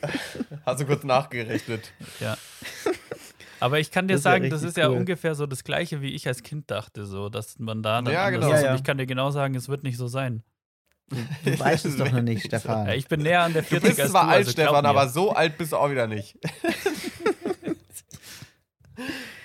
Hast 0.66 0.80
du 0.80 0.86
kurz 0.86 1.04
nachgerechnet. 1.04 1.92
Ja. 2.20 2.36
Aber 3.60 3.78
ich 3.78 3.90
kann 3.92 4.08
dir 4.08 4.14
Das 4.14 4.24
ja 4.24 4.32
sagen, 4.32 4.50
das 4.50 4.62
ist 4.64 4.76
ja 4.76 4.88
cool. 4.88 4.96
ungefähr 4.96 5.34
so 5.36 5.46
das 5.46 5.62
Gleiche, 5.62 6.00
wie 6.00 6.14
ich 6.14 6.26
als 6.26 6.42
Kind 6.42 6.70
dachte, 6.70 7.04
so, 7.06 7.28
dass 7.28 7.58
man 7.58 7.82
da 7.82 8.00
Ja, 8.02 8.30
genau. 8.30 8.46
ist. 8.48 8.52
Ja, 8.60 8.64
ja. 8.66 8.70
Und 8.72 8.76
ich 8.78 8.84
kann 8.84 8.98
dir 8.98 9.06
genau 9.06 9.30
sagen, 9.30 9.54
es 9.54 9.68
wird 9.68 9.84
nicht 9.84 9.96
so 9.98 10.08
sein. 10.08 10.42
Du 11.44 11.58
weißt 11.58 11.84
es 11.86 11.96
doch 11.96 12.10
noch 12.10 12.22
nicht, 12.22 12.44
Stefan. 12.46 12.86
Ja, 12.86 12.94
ich 12.94 13.06
bin 13.08 13.20
näher 13.22 13.42
an 13.42 13.52
der 13.52 13.62
Du 13.62 13.68
40 13.68 13.88
bist 13.90 14.00
als 14.00 14.10
zwar 14.10 14.24
du, 14.24 14.28
alt, 14.30 14.38
also 14.38 14.50
Stefan, 14.52 14.82
mir. 14.82 14.88
aber 14.88 15.08
so 15.08 15.32
alt 15.32 15.58
bist 15.58 15.72
du 15.72 15.76
auch 15.76 15.90
wieder 15.90 16.06
nicht. 16.06 16.38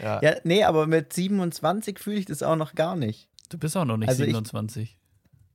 ja. 0.02 0.22
Ja, 0.22 0.36
nee, 0.44 0.64
aber 0.64 0.88
mit 0.88 1.14
27 1.14 2.00
fühle 2.00 2.18
ich 2.18 2.26
das 2.26 2.44
auch 2.44 2.56
noch 2.56 2.76
gar 2.76 2.96
nicht. 2.96 3.30
Du 3.50 3.58
bist 3.58 3.76
auch 3.78 3.86
noch 3.86 3.98
nicht 3.98 4.10
Also 4.10 4.24
ich- 4.24 4.30
27. 4.30 4.98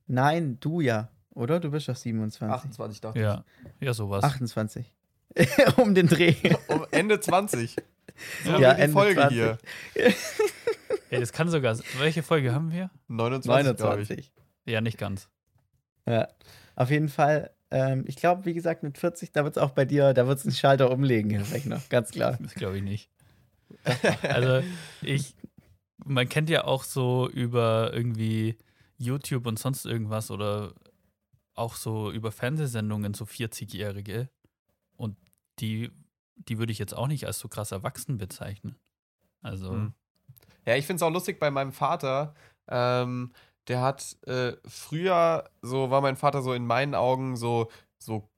Nein, 0.07 0.57
du 0.59 0.81
ja. 0.81 1.09
Oder? 1.31 1.59
Du 1.59 1.71
bist 1.71 1.87
doch 1.89 1.95
27. 1.95 2.53
28 2.53 3.01
dachte 3.01 3.19
Ja, 3.19 3.43
ja, 3.79 3.93
sowas. 3.93 4.23
28. 4.23 4.91
um 5.77 5.95
den 5.95 6.07
Dreh. 6.07 6.35
ich. 6.43 6.55
Um 6.69 6.85
Ende 6.91 7.19
20. 7.19 7.75
So 8.43 8.51
Ja, 8.51 8.59
Ja, 8.59 8.73
die 8.75 8.81
Ende 8.81 8.93
Folge 8.93 9.15
20. 9.21 9.33
hier. 9.37 9.57
Ey, 11.09 11.19
das 11.19 11.31
kann 11.31 11.49
sogar. 11.49 11.77
Welche 11.97 12.21
Folge 12.21 12.53
haben 12.53 12.71
wir? 12.71 12.91
29, 13.07 13.77
glaube 13.77 14.01
ich. 14.03 14.09
29. 14.09 14.31
Ja, 14.65 14.81
nicht 14.81 14.97
ganz. 14.99 15.27
Ja. 16.05 16.27
Auf 16.75 16.89
jeden 16.89 17.09
Fall, 17.09 17.51
ähm, 17.71 18.03
ich 18.07 18.15
glaube, 18.15 18.45
wie 18.45 18.53
gesagt, 18.53 18.83
mit 18.83 18.97
40, 18.97 19.31
da 19.31 19.43
wird 19.43 19.57
es 19.57 19.61
auch 19.61 19.71
bei 19.71 19.85
dir, 19.85 20.13
da 20.13 20.27
wird 20.27 20.39
es 20.39 20.45
einen 20.45 20.53
Schalter 20.53 20.91
umlegen, 20.91 21.31
Herr 21.31 21.51
Rechner. 21.51 21.81
Ganz 21.89 22.11
klar. 22.11 22.37
Das 22.41 22.55
glaube 22.55 22.77
ich 22.77 22.83
nicht. 22.83 23.09
Also, 24.23 24.65
ich. 25.01 25.35
Man 26.05 26.27
kennt 26.27 26.49
ja 26.49 26.65
auch 26.65 26.83
so 26.83 27.29
über 27.29 27.93
irgendwie 27.93 28.57
YouTube 28.97 29.47
und 29.47 29.57
sonst 29.57 29.85
irgendwas 29.85 30.31
oder 30.31 30.73
auch 31.55 31.75
so 31.75 32.11
über 32.11 32.31
Fernsehsendungen 32.31 33.13
so 33.13 33.23
40-Jährige. 33.25 34.29
Und 34.97 35.17
die, 35.59 35.91
die 36.35 36.57
würde 36.57 36.71
ich 36.73 36.79
jetzt 36.79 36.93
auch 36.93 37.07
nicht 37.07 37.25
als 37.25 37.39
so 37.39 37.47
krass 37.47 37.71
erwachsen 37.71 38.17
bezeichnen. 38.17 38.75
Also, 39.41 39.71
Hm. 39.71 39.93
Ja, 40.65 40.75
ich 40.75 40.85
finde 40.85 40.97
es 40.97 41.03
auch 41.03 41.11
lustig 41.11 41.39
bei 41.39 41.51
meinem 41.51 41.73
Vater. 41.73 42.35
Ähm, 42.67 43.31
der 43.67 43.81
hat 43.81 44.17
äh, 44.27 44.53
früher, 44.67 45.49
so 45.61 45.89
war 45.89 46.01
mein 46.01 46.15
Vater 46.15 46.41
so 46.41 46.53
in 46.53 46.65
meinen 46.65 46.95
Augen 46.95 47.35
so, 47.35 47.69
so 47.97 48.29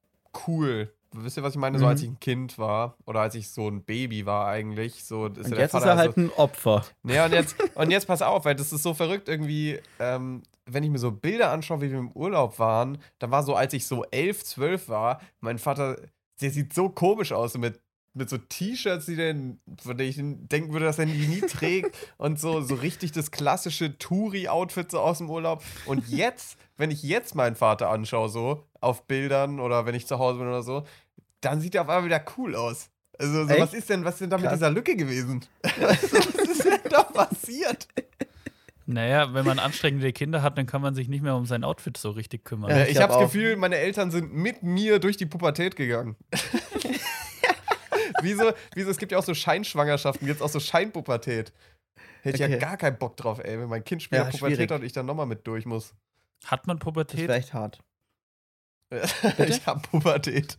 cool. 0.48 0.92
Wisst 1.18 1.38
ihr, 1.38 1.44
was 1.44 1.54
ich 1.54 1.60
meine? 1.60 1.80
So 1.80 1.86
Mhm. 1.86 1.90
als 1.92 2.02
ich 2.02 2.10
ein 2.10 2.20
Kind 2.20 2.58
war 2.60 2.98
oder 3.06 3.22
als 3.22 3.36
ich 3.36 3.50
so 3.50 3.70
ein 3.70 3.84
Baby 3.84 4.26
war 4.26 4.48
eigentlich. 4.48 5.04
So, 5.06 5.28
ist 5.28 5.38
Und 5.38 5.52
ja 5.54 5.58
jetzt 5.58 5.58
der 5.58 5.64
ist 5.66 5.74
er 5.74 5.80
Vater 5.82 5.96
halt 5.98 6.18
ein 6.18 6.30
Opfer. 6.32 6.84
Nee, 7.04 7.20
und 7.22 7.32
jetzt, 7.32 7.56
und 7.76 7.90
jetzt 7.92 8.06
pass 8.08 8.22
auf, 8.22 8.44
weil 8.46 8.56
das 8.56 8.74
ist 8.74 8.84
so 8.84 8.94
verrückt 8.94 9.30
irgendwie, 9.30 9.80
ähm, 10.00 10.44
wenn 10.66 10.84
ich 10.84 10.90
mir 10.90 10.98
so 11.00 11.12
Bilder 11.12 11.52
anschaue, 11.52 11.80
wie 11.82 11.92
wir 11.92 12.00
im 12.00 12.12
Urlaub 12.12 12.60
waren, 12.60 12.98
dann 13.20 13.32
war 13.32 13.44
so, 13.44 13.56
als 13.56 13.74
ich 13.74 13.88
so 13.88 14.04
elf, 14.12 14.44
zwölf 14.44 14.90
war, 14.90 15.22
mein 15.40 15.58
Vater, 15.58 15.96
der 16.42 16.52
sieht 16.52 16.74
so 16.74 16.90
komisch 16.90 17.32
aus, 17.32 17.54
so 17.54 17.60
mit, 17.60 17.80
mit 18.16 18.30
so 18.30 18.38
T-Shirts, 18.38 19.06
die 19.06 19.16
der, 19.16 19.36
von 19.82 19.98
denen 19.98 20.10
ich 20.10 20.48
denken 20.48 20.72
würde, 20.72 20.86
dass 20.86 21.00
er 21.00 21.06
die 21.06 21.28
nie 21.28 21.42
trägt 21.42 21.96
und 22.18 22.40
so, 22.40 22.62
so 22.62 22.76
richtig 22.76 23.12
das 23.12 23.30
klassische 23.30 23.98
Touri-Outfit 23.98 24.90
so 24.90 25.00
aus 25.00 25.20
dem 25.20 25.30
Urlaub. 25.30 25.64
Und 25.86 26.08
jetzt, 26.08 26.58
wenn 26.78 26.92
ich 26.92 27.04
jetzt 27.04 27.36
meinen 27.36 27.56
Vater 27.56 27.90
anschaue, 27.90 28.30
so 28.30 28.66
auf 28.80 29.06
Bildern 29.06 29.60
oder 29.60 29.86
wenn 29.86 29.96
ich 29.96 30.08
zu 30.08 30.18
Hause 30.18 30.40
bin 30.40 30.48
oder 30.48 30.64
so, 30.64 30.86
dann 31.42 31.60
sieht 31.60 31.76
er 31.76 31.82
auf 31.82 31.90
einmal 31.90 32.06
wieder 32.06 32.24
cool 32.38 32.56
aus. 32.56 32.90
Also, 33.20 33.46
so, 33.46 33.60
was 33.60 33.74
ist 33.74 33.90
denn, 33.90 34.04
was 34.04 34.16
ist 34.16 34.22
denn 34.22 34.30
da 34.30 34.38
mit 34.38 34.52
dieser 34.52 34.72
Lücke 34.72 34.96
gewesen? 34.96 35.46
was 35.80 36.04
ist 36.04 36.66
denn 36.66 36.80
da 36.90 37.04
passiert? 37.04 37.88
naja, 38.88 39.34
wenn 39.34 39.46
man 39.46 39.60
anstrengende 39.60 40.14
Kinder 40.14 40.42
hat, 40.42 40.58
dann 40.58 40.68
kann 40.68 40.82
man 40.82 40.94
sich 40.94 41.08
nicht 41.08 41.24
mehr 41.24 41.36
um 41.36 41.46
sein 41.46 41.64
Outfit 41.64 41.98
so 41.98 42.12
richtig 42.12 42.46
kümmern. 42.46 42.70
Ja, 42.70 42.84
ich 42.84 42.92
ich 42.92 42.98
hab 42.98 43.10
habe 43.10 43.24
das 43.24 43.32
Gefühl, 43.32 43.56
meine 43.56 43.78
Eltern 43.78 44.12
sind 44.12 44.34
mit 44.34 44.64
mir 44.64 45.00
durch 45.00 45.18
die 45.18 45.26
Pubertät 45.26 45.76
gegangen. 45.76 46.16
Wieso, 48.26 48.52
wieso, 48.74 48.90
es 48.92 48.98
gibt 48.98 49.12
ja 49.14 49.18
auch 49.18 49.24
so 49.24 49.34
Scheinschwangerschaften, 49.34 50.28
jetzt 50.28 50.42
auch 50.42 50.50
so 50.50 50.60
Scheinpubertät. 50.60 51.54
Hätte 52.24 52.38
ich 52.38 52.44
Okay. 52.44 52.54
ja 52.54 52.58
gar 52.60 52.78
keinen 52.78 52.98
Bock 52.98 53.16
drauf, 53.18 53.40
ey, 53.40 53.60
wenn 53.60 53.70
mein 53.70 53.84
Kind 53.84 54.04
später 54.04 54.24
Ja, 54.26 54.30
Pubertät 54.30 54.58
schwierig. 54.58 54.72
hat 54.72 54.80
und 54.82 54.86
ich 54.86 54.92
dann 54.94 55.06
nochmal 55.06 55.26
mit 55.28 55.46
durch 55.48 55.66
muss. 55.66 55.94
Hat 56.46 56.68
man 56.68 56.78
Das 56.78 56.84
Pubertät? 56.84 57.28
wäre 57.28 57.38
echt 57.38 57.54
hart. 57.54 57.80
ich 59.38 59.66
habe 59.66 59.80
Pubertät. 59.82 60.58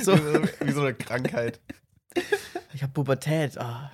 So. 0.00 0.14
Wie, 0.14 0.32
so, 0.32 0.42
wie 0.66 0.72
so 0.72 0.80
eine 0.82 0.94
Krankheit. 0.94 1.60
Ich 2.72 2.82
habe 2.82 2.92
Pubertät. 2.92 3.58
Ah, 3.58 3.90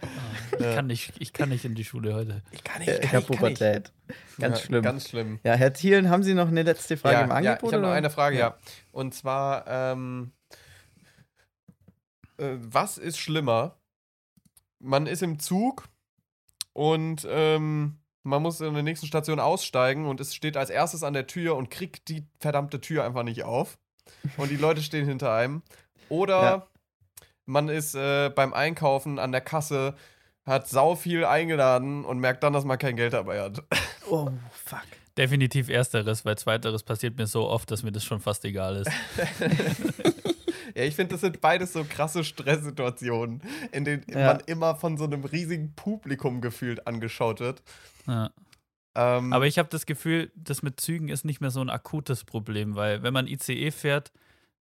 Ich, 0.53 0.59
kann 0.59 0.87
nicht, 0.87 1.13
ich 1.19 1.33
kann 1.33 1.49
nicht 1.49 1.65
in 1.65 1.75
die 1.75 1.85
Schule 1.85 2.15
heute. 2.15 2.43
Ich 2.53 2.63
kann 2.63 2.81
nicht, 2.81 3.03
ich 3.03 3.13
habe 3.15 3.27
Pubertät. 3.27 3.93
Ganz 4.39 4.59
ja, 4.61 4.65
schlimm. 4.67 4.83
Ganz 4.83 5.09
schlimm. 5.09 5.41
ja, 5.43 5.55
Herr 5.55 5.73
Thielen, 5.73 6.09
haben 6.09 6.23
Sie 6.23 6.35
noch 6.35 6.49
eine 6.49 6.63
letzte 6.63 6.97
Frage 6.97 7.17
ja, 7.17 7.23
im 7.25 7.31
ja, 7.31 7.35
Angebot? 7.37 7.71
ich 7.71 7.73
habe 7.75 7.83
noch 7.83 7.91
eine 7.93 8.11
Frage, 8.11 8.39
ja. 8.39 8.57
Und 8.93 9.15
zwar, 9.15 9.67
ähm, 9.67 10.33
äh, 12.39 12.57
was 12.59 12.99
ist 12.99 13.19
schlimmer? 13.19 13.77
Man 14.79 15.07
ist 15.07 15.23
im 15.23 15.39
Zug 15.39 15.89
und 16.73 17.27
ähm, 17.31 17.99
man 18.25 18.43
muss 18.43 18.61
in 18.61 18.75
der 18.75 18.83
nächsten 18.83 19.07
Station 19.07 19.41
aussteigen 19.41 20.07
und 20.07 20.21
es 20.21 20.35
steht 20.35 20.57
als 20.57 20.71
erstes 20.71 21.03
an 21.03 21.13
der 21.13 21.27
Tür 21.27 21.57
und 21.57 21.71
kriegt 21.71 22.09
die 22.09 22.27
verdammte 22.39 22.81
Tür 22.81 23.05
einfach 23.05 23.23
nicht 23.25 23.43
auf. 23.45 23.79
Und 24.37 24.51
die 24.51 24.57
Leute 24.57 24.83
stehen 24.83 25.07
hinter 25.07 25.33
einem. 25.35 25.63
Oder 26.09 26.43
Ja. 26.43 26.67
man 27.47 27.69
ist 27.69 27.95
äh, 27.95 28.31
beim 28.31 28.53
Einkaufen 28.55 29.19
an 29.19 29.33
der 29.33 29.41
Kasse, 29.41 29.95
hat 30.45 30.69
sau 30.69 30.97
viel 30.97 31.25
eingeladen 31.25 32.05
und 32.05 32.19
merkt 32.19 32.43
dann, 32.43 32.53
dass 32.53 32.65
man 32.65 32.79
kein 32.79 32.97
Geld 32.97 33.13
dabei 33.13 33.41
hat. 33.41 33.63
Oh, 34.11 34.29
fuck. 34.53 34.83
Definitiv 35.17 35.69
ersteres, 35.69 36.25
weil 36.25 36.37
zweiteres 36.39 36.83
passiert 36.83 37.17
mir 37.17 37.27
so 37.27 37.49
oft, 37.49 37.71
dass 37.71 37.83
mir 37.83 37.93
das 37.93 38.03
schon 38.05 38.21
fast 38.21 38.45
egal 38.45 38.77
ist. 38.77 38.91
Ja, 40.75 40.85
ich 40.85 40.95
finde, 40.97 41.13
das 41.15 41.21
sind 41.21 41.41
beides 41.41 41.73
so 41.73 41.85
krasse 41.85 42.25
Stresssituationen, 42.25 43.43
in 43.73 43.85
denen 43.85 44.05
Ja. 44.09 44.35
man 44.35 44.41
immer 44.47 44.75
von 44.77 44.97
so 44.97 45.05
einem 45.05 45.25
riesigen 45.25 45.75
Publikum 45.75 46.41
gefühlt 46.41 46.87
angeschaut 46.87 47.41
wird. 47.41 47.63
Ja. 48.07 48.31
Ähm, 48.95 49.33
Aber 49.33 49.47
ich 49.47 49.59
habe 49.59 49.69
das 49.71 49.87
Gefühl, 49.87 50.31
das 50.35 50.63
mit 50.63 50.79
Zügen 50.81 51.09
ist 51.09 51.25
nicht 51.25 51.41
mehr 51.41 51.51
so 51.51 51.61
ein 51.61 51.71
akutes 51.71 52.25
Problem, 52.25 52.75
weil 52.77 53.03
wenn 53.03 53.15
man 53.15 53.27
ICE 53.27 53.71
fährt, 53.71 54.13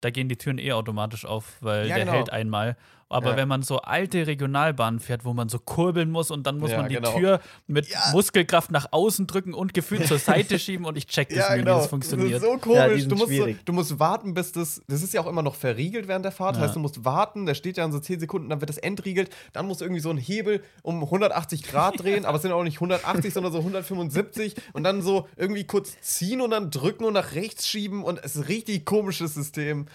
da 0.02 0.10
gehen 0.12 0.30
die 0.30 0.38
Türen 0.38 0.58
eh 0.60 0.74
automatisch 0.74 1.26
auf, 1.26 1.58
weil 1.62 1.88
Ja, 1.88 1.96
der 1.96 2.06
genau. 2.06 2.18
hält 2.18 2.32
einmal. 2.32 2.78
Aber 3.12 3.32
Ja. 3.32 3.38
wenn 3.38 3.48
man 3.48 3.62
so 3.64 3.80
alte 3.80 4.26
Regionalbahnen 4.28 5.00
fährt, 5.00 5.26
wo 5.26 5.34
man 5.34 5.50
so 5.50 5.60
kurbeln 5.60 6.10
muss 6.12 6.32
und 6.32 6.48
dann 6.48 6.58
muss 6.58 6.72
Ja, 6.72 6.78
man 6.78 6.90
die 6.90 6.96
genau. 6.96 7.18
Tür 7.18 7.40
mit 7.68 7.88
Ja. 7.90 8.00
Muskelkraft 8.14 8.72
nach 8.72 8.88
außen 8.92 9.28
drücken 9.28 9.54
und 9.54 9.74
gefühlt 9.74 10.08
zur 10.08 10.18
Seite 10.20 10.58
schieben 10.60 10.86
und 10.86 10.98
ich 10.98 11.08
check 11.08 11.30
das 11.30 11.38
ja, 11.38 11.52
nie, 11.54 11.60
genau. 11.60 11.76
wie 11.76 11.80
das 11.82 11.88
funktioniert. 11.88 12.30
Das 12.34 12.38
ist 12.44 12.48
so 12.48 12.52
Ja, 12.74 12.88
komisch. 12.88 13.08
du, 13.08 13.16
musst 13.16 13.28
so, 13.28 13.28
schwierig. 13.28 13.58
du 13.66 13.74
musst 13.74 14.00
warten, 14.00 14.34
bis 14.34 14.52
das. 14.52 14.82
Das 14.88 15.04
ist 15.04 15.14
ja 15.14 15.22
auch 15.22 15.28
immer 15.28 15.44
noch 15.44 15.56
verriegelt 15.56 16.08
während 16.08 16.26
der 16.26 16.32
Fahrt. 16.32 16.56
Ja. 16.56 16.64
Heißt, 16.64 16.76
du 16.76 16.80
musst 16.80 17.04
warten, 17.06 17.46
der 17.46 17.56
steht 17.56 17.78
ja 17.78 17.86
in 17.86 17.92
so 17.92 18.00
10 18.00 18.20
Sekunden, 18.20 18.50
dann 18.50 18.62
wird 18.62 18.70
das 18.70 18.78
entriegelt. 18.78 19.30
Dann 19.54 19.66
musst 19.68 19.82
du 19.82 19.86
irgendwie 19.86 20.02
so 20.02 20.10
einen 20.10 20.20
Hebel 20.20 20.64
um 20.84 21.02
180 21.04 21.64
Grad 21.64 22.00
drehen, 22.04 22.26
aber 22.26 22.38
es 22.38 22.42
sind 22.42 22.52
auch 22.52 22.64
nicht 22.64 22.78
180, 22.78 23.34
sondern 23.34 23.52
so 23.52 23.60
175. 23.60 24.56
Und 24.74 24.84
dann 24.84 25.02
so 25.02 25.28
irgendwie 25.36 25.66
kurz 25.66 26.00
ziehen 26.02 26.42
und 26.42 26.52
dann 26.52 26.72
drücken 26.72 27.04
und 27.06 27.14
nach 27.14 27.34
rechts 27.34 27.68
schieben. 27.68 28.04
Und 28.04 28.20
es 28.24 28.36
ist 28.36 28.42
ein 28.42 28.44
richtig 28.48 28.86
komisches 28.86 29.34
System. 29.34 29.88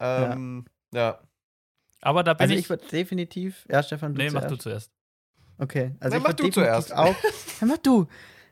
Ähm, 0.00 0.64
ja. 0.92 1.18
Aber 2.04 2.22
da 2.22 2.34
bin 2.34 2.42
Also 2.44 2.54
ich. 2.54 2.60
ich 2.60 2.70
würde 2.70 2.86
definitiv. 2.86 3.66
Ja, 3.70 3.82
Stefan, 3.82 4.14
du 4.14 4.22
nee, 4.22 4.30
mach 4.30 4.40
zuerst. 4.42 4.50
du 4.52 4.56
zuerst. 4.56 4.90
Okay, 5.58 5.92
also 6.00 6.14
Dann 6.16 6.22
ich 6.22 6.28
mach 6.28 6.34
du 6.34 6.44
definitiv 6.44 6.54
zuerst. 6.54 6.94
Auch, 6.94 7.16
ja, 7.60 7.66
mach 7.66 7.78
du. 7.78 8.06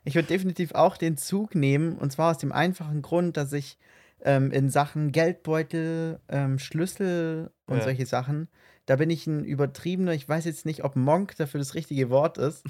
Ich 0.05 0.15
würde 0.15 0.27
definitiv 0.29 0.73
auch 0.75 0.97
den 0.97 1.17
Zug 1.17 1.55
nehmen 1.55 1.97
und 1.99 2.11
zwar 2.11 2.31
aus 2.31 2.39
dem 2.39 2.51
einfachen 2.53 3.03
Grund, 3.03 3.37
dass 3.37 3.53
ich 3.53 3.79
ähm, 4.25 4.51
in 4.53 4.71
Sachen 4.71 5.13
Geldbeutel, 5.13 6.21
ähm, 6.29 6.59
Schlüssel 6.59 7.51
und 7.67 7.79
Ja. 7.79 7.85
solche 7.85 8.07
Sachen, 8.07 8.49
da 8.87 8.97
bin 8.97 9.11
ich 9.11 9.27
ein 9.27 9.45
übertriebener, 9.45 10.13
ich 10.13 10.29
weiß 10.29 10.45
jetzt 10.45 10.65
nicht, 10.67 10.83
ob 10.85 10.97
Monk 10.97 11.37
dafür 11.37 11.59
das 11.59 11.75
richtige 11.75 12.09
Wort 12.11 12.39
ist, 12.39 12.65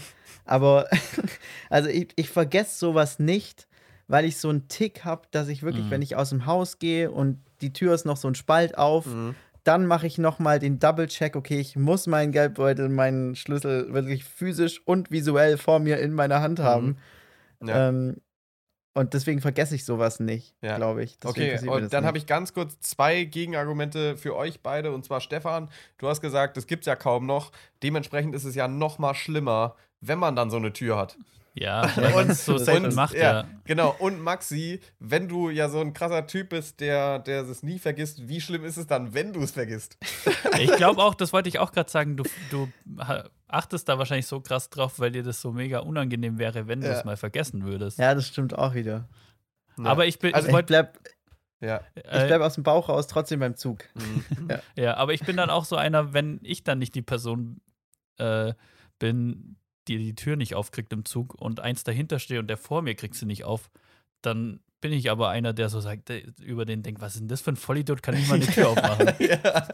aber 0.44 0.88
also 1.70 1.88
ich, 1.88 2.08
ich 2.16 2.28
vergesse 2.28 2.78
sowas 2.78 3.18
nicht, 3.18 3.66
weil 4.08 4.24
ich 4.24 4.36
so 4.38 4.48
einen 4.48 4.68
Tick 4.68 5.04
habe, 5.04 5.22
dass 5.30 5.48
ich 5.48 5.62
wirklich, 5.62 5.86
Mhm. 5.86 5.90
wenn 5.90 6.02
ich 6.02 6.16
aus 6.16 6.30
dem 6.30 6.44
Haus 6.46 6.78
gehe 6.78 7.10
und 7.10 7.38
die 7.60 7.72
Tür 7.72 7.94
ist 7.94 8.04
noch 8.04 8.16
so 8.16 8.28
ein 8.28 8.34
Spalt 8.34 8.76
auf, 8.76 9.06
Mhm. 9.06 9.34
Dann 9.64 9.86
mache 9.86 10.06
ich 10.06 10.18
nochmal 10.18 10.58
den 10.58 10.78
Double-Check, 10.78 11.36
okay, 11.36 11.60
ich 11.60 11.76
muss 11.76 12.06
meinen 12.06 12.32
Geldbeutel, 12.32 12.88
meinen 12.88 13.36
Schlüssel 13.36 13.92
wirklich 13.92 14.24
physisch 14.24 14.80
und 14.84 15.10
visuell 15.10 15.56
vor 15.58 15.78
mir 15.78 15.98
in 15.98 16.12
meiner 16.12 16.40
Hand 16.40 16.58
haben. 16.58 16.96
Ja. 17.64 17.88
Ähm, 17.88 18.16
und 18.94 19.14
deswegen 19.14 19.40
vergesse 19.40 19.74
ich 19.74 19.84
sowas 19.84 20.20
nicht, 20.20 20.54
Ja. 20.60 20.76
glaube 20.76 21.02
ich. 21.02 21.18
Deswegen 21.18 21.68
Okay, 21.68 21.68
und 21.68 21.92
dann 21.92 22.04
habe 22.04 22.18
ich 22.18 22.26
ganz 22.26 22.52
kurz 22.52 22.78
zwei 22.80 23.24
Gegenargumente 23.24 24.16
für 24.16 24.36
euch 24.36 24.60
beide. 24.60 24.92
Und 24.92 25.04
zwar 25.04 25.20
Stefan, 25.20 25.70
du 25.98 26.08
hast 26.08 26.20
gesagt, 26.20 26.56
das 26.56 26.66
gibt 26.66 26.82
es 26.82 26.86
ja 26.86 26.96
kaum 26.96 27.24
noch. 27.24 27.52
Dementsprechend 27.82 28.34
ist 28.34 28.44
es 28.44 28.54
ja 28.54 28.68
noch 28.68 28.98
mal 28.98 29.14
schlimmer, 29.14 29.76
wenn 30.00 30.18
man 30.18 30.36
dann 30.36 30.50
so 30.50 30.58
eine 30.58 30.72
Tür 30.72 30.98
hat. 30.98 31.16
Ja, 31.54 31.84
es 32.28 32.46
so 32.46 32.54
Und- 32.54 32.58
selten 32.60 32.86
und- 32.86 32.94
macht, 32.94 33.14
ja, 33.14 33.20
ja. 33.42 33.44
Genau, 33.64 33.94
und 33.98 34.20
Maxi, 34.20 34.80
wenn 34.98 35.28
du 35.28 35.50
ja 35.50 35.68
so 35.68 35.80
ein 35.80 35.92
krasser 35.92 36.26
Typ 36.26 36.48
bist, 36.50 36.80
der, 36.80 37.18
der 37.18 37.42
es 37.42 37.62
nie 37.62 37.78
vergisst, 37.78 38.26
wie 38.28 38.40
schlimm 38.40 38.64
ist 38.64 38.78
es 38.78 38.86
dann, 38.86 39.12
wenn 39.12 39.32
du 39.32 39.42
es 39.42 39.50
vergisst? 39.52 39.98
Ich 40.58 40.74
glaube 40.76 41.02
auch, 41.02 41.14
das 41.14 41.32
wollte 41.32 41.48
ich 41.48 41.58
auch 41.58 41.72
gerade 41.72 41.90
sagen, 41.90 42.16
du, 42.16 42.24
du 42.50 42.68
achtest 43.48 43.88
da 43.88 43.98
wahrscheinlich 43.98 44.26
so 44.26 44.40
krass 44.40 44.70
drauf, 44.70 44.98
weil 44.98 45.10
dir 45.12 45.22
das 45.22 45.40
so 45.40 45.52
mega 45.52 45.80
unangenehm 45.80 46.38
wäre, 46.38 46.68
wenn 46.68 46.80
du 46.80 46.86
Ja. 46.88 46.94
es 46.98 47.04
mal 47.04 47.16
vergessen 47.16 47.64
würdest. 47.64 47.98
Ja, 47.98 48.14
das 48.14 48.26
stimmt 48.28 48.56
auch 48.58 48.74
wieder. 48.74 49.08
Aber 49.82 50.06
ich 50.06 50.18
bin, 50.18 50.34
Also 50.34 50.56
ich 50.56 50.66
bleib, 50.66 50.98
Ja. 51.60 51.80
Ich 51.94 52.04
Äh, 52.04 52.26
bleibe 52.26 52.44
aus 52.44 52.54
dem 52.54 52.64
Bauch 52.64 52.88
raus, 52.88 53.06
trotzdem 53.06 53.40
beim 53.40 53.56
Zug. 53.56 53.84
Mhm. 53.94 54.48
Ja, 54.76 54.96
aber 54.96 55.12
ich 55.14 55.20
bin 55.22 55.36
dann 55.36 55.48
auch 55.50 55.64
so 55.64 55.76
einer, 55.76 56.12
wenn 56.12 56.38
ich 56.42 56.64
dann 56.64 56.78
nicht 56.78 56.94
die 56.94 57.02
Person 57.02 57.60
äh, 58.18 58.52
bin, 58.98 59.56
die 59.88 59.98
die 59.98 60.14
Tür 60.14 60.36
nicht 60.36 60.54
aufkriegt 60.54 60.92
im 60.92 61.04
Zug 61.04 61.34
und 61.34 61.60
eins 61.60 61.84
dahinter 61.84 62.18
steht 62.18 62.38
und 62.38 62.48
der 62.48 62.56
vor 62.56 62.82
mir 62.82 62.94
kriegt 62.94 63.14
sie 63.14 63.26
nicht 63.26 63.44
auf, 63.44 63.70
dann 64.22 64.60
bin 64.80 64.92
ich 64.92 65.10
aber 65.10 65.28
einer, 65.30 65.52
der 65.52 65.68
so 65.68 65.80
sagt, 65.80 66.08
der 66.08 66.22
über 66.42 66.64
den 66.64 66.82
denkt, 66.82 67.00
was 67.00 67.14
ist 67.14 67.20
denn 67.20 67.28
das 67.28 67.40
für 67.40 67.52
ein 67.52 67.56
Vollidiot, 67.56 68.02
kann 68.02 68.16
ich 68.16 68.26
mal 68.28 68.34
eine 68.34 68.46
Tür 68.46 68.68
aufmachen. 68.70 69.14
ja. 69.20 69.68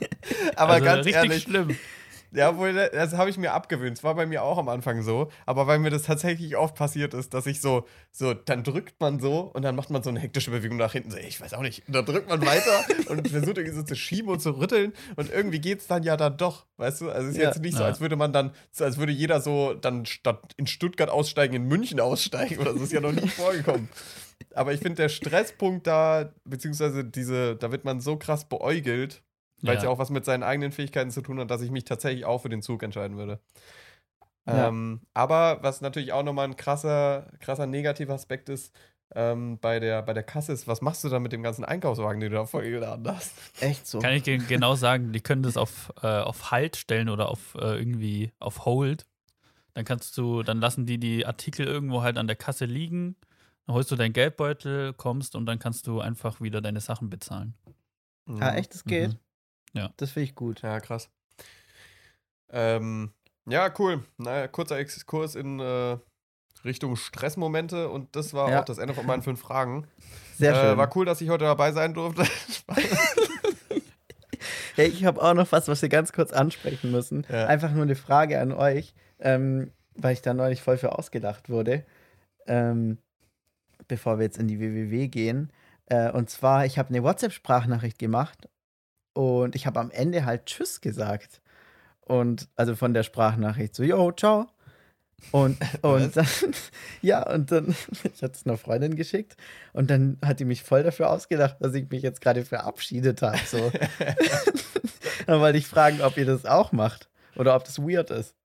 Aber 0.55 0.75
also 0.75 0.85
ganz 0.85 1.07
richtig 1.07 1.15
ehrlich, 1.15 1.43
schlimm. 1.43 1.77
Ja, 2.31 2.51
obwohl, 2.51 2.75
das 2.75 3.15
habe 3.15 3.31
ich 3.31 3.39
mir 3.39 3.53
abgewöhnt. 3.53 3.97
Es 3.99 4.05
war 4.05 4.15
bei 4.15 4.27
mir 4.27 4.43
auch 4.43 4.59
am 4.59 4.69
Anfang 4.69 5.03
so. 5.03 5.29
Aber 5.47 5.67
weil 5.67 5.79
mir 5.79 5.91
das 5.91 6.03
tatsächlich 6.03 6.57
oft 6.57 6.75
passiert 6.75 7.15
ist, 7.15 7.33
dass 7.35 7.47
ich 7.47 7.61
so, 7.61 7.87
so, 8.11 8.35
dann 8.35 8.65
drückt 8.65 9.01
man 9.01 9.19
so 9.21 9.41
und 9.41 9.63
dann 9.63 9.75
macht 9.77 9.91
man 9.91 10.03
so 10.03 10.11
eine 10.11 10.21
hektische 10.21 10.51
Bewegung 10.51 10.77
nach 10.77 10.93
hinten. 10.93 11.11
So, 11.11 11.17
ich 11.17 11.41
weiß 11.41 11.55
auch 11.55 11.63
nicht. 11.63 11.87
Und 11.87 11.95
dann 11.95 12.05
drückt 12.05 12.29
man 12.29 12.45
weiter 12.45 12.85
und 13.09 13.29
versucht 13.29 13.57
irgendwie 13.59 13.77
so 13.77 13.83
zu 13.83 13.97
schieben 13.97 14.31
und 14.31 14.41
zu 14.41 14.51
rütteln. 14.59 14.93
Und 15.17 15.31
irgendwie 15.33 15.61
geht 15.61 15.81
es 15.81 15.87
dann 15.87 16.03
ja 16.03 16.17
dann 16.17 16.37
doch. 16.37 16.67
Weißt 16.77 17.01
du? 17.01 17.11
Also 17.11 17.29
es 17.29 17.35
ist 17.35 17.41
Ja. 17.41 17.49
jetzt 17.49 17.61
nicht 17.63 17.77
so, 17.77 17.85
als 17.85 18.01
würde 18.01 18.17
man 18.17 18.33
dann, 18.33 18.53
als 18.79 18.99
würde 18.99 19.13
jeder 19.13 19.41
so 19.41 19.75
dann 19.75 20.05
statt 20.07 20.53
in 20.57 20.67
Stuttgart 20.67 21.09
aussteigen, 21.11 21.55
in 21.55 21.65
München 21.65 21.99
aussteigen. 22.01 22.59
Oder 22.59 22.75
so 22.75 22.81
ist 22.85 22.93
ja 22.93 23.01
noch 23.01 23.13
nie 23.13 23.29
vorgekommen. 23.29 23.89
Aber 24.55 24.73
ich 24.73 24.81
finde, 24.81 24.97
der 24.97 25.09
Stresspunkt 25.09 25.87
da, 25.87 26.33
beziehungsweise 26.45 27.05
diese, 27.05 27.57
da 27.57 27.73
wird 27.73 27.85
man 27.85 28.01
so 28.01 28.17
krass 28.17 28.49
beäugelt, 28.49 29.23
weil 29.63 29.77
es 29.77 29.83
ja. 29.83 29.89
auch 29.89 29.99
was 29.99 30.11
mit 30.11 30.25
seinen 30.25 30.43
eigenen 30.43 30.73
Fähigkeiten 30.73 31.11
zu 31.11 31.23
tun 31.23 31.41
hat, 31.41 31.51
dass 31.51 31.63
ich 31.63 31.71
mich 31.71 31.85
tatsächlich 31.85 32.25
auch 32.25 32.43
für 32.43 32.49
den 32.49 32.63
Zug 32.63 32.83
entscheiden 32.83 33.17
würde. 33.17 33.41
Ja. 34.47 34.69
Ähm, 34.69 35.01
aber 35.15 35.59
was 35.63 35.81
natürlich 35.81 36.13
auch 36.13 36.23
nochmal 36.23 36.47
ein 36.47 36.57
krasser, 36.57 37.27
krasser 37.41 37.67
negativer 37.67 38.15
Aspekt 38.15 38.49
ist, 38.49 38.75
ähm, 39.15 39.59
bei, 39.59 39.81
der, 39.81 40.03
bei 40.03 40.15
der 40.15 40.23
Kasse 40.23 40.53
ist, 40.53 40.67
was 40.67 40.81
machst 40.81 41.05
du 41.05 41.09
da 41.09 41.19
mit 41.19 41.33
dem 41.33 41.43
ganzen 41.43 41.65
Einkaufswagen, 41.65 42.21
den 42.21 42.31
du 42.31 42.37
da 42.37 42.47
vollgeladen 42.47 43.09
hast? 43.09 43.35
Echt 43.61 43.87
so. 43.87 44.01
Kann 44.01 44.13
ich 44.13 44.23
ge- 44.25 44.39
genau 44.39 44.75
sagen, 44.75 45.13
die 45.13 45.21
können 45.21 45.43
das 45.43 45.57
auf, 45.57 45.93
äh, 46.03 46.07
auf 46.07 46.51
Halt 46.51 46.77
stellen 46.77 47.09
oder 47.09 47.29
auf 47.29 47.55
äh, 47.55 47.79
irgendwie 47.79 48.33
auf 48.39 48.65
Hold. 48.65 49.07
Dann 49.75 49.85
kannst 49.85 50.17
du, 50.19 50.43
dann 50.43 50.61
lassen 50.61 50.87
die 50.87 50.99
die 50.99 51.25
Artikel 51.25 51.67
irgendwo 51.67 52.03
halt 52.03 52.19
an 52.19 52.27
der 52.27 52.37
Kasse 52.37 52.65
liegen, 52.65 53.17
dann 53.67 53.75
holst 53.77 53.91
du 53.91 53.97
deinen 53.97 54.13
Geldbeutel, 54.13 54.93
kommst 54.95 55.37
und 55.37 55.47
dann 55.47 55.59
kannst 55.59 55.87
du 55.87 56.01
einfach 56.01 56.41
wieder 56.41 56.61
deine 56.61 56.81
Sachen 56.81 57.11
bezahlen. 57.11 57.55
Ah, 58.41 58.55
echt, 58.55 58.75
das 58.75 58.85
geht? 58.85 59.13
Mhm. 59.13 59.19
Ja. 59.73 59.91
Das 59.97 60.13
finde 60.13 60.25
ich 60.25 60.35
gut. 60.35 60.63
Ja, 60.63 60.81
krass. 60.81 61.11
Ähm, 62.51 63.13
ja, 63.47 63.73
cool. 63.79 64.05
Naja, 64.17 64.49
kurzer 64.49 64.79
Exkurs 64.79 65.35
in 65.35 65.61
äh, 65.61 65.99
Richtung 66.65 66.97
Stressmomente 66.97 67.89
und 67.89 68.15
das 68.17 68.35
war 68.35 68.51
Ja. 68.51 68.61
auch 68.61 68.65
das 68.65 68.79
Ende 68.79 68.95
von 68.95 69.07
meinen 69.07 69.23
fünf 69.23 69.41
Fragen. 69.41 69.87
Sehr 70.37 70.53
äh, 70.53 70.61
schön. 70.61 70.79
War 70.79 70.97
cool, 70.97 71.05
dass 71.05 71.21
ich 71.21 71.29
heute 71.29 71.45
dabei 71.45 71.73
sein 71.73 71.95
durfte. 71.95 72.25
Hey, 74.75 74.87
ich 74.87 75.05
habe 75.05 75.21
auch 75.21 75.35
noch 75.35 75.51
was, 75.51 75.67
was 75.67 75.83
wir 75.83 75.89
ganz 75.89 76.13
kurz 76.13 76.33
ansprechen 76.33 76.93
müssen. 76.93 77.27
Ja. 77.29 77.47
Einfach 77.47 77.73
nur 77.73 77.83
eine 77.83 77.97
Frage 77.97 78.41
an 78.41 78.53
euch, 78.53 78.95
ähm, 79.19 79.73
weil 79.97 80.13
ich 80.13 80.23
da 80.23 80.35
neulich 80.35 80.63
voll 80.63 80.79
für 80.79 80.97
ausgelacht 80.97 81.51
wurde. 81.51 81.85
Ähm, 82.47 82.99
bevor 83.89 84.19
wir 84.19 84.25
jetzt 84.27 84.39
in 84.39 84.47
die 84.47 84.61
WWW 84.61 85.09
gehen. 85.09 85.53
Äh, 85.87 86.13
und 86.13 86.31
zwar, 86.31 86.65
ich 86.65 86.79
habe 86.79 86.91
eine 86.91 87.03
WhatsApp-Sprachnachricht 87.03 87.99
gemacht 87.99 88.49
und 89.19 89.57
ich 89.57 89.67
habe 89.67 89.81
am 89.81 89.91
Ende 89.91 90.25
halt 90.25 90.47
Tschüss 90.47 90.81
gesagt. 90.81 91.43
Und 92.03 92.49
also 92.55 92.77
von 92.77 92.95
der 92.95 93.03
Sprachnachricht 93.03 93.75
so, 93.75 93.83
yo, 93.83 94.13
ciao. 94.13 94.47
Und, 95.33 95.59
und 95.83 96.17
dann, 96.17 96.27
ja, 97.03 97.29
und 97.29 97.51
dann, 97.51 97.75
ich 98.05 98.23
hatte 98.23 98.35
es 98.35 98.47
einer 98.47 98.57
Freundin 98.57 98.95
geschickt 98.95 99.37
und 99.73 99.91
dann 99.91 100.19
hat 100.25 100.39
die 100.39 100.45
mich 100.45 100.63
voll 100.63 100.85
dafür 100.85 101.11
ausgelacht, 101.11 101.57
dass 101.59 101.75
ich 101.75 101.91
mich 101.91 102.03
jetzt 102.03 102.21
gerade 102.21 102.45
verabschiedet 102.45 103.21
habe. 103.23 103.39
So. 103.45 103.73
dann 105.27 105.41
wollte 105.41 105.59
ich 105.59 105.67
fragen, 105.67 106.01
ob 106.01 106.17
ihr 106.17 106.27
das 106.27 106.47
auch 106.47 106.71
macht 106.71 107.09
oder 107.35 107.57
ob 107.57 107.65
das 107.65 107.81
weird 107.81 108.11
ist. 108.11 108.37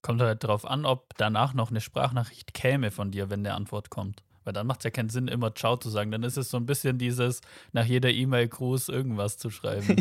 Kommt 0.00 0.22
halt 0.22 0.44
drauf 0.44 0.64
an, 0.64 0.86
ob 0.86 1.16
danach 1.16 1.54
noch 1.54 1.70
eine 1.70 1.80
Sprachnachricht 1.80 2.54
käme 2.54 2.92
von 2.92 3.10
dir, 3.10 3.30
wenn 3.30 3.42
der 3.42 3.56
Antwort 3.56 3.90
kommt. 3.90 4.22
Weil 4.44 4.52
dann 4.52 4.66
macht 4.66 4.80
es 4.80 4.84
ja 4.84 4.90
keinen 4.90 5.08
Sinn, 5.08 5.26
immer 5.28 5.54
Ciao 5.54 5.76
zu 5.76 5.88
sagen. 5.90 6.10
Dann 6.10 6.22
ist 6.22 6.36
es 6.36 6.50
so 6.50 6.56
ein 6.58 6.66
bisschen 6.66 6.98
dieses, 6.98 7.40
nach 7.72 7.84
jeder 7.86 8.10
E-Mail 8.10 8.46
Gruß 8.48 8.88
irgendwas 8.90 9.38
zu 9.38 9.50
schreiben. 9.50 9.96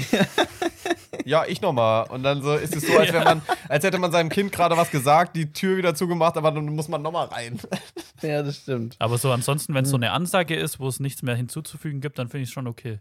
ja, 1.25 1.45
ich 1.45 1.61
nochmal. 1.61 2.09
Und 2.09 2.23
dann 2.23 2.41
so 2.41 2.53
ist 2.55 2.75
es 2.75 2.85
so, 2.85 2.97
als, 2.97 3.13
wenn 3.13 3.23
man, 3.23 3.41
als 3.69 3.83
hätte 3.83 3.99
man 3.99 4.11
seinem 4.11 4.29
Kind 4.29 4.51
gerade 4.51 4.75
was 4.77 4.91
gesagt, 4.91 5.35
die 5.35 5.51
Tür 5.51 5.77
wieder 5.77 5.95
zugemacht, 5.95 6.35
aber 6.37 6.51
dann 6.51 6.65
muss 6.75 6.87
man 6.87 7.01
nochmal 7.01 7.27
rein. 7.27 7.59
Ja, 8.21 8.41
das 8.41 8.55
stimmt. 8.59 8.95
Aber 8.99 9.17
so 9.17 9.29
ansonsten, 9.33 9.73
wenn 9.73 9.83
es 9.83 9.89
so 9.89 9.97
Hm. 9.97 10.03
eine 10.03 10.11
Ansage 10.13 10.55
ist, 10.55 10.79
wo 10.79 10.87
es 10.87 11.01
nichts 11.01 11.23
mehr 11.23 11.35
hinzuzufügen 11.35 11.99
gibt, 11.99 12.17
dann 12.17 12.29
finde 12.29 12.43
ich 12.43 12.49
es 12.49 12.53
schon 12.53 12.67
okay. 12.67 12.99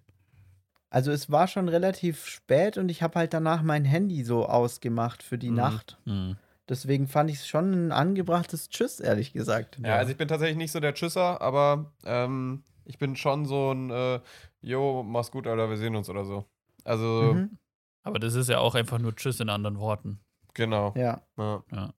Also 0.91 1.13
es 1.13 1.31
war 1.31 1.47
schon 1.47 1.69
relativ 1.69 2.27
spät 2.27 2.77
und 2.77 2.89
ich 2.89 3.05
habe 3.05 3.21
halt 3.21 3.33
danach 3.33 3.63
mein 3.63 3.85
Handy 3.85 4.25
so 4.25 4.47
ausgemacht 4.47 5.23
für 5.23 5.39
die 5.39 5.51
Mhm. 5.51 5.57
Nacht. 5.57 5.97
Hm. 6.07 6.37
Deswegen 6.69 7.09
fand 7.09 7.29
ich 7.31 7.37
es 7.39 7.49
schon 7.49 7.73
ein 7.89 7.93
angebrachtes 7.93 8.69
Tschüss, 8.69 9.01
ehrlich 9.01 9.33
gesagt. 9.33 9.79
Ja, 9.85 9.97
also 9.97 10.13
ich 10.13 10.17
bin 10.17 10.29
tatsächlich 10.29 10.57
nicht 10.57 10.71
so 10.73 10.81
der 10.81 10.95
Tschüsser, 10.95 11.41
aber 11.41 11.93
ähm, 12.05 12.63
ich 12.85 12.99
bin 12.99 13.17
schon 13.17 13.47
so 13.47 13.73
ein, 13.73 13.91
äh, 13.91 14.21
jo, 14.61 15.03
mach's 15.03 15.31
gut, 15.31 15.47
Alter, 15.47 15.69
wir 15.71 15.77
sehen 15.77 15.97
uns 15.97 16.09
oder 16.09 16.25
so. 16.25 16.45
Also, 16.85 17.33
Mhm. 17.35 17.59
Aber 18.05 18.19
das 18.19 18.35
ist 18.35 18.49
ja 18.49 18.59
auch 18.59 18.75
einfach 18.75 18.99
nur 18.99 19.15
Tschüss 19.15 19.39
in 19.41 19.49
anderen 19.49 19.79
Worten. 19.79 20.21
genau. 20.55 20.93
Ja. 20.97 21.23
Ja. 21.37 21.93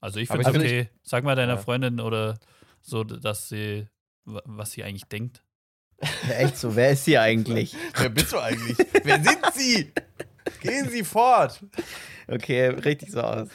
Also 0.00 0.20
ich 0.20 0.28
finde 0.28 0.48
es 0.48 0.54
ich- 0.54 0.60
okay. 0.62 0.88
Sag 1.02 1.24
mal 1.24 1.34
deiner 1.36 1.54
Ja. 1.54 1.58
Freundin 1.58 2.00
oder 2.00 2.38
so, 2.82 3.02
dass 3.04 3.48
sie, 3.48 3.88
wa- 4.24 4.42
was 4.44 4.72
sie 4.72 4.84
eigentlich 4.84 5.04
denkt. 5.06 5.42
ja. 6.28 6.34
Echt 6.36 6.56
so, 6.56 6.76
wer 6.76 6.90
ist 6.92 7.04
sie 7.06 7.18
eigentlich? 7.18 7.74
Wer 7.96 8.08
bist 8.10 8.32
du 8.32 8.38
eigentlich? 8.38 8.76
Wer 9.02 9.22
sind 9.22 9.38
Sie? 9.54 9.92
Gehen 10.60 10.88
Sie 10.88 11.04
fort. 11.04 11.64
Okay, 12.26 12.66
richtig 12.68 13.10
so 13.10 13.20
aus. 13.20 13.48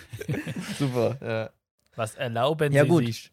Super. 0.78 1.18
Ja. 1.22 1.50
Was 1.96 2.16
erlauben 2.16 2.72
Ja, 2.74 2.84
sie 2.84 2.90
gut. 2.90 3.06
sich? 3.06 3.32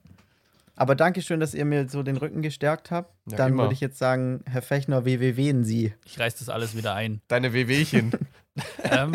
Aber 0.76 0.94
danke 0.94 1.20
schön, 1.22 1.40
dass 1.40 1.54
ihr 1.54 1.64
mir 1.64 1.88
so 1.88 2.02
den 2.02 2.16
Rücken 2.16 2.42
gestärkt 2.42 2.90
habt. 2.90 3.14
Ja, 3.30 3.36
Dann 3.36 3.56
würde 3.56 3.74
ich 3.74 3.80
jetzt 3.80 3.98
sagen, 3.98 4.42
Herr 4.46 4.62
Fechner, 4.62 5.04
WWWen 5.04 5.64
Sie. 5.64 5.92
Ich 6.04 6.18
reiß 6.18 6.36
das 6.36 6.48
alles 6.48 6.74
wieder 6.76 6.94
ein. 6.94 7.20
Deine 7.28 7.52
WWchen. 7.52 8.12
ähm, 8.84 9.12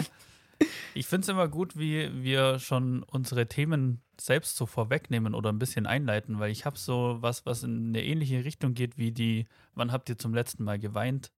ich 0.94 1.08
finde 1.08 1.24
es 1.24 1.30
immer 1.30 1.48
gut, 1.48 1.78
wie 1.78 2.10
wir 2.24 2.60
schon 2.60 3.04
unsere 3.04 3.48
Themen 3.48 4.02
selbst 4.20 4.58
so 4.58 4.66
vorwegnehmen 4.66 5.34
oder 5.34 5.52
ein 5.52 5.60
bisschen 5.60 5.86
einleiten, 5.88 6.40
weil 6.40 6.52
ich 6.52 6.66
habe 6.66 6.78
so 6.78 7.18
was, 7.22 7.46
was 7.46 7.64
in 7.64 7.90
eine 7.90 8.04
ähnliche 8.04 8.46
Richtung 8.46 8.74
geht 8.74 8.98
wie 8.98 9.12
die 9.12 9.48
Wann 9.74 9.92
habt 9.92 10.08
ihr 10.10 10.18
zum 10.18 10.34
letzten 10.34 10.64
Mal 10.64 10.80
geweint? 10.80 11.32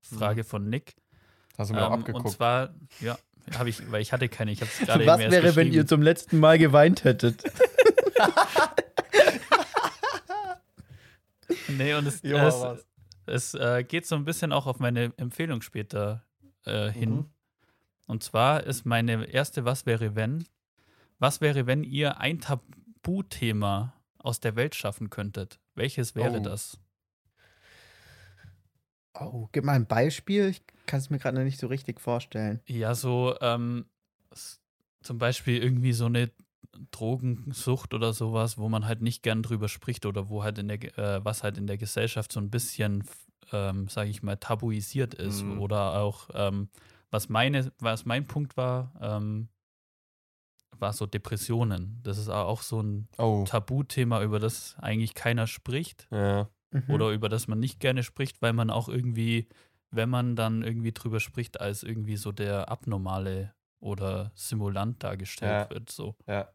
Frage 0.00 0.44
von 0.44 0.68
Nick. 0.68 0.94
Hast 1.56 1.70
du 1.70 1.74
mir 1.74 1.82
auch 1.82 1.88
Ähm, 1.88 1.92
und 1.94 2.00
abgeguckt. 2.00 2.30
zwar, 2.30 2.74
ja, 3.00 3.18
habe 3.56 3.68
ich, 3.68 3.90
weil 3.92 4.00
ich 4.02 4.12
hatte 4.12 4.28
keine, 4.28 4.50
ich 4.52 4.60
habe 4.60 4.70
es 4.70 4.86
gerade 4.86 5.06
Was 5.06 5.20
wäre, 5.20 5.54
wenn 5.56 5.72
ihr 5.72 5.86
zum 5.86 6.02
letzten 6.02 6.38
Mal 6.40 6.58
geweint 6.58 7.04
hättet? 7.04 7.42
Nee, 11.68 11.94
und 11.94 12.06
es, 12.06 12.22
Ja, 12.22 12.48
es, 12.48 12.86
es 13.26 13.54
äh, 13.54 13.84
geht 13.84 14.06
so 14.06 14.14
ein 14.16 14.24
bisschen 14.24 14.52
auch 14.52 14.66
auf 14.66 14.78
meine 14.78 15.12
Empfehlung 15.16 15.60
später 15.62 16.24
äh, 16.64 16.90
hin. 16.90 17.10
Mhm. 17.16 17.30
Und 18.06 18.22
zwar 18.22 18.64
ist 18.64 18.86
meine 18.86 19.24
erste 19.26 19.64
Was 19.64 19.86
wäre 19.86 20.14
wenn? 20.14 20.44
Was 21.18 21.40
wäre, 21.40 21.66
wenn 21.66 21.84
ihr 21.84 22.18
ein 22.18 22.40
Tabuthema 22.40 23.94
aus 24.18 24.40
der 24.40 24.56
Welt 24.56 24.74
schaffen 24.74 25.10
könntet? 25.10 25.58
Welches 25.74 26.14
wäre 26.14 26.38
Oh. 26.38 26.42
das? 26.42 26.78
Oh, 29.18 29.48
gib 29.52 29.64
mal 29.64 29.72
ein 29.74 29.86
Beispiel. 29.86 30.48
Ich 30.48 30.62
kann 30.86 30.98
es 30.98 31.10
mir 31.10 31.18
gerade 31.18 31.36
noch 31.36 31.44
nicht 31.44 31.58
so 31.60 31.66
richtig 31.68 32.00
vorstellen. 32.00 32.60
Ja, 32.66 32.94
so 32.94 33.36
ähm, 33.40 33.86
zum 35.02 35.18
Beispiel 35.18 35.62
irgendwie 35.62 35.92
so 35.92 36.06
eine 36.06 36.30
Drogensucht 36.90 37.94
oder 37.94 38.12
sowas, 38.12 38.58
wo 38.58 38.68
man 38.68 38.86
halt 38.86 39.00
nicht 39.02 39.22
gern 39.22 39.42
drüber 39.42 39.68
spricht 39.68 40.06
oder 40.06 40.28
wo 40.28 40.42
halt 40.42 40.58
in 40.58 40.68
der, 40.68 40.98
äh, 40.98 41.24
was 41.24 41.42
halt 41.42 41.58
in 41.58 41.66
der 41.66 41.78
Gesellschaft 41.78 42.32
so 42.32 42.40
ein 42.40 42.50
bisschen, 42.50 43.04
ähm, 43.52 43.88
sage 43.88 44.10
ich 44.10 44.22
mal, 44.22 44.36
tabuisiert 44.36 45.14
ist. 45.14 45.44
Mhm. 45.44 45.60
Oder 45.60 45.94
auch, 46.00 46.30
ähm, 46.34 46.68
was 47.10 47.28
meine, 47.28 47.72
was 47.78 48.04
mein 48.04 48.26
Punkt 48.26 48.56
war, 48.56 48.92
ähm, 49.00 49.48
war 50.76 50.92
so 50.92 51.06
Depressionen. 51.06 52.00
Das 52.02 52.18
ist 52.18 52.28
auch 52.28 52.62
so 52.62 52.82
ein 52.82 53.08
Oh. 53.18 53.44
Tabuthema, 53.46 54.22
über 54.22 54.40
das 54.40 54.74
eigentlich 54.80 55.14
keiner 55.14 55.46
spricht 55.46 56.08
Ja. 56.10 56.48
Mhm. 56.74 56.90
oder 56.90 57.10
über 57.10 57.28
das 57.28 57.48
man 57.48 57.60
nicht 57.60 57.78
gerne 57.80 58.02
spricht, 58.02 58.42
weil 58.42 58.52
man 58.52 58.68
auch 58.70 58.88
irgendwie, 58.88 59.48
wenn 59.90 60.10
man 60.10 60.34
dann 60.36 60.62
irgendwie 60.62 60.92
drüber 60.92 61.20
spricht, 61.20 61.60
als 61.60 61.82
irgendwie 61.84 62.16
so 62.16 62.32
der 62.32 62.68
Abnormale 62.68 63.54
oder 63.80 64.32
Simulant 64.34 65.02
dargestellt 65.04 65.68
Ja. 65.68 65.70
wird. 65.70 65.90
So. 65.90 66.16
Ja. 66.26 66.48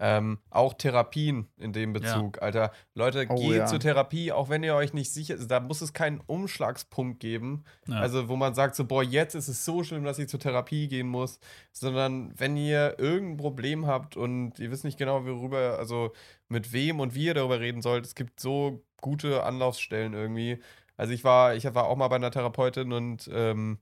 Ähm, 0.00 0.38
auch 0.50 0.74
Therapien 0.74 1.48
in 1.56 1.72
dem 1.72 1.92
Ja. 1.94 1.98
Bezug, 2.00 2.40
Alter. 2.40 2.70
Leute, 2.94 3.26
Oh, 3.28 3.34
geht 3.34 3.56
ja. 3.56 3.66
zur 3.66 3.80
Therapie, 3.80 4.30
auch 4.30 4.48
wenn 4.48 4.62
ihr 4.62 4.74
euch 4.76 4.92
nicht 4.92 5.12
sicher 5.12 5.36
seid. 5.36 5.50
Da 5.50 5.58
muss 5.60 5.80
es 5.80 5.92
keinen 5.92 6.20
Umschlagspunkt 6.26 7.18
geben. 7.20 7.64
Ja. 7.88 7.96
Also, 8.00 8.28
wo 8.28 8.36
man 8.36 8.54
sagt, 8.54 8.76
so, 8.76 8.84
boah, 8.84 9.02
jetzt 9.02 9.34
ist 9.34 9.48
es 9.48 9.64
so 9.64 9.82
schlimm, 9.82 10.04
dass 10.04 10.18
ich 10.20 10.28
zur 10.28 10.38
Therapie 10.40 10.86
gehen 10.88 11.08
muss. 11.08 11.40
Sondern 11.72 12.32
wenn 12.38 12.56
ihr 12.56 12.94
irgendein 12.98 13.36
Problem 13.38 13.86
habt 13.86 14.16
und 14.16 14.58
ihr 14.60 14.70
wisst 14.70 14.84
nicht 14.84 14.98
genau, 14.98 15.24
worüber, 15.24 15.76
also 15.78 16.12
mit 16.48 16.72
wem 16.72 17.00
und 17.00 17.14
wie 17.14 17.24
ihr 17.26 17.34
darüber 17.34 17.58
reden 17.60 17.82
sollt, 17.82 18.06
es 18.06 18.14
gibt 18.14 18.38
so 18.40 18.84
gute 19.00 19.42
Anlaufstellen 19.42 20.12
irgendwie. 20.14 20.60
Also 20.96 21.12
ich 21.12 21.24
war, 21.24 21.54
ich 21.54 21.64
war 21.74 21.86
auch 21.86 21.96
mal 21.96 22.08
bei 22.08 22.16
einer 22.16 22.30
Therapeutin 22.30 22.92
und 22.92 23.28
ähm, 23.32 23.78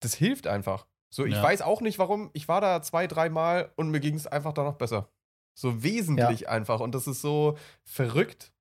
das 0.00 0.14
hilft 0.14 0.46
einfach. 0.46 0.86
So, 1.10 1.24
ich 1.24 1.34
Ja. 1.34 1.42
weiß 1.42 1.62
auch 1.62 1.80
nicht 1.80 1.98
warum. 1.98 2.30
Ich 2.34 2.48
war 2.48 2.60
da 2.60 2.82
zwei, 2.82 3.06
dreimal 3.06 3.70
und 3.76 3.90
mir 3.90 4.00
ging 4.00 4.14
es 4.14 4.26
einfach 4.26 4.52
danach 4.52 4.74
besser. 4.74 5.08
So 5.58 5.82
wesentlich 5.82 6.48
einfach. 6.48 6.78
Und 6.78 6.94
das 6.94 7.08
ist 7.08 7.20
so 7.20 7.58
verrückt. 7.82 8.52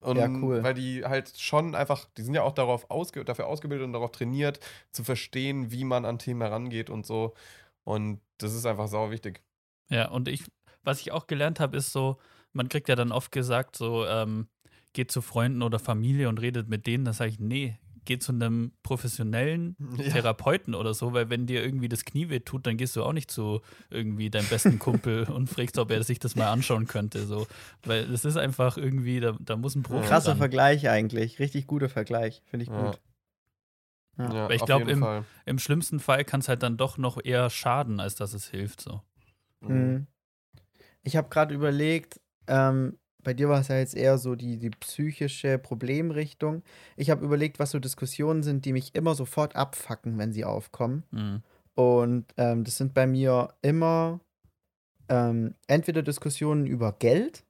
Und 0.00 0.18
Ja, 0.18 0.28
cool. 0.28 0.62
weil 0.62 0.74
die 0.74 1.04
halt 1.04 1.38
schon 1.38 1.74
einfach, 1.74 2.04
die 2.18 2.22
sind 2.22 2.34
ja 2.34 2.42
auch 2.42 2.52
darauf 2.52 2.90
ausge 2.90 3.24
dafür 3.24 3.46
ausgebildet 3.46 3.86
und 3.86 3.94
darauf 3.94 4.12
trainiert, 4.12 4.60
zu 4.92 5.04
verstehen, 5.04 5.72
wie 5.72 5.84
man 5.84 6.04
an 6.04 6.18
Themen 6.18 6.42
herangeht 6.42 6.90
und 6.90 7.06
so. 7.06 7.34
Und 7.82 8.20
das 8.36 8.54
ist 8.54 8.66
einfach 8.66 8.88
sau 8.88 9.10
wichtig. 9.10 9.42
Ja, 9.88 10.10
und 10.10 10.28
ich, 10.28 10.44
was 10.82 11.00
ich 11.00 11.12
auch 11.12 11.26
gelernt 11.26 11.60
habe, 11.60 11.78
ist 11.78 11.92
so, 11.92 12.18
man 12.52 12.68
kriegt 12.68 12.90
ja 12.90 12.94
dann 12.94 13.10
oft 13.10 13.32
gesagt, 13.32 13.74
so, 13.74 14.04
ähm, 14.06 14.48
geht 14.92 15.10
zu 15.10 15.22
Freunden 15.22 15.62
oder 15.62 15.78
Familie 15.78 16.28
und 16.28 16.40
redet 16.42 16.68
mit 16.68 16.86
denen. 16.86 17.06
Da 17.06 17.14
sage 17.14 17.30
ich, 17.30 17.40
nee, 17.40 17.78
geh 18.04 18.18
zu 18.18 18.32
einem 18.32 18.72
professionellen 18.82 19.76
Ja. 19.98 20.10
Therapeuten 20.10 20.74
oder 20.74 20.94
so, 20.94 21.12
weil 21.12 21.30
wenn 21.30 21.46
dir 21.46 21.62
irgendwie 21.64 21.88
das 21.88 22.04
Knie 22.04 22.28
weh 22.30 22.40
tut, 22.40 22.66
dann 22.66 22.76
gehst 22.76 22.94
du 22.96 23.02
auch 23.04 23.12
nicht 23.12 23.30
zu 23.30 23.60
irgendwie 23.90 24.30
deinem 24.30 24.46
besten 24.48 24.78
Kumpel 24.78 25.24
und 25.30 25.48
fragst, 25.48 25.78
ob 25.78 25.90
er 25.90 26.02
sich 26.02 26.18
das 26.18 26.36
mal 26.36 26.50
anschauen 26.50 26.86
könnte. 26.86 27.26
So. 27.26 27.46
Weil 27.84 28.06
das 28.08 28.24
ist 28.24 28.36
einfach 28.36 28.76
irgendwie, 28.76 29.20
da, 29.20 29.36
da 29.40 29.56
muss 29.56 29.74
ein 29.74 29.82
Profi 29.82 30.06
Krasser 30.08 30.30
ran. 30.32 30.38
Vergleich 30.38 30.88
eigentlich. 30.88 31.38
Richtig 31.38 31.66
guter 31.66 31.88
Vergleich. 31.88 32.42
Finde 32.46 32.64
ich 32.64 32.70
Ja. 32.70 32.86
gut. 32.86 33.00
Ja. 34.18 34.32
Ja, 34.34 34.48
Weil 34.48 34.56
ich 34.56 34.62
auf 34.62 34.66
glaub, 34.66 34.80
jeden 34.80 34.90
im- 34.90 35.00
Fall. 35.00 35.24
Im 35.46 35.58
schlimmsten 35.60 36.00
Fall 36.00 36.24
kann 36.24 36.40
es 36.40 36.48
halt 36.48 36.62
dann 36.64 36.76
doch 36.76 36.98
noch 36.98 37.18
eher 37.24 37.50
schaden, 37.50 38.00
als 38.00 38.16
dass 38.16 38.34
es 38.34 38.48
hilft. 38.48 38.80
So. 38.80 39.00
Mhm. 39.60 40.06
Ich 41.02 41.16
habe 41.16 41.28
gerade 41.28 41.54
überlegt, 41.54 42.20
ähm, 42.48 42.98
bei 43.28 43.34
dir 43.34 43.50
war 43.50 43.60
es 43.60 43.68
ja 43.68 43.76
jetzt 43.76 43.94
eher 43.94 44.16
so 44.16 44.36
die, 44.36 44.56
die 44.56 44.70
psychische 44.70 45.58
Problemrichtung. 45.58 46.62
Ich 46.96 47.10
habe 47.10 47.26
überlegt, 47.26 47.58
was 47.58 47.72
so 47.72 47.78
Diskussionen 47.78 48.42
sind, 48.42 48.64
die 48.64 48.72
mich 48.72 48.94
immer 48.94 49.14
sofort 49.14 49.54
abfacken, 49.54 50.16
wenn 50.16 50.32
sie 50.32 50.46
aufkommen. 50.46 51.02
Mhm. 51.10 51.42
Und 51.74 52.24
ähm, 52.38 52.64
das 52.64 52.78
sind 52.78 52.94
bei 52.94 53.06
mir 53.06 53.52
immer 53.60 54.20
ähm, 55.10 55.56
entweder 55.66 56.00
Diskussionen 56.00 56.66
über 56.66 56.92
Geld, 56.98 57.44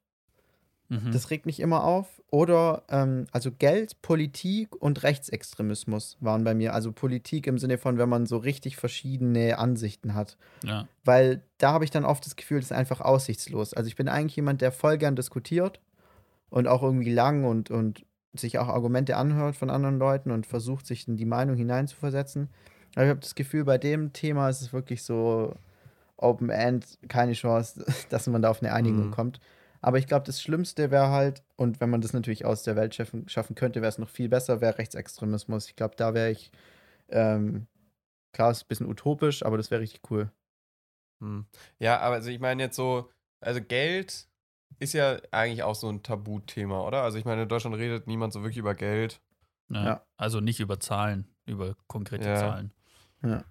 Mhm. 0.88 1.12
das 1.12 1.30
regt 1.30 1.44
mich 1.46 1.60
immer 1.60 1.84
auf, 1.84 2.06
oder 2.30 2.82
ähm, 2.88 3.26
also 3.32 3.50
Geld, 3.52 4.00
Politik 4.02 4.74
und 4.80 5.02
Rechtsextremismus 5.02 6.16
waren 6.20 6.44
bei 6.44 6.54
mir. 6.54 6.74
Also 6.74 6.92
Politik 6.92 7.46
im 7.46 7.58
Sinne 7.58 7.78
von, 7.78 7.96
wenn 7.98 8.08
man 8.08 8.26
so 8.26 8.36
richtig 8.38 8.76
verschiedene 8.76 9.58
Ansichten 9.58 10.14
hat. 10.14 10.36
ja. 10.64 10.86
Weil 11.04 11.42
da 11.58 11.72
habe 11.72 11.84
ich 11.84 11.90
dann 11.90 12.04
oft 12.04 12.24
das 12.26 12.36
Gefühl, 12.36 12.58
das 12.60 12.66
ist 12.70 12.76
einfach 12.76 13.00
aussichtslos. 13.00 13.72
Also 13.74 13.88
ich 13.88 13.96
bin 13.96 14.08
eigentlich 14.08 14.36
jemand, 14.36 14.60
der 14.60 14.72
voll 14.72 14.98
gern 14.98 15.16
diskutiert 15.16 15.80
und 16.50 16.66
auch 16.68 16.82
irgendwie 16.82 17.12
lang 17.12 17.44
und, 17.44 17.70
und 17.70 18.04
sich 18.34 18.58
auch 18.58 18.68
Argumente 18.68 19.16
anhört 19.16 19.56
von 19.56 19.70
anderen 19.70 19.98
Leuten 19.98 20.30
und 20.30 20.46
versucht, 20.46 20.86
sich 20.86 21.08
in 21.08 21.16
die 21.16 21.24
Meinung 21.24 21.56
hineinzuversetzen. 21.56 22.48
Aber 22.94 23.04
ich 23.04 23.10
habe 23.10 23.20
das 23.20 23.34
Gefühl, 23.34 23.64
bei 23.64 23.78
dem 23.78 24.12
Thema 24.12 24.48
ist 24.50 24.60
es 24.60 24.72
wirklich 24.72 25.02
so 25.02 25.54
Open 26.18 26.50
End, 26.50 26.98
keine 27.08 27.32
Chance, 27.32 27.84
dass 28.10 28.26
man 28.26 28.42
da 28.42 28.50
auf 28.50 28.62
eine 28.62 28.72
Einigung 28.72 29.06
Mhm. 29.06 29.10
kommt. 29.12 29.40
Aber 29.80 29.98
ich 29.98 30.06
glaube, 30.06 30.26
das 30.26 30.40
Schlimmste 30.42 30.90
wäre 30.90 31.10
halt, 31.10 31.42
und 31.56 31.80
wenn 31.80 31.90
man 31.90 32.00
das 32.00 32.12
natürlich 32.12 32.44
aus 32.44 32.62
der 32.62 32.76
Welt 32.76 32.94
schaffen, 32.94 33.28
schaffen 33.28 33.54
könnte, 33.54 33.80
wäre 33.80 33.88
es 33.88 33.98
noch 33.98 34.08
viel 34.08 34.28
besser, 34.28 34.60
wäre 34.60 34.78
Rechtsextremismus. 34.78 35.68
Ich 35.68 35.76
glaube, 35.76 35.94
da 35.96 36.14
wäre 36.14 36.30
ich, 36.30 36.50
ähm, 37.08 37.66
klar, 38.32 38.50
ist 38.50 38.64
ein 38.64 38.68
bisschen 38.68 38.88
utopisch, 38.88 39.44
aber 39.44 39.56
das 39.56 39.70
wäre 39.70 39.80
richtig 39.80 40.02
cool. 40.10 40.30
Hm. 41.20 41.46
Ja, 41.78 42.00
aber 42.00 42.16
also 42.16 42.30
ich 42.30 42.40
meine 42.40 42.62
jetzt 42.62 42.76
so, 42.76 43.10
also 43.40 43.60
Geld 43.60 44.28
ist 44.80 44.92
ja 44.94 45.18
eigentlich 45.30 45.62
auch 45.62 45.74
so 45.74 45.88
ein 45.88 46.02
Tabuthema, 46.02 46.80
oder? 46.86 47.02
Also 47.02 47.18
ich 47.18 47.24
meine, 47.24 47.42
in 47.42 47.48
Deutschland 47.48 47.76
redet 47.76 48.06
niemand 48.06 48.32
so 48.32 48.42
wirklich 48.42 48.58
über 48.58 48.74
Geld. 48.74 49.20
Ja. 49.70 49.84
Ja. 49.84 50.06
Also 50.16 50.40
nicht 50.40 50.60
über 50.60 50.80
Zahlen, 50.80 51.28
über 51.46 51.76
konkrete 51.86 52.28
Ja. 52.28 52.36
Zahlen. 52.36 52.72
Ja. 53.22 53.42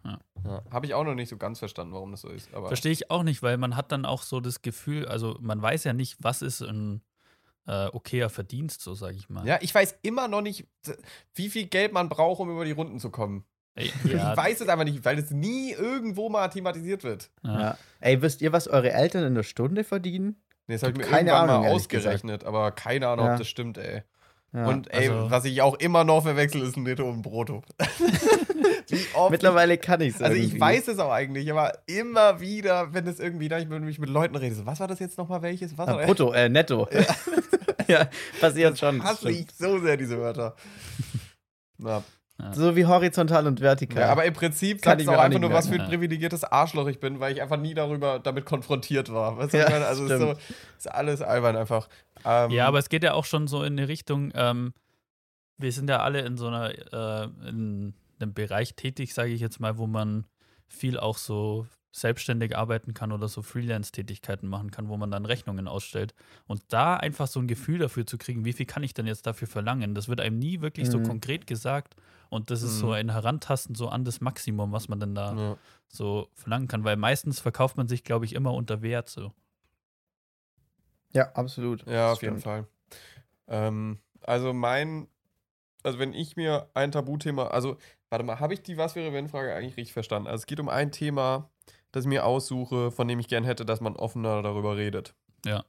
Habe 0.72 0.86
ich 0.86 0.94
auch 0.94 1.04
noch 1.04 1.16
nicht 1.16 1.30
so 1.30 1.38
ganz 1.38 1.60
verstanden, 1.60 1.94
warum 1.94 2.12
das 2.12 2.22
so 2.22 2.30
ist. 2.30 2.54
Aber 2.54 2.68
Verstehe 2.68 2.92
ich 2.92 3.12
auch 3.12 3.24
nicht, 3.24 3.44
weil 3.44 3.58
man 3.58 3.76
hat 3.76 3.92
dann 3.92 4.06
auch 4.06 4.22
so 4.22 4.40
das 4.40 4.62
Gefühl, 4.62 5.06
also 5.08 5.38
man 5.42 5.62
weiß 5.62 5.84
ja 5.84 5.94
nicht, 5.94 6.16
was 6.20 6.42
ist 6.42 6.62
ein 6.62 7.02
äh, 7.68 7.88
okayer 7.88 8.30
Verdienst, 8.30 8.82
so 8.82 8.94
sage 8.94 9.18
ich 9.18 9.28
mal. 9.30 9.46
ja, 9.46 9.58
ich 9.62 9.76
weiß 9.76 9.98
immer 10.04 10.30
noch 10.30 10.42
nicht, 10.42 10.66
wie 11.36 11.50
viel 11.50 11.66
Geld 11.66 11.92
man 11.92 12.08
braucht, 12.08 12.40
um 12.40 12.50
über 12.50 12.64
die 12.64 12.72
Runden 12.72 13.00
zu 13.00 13.10
kommen. 13.10 13.44
Ey, 13.76 13.92
Ich 14.06 14.14
ja, 14.14 14.38
weiß 14.38 14.62
es 14.62 14.70
einfach 14.70 14.86
nicht, 14.86 15.04
weil 15.04 15.20
es 15.20 15.32
nie 15.32 15.74
irgendwo 15.74 16.30
mal 16.30 16.48
thematisiert 16.48 17.04
wird. 17.04 17.30
ja. 17.44 17.60
Ja. 17.60 17.78
Ey, 18.00 18.22
wisst 18.22 18.42
ihr, 18.42 18.54
was 18.54 18.68
eure 18.70 18.92
Eltern 18.94 19.26
in 19.26 19.36
der 19.36 19.44
Stunde 19.44 19.84
verdienen? 19.84 20.42
Nee, 20.68 20.76
das 20.76 20.84
habe 20.84 20.94
ich 20.94 20.98
mir 21.00 21.04
keine 21.04 21.32
irgendwann 21.32 21.50
Ahnung, 21.50 21.64
mal 21.66 21.72
ausgerechnet, 21.72 22.44
aber 22.46 22.72
keine 22.72 23.08
Ahnung, 23.10 23.26
Ja. 23.26 23.32
ob 23.34 23.38
das 23.40 23.48
stimmt, 23.50 23.78
ey. 23.78 24.04
Ja. 24.54 24.66
Und 24.68 24.90
ey, 24.94 25.10
also- 25.10 25.30
was 25.30 25.44
ich 25.44 25.62
auch 25.62 25.76
immer 25.76 26.06
noch 26.06 26.24
verwechsel, 26.24 26.62
ist 26.62 26.78
ein 26.78 26.84
Netto 26.84 27.04
und 27.10 27.18
ein 27.18 27.22
Brutto. 27.22 27.64
Wie 28.90 29.06
oft 29.16 29.32
Mittlerweile 29.32 29.78
kann 29.78 30.02
ich 30.02 30.16
es. 30.16 30.22
Also 30.22 30.36
ich 30.36 30.60
weiß 30.60 30.88
es 30.90 31.00
auch 31.00 31.12
eigentlich, 31.12 31.50
aber 31.52 31.74
immer 31.88 32.40
wieder, 32.40 32.94
wenn 32.94 33.08
es 33.08 33.20
irgendwie, 33.20 33.48
da 33.50 33.58
ich 33.60 33.68
mit, 33.68 33.82
mich 33.84 34.00
mit 34.00 34.10
Leuten 34.10 34.36
rede, 34.36 34.56
so, 34.56 34.66
was 34.66 34.80
war 34.80 34.88
das 34.88 35.00
jetzt 35.00 35.18
nochmal 35.18 35.42
welches? 35.42 35.78
Was 35.78 35.88
Ah, 35.88 35.98
war 35.98 36.06
brutto, 36.06 36.32
äh, 36.34 36.50
netto. 36.50 36.88
Ja, 37.88 38.10
passiert 38.42 38.78
schon. 38.78 39.02
Hasse 39.02 39.32
ich 39.32 39.48
so 39.58 39.80
sehr 39.80 39.96
diese 39.96 40.18
Wörter. 40.20 40.56
Na, 41.78 42.04
So 42.54 42.76
wie 42.76 42.86
horizontal 42.86 43.48
und 43.48 43.62
vertikal. 43.62 44.02
ja, 44.02 44.10
aber 44.12 44.26
im 44.26 44.34
Prinzip 44.34 44.82
Kann 44.82 45.00
ich 45.00 45.08
auch 45.08 45.14
einfach 45.14 45.30
nicht 45.30 45.40
nur, 45.42 45.52
was 45.54 45.66
für 45.68 45.72
merken. 45.76 45.86
ein 45.86 45.90
privilegiertes 45.92 46.44
Arschloch 46.44 46.88
ich 46.88 47.00
bin, 47.00 47.20
weil 47.20 47.34
ich 47.34 47.42
einfach 47.42 47.58
nie 47.58 47.74
darüber 47.74 48.20
damit 48.20 48.46
konfrontiert 48.46 49.12
war. 49.12 49.38
Weißt 49.38 49.54
du, 49.54 49.58
Ja, 49.60 49.66
ich 49.68 49.72
meine? 49.72 49.86
also 49.88 50.06
es 50.06 50.12
ist, 50.12 50.20
so, 50.20 50.34
ist 50.78 50.92
alles 50.92 51.22
albern 51.22 51.56
einfach. 51.56 51.88
Ähm, 52.26 52.52
ja, 52.52 52.68
aber 52.68 52.80
es 52.80 52.90
geht 52.90 53.04
ja 53.04 53.14
auch 53.14 53.26
schon 53.26 53.48
so 53.48 53.64
in 53.64 53.74
eine 53.80 53.88
Richtung, 53.88 54.32
ähm, 54.36 54.74
wir 55.58 55.72
sind 55.72 55.90
ja 55.90 56.00
alle 56.02 56.22
in 56.22 56.38
so 56.38 56.48
einer, 56.48 56.70
äh, 56.72 57.50
in 57.50 57.94
einem 58.22 58.34
Bereich 58.34 58.76
tätig, 58.76 59.14
sage 59.14 59.32
ich 59.32 59.42
jetzt 59.42 59.60
mal, 59.60 59.78
wo 59.78 59.88
man 59.88 60.26
viel 60.68 61.00
auch 61.00 61.18
so 61.18 61.68
selbstständig 61.92 62.56
arbeiten 62.56 62.94
kann 62.94 63.12
oder 63.12 63.28
so 63.28 63.42
Freelance-Tätigkeiten 63.42 64.48
machen 64.48 64.70
kann, 64.72 64.88
wo 64.90 64.98
man 64.98 65.10
dann 65.10 65.26
Rechnungen 65.26 65.68
ausstellt. 65.68 66.14
Und 66.46 66.62
da 66.70 66.98
einfach 66.98 67.28
so 67.28 67.40
ein 67.40 67.48
Gefühl 67.48 67.80
dafür 67.80 68.06
zu 68.06 68.18
kriegen, 68.18 68.46
wie 68.46 68.54
viel 68.54 68.66
kann 68.68 68.84
ich 68.84 68.94
denn 68.94 69.08
jetzt 69.08 69.26
dafür 69.26 69.48
verlangen, 69.48 69.96
das 69.96 70.08
wird 70.08 70.22
einem 70.22 70.38
nie 70.38 70.62
wirklich 70.62 70.90
so 70.90 71.00
Mhm. 71.00 71.04
konkret 71.08 71.48
gesagt. 71.48 71.96
Und 72.30 72.52
das 72.52 72.62
ist 72.62 72.76
Mhm. 72.76 72.80
so 72.80 72.92
ein 72.92 73.12
Herantasten 73.12 73.74
so 73.76 73.90
an 73.90 74.04
das 74.06 74.22
Maximum, 74.22 74.72
was 74.74 74.90
man 74.90 75.00
dann 75.00 75.16
da 75.16 75.32
ja. 75.38 75.58
so 75.88 76.30
verlangen 76.34 76.68
kann, 76.68 76.84
weil 76.84 76.98
meistens 76.98 77.40
verkauft 77.40 77.78
man 77.78 77.88
sich, 77.88 78.04
glaube 78.04 78.26
ich, 78.26 78.34
immer 78.34 78.54
unter 78.54 78.82
Wert 78.82 79.10
so. 79.10 79.34
ja, 81.14 81.32
absolut. 81.34 81.86
Ja, 81.88 82.12
Das 82.12 82.14
auf 82.14 82.22
jeden. 82.22 82.40
Fall. 82.40 82.68
Ähm, 83.48 84.02
also 84.22 84.54
mein, 84.54 85.10
also 85.84 86.00
wenn 86.00 86.14
ich 86.14 86.36
mir 86.38 86.70
ein 86.76 86.92
Tabuthema, 86.92 87.48
also 87.50 87.78
warte 88.10 88.24
mal, 88.24 88.40
habe 88.40 88.54
ich 88.54 88.62
die 88.62 88.78
Was 88.78 88.96
wäre 88.96 89.14
wenn 89.14 89.30
Frage 89.30 89.54
eigentlich 89.54 89.78
richtig 89.78 89.94
verstanden? 89.94 90.28
Also 90.28 90.42
es 90.42 90.46
geht 90.46 90.60
um 90.60 90.70
ein 90.70 90.92
Thema, 90.92 91.50
das 91.92 92.06
ich 92.06 92.10
mir 92.10 92.26
aussuche, 92.26 92.92
von 92.92 93.08
dem 93.08 93.20
ich 93.20 93.28
gern 93.28 93.44
hätte, 93.44 93.66
dass 93.66 93.82
man 93.82 93.96
offener 93.96 94.42
darüber 94.42 94.78
redet. 94.78 95.14
Ja. 95.46 95.66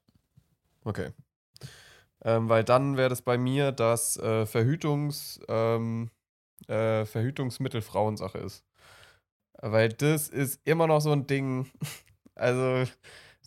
Okay. 0.85 1.10
Ähm, 2.24 2.48
weil 2.48 2.65
dann 2.65 2.97
wäre 2.97 3.09
das 3.09 3.23
bei 3.23 3.39
mir, 3.39 3.73
dass 3.73 4.16
äh, 4.16 4.47
Verhütungs, 4.47 5.40
ähm, 5.48 6.10
äh, 6.66 7.05
Verhütungsmittel 7.05 7.82
Frauensache 7.82 8.39
ist. 8.39 8.65
Weil 9.60 9.90
das 9.90 10.28
ist 10.28 10.60
immer 10.65 10.86
noch 10.86 11.01
so 11.01 11.12
ein 11.12 11.27
Ding. 11.27 11.70
Also, 12.40 12.89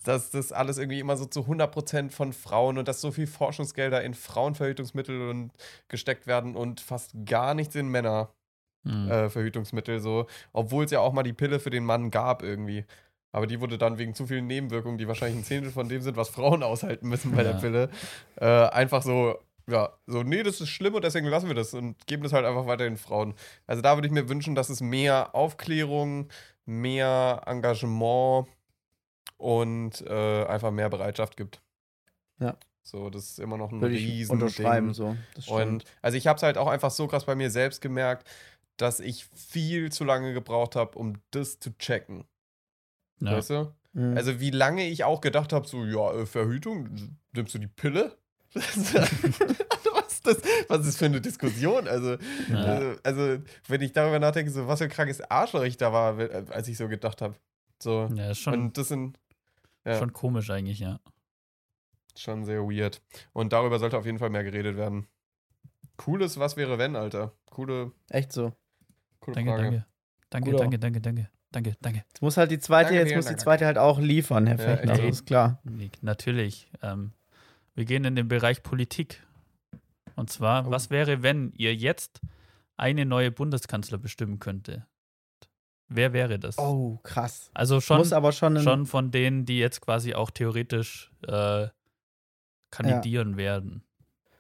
dass 0.04 0.32
das 0.32 0.52
alles 0.52 0.78
irgendwie 0.78 1.00
immer 1.00 1.16
so 1.16 1.24
zu 1.24 1.44
100% 1.44 2.10
von 2.10 2.34
Frauen 2.34 2.78
und 2.78 2.90
dass 2.90 3.00
so 3.00 3.10
viel 3.12 3.26
Forschungsgelder 3.26 4.04
in 4.04 4.14
Frauenverhütungsmittel 4.14 5.30
und 5.30 5.54
gesteckt 5.88 6.28
werden 6.28 6.58
und 6.58 6.82
fast 6.82 7.14
gar 7.24 7.54
nichts 7.54 7.74
in 7.76 7.88
Männer 7.88 8.34
Hm. 8.84 9.12
äh, 9.12 9.30
Verhütungsmittel 9.30 10.00
so, 10.00 10.26
obwohl 10.54 10.86
es 10.86 10.92
ja 10.92 11.00
auch 11.00 11.14
mal 11.14 11.24
die 11.24 11.34
Pille 11.34 11.60
für 11.60 11.70
den 11.70 11.86
Mann 11.86 12.10
gab 12.12 12.42
irgendwie. 12.44 12.86
Aber 13.32 13.48
die 13.48 13.62
wurde 13.62 13.78
dann 13.78 13.98
wegen 13.98 14.14
zu 14.14 14.28
vielen 14.28 14.48
Nebenwirkungen, 14.48 14.98
die 14.98 15.08
wahrscheinlich 15.08 15.40
ein 15.40 15.46
Zehntel 15.46 15.72
von 15.72 15.88
dem 15.88 16.02
sind, 16.02 16.18
was 16.18 16.30
Frauen 16.30 16.64
aushalten 16.64 17.08
müssen 17.08 17.32
bei 17.34 17.44
der 17.44 17.54
Ja. 17.54 17.58
Pille, 17.60 17.90
äh, 18.36 18.46
einfach 18.46 19.04
so, 19.04 19.38
ja, 19.68 19.90
so, 20.08 20.24
nee, 20.24 20.44
das 20.44 20.60
ist 20.60 20.70
schlimm 20.70 20.96
und 20.96 21.04
deswegen 21.04 21.28
lassen 21.28 21.48
wir 21.48 21.56
das 21.56 21.74
und 21.74 22.06
geben 22.08 22.24
das 22.24 22.34
halt 22.34 22.46
einfach 22.46 22.66
weiter 22.66 22.84
den 22.84 22.98
Frauen. 22.98 23.36
Also 23.68 23.82
da 23.82 23.96
würde 23.96 24.08
ich 24.08 24.14
mir 24.14 24.28
wünschen, 24.28 24.56
dass 24.56 24.70
es 24.70 24.82
mehr 24.82 25.34
Aufklärung, 25.36 26.28
mehr 26.66 27.44
Engagement 27.46 28.48
und 29.38 30.02
äh, 30.08 30.46
einfach 30.46 30.72
mehr 30.72 30.90
Bereitschaft 30.90 31.38
gibt. 31.38 31.62
Ja. 32.40 32.58
So, 32.84 33.10
das 33.12 33.30
ist 33.30 33.40
immer 33.40 33.58
noch 33.58 33.72
ein 33.72 33.80
Würde 33.80 33.96
riesen 33.96 34.32
unterschreiben 34.34 34.94
Ding. 34.94 35.16
so. 35.38 35.54
Und 35.54 35.86
also 36.02 36.18
ich 36.18 36.26
habe 36.28 36.38
es 36.38 36.44
halt 36.44 36.58
auch 36.58 36.68
einfach 36.68 36.90
so 36.92 37.08
krass 37.08 37.26
bei 37.26 37.36
mir 37.36 37.52
selbst 37.52 37.80
gemerkt, 37.80 38.28
dass 38.78 39.00
ich 39.00 39.26
viel 39.26 39.92
zu 39.92 40.04
lange 40.04 40.34
gebraucht 40.34 40.76
habe, 40.76 40.98
um 40.98 41.22
das 41.32 41.60
zu 41.60 41.78
checken. 41.78 42.26
ja. 43.20 43.34
Weißt 43.38 43.50
du? 43.52 43.74
Mhm. 43.94 44.16
Also 44.16 44.40
wie 44.40 44.52
lange 44.52 44.88
ich 44.88 45.04
auch 45.04 45.22
gedacht 45.22 45.52
habe, 45.54 45.68
so, 45.68 45.84
ja, 45.86 46.14
äh, 46.14 46.26
Verhütung, 46.26 47.20
nimmst 47.34 47.54
du 47.54 47.60
die 47.60 47.68
Pille? 47.68 48.18
was, 48.54 48.76
ist 48.78 50.28
das, 50.28 50.38
was 50.68 50.80
ist 50.82 50.88
das 50.88 50.98
für 50.98 51.06
eine 51.06 51.22
Diskussion? 51.22 51.88
Also, 51.88 52.18
Ja. 52.50 52.56
also, 52.64 53.00
also, 53.04 53.44
wenn 53.68 53.82
ich 53.82 53.92
darüber 53.92 54.20
nachdenke, 54.20 54.52
so 54.52 54.68
was 54.68 54.80
für 54.80 54.86
ein 54.86 54.92
krankes 54.92 55.22
Arschloch 55.22 55.64
ich 55.64 55.78
da 55.78 55.92
war, 55.94 56.20
äh, 56.20 56.46
als 56.50 56.68
ich 56.68 56.78
so 56.78 56.88
gedacht 56.88 57.22
habe. 57.22 57.36
So. 57.82 58.10
ja, 58.16 58.34
schon, 58.36 58.54
Und 58.54 58.78
das 58.78 58.90
sind 58.90 59.20
ja. 59.86 59.98
schon 59.98 60.14
komisch 60.14 60.50
eigentlich, 60.50 60.80
ja. 60.80 61.00
schon 62.16 62.46
sehr 62.46 62.62
weird. 62.62 63.02
Und 63.34 63.54
darüber 63.54 63.80
sollte 63.80 63.98
auf 63.98 64.06
jeden 64.06 64.20
Fall 64.20 64.30
mehr 64.30 64.44
geredet 64.44 64.78
werden. 64.78 65.08
Cooles 65.98 66.38
Was 66.40 66.58
wäre 66.58 66.78
wenn, 66.78 66.96
Alter. 66.96 67.34
Coole, 67.50 67.92
Echt 68.10 68.32
so. 68.32 68.54
Coole 69.22 69.36
Danke, 69.36 69.52
Frage. 69.52 69.64
danke. 70.30 70.52
Danke, 70.52 70.52
danke, 70.58 70.80
danke, 70.80 71.02
danke. 71.02 71.30
Danke, 71.54 71.76
danke. 71.82 72.04
Jetzt 72.08 72.22
muss 72.22 72.38
halt 72.38 72.52
die 72.52 72.60
zweite, 72.60 72.90
Danke, 72.94 73.04
jetzt 73.10 73.16
muss 73.16 73.26
die 73.26 73.32
Dank. 73.32 73.42
zweite 73.42 73.66
halt 73.66 73.78
auch 73.78 74.00
liefern, 74.00 74.48
Herr 74.48 74.58
Ja, 74.58 74.64
Fechner. 74.78 74.94
ey. 74.94 74.98
das 75.08 75.16
ist 75.18 75.26
klar. 75.26 75.62
Natürlich. 76.02 76.70
Ähm, 76.82 77.12
wir 77.76 77.86
gehen 77.86 78.06
in 78.06 78.16
den 78.16 78.28
Bereich 78.30 78.64
Politik. 78.64 79.22
Und 80.16 80.30
zwar, 80.30 80.68
Oh. 80.68 80.72
was 80.72 80.90
wäre, 80.90 81.24
wenn 81.24 81.52
ihr 81.58 81.76
jetzt 81.76 82.22
eine 82.78 83.06
neue 83.06 83.32
Bundeskanzler 83.32 83.98
bestimmen 83.98 84.40
könnte? 84.40 84.86
Wer 85.90 86.14
wäre 86.14 86.40
das? 86.40 86.58
Oh, 86.58 87.00
krass. 87.04 87.52
Also 87.54 87.82
schon, 87.82 87.98
muss 87.98 88.14
aber 88.14 88.32
schon, 88.32 88.58
schon 88.62 88.86
von 88.86 89.12
denen, 89.12 89.44
die 89.46 89.60
jetzt 89.60 89.82
quasi 89.82 90.14
auch 90.14 90.32
theoretisch 90.32 91.12
äh, 91.28 91.68
kandidieren 92.70 93.36
werden. 93.36 93.84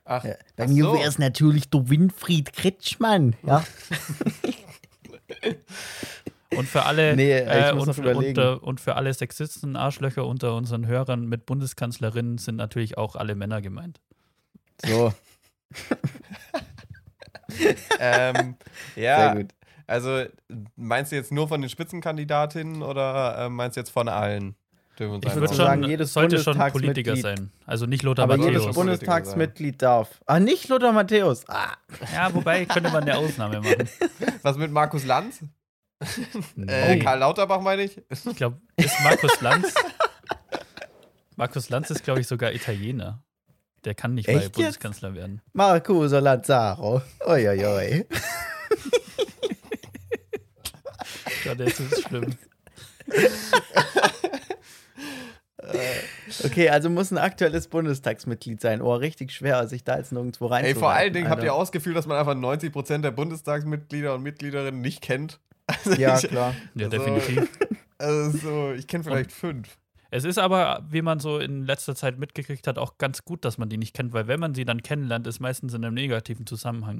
Ach, 0.05 0.23
Ja, 0.23 0.35
bei 0.55 0.63
ach 0.63 0.67
mir 0.69 0.85
so. 0.85 0.93
wäre 0.93 1.07
es 1.07 1.19
natürlich 1.19 1.69
der 1.69 1.89
Winfried 1.89 2.53
Kretschmann. 2.53 3.35
Ja. 3.45 3.65
Und 6.53 6.67
für 6.67 6.83
alle 6.83 7.15
Nee, 7.15 7.31
äh, 7.31 7.71
und, 7.71 7.97
unter, 7.97 8.61
und 8.61 8.81
für 8.81 8.95
alle 8.95 9.13
Sexisten, 9.13 9.77
Arschlöcher 9.77 10.25
unter 10.25 10.53
unseren 10.55 10.85
Hörern 10.85 11.25
mit 11.25 11.45
Bundeskanzlerinnen 11.45 12.39
sind 12.39 12.57
natürlich 12.57 12.97
auch 12.97 13.15
alle 13.15 13.35
Männer 13.35 13.61
gemeint. 13.61 14.01
So, 14.85 15.13
ähm, 17.99 18.55
sehr 18.95 19.03
ja, 19.03 19.33
gut. 19.33 19.51
also 19.87 20.25
meinst 20.75 21.11
du 21.11 21.15
jetzt 21.15 21.31
nur 21.31 21.47
von 21.47 21.61
den 21.61 21.69
Spitzenkandidatinnen 21.69 22.81
oder 22.81 23.45
äh, 23.45 23.49
meinst 23.49 23.77
du 23.77 23.81
jetzt 23.81 23.91
von 23.91 24.09
allen? 24.09 24.55
Ich 25.05 25.35
würde 25.35 25.53
sagen, 25.53 25.81
schon, 25.83 25.89
jedes 25.91 26.13
sollte 26.13 26.37
schon 26.39 26.57
Politiker 26.57 27.11
Bundestagsmitglied- 27.13 27.21
sein. 27.21 27.51
Also 27.65 27.85
nicht 27.85 28.03
Lothar 28.03 28.23
Aber 28.25 28.37
Matthäus. 28.37 28.61
jedes. 28.61 28.75
Bundestagsmitglied 28.75 29.81
darf. 29.81 30.19
Ah, 30.25 30.39
nicht 30.39 30.67
Lothar 30.69 30.91
Matthäus. 30.93 31.43
Ah, 31.49 31.73
Ja, 32.13 32.33
wobei 32.33 32.65
könnte 32.65 32.89
man 32.91 33.03
eine 33.03 33.17
Ausnahme 33.17 33.61
machen. 33.61 33.89
Was 34.43 34.57
mit 34.57 34.71
Markus 34.71 35.05
Lanz? 35.05 35.41
Äh, 36.01 36.05
Nee. 36.55 36.99
Karl 36.99 37.19
Lauterbach 37.19 37.61
meine 37.61 37.83
ich? 37.83 38.01
Ich 38.09 38.35
glaube, 38.35 38.59
ist 38.75 38.99
Markus 39.03 39.39
Lanz. 39.41 39.73
Markus 41.35 41.69
Lanz 41.69 41.89
ist, 41.91 42.03
glaube 42.03 42.21
ich, 42.21 42.27
sogar 42.27 42.51
Italiener. 42.53 43.23
Der 43.85 43.95
kann 43.95 44.13
nicht 44.13 44.27
Echt 44.27 44.35
mal 44.37 44.43
jetzt? 44.43 44.53
Bundeskanzler 44.53 45.13
werden. 45.15 45.41
Marcuso 45.53 46.19
Lazzaro. 46.19 47.01
Uiuiui. 47.27 48.05
Ja, 51.45 51.55
das 51.55 51.79
ist 51.79 52.01
schlimm. 52.07 52.35
Okay, 56.43 56.69
also 56.69 56.89
muss 56.89 57.11
ein 57.11 57.17
aktuelles 57.17 57.67
Bundestagsmitglied 57.67 58.61
sein. 58.61 58.81
Oh, 58.81 58.93
richtig 58.93 59.31
schwer, 59.31 59.67
sich 59.67 59.83
da 59.83 59.97
jetzt 59.97 60.11
nirgendwo 60.11 60.47
rein 60.47 60.65
Ey, 60.65 60.75
vor 60.75 60.91
allen 60.91 61.13
Dingen 61.13 61.29
habt 61.29 61.43
ihr 61.43 61.53
auch 61.53 61.59
das 61.59 61.71
Gefühl, 61.71 61.93
dass 61.93 62.07
man 62.07 62.17
einfach 62.17 62.35
90% 62.35 62.99
der 62.99 63.11
Bundestagsmitglieder 63.11 64.15
und 64.15 64.23
Mitgliederinnen 64.23 64.81
nicht 64.81 65.01
kennt. 65.01 65.39
Also 65.67 65.93
Ja, 65.93 66.17
ich, 66.17 66.27
klar. 66.27 66.53
Ja, 66.75 66.87
Also- 66.87 66.97
definitiv. 66.97 67.49
Also 67.97 68.37
so, 68.37 68.71
ich 68.73 68.87
kenne 68.87 69.03
vielleicht 69.03 69.31
fünf. 69.31 69.77
Es 70.13 70.25
ist 70.25 70.37
aber, 70.37 70.83
wie 70.89 71.01
man 71.01 71.19
so 71.21 71.39
in 71.39 71.65
letzter 71.65 71.95
Zeit 71.95 72.19
mitgekriegt 72.19 72.67
hat, 72.67 72.77
auch 72.77 72.97
ganz 72.97 73.23
gut, 73.23 73.45
dass 73.45 73.57
man 73.57 73.69
die 73.69 73.77
nicht 73.77 73.95
kennt, 73.95 74.11
weil 74.11 74.27
wenn 74.27 74.41
man 74.41 74.53
sie 74.53 74.65
dann 74.65 74.83
kennenlernt, 74.83 75.25
ist 75.25 75.39
meistens 75.39 75.73
in 75.73 75.85
einem 75.85 75.93
negativen 75.93 76.45
Zusammenhang. 76.45 76.99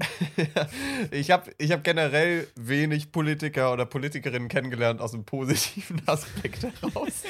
ich 1.10 1.30
habe 1.30 1.50
ich 1.58 1.72
hab 1.72 1.84
generell 1.84 2.46
wenig 2.56 3.12
Politiker 3.12 3.70
oder 3.74 3.84
Politikerinnen 3.84 4.48
kennengelernt 4.48 5.02
aus 5.02 5.12
einem 5.12 5.24
positiven 5.24 6.00
Aspekt 6.06 6.62
heraus. 6.62 7.24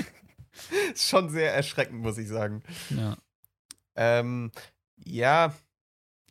ist 0.94 1.08
schon 1.08 1.28
sehr 1.30 1.54
erschreckend, 1.54 2.00
muss 2.00 2.18
ich 2.18 2.28
sagen. 2.28 2.62
Ja. 2.90 3.16
Ähm, 3.96 4.50
ja, 5.04 5.54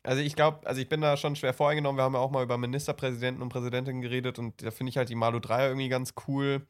also 0.03 0.21
ich 0.21 0.35
glaube, 0.35 0.65
also 0.67 0.81
ich 0.81 0.89
bin 0.89 1.01
da 1.01 1.15
schon 1.17 1.35
schwer 1.35 1.53
voreingenommen. 1.53 1.99
Wir 1.99 2.03
haben 2.03 2.13
ja 2.15 2.19
auch 2.19 2.31
mal 2.31 2.43
über 2.43 2.57
Ministerpräsidenten 2.57 3.43
und 3.43 3.49
Präsidentinnen 3.49 4.01
geredet 4.01 4.39
und 4.39 4.63
da 4.63 4.71
finde 4.71 4.89
ich 4.89 4.97
halt 4.97 5.09
die 5.09 5.15
Malu 5.15 5.39
Dreyer 5.39 5.67
irgendwie 5.69 5.89
ganz 5.89 6.13
cool. 6.27 6.65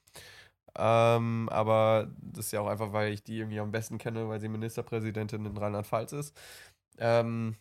Ähm, 0.78 1.50
aber 1.52 2.10
das 2.18 2.48
ist 2.48 2.52
ja 2.54 2.62
auch 2.62 2.68
einfach, 2.68 2.94
weil 2.94 3.14
ich 3.14 3.24
die 3.24 3.38
irgendwie 3.40 3.60
am 3.60 3.72
besten 3.72 3.98
kenne, 3.98 4.30
weil 4.30 4.40
sie 4.40 4.50
Ministerpräsidentin 4.50 5.46
in 5.46 5.58
Rheinland-Pfalz 5.58 6.14
ist. 6.14 6.36
Ähm, 6.98 7.58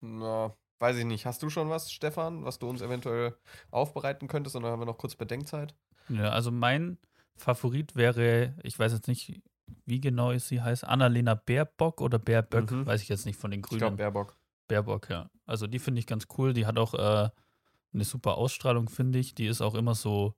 na, 0.00 0.54
weiß 0.78 0.96
ich 0.98 1.04
nicht. 1.04 1.26
Hast 1.26 1.42
du 1.42 1.50
schon 1.50 1.68
was, 1.70 1.92
Stefan, 1.92 2.44
was 2.44 2.58
du 2.58 2.68
uns 2.68 2.80
eventuell 2.82 3.36
aufbereiten 3.70 4.28
könntest? 4.28 4.56
Und 4.56 4.62
dann 4.62 4.72
haben 4.72 4.80
wir 4.80 4.86
noch 4.86 4.98
kurz 4.98 5.16
Bedenkzeit. 5.16 5.74
Ja, 6.08 6.30
also 6.30 6.50
mein 6.50 6.98
Favorit 7.36 7.96
wäre, 7.96 8.54
ich 8.62 8.78
weiß 8.78 8.92
jetzt 8.92 9.08
nicht, 9.08 9.40
wie 9.84 10.00
genau 10.00 10.36
sie 10.38 10.60
heißt, 10.62 10.84
Annalena 10.84 11.34
Baerbock 11.34 12.00
oder 12.00 12.18
Baerböck, 12.18 12.70
Mhm. 12.70 12.86
weiß 12.86 13.02
ich 13.02 13.08
jetzt 13.08 13.26
nicht 13.26 13.38
von 13.38 13.50
den 13.50 13.60
Ich 13.60 13.66
glaube, 13.68 13.80
Grünen. 13.84 13.96
Baerbock. 13.96 14.36
Baerbock, 14.66 15.08
ja. 15.10 15.30
Also 15.46 15.66
die 15.66 15.78
finde 15.78 15.98
ich 16.00 16.06
ganz 16.06 16.26
cool. 16.36 16.52
Die 16.52 16.66
hat 16.66 16.78
auch 16.78 16.94
äh, 16.94 17.30
eine 17.94 18.04
super 18.04 18.36
Ausstrahlung, 18.36 18.88
finde 18.88 19.18
ich. 19.18 19.34
Die 19.34 19.46
ist 19.46 19.60
auch 19.62 19.74
immer 19.74 19.94
so, 19.94 20.34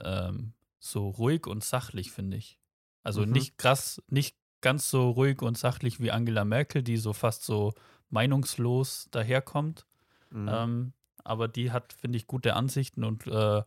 ähm, 0.00 0.52
so 0.78 1.08
ruhig 1.08 1.46
und 1.46 1.62
sachlich, 1.64 2.10
finde 2.12 2.36
ich. 2.36 2.58
Also 3.02 3.24
Mhm. 3.24 3.32
nicht 3.32 3.56
krass, 3.58 4.02
nicht 4.08 4.36
ganz 4.60 4.90
so 4.90 5.10
ruhig 5.10 5.42
und 5.42 5.56
sachlich 5.58 6.00
wie 6.00 6.10
Angela 6.10 6.44
Merkel, 6.44 6.82
die 6.82 6.96
so 6.96 7.12
fast 7.12 7.44
so 7.44 7.72
meinungslos 8.10 9.08
daherkommt. 9.10 9.86
Mhm. 10.30 10.48
Ähm, 10.50 10.92
aber 11.24 11.48
die 11.48 11.70
hat, 11.72 11.92
finde 11.92 12.16
ich, 12.18 12.26
gute 12.26 12.54
Ansichten 12.54 13.04
und 13.04 13.26
äh, 13.26 13.62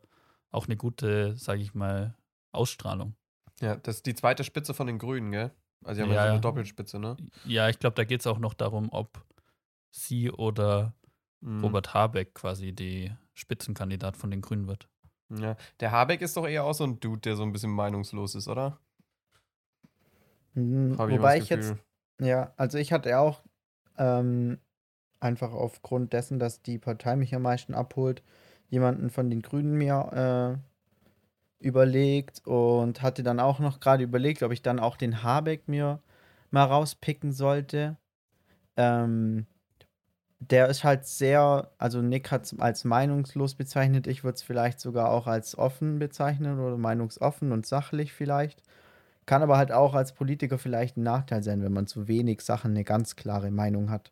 auch 0.56 0.66
eine 0.68 0.78
gute, 0.78 1.36
sage 1.38 1.62
ich 1.62 1.74
mal, 1.74 2.16
Ausstrahlung. 2.52 3.16
Ja, 3.62 3.76
das 3.76 3.98
ist 3.98 4.06
die 4.06 4.16
zweite 4.16 4.44
Spitze 4.44 4.74
von 4.74 4.88
den 4.88 4.98
Grünen, 5.00 5.32
gell? 5.32 5.52
Also, 5.84 6.00
die 6.00 6.04
haben 6.04 6.14
ja, 6.14 6.16
Ja, 6.16 6.24
so 6.24 6.32
eine. 6.34 6.42
Doppelspitze, 6.42 7.00
ne? 7.00 7.16
Ja, 7.46 7.70
ich 7.70 7.80
glaube, 7.80 7.96
da 7.96 8.04
geht 8.04 8.22
es 8.22 8.28
auch 8.28 8.40
noch 8.40 8.54
darum, 8.54 8.90
ob 8.92 9.24
sie 9.92 10.32
oder 10.32 10.94
Mhm. 11.42 11.64
Robert 11.64 11.94
Habeck 11.94 12.34
quasi 12.34 12.74
die 12.74 13.12
Spitzenkandidat 13.34 14.18
von 14.18 14.32
den 14.32 14.42
Grünen 14.42 14.68
wird. 14.68 14.90
Ja. 15.30 15.56
Der 15.80 15.92
Habeck 15.92 16.22
ist 16.22 16.36
doch 16.38 16.48
eher 16.48 16.64
auch 16.64 16.74
so 16.74 16.86
ein 16.86 17.00
Dude, 17.00 17.22
der 17.22 17.36
so 17.36 17.44
ein 17.44 17.52
bisschen 17.52 17.72
meinungslos 17.72 18.34
ist, 18.36 18.48
oder? 18.48 18.80
Mhm, 20.54 20.98
Hab 20.98 21.10
immer 21.10 21.20
Wobei 21.20 21.38
ich 21.38 21.50
jetzt, 21.50 21.76
ja, 22.20 22.54
also 22.58 22.78
ich 22.78 22.92
hatte 22.92 23.20
auch 23.20 23.44
ähm, 23.98 24.60
einfach 25.20 25.52
aufgrund 25.52 26.14
dessen, 26.14 26.40
dass 26.40 26.62
die 26.62 26.80
Partei 26.80 27.16
mich 27.16 27.36
am 27.36 27.44
meisten 27.44 27.74
abholt, 27.74 28.24
jemanden 28.76 29.10
von 29.10 29.30
den 29.30 29.42
Grünen 29.42 29.76
mir 29.78 30.60
äh, 31.62 31.66
überlegt 31.66 32.46
und 32.46 33.02
hatte 33.02 33.24
dann 33.24 33.40
auch 33.40 33.60
noch 33.60 33.80
gerade 33.80 34.04
überlegt, 34.04 34.44
ob 34.44 34.52
ich 34.52 34.62
dann 34.62 34.80
auch 34.80 34.98
den 34.98 35.24
Habeck 35.24 35.70
mir 35.70 36.00
mal 36.52 36.66
rauspicken 36.66 37.32
sollte. 37.32 37.96
Ähm, 38.76 39.48
der 40.40 40.68
ist 40.68 40.84
halt 40.84 41.06
sehr, 41.06 41.72
also 41.78 42.02
Nick 42.02 42.32
hat 42.32 42.44
es 42.44 42.60
als 42.60 42.84
meinungslos 42.84 43.56
bezeichnet, 43.56 44.08
ich 44.08 44.24
würde 44.26 44.36
es 44.36 44.44
vielleicht 44.44 44.82
sogar 44.82 45.10
auch 45.10 45.28
als 45.28 45.58
offen 45.58 45.98
bezeichnen 45.98 46.60
oder 46.60 46.78
meinungsoffen 46.78 47.54
und 47.54 47.66
sachlich 47.66 48.12
vielleicht. 48.14 48.62
Kann 49.26 49.42
aber 49.42 49.58
halt 49.58 49.72
auch 49.72 49.96
als 49.96 50.12
Politiker 50.14 50.58
vielleicht 50.58 50.98
ein 50.98 51.04
Nachteil 51.04 51.44
sein, 51.44 51.64
wenn 51.64 51.74
man 51.74 51.88
zu 51.88 52.08
wenig 52.10 52.42
Sachen 52.42 52.72
eine 52.72 52.84
ganz 52.84 53.16
klare 53.16 53.52
Meinung 53.52 53.90
hat. 53.90 54.12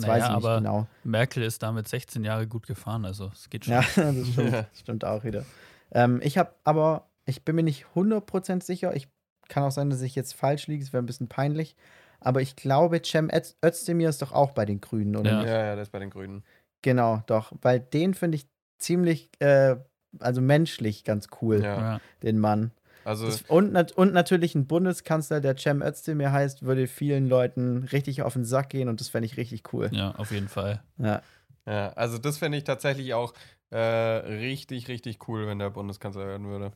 Das 0.00 0.06
Naja, 0.06 0.14
weiß 0.24 0.28
ich 0.30 0.36
nicht 0.36 0.44
aber- 0.46 0.56
genau. 0.58 0.86
Merkel 1.04 1.42
ist 1.42 1.62
damit 1.62 1.88
16 1.88 2.24
Jahre 2.24 2.46
gut 2.46 2.66
gefahren, 2.66 3.04
also 3.04 3.30
es 3.32 3.50
geht 3.50 3.64
schon. 3.64 3.74
Ja, 3.74 3.80
das 3.96 4.28
stimmt, 4.28 4.52
Ja. 4.52 4.66
stimmt 4.74 5.04
auch 5.04 5.24
wieder. 5.24 5.44
Ähm, 5.90 6.20
ich 6.22 6.38
habe 6.38 6.52
aber, 6.64 7.08
ich 7.24 7.44
bin 7.44 7.56
mir 7.56 7.62
nicht 7.62 7.86
100% 7.94 8.62
sicher. 8.62 8.94
Ich 8.94 9.08
kann 9.48 9.62
auch 9.64 9.70
sein, 9.70 9.90
dass 9.90 10.02
ich 10.02 10.14
jetzt 10.14 10.34
falsch 10.34 10.66
liege. 10.66 10.82
Es 10.84 10.92
wäre 10.92 11.02
ein 11.02 11.06
bisschen 11.06 11.28
peinlich. 11.28 11.74
Aber 12.20 12.40
ich 12.42 12.56
glaube, 12.56 13.00
Cem 13.04 13.28
Öz- 13.30 13.56
Özdemir 13.64 14.08
ist 14.08 14.22
doch 14.22 14.32
auch 14.32 14.50
bei 14.52 14.64
den 14.64 14.80
Grünen, 14.80 15.16
oder 15.16 15.30
Ja. 15.30 15.38
nicht? 15.38 15.48
Ja, 15.48 15.64
ja, 15.66 15.74
der 15.74 15.82
ist 15.82 15.92
bei 15.92 15.98
den 16.00 16.10
Grünen. 16.10 16.42
Genau, 16.82 17.22
doch. 17.26 17.52
Weil 17.62 17.80
den 17.80 18.14
finde 18.14 18.36
ich 18.36 18.46
ziemlich, 18.78 19.30
äh, 19.40 19.76
also 20.20 20.40
menschlich 20.40 21.04
ganz 21.04 21.28
cool. 21.42 21.62
Ja. 21.62 22.00
den 22.22 22.38
Mann. 22.38 22.70
Also, 23.08 23.26
Das, 23.26 23.42
und, 23.48 23.72
nat 23.72 23.92
und 23.92 24.12
natürlich 24.12 24.54
ein 24.54 24.66
Bundeskanzler, 24.66 25.40
der 25.40 25.56
Cem 25.56 25.80
Özdemir 25.82 26.30
heißt, 26.30 26.64
würde 26.64 26.86
vielen 26.86 27.26
Leuten 27.28 27.84
richtig 27.84 28.20
auf 28.22 28.34
den 28.34 28.44
Sack 28.44 28.68
gehen 28.68 28.88
und 28.90 29.00
das 29.00 29.08
fände 29.08 29.24
ich 29.26 29.36
richtig 29.38 29.72
cool. 29.72 29.88
ja, 29.92 30.10
auf 30.16 30.30
jeden 30.30 30.48
Fall. 30.48 30.82
Ja. 30.98 31.22
ja, 31.66 31.88
also 31.94 32.18
das 32.18 32.36
fände 32.36 32.58
ich 32.58 32.64
tatsächlich 32.64 33.14
auch 33.14 33.32
äh, 33.70 33.78
richtig, 33.78 34.88
richtig 34.88 35.26
cool, 35.26 35.46
wenn 35.46 35.58
der 35.58 35.70
Bundeskanzler 35.70 36.26
werden 36.26 36.48
würde. 36.48 36.72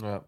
Ja. 0.00 0.24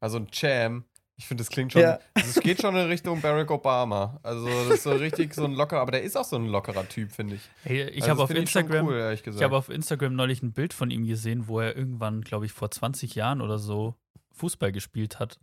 Also 0.00 0.16
ein 0.18 0.30
Cham, 0.30 0.84
ich 1.16 1.26
finde, 1.26 1.42
das 1.42 1.50
klingt 1.50 1.72
schon, 1.72 1.82
Ja. 1.82 1.98
also 2.14 2.30
es 2.30 2.40
geht 2.40 2.62
schon 2.62 2.74
in 2.76 2.86
Richtung 2.86 3.20
Barack 3.20 3.50
Obama. 3.50 4.18
Also 4.22 4.46
das 4.46 4.76
ist 4.78 4.82
so 4.84 4.92
richtig 4.92 5.34
so 5.34 5.44
ein 5.44 5.52
lockerer, 5.52 5.80
aber 5.80 5.92
der 5.92 6.02
ist 6.02 6.16
auch 6.16 6.24
so 6.24 6.36
ein 6.36 6.46
lockerer 6.46 6.88
Typ, 6.88 7.12
finde 7.12 7.34
ich. 7.34 7.42
Hey, 7.62 7.90
ich 7.90 8.04
Also 8.04 8.10
habe 8.12 8.22
auf 8.22 8.30
Instagram, 8.30 8.86
cool, 8.86 9.14
ich 9.14 9.42
habe 9.42 9.54
auf 9.56 9.68
Instagram 9.68 10.14
neulich 10.14 10.42
ein 10.42 10.52
Bild 10.52 10.72
von 10.72 10.90
ihm 10.90 11.06
gesehen, 11.06 11.46
wo 11.46 11.60
er 11.60 11.76
irgendwann, 11.76 12.22
glaube 12.22 12.46
ich, 12.46 12.52
vor 12.52 12.70
20 12.70 13.14
Jahren 13.14 13.42
oder 13.42 13.58
so 13.58 13.94
Fußball 14.40 14.72
gespielt 14.72 15.18
hat. 15.18 15.38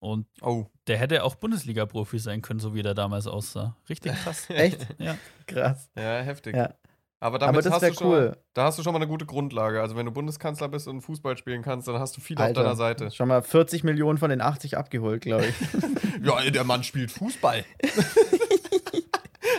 Und 0.00 0.26
oh. 0.42 0.66
der 0.86 0.96
hätte 0.96 1.24
auch 1.24 1.34
Bundesliga-Profi 1.34 2.18
sein 2.20 2.40
können, 2.40 2.60
so 2.60 2.72
wie 2.74 2.82
der 2.82 2.94
damals 2.94 3.26
aussah. 3.26 3.76
Richtig 3.88 4.12
krass. 4.12 4.46
Echt? 4.48 4.86
Ja. 4.98 5.16
Krass. 5.46 5.90
Ja, 5.96 6.20
heftig. 6.20 6.54
Ja. 6.54 6.74
Aber 7.20 7.40
damit 7.40 7.56
Aber 7.56 7.62
das 7.62 7.72
hast 7.72 7.82
du 7.82 7.94
schon, 7.94 8.06
cool. 8.06 8.36
da 8.54 8.66
hast 8.66 8.78
du 8.78 8.84
schon 8.84 8.92
mal 8.92 9.00
eine 9.00 9.08
gute 9.08 9.26
Grundlage. 9.26 9.80
Also 9.80 9.96
wenn 9.96 10.06
du 10.06 10.12
Bundeskanzler 10.12 10.68
bist 10.68 10.86
und 10.86 11.00
Fußball 11.00 11.36
spielen 11.36 11.62
kannst, 11.62 11.88
dann 11.88 11.98
hast 11.98 12.16
du 12.16 12.20
viel 12.20 12.36
auf 12.36 12.44
Alter, 12.44 12.62
deiner 12.62 12.76
Seite. 12.76 13.10
Schon 13.10 13.26
mal 13.26 13.42
40 13.42 13.82
Millionen 13.82 14.18
von 14.18 14.30
den 14.30 14.40
80 14.40 14.76
abgeholt, 14.76 15.22
glaube 15.22 15.46
ich. 15.46 15.54
Ja, 16.24 16.50
der 16.50 16.64
Mann 16.64 16.82
spielt 16.82 17.12
Fußball. 17.12 17.64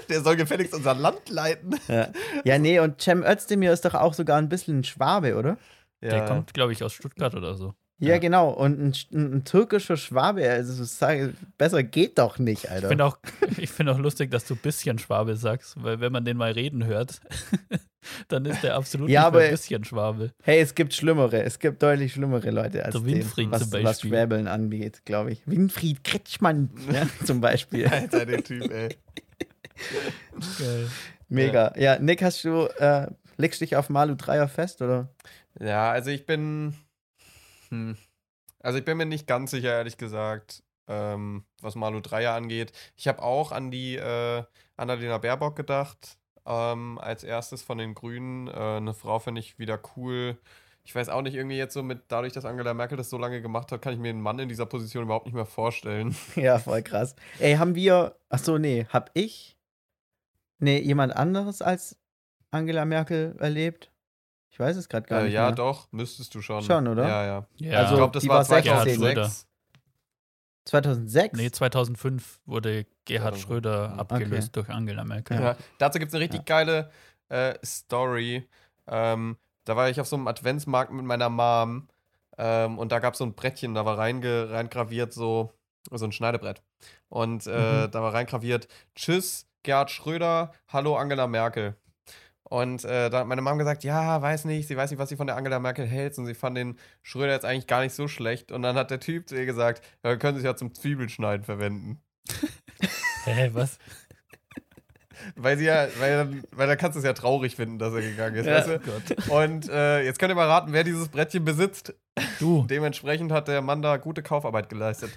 Der 0.10 0.22
soll 0.22 0.36
gefälligst 0.36 0.74
unser 0.74 0.96
Land 0.96 1.30
leiten. 1.30 1.80
Ja, 1.88 2.10
ja 2.44 2.58
nee, 2.58 2.80
und 2.80 3.00
Cem 3.00 3.24
Özdemir 3.24 3.72
ist 3.72 3.86
doch 3.86 3.94
auch 3.94 4.14
sogar 4.14 4.38
ein 4.38 4.50
bisschen 4.50 4.80
ein 4.80 4.84
Schwabe, 4.84 5.38
oder? 5.38 5.58
Der 6.02 6.26
kommt, 6.26 6.54
glaube 6.54 6.74
ich, 6.74 6.84
aus 6.84 6.94
Stuttgart 6.94 7.36
oder 7.36 7.56
so. 7.56 7.76
Ja, 8.02 8.12
Ja. 8.14 8.18
genau. 8.18 8.50
Und 8.52 8.80
ein, 8.80 8.94
ein, 9.14 9.34
ein 9.36 9.44
türkischer 9.44 9.98
Schwabe, 9.98 10.50
also 10.50 10.72
so 10.74 10.84
sage, 10.86 11.34
besser 11.58 11.84
geht 11.84 12.18
doch 12.18 12.40
nicht, 12.40 12.64
Ich 12.64 12.72
Alter. 12.72 12.88
finde 12.88 13.06
auch, 13.06 13.18
ich 13.58 13.70
find 13.70 13.90
auch 13.90 13.98
lustig, 14.00 14.32
dass 14.32 14.46
du 14.46 14.56
bisschen 14.56 14.98
Schwabe 15.00 15.36
sagst, 15.36 15.82
weil 15.84 16.00
wenn 16.00 16.12
man 16.14 16.24
den 16.24 16.38
mal 16.38 16.52
reden 16.52 16.86
hört, 16.86 17.20
dann 18.30 18.46
ist 18.46 18.64
der 18.64 18.76
absolut 18.76 19.10
Ja, 19.10 19.20
nicht 19.22 19.28
aber- 19.28 19.38
mehr 19.40 19.48
ein 19.48 19.52
bisschen 19.52 19.84
Schwabe. 19.84 20.32
Hey, 20.44 20.62
es 20.62 20.74
gibt 20.76 20.94
schlimmere, 20.94 21.44
es 21.44 21.60
gibt 21.60 21.84
deutlich 21.84 22.14
schlimmere 22.14 22.52
Leute 22.52 22.86
als 22.86 22.94
Der 22.94 23.02
den, 23.04 23.16
Winfried 23.16 23.52
was, 23.52 23.64
zum 23.70 23.74
was 23.74 23.84
Beispiel. 23.84 24.10
Schwäbeln 24.12 24.48
angeht, 24.48 25.02
glaube 25.06 25.32
ich. 25.34 25.42
Winfried 25.46 26.04
Kretschmann 26.04 26.70
ja, 26.94 27.06
zum 27.26 27.42
Beispiel. 27.42 27.86
Alter, 27.88 28.26
der 28.26 28.44
Typ, 28.44 28.72
ey. 28.72 28.96
Geil. 30.60 30.88
Mega. 31.28 31.74
Ja, 31.78 32.00
Nick, 32.00 32.24
hast 32.24 32.44
du, 32.44 32.66
äh, 32.80 33.08
legst 33.38 33.62
dich 33.62 33.76
auf 33.76 33.90
Malu 33.90 34.16
Dreier 34.16 34.48
fest, 34.48 34.82
oder? 34.82 35.10
Ja, 35.60 35.92
also 35.92 36.10
ich 36.10 36.26
bin. 36.26 36.74
Hm. 37.70 37.98
Also 38.60 38.80
ich 38.80 38.86
bin 38.86 38.98
mir 38.98 39.06
nicht 39.06 39.28
ganz 39.28 39.52
sicher, 39.52 39.72
ehrlich 39.72 39.98
gesagt, 39.98 40.64
ähm, 40.88 41.46
was 41.62 41.76
Malu 41.76 42.02
Dreier 42.02 42.34
angeht. 42.34 42.74
Ich 42.98 43.08
habe 43.08 43.22
auch 43.22 43.52
an 43.52 43.72
die 43.72 43.96
äh, 43.96 44.44
Annalena 44.76 45.18
Baerbock 45.18 45.56
gedacht, 45.56 46.18
ähm, 46.46 46.98
als 47.00 47.24
erstes 47.24 47.62
von 47.62 47.78
den 47.78 47.94
Grünen. 47.94 48.48
Äh, 48.48 48.52
eine 48.52 48.94
Frau 48.94 49.20
finde 49.20 49.40
ich 49.40 49.60
wieder 49.60 49.80
cool. 49.96 50.38
Ich 50.84 50.96
weiß 50.96 51.10
auch 51.10 51.22
nicht, 51.22 51.36
irgendwie 51.36 51.58
jetzt 51.58 51.74
so 51.74 51.84
mit, 51.84 52.04
dadurch, 52.08 52.34
dass 52.34 52.46
Angela 52.46 52.74
Merkel 52.74 52.98
das 52.98 53.10
so 53.10 53.18
lange 53.18 53.42
gemacht 53.42 53.72
hat, 53.72 53.82
kann 53.82 53.94
ich 53.94 54.00
mir 54.00 54.10
einen 54.10 54.22
Mann 54.22 54.40
in 54.40 54.50
dieser 54.50 54.66
Position 54.66 55.04
überhaupt 55.04 55.28
nicht 55.28 55.36
mehr 55.36 55.46
vorstellen. 55.46 56.16
Ja, 56.36 56.58
voll 56.58 56.82
krass. 56.82 57.16
Ey, 57.38 57.56
haben 57.56 57.76
wir, 57.76 58.16
ach 58.30 58.40
so, 58.40 58.58
nee, 58.58 58.88
hab 58.90 59.12
ich, 59.14 59.58
nee, 60.58 60.80
jemand 60.80 61.16
anderes 61.16 61.62
als 61.62 62.00
Angela 62.50 62.86
Merkel 62.86 63.36
erlebt? 63.40 63.92
Ich 64.52 64.60
weiß 64.60 64.76
es 64.78 64.90
gerade 64.90 65.08
gar 65.08 65.22
Äh, 65.22 65.26
nicht 65.26 65.34
ja, 65.34 65.46
mehr. 65.48 65.52
doch, 65.54 65.88
müsstest 65.92 66.34
du 66.36 66.42
schon. 66.42 66.62
Schon, 66.64 66.88
oder? 66.88 67.08
Ja, 67.08 67.26
ja. 67.26 67.46
Ja, 67.58 67.80
Also, 67.80 67.94
ich 67.94 67.98
glaube, 67.98 68.14
das 68.14 68.24
die 68.24 68.30
war 68.30 68.38
war 68.38 68.46
16. 68.46 68.98
2006. 69.00 69.46
2006? 70.66 71.38
nee, 71.38 71.50
2005 71.52 72.40
wurde 72.46 72.86
Gerhard 73.06 73.36
2005, 73.36 73.42
Schröder 73.48 73.90
mhm. 73.90 74.00
abgelöst 74.00 74.56
durch 74.56 74.70
Angela 74.70 75.04
Merkel. 75.04 75.40
Ja. 75.42 75.56
Dazu 75.78 76.00
gibt 76.00 76.10
es 76.10 76.16
eine 76.16 76.24
richtig 76.24 76.42
Ja. 76.42 76.46
geile 76.46 76.92
äh, 77.30 77.56
Story. 77.66 78.48
Ähm, 78.88 79.38
da 79.66 79.76
war 79.76 79.90
ich 79.90 80.00
auf 80.00 80.08
so 80.08 80.16
einem 80.16 80.28
Adventsmarkt 80.28 80.92
mit 80.92 81.06
meiner 81.06 81.30
Mom 81.30 81.88
ähm, 82.38 82.78
und 82.78 82.92
da 82.92 83.00
gab 83.00 83.14
es 83.14 83.20
so 83.20 83.26
ein 83.26 83.34
Brettchen, 83.34 83.74
da 83.74 83.86
war 83.86 83.98
reinge 83.98 84.50
reingraviert 84.52 85.14
so, 85.14 85.54
so 85.92 86.06
ein 86.06 86.12
Schneidebrett. 86.12 86.62
Und 87.08 87.48
äh, 87.48 87.86
Mhm. 87.88 87.92
da 87.92 88.02
war 88.02 88.14
reingraviert, 88.14 88.68
Tschüss, 88.96 89.48
Gerhard 89.64 89.92
Schröder, 89.92 90.54
hallo 90.68 90.96
Angela 90.98 91.28
Merkel. 91.28 91.76
Und 92.50 92.84
äh, 92.84 93.10
da 93.12 93.20
hat 93.20 93.28
meine 93.28 93.42
Mom 93.44 93.58
gesagt, 93.60 93.84
ja, 93.84 94.22
weiß 94.22 94.46
nicht, 94.46 94.68
sie 94.68 94.76
weiß 94.76 94.90
nicht, 94.90 95.00
was 95.00 95.10
sie 95.10 95.16
von 95.18 95.28
der 95.28 95.36
Angela 95.38 95.60
Merkel 95.60 95.86
hält 95.86 96.18
und 96.18 96.26
sie 96.26 96.34
fand 96.34 96.58
den 96.58 96.78
Schröder 97.04 97.32
jetzt 97.34 97.46
eigentlich 97.46 97.68
gar 97.68 97.82
nicht 97.82 97.94
so 97.94 98.08
schlecht. 98.08 98.52
Und 98.52 98.64
dann 98.64 98.76
hat 98.76 98.90
der 98.90 99.00
Typ 99.00 99.30
zu 99.30 99.36
ihr 99.36 99.46
gesagt, 99.46 99.84
ja, 100.04 100.10
wir 100.10 100.18
können 100.18 100.36
sich 100.36 100.46
ja 100.46 100.56
zum 100.56 100.74
Zwiebelschneiden 100.74 101.46
verwenden. 101.46 102.00
Hä, 103.26 103.52
was? 103.54 103.78
Weil 105.36 105.58
sie 105.58 105.66
ja, 105.66 105.88
weil, 106.00 106.18
dann- 106.18 106.44
weil 106.56 106.68
da 106.68 106.76
kannst 106.76 106.96
du 106.96 107.00
es 107.00 107.06
ja 107.06 107.14
traurig 107.14 107.56
finden, 107.56 107.78
dass 107.78 107.94
er 107.94 108.02
gegangen 108.02 108.36
ist, 108.38 108.46
Ja. 108.46 108.56
weißt 108.58 108.70
Oh 108.70 108.78
du? 108.78 109.16
Gott. 109.16 109.30
Und 109.30 109.70
äh, 109.70 110.02
jetzt 110.04 110.18
könnt 110.18 110.32
ihr 110.32 110.36
mal 110.36 110.48
raten, 110.48 110.72
wer 110.72 110.84
dieses 110.86 111.10
Brettchen 111.10 111.44
besitzt. 111.46 111.94
Du, 112.40 112.66
Dementsprechend 112.70 113.32
hat 113.32 113.48
der 113.48 113.62
Mann 113.62 113.82
da 113.82 113.98
gute 113.98 114.24
Kaufarbeit 114.24 114.70
geleistet. 114.70 115.12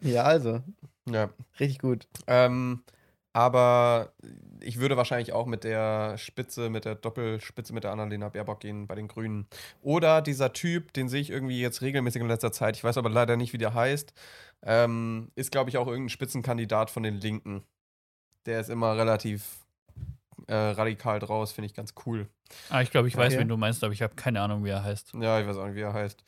Ja, 0.00 0.22
also, 0.24 0.62
Ja. 1.08 1.28
richtig 1.60 1.78
gut. 1.80 2.08
Ähm, 2.26 2.82
aber 3.34 4.12
ich 4.62 4.78
würde 4.78 4.96
wahrscheinlich 4.96 5.32
auch 5.32 5.46
mit 5.46 5.64
der 5.64 6.16
Spitze, 6.18 6.70
mit 6.70 6.84
der 6.84 6.94
Doppelspitze 6.94 7.72
mit 7.72 7.84
der 7.84 7.92
Annalena 7.92 8.28
Baerbock 8.28 8.60
gehen 8.60 8.86
bei 8.86 8.94
den 8.94 9.08
Grünen. 9.08 9.46
Oder 9.82 10.22
dieser 10.22 10.52
Typ, 10.52 10.92
den 10.92 11.08
sehe 11.08 11.20
ich 11.20 11.30
irgendwie 11.30 11.60
jetzt 11.60 11.82
regelmäßig 11.82 12.22
in 12.22 12.28
letzter 12.28 12.52
Zeit, 12.52 12.76
ich 12.76 12.84
weiß 12.84 12.96
aber 12.98 13.10
leider 13.10 13.36
nicht, 13.36 13.52
wie 13.52 13.58
der 13.58 13.74
heißt, 13.74 14.12
ähm, 14.62 15.30
ist, 15.34 15.50
glaube 15.50 15.70
ich, 15.70 15.78
auch 15.78 15.86
irgendein 15.86 16.10
Spitzenkandidat 16.10 16.90
von 16.90 17.02
den 17.02 17.14
Linken. 17.14 17.62
Der 18.46 18.60
ist 18.60 18.70
immer 18.70 18.96
relativ 18.96 19.58
äh, 20.46 20.54
radikal 20.54 21.18
draus, 21.18 21.52
finde 21.52 21.66
ich 21.66 21.74
ganz 21.74 21.94
cool. 22.06 22.28
ah, 22.70 22.80
ich 22.80 22.90
glaube, 22.90 23.08
ich 23.08 23.16
weiß, 23.16 23.32
Okay. 23.32 23.40
wen 23.42 23.48
du 23.48 23.56
meinst, 23.56 23.84
aber 23.84 23.92
ich 23.92 24.02
habe 24.02 24.14
keine 24.14 24.40
Ahnung, 24.40 24.64
wie 24.64 24.70
er 24.70 24.82
heißt. 24.82 25.12
Ja, 25.20 25.40
ich 25.40 25.46
weiß 25.46 25.56
auch 25.56 25.66
nicht, 25.66 25.76
wie 25.76 25.80
er 25.82 25.92
heißt. 25.92 26.22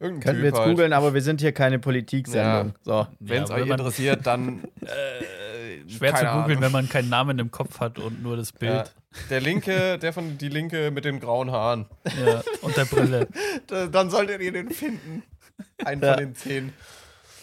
Irgendein 0.00 0.22
Könnten 0.24 0.42
wir 0.42 0.50
Typ 0.50 0.54
jetzt 0.54 0.58
halt. 0.66 0.70
googeln, 0.76 0.92
aber 0.92 1.14
wir 1.14 1.22
sind 1.22 1.40
hier 1.40 1.52
keine 1.52 1.78
Politik-Sendung. 1.78 2.74
So. 2.82 3.06
Wenn 3.20 3.44
es 3.44 3.50
Ja, 3.50 3.56
euch 3.56 3.68
interessiert, 3.68 4.26
dann. 4.26 4.62
Äh, 4.82 5.88
Schwer 5.90 6.14
zu 6.14 6.24
googeln, 6.26 6.60
wenn 6.60 6.72
man 6.72 6.88
keinen 6.88 7.08
Namen 7.08 7.38
im 7.38 7.50
Kopf 7.50 7.80
hat 7.80 7.98
und 7.98 8.22
nur 8.22 8.36
das 8.36 8.52
Bild. 8.52 8.92
Der 9.30 9.40
Linke, 9.40 9.98
der 9.98 10.12
von 10.12 10.38
die 10.38 10.48
Linke 10.48 10.90
mit 10.90 11.04
den 11.04 11.20
grauen 11.20 11.50
Haaren. 11.50 11.86
Ja, 12.24 12.42
und 12.62 12.76
der 12.76 12.84
Brille. 12.84 13.28
Da- 13.66 13.86
Dann 13.86 14.10
solltet 14.10 14.40
ihr 14.40 14.52
den 14.52 14.70
finden. 14.70 15.22
Einen 15.84 16.02
Ja. 16.02 16.14
von 16.14 16.18
den 16.24 16.34
zehn. 16.34 16.72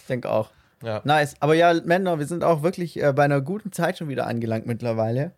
Ich 0.02 0.08
denke 0.08 0.30
auch. 0.30 0.50
Ja. 0.84 1.02
Nice. 1.04 1.36
Aber 1.40 1.54
ja, 1.56 1.74
Männer, 1.86 2.20
wir 2.20 2.26
sind 2.26 2.44
auch 2.44 2.64
wirklich 2.64 3.02
äh, 3.02 3.14
bei 3.14 3.24
einer 3.24 3.42
guten 3.42 3.72
Zeit 3.72 3.98
schon 3.98 4.10
wieder 4.10 4.28
angelangt 4.28 4.66
mittlerweile. 4.66 5.34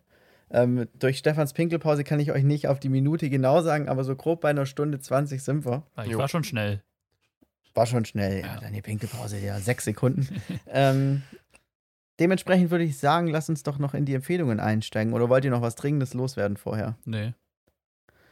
Ähm, 0.50 0.86
durch 0.98 1.18
Stefans 1.18 1.52
Pinkelpause 1.52 2.04
kann 2.04 2.20
ich 2.20 2.32
euch 2.32 2.44
nicht 2.44 2.68
auf 2.68 2.80
die 2.80 2.88
Minute 2.88 3.28
genau 3.30 3.60
sagen, 3.62 3.88
aber 3.88 4.04
so 4.04 4.14
grob 4.16 4.40
bei 4.40 4.50
einer 4.50 4.66
Stunde 4.66 4.98
20 5.00 5.42
sind 5.42 5.64
wir. 5.66 5.82
Ich 6.06 6.16
war 6.16 6.28
schon 6.28 6.44
schnell. 6.44 6.82
War 7.74 7.86
schon 7.86 8.04
schnell. 8.04 8.40
Ja, 8.40 8.46
Ja. 8.54 8.60
deine 8.60 8.82
Pinkelpause, 8.82 9.38
ja, 9.38 9.58
sechs 9.60 9.84
Sekunden. 9.84 10.28
ähm, 10.68 11.22
dementsprechend 12.20 12.70
würde 12.70 12.84
ich 12.84 12.98
sagen, 12.98 13.26
lasst 13.28 13.48
uns 13.48 13.62
doch 13.62 13.78
noch 13.78 13.94
in 13.94 14.04
die 14.04 14.14
Empfehlungen 14.14 14.60
einsteigen. 14.60 15.12
Oder 15.12 15.28
wollt 15.28 15.44
ihr 15.44 15.50
noch 15.50 15.62
was 15.62 15.74
Dringendes 15.74 16.14
loswerden 16.14 16.56
vorher? 16.56 16.96
Nee. 17.04 17.32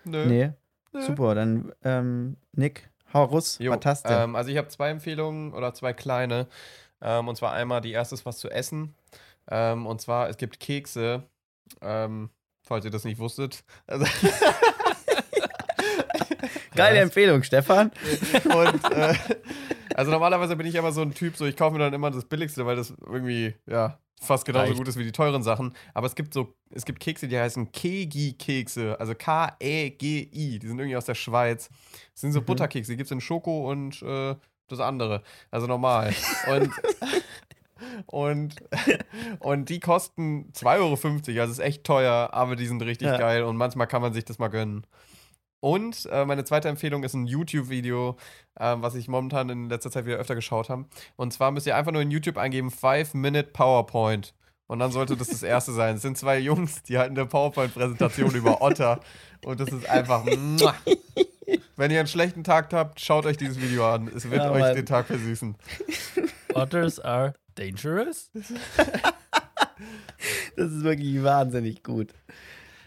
Nö. 0.04 0.26
Nee. 0.26 0.50
Nö. 0.92 1.00
Super, 1.02 1.34
dann 1.34 1.72
ähm, 1.84 2.36
Nick, 2.52 2.90
hau 3.12 3.22
hast 3.86 4.04
du? 4.04 4.12
ähm, 4.12 4.36
also 4.36 4.50
ich 4.50 4.58
habe 4.58 4.68
zwei 4.68 4.90
Empfehlungen 4.90 5.52
oder 5.54 5.72
zwei 5.74 5.92
kleine. 5.92 6.46
Ähm, 7.00 7.28
und 7.28 7.36
zwar 7.36 7.52
einmal 7.52 7.80
die 7.80 7.92
erste 7.92 8.14
ist 8.14 8.26
was 8.26 8.38
zu 8.38 8.50
essen. 8.50 8.94
Ähm, 9.50 9.86
und 9.86 10.00
zwar, 10.00 10.28
es 10.28 10.36
gibt 10.36 10.60
Kekse. 10.60 11.22
Ähm, 11.80 12.30
falls 12.64 12.84
ihr 12.84 12.90
das 12.90 13.04
nicht 13.04 13.18
wusstet. 13.18 13.64
Also 13.86 14.04
Geile 16.74 16.96
Ja. 16.96 17.02
Empfehlung, 17.02 17.42
Stefan. 17.42 17.90
Und 18.44 18.92
äh, 18.92 19.14
also 19.94 20.10
normalerweise 20.10 20.56
bin 20.56 20.66
ich 20.66 20.74
immer 20.74 20.92
so 20.92 21.02
ein 21.02 21.14
Typ, 21.14 21.36
so 21.36 21.44
ich 21.46 21.56
kaufe 21.56 21.72
mir 21.74 21.78
dann 21.80 21.92
immer 21.92 22.10
das 22.10 22.24
Billigste, 22.24 22.64
weil 22.66 22.76
das 22.76 22.92
irgendwie, 23.06 23.54
ja, 23.66 23.98
fast 24.20 24.44
genauso 24.44 24.66
Reicht. 24.66 24.78
gut 24.78 24.88
ist 24.88 24.96
wie 24.98 25.04
die 25.04 25.12
teuren 25.12 25.42
Sachen. 25.42 25.74
Aber 25.94 26.06
es 26.06 26.14
gibt 26.14 26.32
so, 26.32 26.54
es 26.70 26.84
gibt 26.84 27.00
Kekse, 27.00 27.26
die 27.28 27.38
heißen 27.38 27.72
Kegi-Kekse, 27.72 28.96
also 29.00 29.14
K-E-G-I, 29.14 30.58
die 30.58 30.66
sind 30.68 30.78
irgendwie 30.78 30.96
aus 30.96 31.06
der 31.06 31.14
Schweiz. 31.16 31.68
Das 32.12 32.20
sind 32.20 32.32
so 32.32 32.40
Mhm. 32.40 32.44
Butterkekse, 32.46 32.92
die 32.92 32.96
gibt 32.96 33.06
es 33.06 33.10
in 33.12 33.20
Schoko 33.20 33.70
und 33.70 34.00
äh, 34.02 34.34
das 34.68 34.80
andere. 34.80 35.22
Also 35.50 35.66
normal. 35.66 36.14
und 36.48 36.70
und, 38.06 38.54
und 39.40 39.68
die 39.68 39.80
kosten 39.80 40.52
2,50 40.52 40.68
Euro, 40.78 41.40
also 41.40 41.52
ist 41.52 41.58
echt 41.58 41.84
teuer, 41.84 42.30
aber 42.32 42.54
die 42.56 42.66
sind 42.66 42.80
richtig 42.82 43.08
Ja. 43.08 43.18
geil 43.18 43.42
und 43.42 43.56
manchmal 43.56 43.88
kann 43.88 44.02
man 44.02 44.12
sich 44.12 44.24
das 44.24 44.38
mal 44.38 44.48
gönnen. 44.48 44.86
Und 45.62 46.08
äh, 46.10 46.24
meine 46.24 46.42
zweite 46.42 46.68
Empfehlung 46.68 47.04
ist 47.04 47.14
ein 47.14 47.24
YouTube-Video, 47.28 48.16
ähm, 48.58 48.82
was 48.82 48.96
ich 48.96 49.06
momentan 49.06 49.48
in 49.48 49.68
letzter 49.68 49.92
Zeit 49.92 50.06
wieder 50.06 50.16
öfter 50.16 50.34
geschaut 50.34 50.68
habe. 50.68 50.86
Und 51.14 51.32
zwar 51.32 51.52
müsst 51.52 51.68
ihr 51.68 51.76
einfach 51.76 51.92
nur 51.92 52.02
in 52.02 52.10
YouTube 52.10 52.36
eingeben 52.36 52.68
5-Minute 52.68 53.44
PowerPoint. 53.52 54.34
Und 54.66 54.80
dann 54.80 54.90
sollte 54.90 55.16
das 55.16 55.28
das 55.28 55.44
erste 55.44 55.70
sein. 55.72 55.94
Es 55.94 56.02
sind 56.02 56.18
zwei 56.18 56.38
Jungs, 56.40 56.82
die 56.82 56.98
halten 56.98 57.16
eine 57.16 57.28
PowerPoint-Präsentation 57.28 58.34
über 58.34 58.60
Otter. 58.60 58.98
Und 59.44 59.60
das 59.60 59.68
ist 59.68 59.88
einfach. 59.88 60.24
muah. 60.24 60.74
Wenn 61.76 61.92
ihr 61.92 62.00
einen 62.00 62.08
schlechten 62.08 62.42
Tag 62.42 62.72
habt, 62.72 62.98
schaut 63.00 63.24
euch 63.26 63.36
dieses 63.36 63.60
Video 63.60 63.88
an. 63.88 64.08
Es 64.08 64.28
wird 64.28 64.42
Ja, 64.42 64.50
euch 64.50 64.60
Mann. 64.62 64.74
den 64.74 64.86
Tag 64.86 65.06
versüßen. 65.06 65.54
Otters 66.54 66.98
are 66.98 67.34
dangerous? 67.54 68.30
Das 70.56 70.70
ist 70.70 70.84
wirklich 70.84 71.22
wahnsinnig 71.24 71.82
gut. 71.82 72.12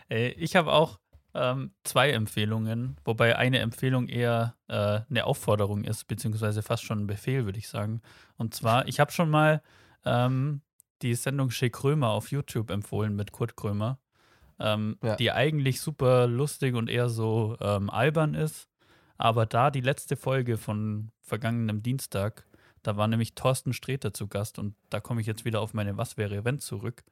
Ey, 0.08 0.30
ich 0.38 0.56
habe 0.56 0.72
auch 0.72 1.00
ähm, 1.36 1.72
zwei 1.84 2.12
Empfehlungen, 2.12 2.98
wobei 3.04 3.36
eine 3.38 3.60
Empfehlung 3.60 4.08
eher 4.08 4.56
äh, 4.68 5.02
eine 5.10 5.26
Aufforderung 5.26 5.84
ist, 5.84 6.06
beziehungsweise 6.08 6.62
fast 6.64 6.84
schon 6.84 7.02
ein 7.02 7.08
Befehl, 7.08 7.46
würde 7.46 7.60
ich 7.60 7.68
sagen. 7.68 8.02
Und 8.38 8.54
zwar, 8.56 8.88
ich 8.88 9.00
habe 9.00 9.12
schon 9.12 9.30
mal 9.30 9.62
ähm, 10.06 10.62
die 11.02 11.14
Sendung 11.14 11.52
Schick 11.52 11.74
Krömer 11.74 12.10
auf 12.10 12.32
YouTube 12.32 12.70
empfohlen 12.72 13.16
mit 13.16 13.32
Kurt 13.34 13.56
Krömer, 13.58 14.00
ähm, 14.60 14.98
Ja. 15.04 15.16
die 15.18 15.32
eigentlich 15.32 15.82
super 15.82 16.26
lustig 16.28 16.74
und 16.76 16.90
eher 16.90 17.10
so 17.10 17.58
ähm, 17.60 17.90
albern 17.90 18.34
ist. 18.34 18.70
Aber 19.18 19.46
da 19.46 19.72
die 19.72 19.82
letzte 19.82 20.16
Folge 20.16 20.58
von 20.58 21.12
vergangenem 21.22 21.84
Dienstag, 21.84 22.46
da 22.84 22.98
war 22.98 23.08
nämlich 23.08 23.34
Thorsten 23.36 23.74
Sträter 23.74 24.14
zu 24.14 24.28
Gast 24.28 24.58
und 24.60 24.76
da 24.90 25.00
komme 25.00 25.20
ich 25.22 25.28
jetzt 25.28 25.44
wieder 25.44 25.60
auf 25.62 25.74
meine 25.74 25.98
Was 25.98 26.18
wäre 26.18 26.46
wenn 26.46 26.60
zurück. 26.60 27.04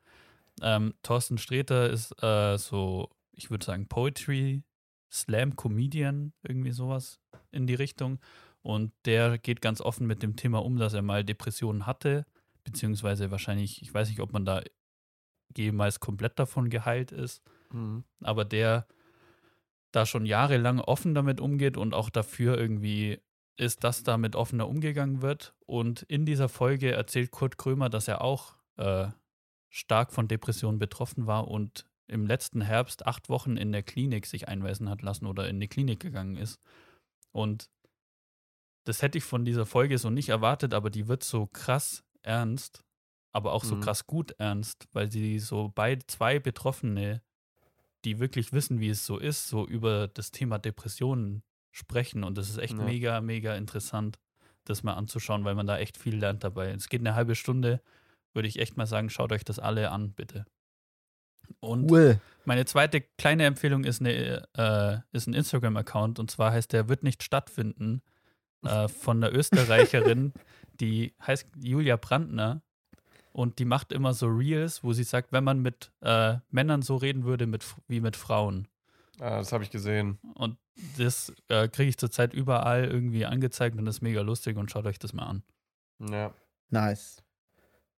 Ähm, 0.62 0.94
Thorsten 1.02 1.38
Sträter 1.38 1.90
ist 1.90 2.14
äh, 2.24 2.58
so, 2.58 3.10
ich 3.36 3.50
würde 3.50 3.66
sagen, 3.66 3.88
Poetry, 3.88 4.64
Slam, 5.12 5.56
Comedian, 5.56 6.34
irgendwie 6.44 6.72
sowas 6.72 7.20
in 7.52 7.68
die 7.68 7.76
Richtung. 7.76 8.20
Und 8.62 8.94
der 9.06 9.38
geht 9.38 9.62
ganz 9.62 9.82
offen 9.82 10.08
mit 10.08 10.24
dem 10.24 10.36
Thema 10.36 10.64
um, 10.64 10.78
dass 10.78 10.94
er 10.94 11.02
mal 11.02 11.24
Depressionen 11.24 11.86
hatte, 11.86 12.26
beziehungsweise 12.64 13.30
wahrscheinlich, 13.30 13.82
ich 13.82 13.94
weiß 13.94 14.08
nicht, 14.10 14.22
ob 14.22 14.32
man 14.34 14.46
da 14.46 14.62
jemals 15.56 16.00
komplett 16.00 16.40
davon 16.40 16.70
geheilt 16.70 17.12
ist, 17.12 17.44
Mhm. 17.72 18.04
aber 18.22 18.46
der 18.46 18.88
da 19.92 20.06
schon 20.06 20.26
jahrelang 20.26 20.80
offen 20.80 21.14
damit 21.14 21.40
umgeht 21.40 21.78
und 21.78 21.94
auch 21.94 22.10
dafür 22.10 22.58
irgendwie 22.58 23.20
ist, 23.58 23.84
dass 23.84 24.02
damit 24.04 24.36
offener 24.36 24.68
umgegangen 24.68 25.22
wird. 25.22 25.54
Und 25.66 26.02
in 26.04 26.26
dieser 26.26 26.50
Folge 26.50 26.92
erzählt 26.92 27.30
Kurt 27.32 27.58
Krömer, 27.58 27.90
dass 27.90 28.08
er 28.08 28.22
auch 28.22 28.56
äh, 28.78 29.10
stark 29.70 30.12
von 30.12 30.28
Depressionen 30.28 30.80
betroffen 30.80 31.28
war 31.28 31.48
und 31.48 31.88
im 32.08 32.26
letzten 32.28 32.62
Herbst 32.62 33.06
acht 33.06 33.30
Wochen 33.30 33.58
in 33.58 33.72
der 33.72 33.84
Klinik 33.84 34.26
sich 34.26 34.48
einweisen 34.48 34.90
hat 34.90 35.02
lassen 35.02 35.26
oder 35.26 35.48
in 35.48 35.60
die 35.60 35.68
Klinik 35.68 36.00
gegangen 36.00 36.36
ist. 36.38 36.60
Und 37.32 37.70
das 38.86 39.02
hätte 39.02 39.18
ich 39.18 39.24
von 39.24 39.46
dieser 39.46 39.66
Folge 39.66 39.98
so 39.98 40.10
nicht 40.10 40.30
erwartet, 40.30 40.74
aber 40.74 40.90
die 40.90 41.08
wird 41.08 41.24
so 41.24 41.48
krass 41.48 42.04
ernst, 42.22 42.84
aber 43.32 43.54
auch 43.54 43.64
so 43.64 43.76
Mhm. 43.76 43.82
krass 43.82 44.06
gut 44.06 44.32
ernst, 44.38 44.88
weil 44.92 45.12
sie 45.12 45.40
so 45.40 45.72
beide 45.74 46.06
zwei 46.08 46.40
Betroffene, 46.40 47.22
die 48.06 48.20
wirklich 48.20 48.52
wissen, 48.52 48.80
wie 48.82 48.90
es 48.90 49.06
so 49.06 49.18
ist, 49.18 49.48
so 49.48 49.66
über 49.66 50.08
das 50.10 50.32
Thema 50.32 50.60
Depressionen 50.60 51.44
sprechen. 51.72 52.24
Und 52.24 52.38
das 52.38 52.50
ist 52.50 52.58
echt 52.58 52.78
Ja. 52.78 52.86
mega, 52.86 53.22
mega 53.22 53.56
interessant, 53.56 54.20
das 54.66 54.84
mal 54.84 54.94
anzuschauen, 54.94 55.46
weil 55.46 55.56
man 55.56 55.68
da 55.68 55.78
echt 55.78 55.98
viel 55.98 56.18
lernt 56.18 56.44
dabei. 56.44 56.72
Es 56.72 56.90
geht 56.90 57.02
eine 57.02 57.16
halbe 57.16 57.36
Stunde, 57.36 57.82
würde 58.34 58.48
ich 58.50 58.60
echt 58.60 58.76
mal 58.78 58.86
sagen, 58.88 59.10
schaut 59.10 59.32
euch 59.32 59.46
das 59.46 59.60
alle 59.60 59.92
an, 59.92 60.14
bitte. 60.14 60.46
Und 61.60 61.92
Cool. 61.92 62.20
meine 62.46 62.66
zweite 62.66 63.02
kleine 63.02 63.46
Empfehlung 63.46 63.84
ist, 63.84 64.02
eine, 64.02 64.48
äh, 64.58 64.98
ist 65.16 65.28
ein 65.28 65.34
Instagram-Account 65.34 66.20
und 66.20 66.30
zwar 66.30 66.52
heißt 66.52 66.74
der 66.74 66.90
Wird 66.90 67.04
nicht 67.04 67.24
stattfinden 67.24 68.02
äh, 68.66 68.88
von 68.88 69.24
einer 69.24 69.34
Österreicherin, 69.36 70.34
die 70.80 71.14
heißt 71.26 71.48
Julia 71.62 71.96
Brandner 71.96 72.62
und 73.32 73.60
die 73.60 73.66
macht 73.66 73.92
immer 73.92 74.14
so 74.14 74.28
Reels, 74.28 74.84
wo 74.84 74.94
sie 74.94 75.04
sagt, 75.04 75.32
wenn 75.32 75.44
man 75.44 75.62
mit 75.62 75.92
äh, 76.02 76.36
Männern 76.50 76.82
so 76.82 76.96
reden 76.98 77.24
würde 77.24 77.48
mit, 77.48 77.66
wie 77.88 78.02
mit 78.02 78.16
Frauen. 78.16 78.68
Ah, 79.20 79.38
das 79.38 79.52
habe 79.52 79.64
ich 79.64 79.70
gesehen. 79.70 80.20
Und 80.36 80.58
das 80.98 81.32
äh, 81.48 81.68
kriege 81.68 81.90
ich 81.90 81.98
zurzeit 81.98 82.34
überall 82.34 82.86
irgendwie 82.86 83.26
angezeigt 83.26 83.78
und 83.78 83.86
das 83.86 83.98
ist 83.98 84.02
mega 84.02 84.22
lustig 84.22 84.58
und 84.58 84.72
schaut 84.72 84.86
euch 84.86 85.00
das 85.00 85.14
mal 85.14 85.26
an. 85.26 85.44
Ja. 86.00 86.34
Nice. 86.70 87.24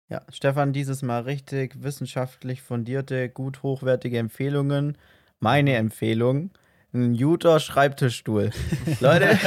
Ja, 0.07 0.21
Stefan, 0.29 0.71
dieses 0.71 1.01
Mal 1.01 1.23
richtig 1.23 1.81
wissenschaftlich 1.81 2.61
fundierte, 2.61 3.27
gut 3.27 3.63
hochwertige 3.63 4.19
Empfehlungen. 4.19 4.99
Meine 5.39 5.75
Empfehlung: 5.75 6.51
ein 6.93 7.17
guter 7.17 7.59
Schreibtischstuhl. 7.59 8.51
Leute, 8.99 9.39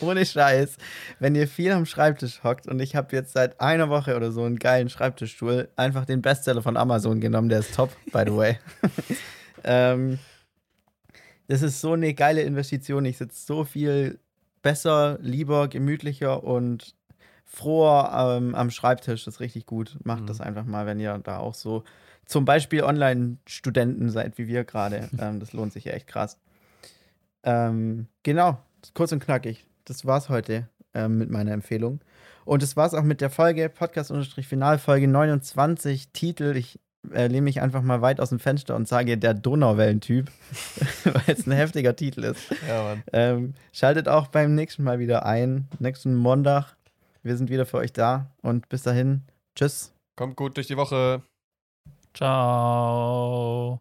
ohne 0.00 0.26
Scheiß, 0.26 0.76
wenn 1.20 1.36
ihr 1.36 1.46
viel 1.46 1.70
am 1.70 1.86
Schreibtisch 1.86 2.42
hockt 2.42 2.66
und 2.66 2.80
ich 2.80 2.96
habe 2.96 3.14
jetzt 3.14 3.32
seit 3.32 3.60
einer 3.60 3.88
Woche 3.88 4.16
oder 4.16 4.32
so 4.32 4.42
einen 4.42 4.58
geilen 4.58 4.88
Schreibtischstuhl, 4.88 5.68
einfach 5.76 6.04
den 6.04 6.20
Bestseller 6.20 6.62
von 6.62 6.76
Amazon 6.76 7.20
genommen, 7.20 7.48
der 7.48 7.60
ist 7.60 7.76
top, 7.76 7.90
by 8.12 8.24
the 8.26 8.36
way. 8.36 8.58
ähm, 9.64 10.18
das 11.46 11.62
ist 11.62 11.80
so 11.80 11.92
eine 11.92 12.12
geile 12.14 12.42
Investition. 12.42 13.04
Ich 13.04 13.18
sitze 13.18 13.46
so 13.46 13.62
viel 13.62 14.18
besser, 14.62 15.18
lieber, 15.20 15.68
gemütlicher 15.68 16.42
und 16.42 16.96
froher 17.44 18.36
ähm, 18.38 18.54
am 18.54 18.70
Schreibtisch. 18.70 19.24
Das 19.24 19.34
ist 19.34 19.40
richtig 19.40 19.66
gut. 19.66 19.96
Macht 20.04 20.22
Mhm. 20.22 20.26
das 20.26 20.40
einfach 20.40 20.64
mal, 20.64 20.86
wenn 20.86 21.00
ihr 21.00 21.18
da 21.18 21.38
auch 21.38 21.54
so 21.54 21.84
zum 22.26 22.44
Beispiel 22.44 22.82
Online-Studenten 22.82 24.10
seid, 24.10 24.38
wie 24.38 24.48
wir 24.48 24.64
gerade. 24.64 25.08
ähm, 25.18 25.40
das 25.40 25.52
lohnt 25.52 25.72
sich 25.72 25.84
ja 25.84 25.92
echt 25.92 26.06
krass. 26.06 26.38
Ähm, 27.42 28.06
genau, 28.22 28.58
kurz 28.94 29.12
und 29.12 29.22
knackig. 29.22 29.66
Das 29.84 30.06
war's 30.06 30.28
heute 30.28 30.68
ähm, 30.94 31.18
mit 31.18 31.30
meiner 31.30 31.52
Empfehlung. 31.52 32.00
Und 32.44 32.62
das 32.62 32.76
war's 32.76 32.94
auch 32.94 33.02
mit 33.02 33.20
der 33.20 33.30
Folge, 33.30 33.68
Podcast-Final, 33.68 34.78
Folge 34.78 35.08
29, 35.08 36.08
Titel. 36.12 36.54
Ich 36.56 36.78
äh, 37.12 37.26
lehne 37.26 37.42
mich 37.42 37.60
einfach 37.60 37.82
mal 37.82 38.00
weit 38.00 38.20
aus 38.20 38.30
dem 38.30 38.38
Fenster 38.38 38.76
und 38.76 38.88
sage 38.88 39.18
der 39.18 39.34
Donauwellentyp, 39.34 40.30
weil 41.04 41.22
es 41.26 41.46
ein 41.46 41.52
heftiger 41.52 41.96
Titel 41.96 42.24
ist. 42.24 42.40
Ja. 42.66 42.96
Ähm, 43.12 43.54
schaltet 43.72 44.08
auch 44.08 44.28
beim 44.28 44.54
nächsten 44.54 44.84
Mal 44.84 44.98
wieder 44.98 45.26
ein, 45.26 45.68
nächsten 45.78 46.14
Montag. 46.14 46.76
Wir 47.24 47.38
sind 47.38 47.48
wieder 47.48 47.64
für 47.64 47.78
euch 47.78 47.92
da 47.92 48.30
und 48.42 48.68
bis 48.68 48.82
dahin, 48.82 49.22
tschüss. 49.56 49.94
Kommt 50.14 50.36
gut 50.36 50.58
durch 50.58 50.66
die 50.66 50.76
Woche. 50.76 51.22
Ciao. 52.12 53.80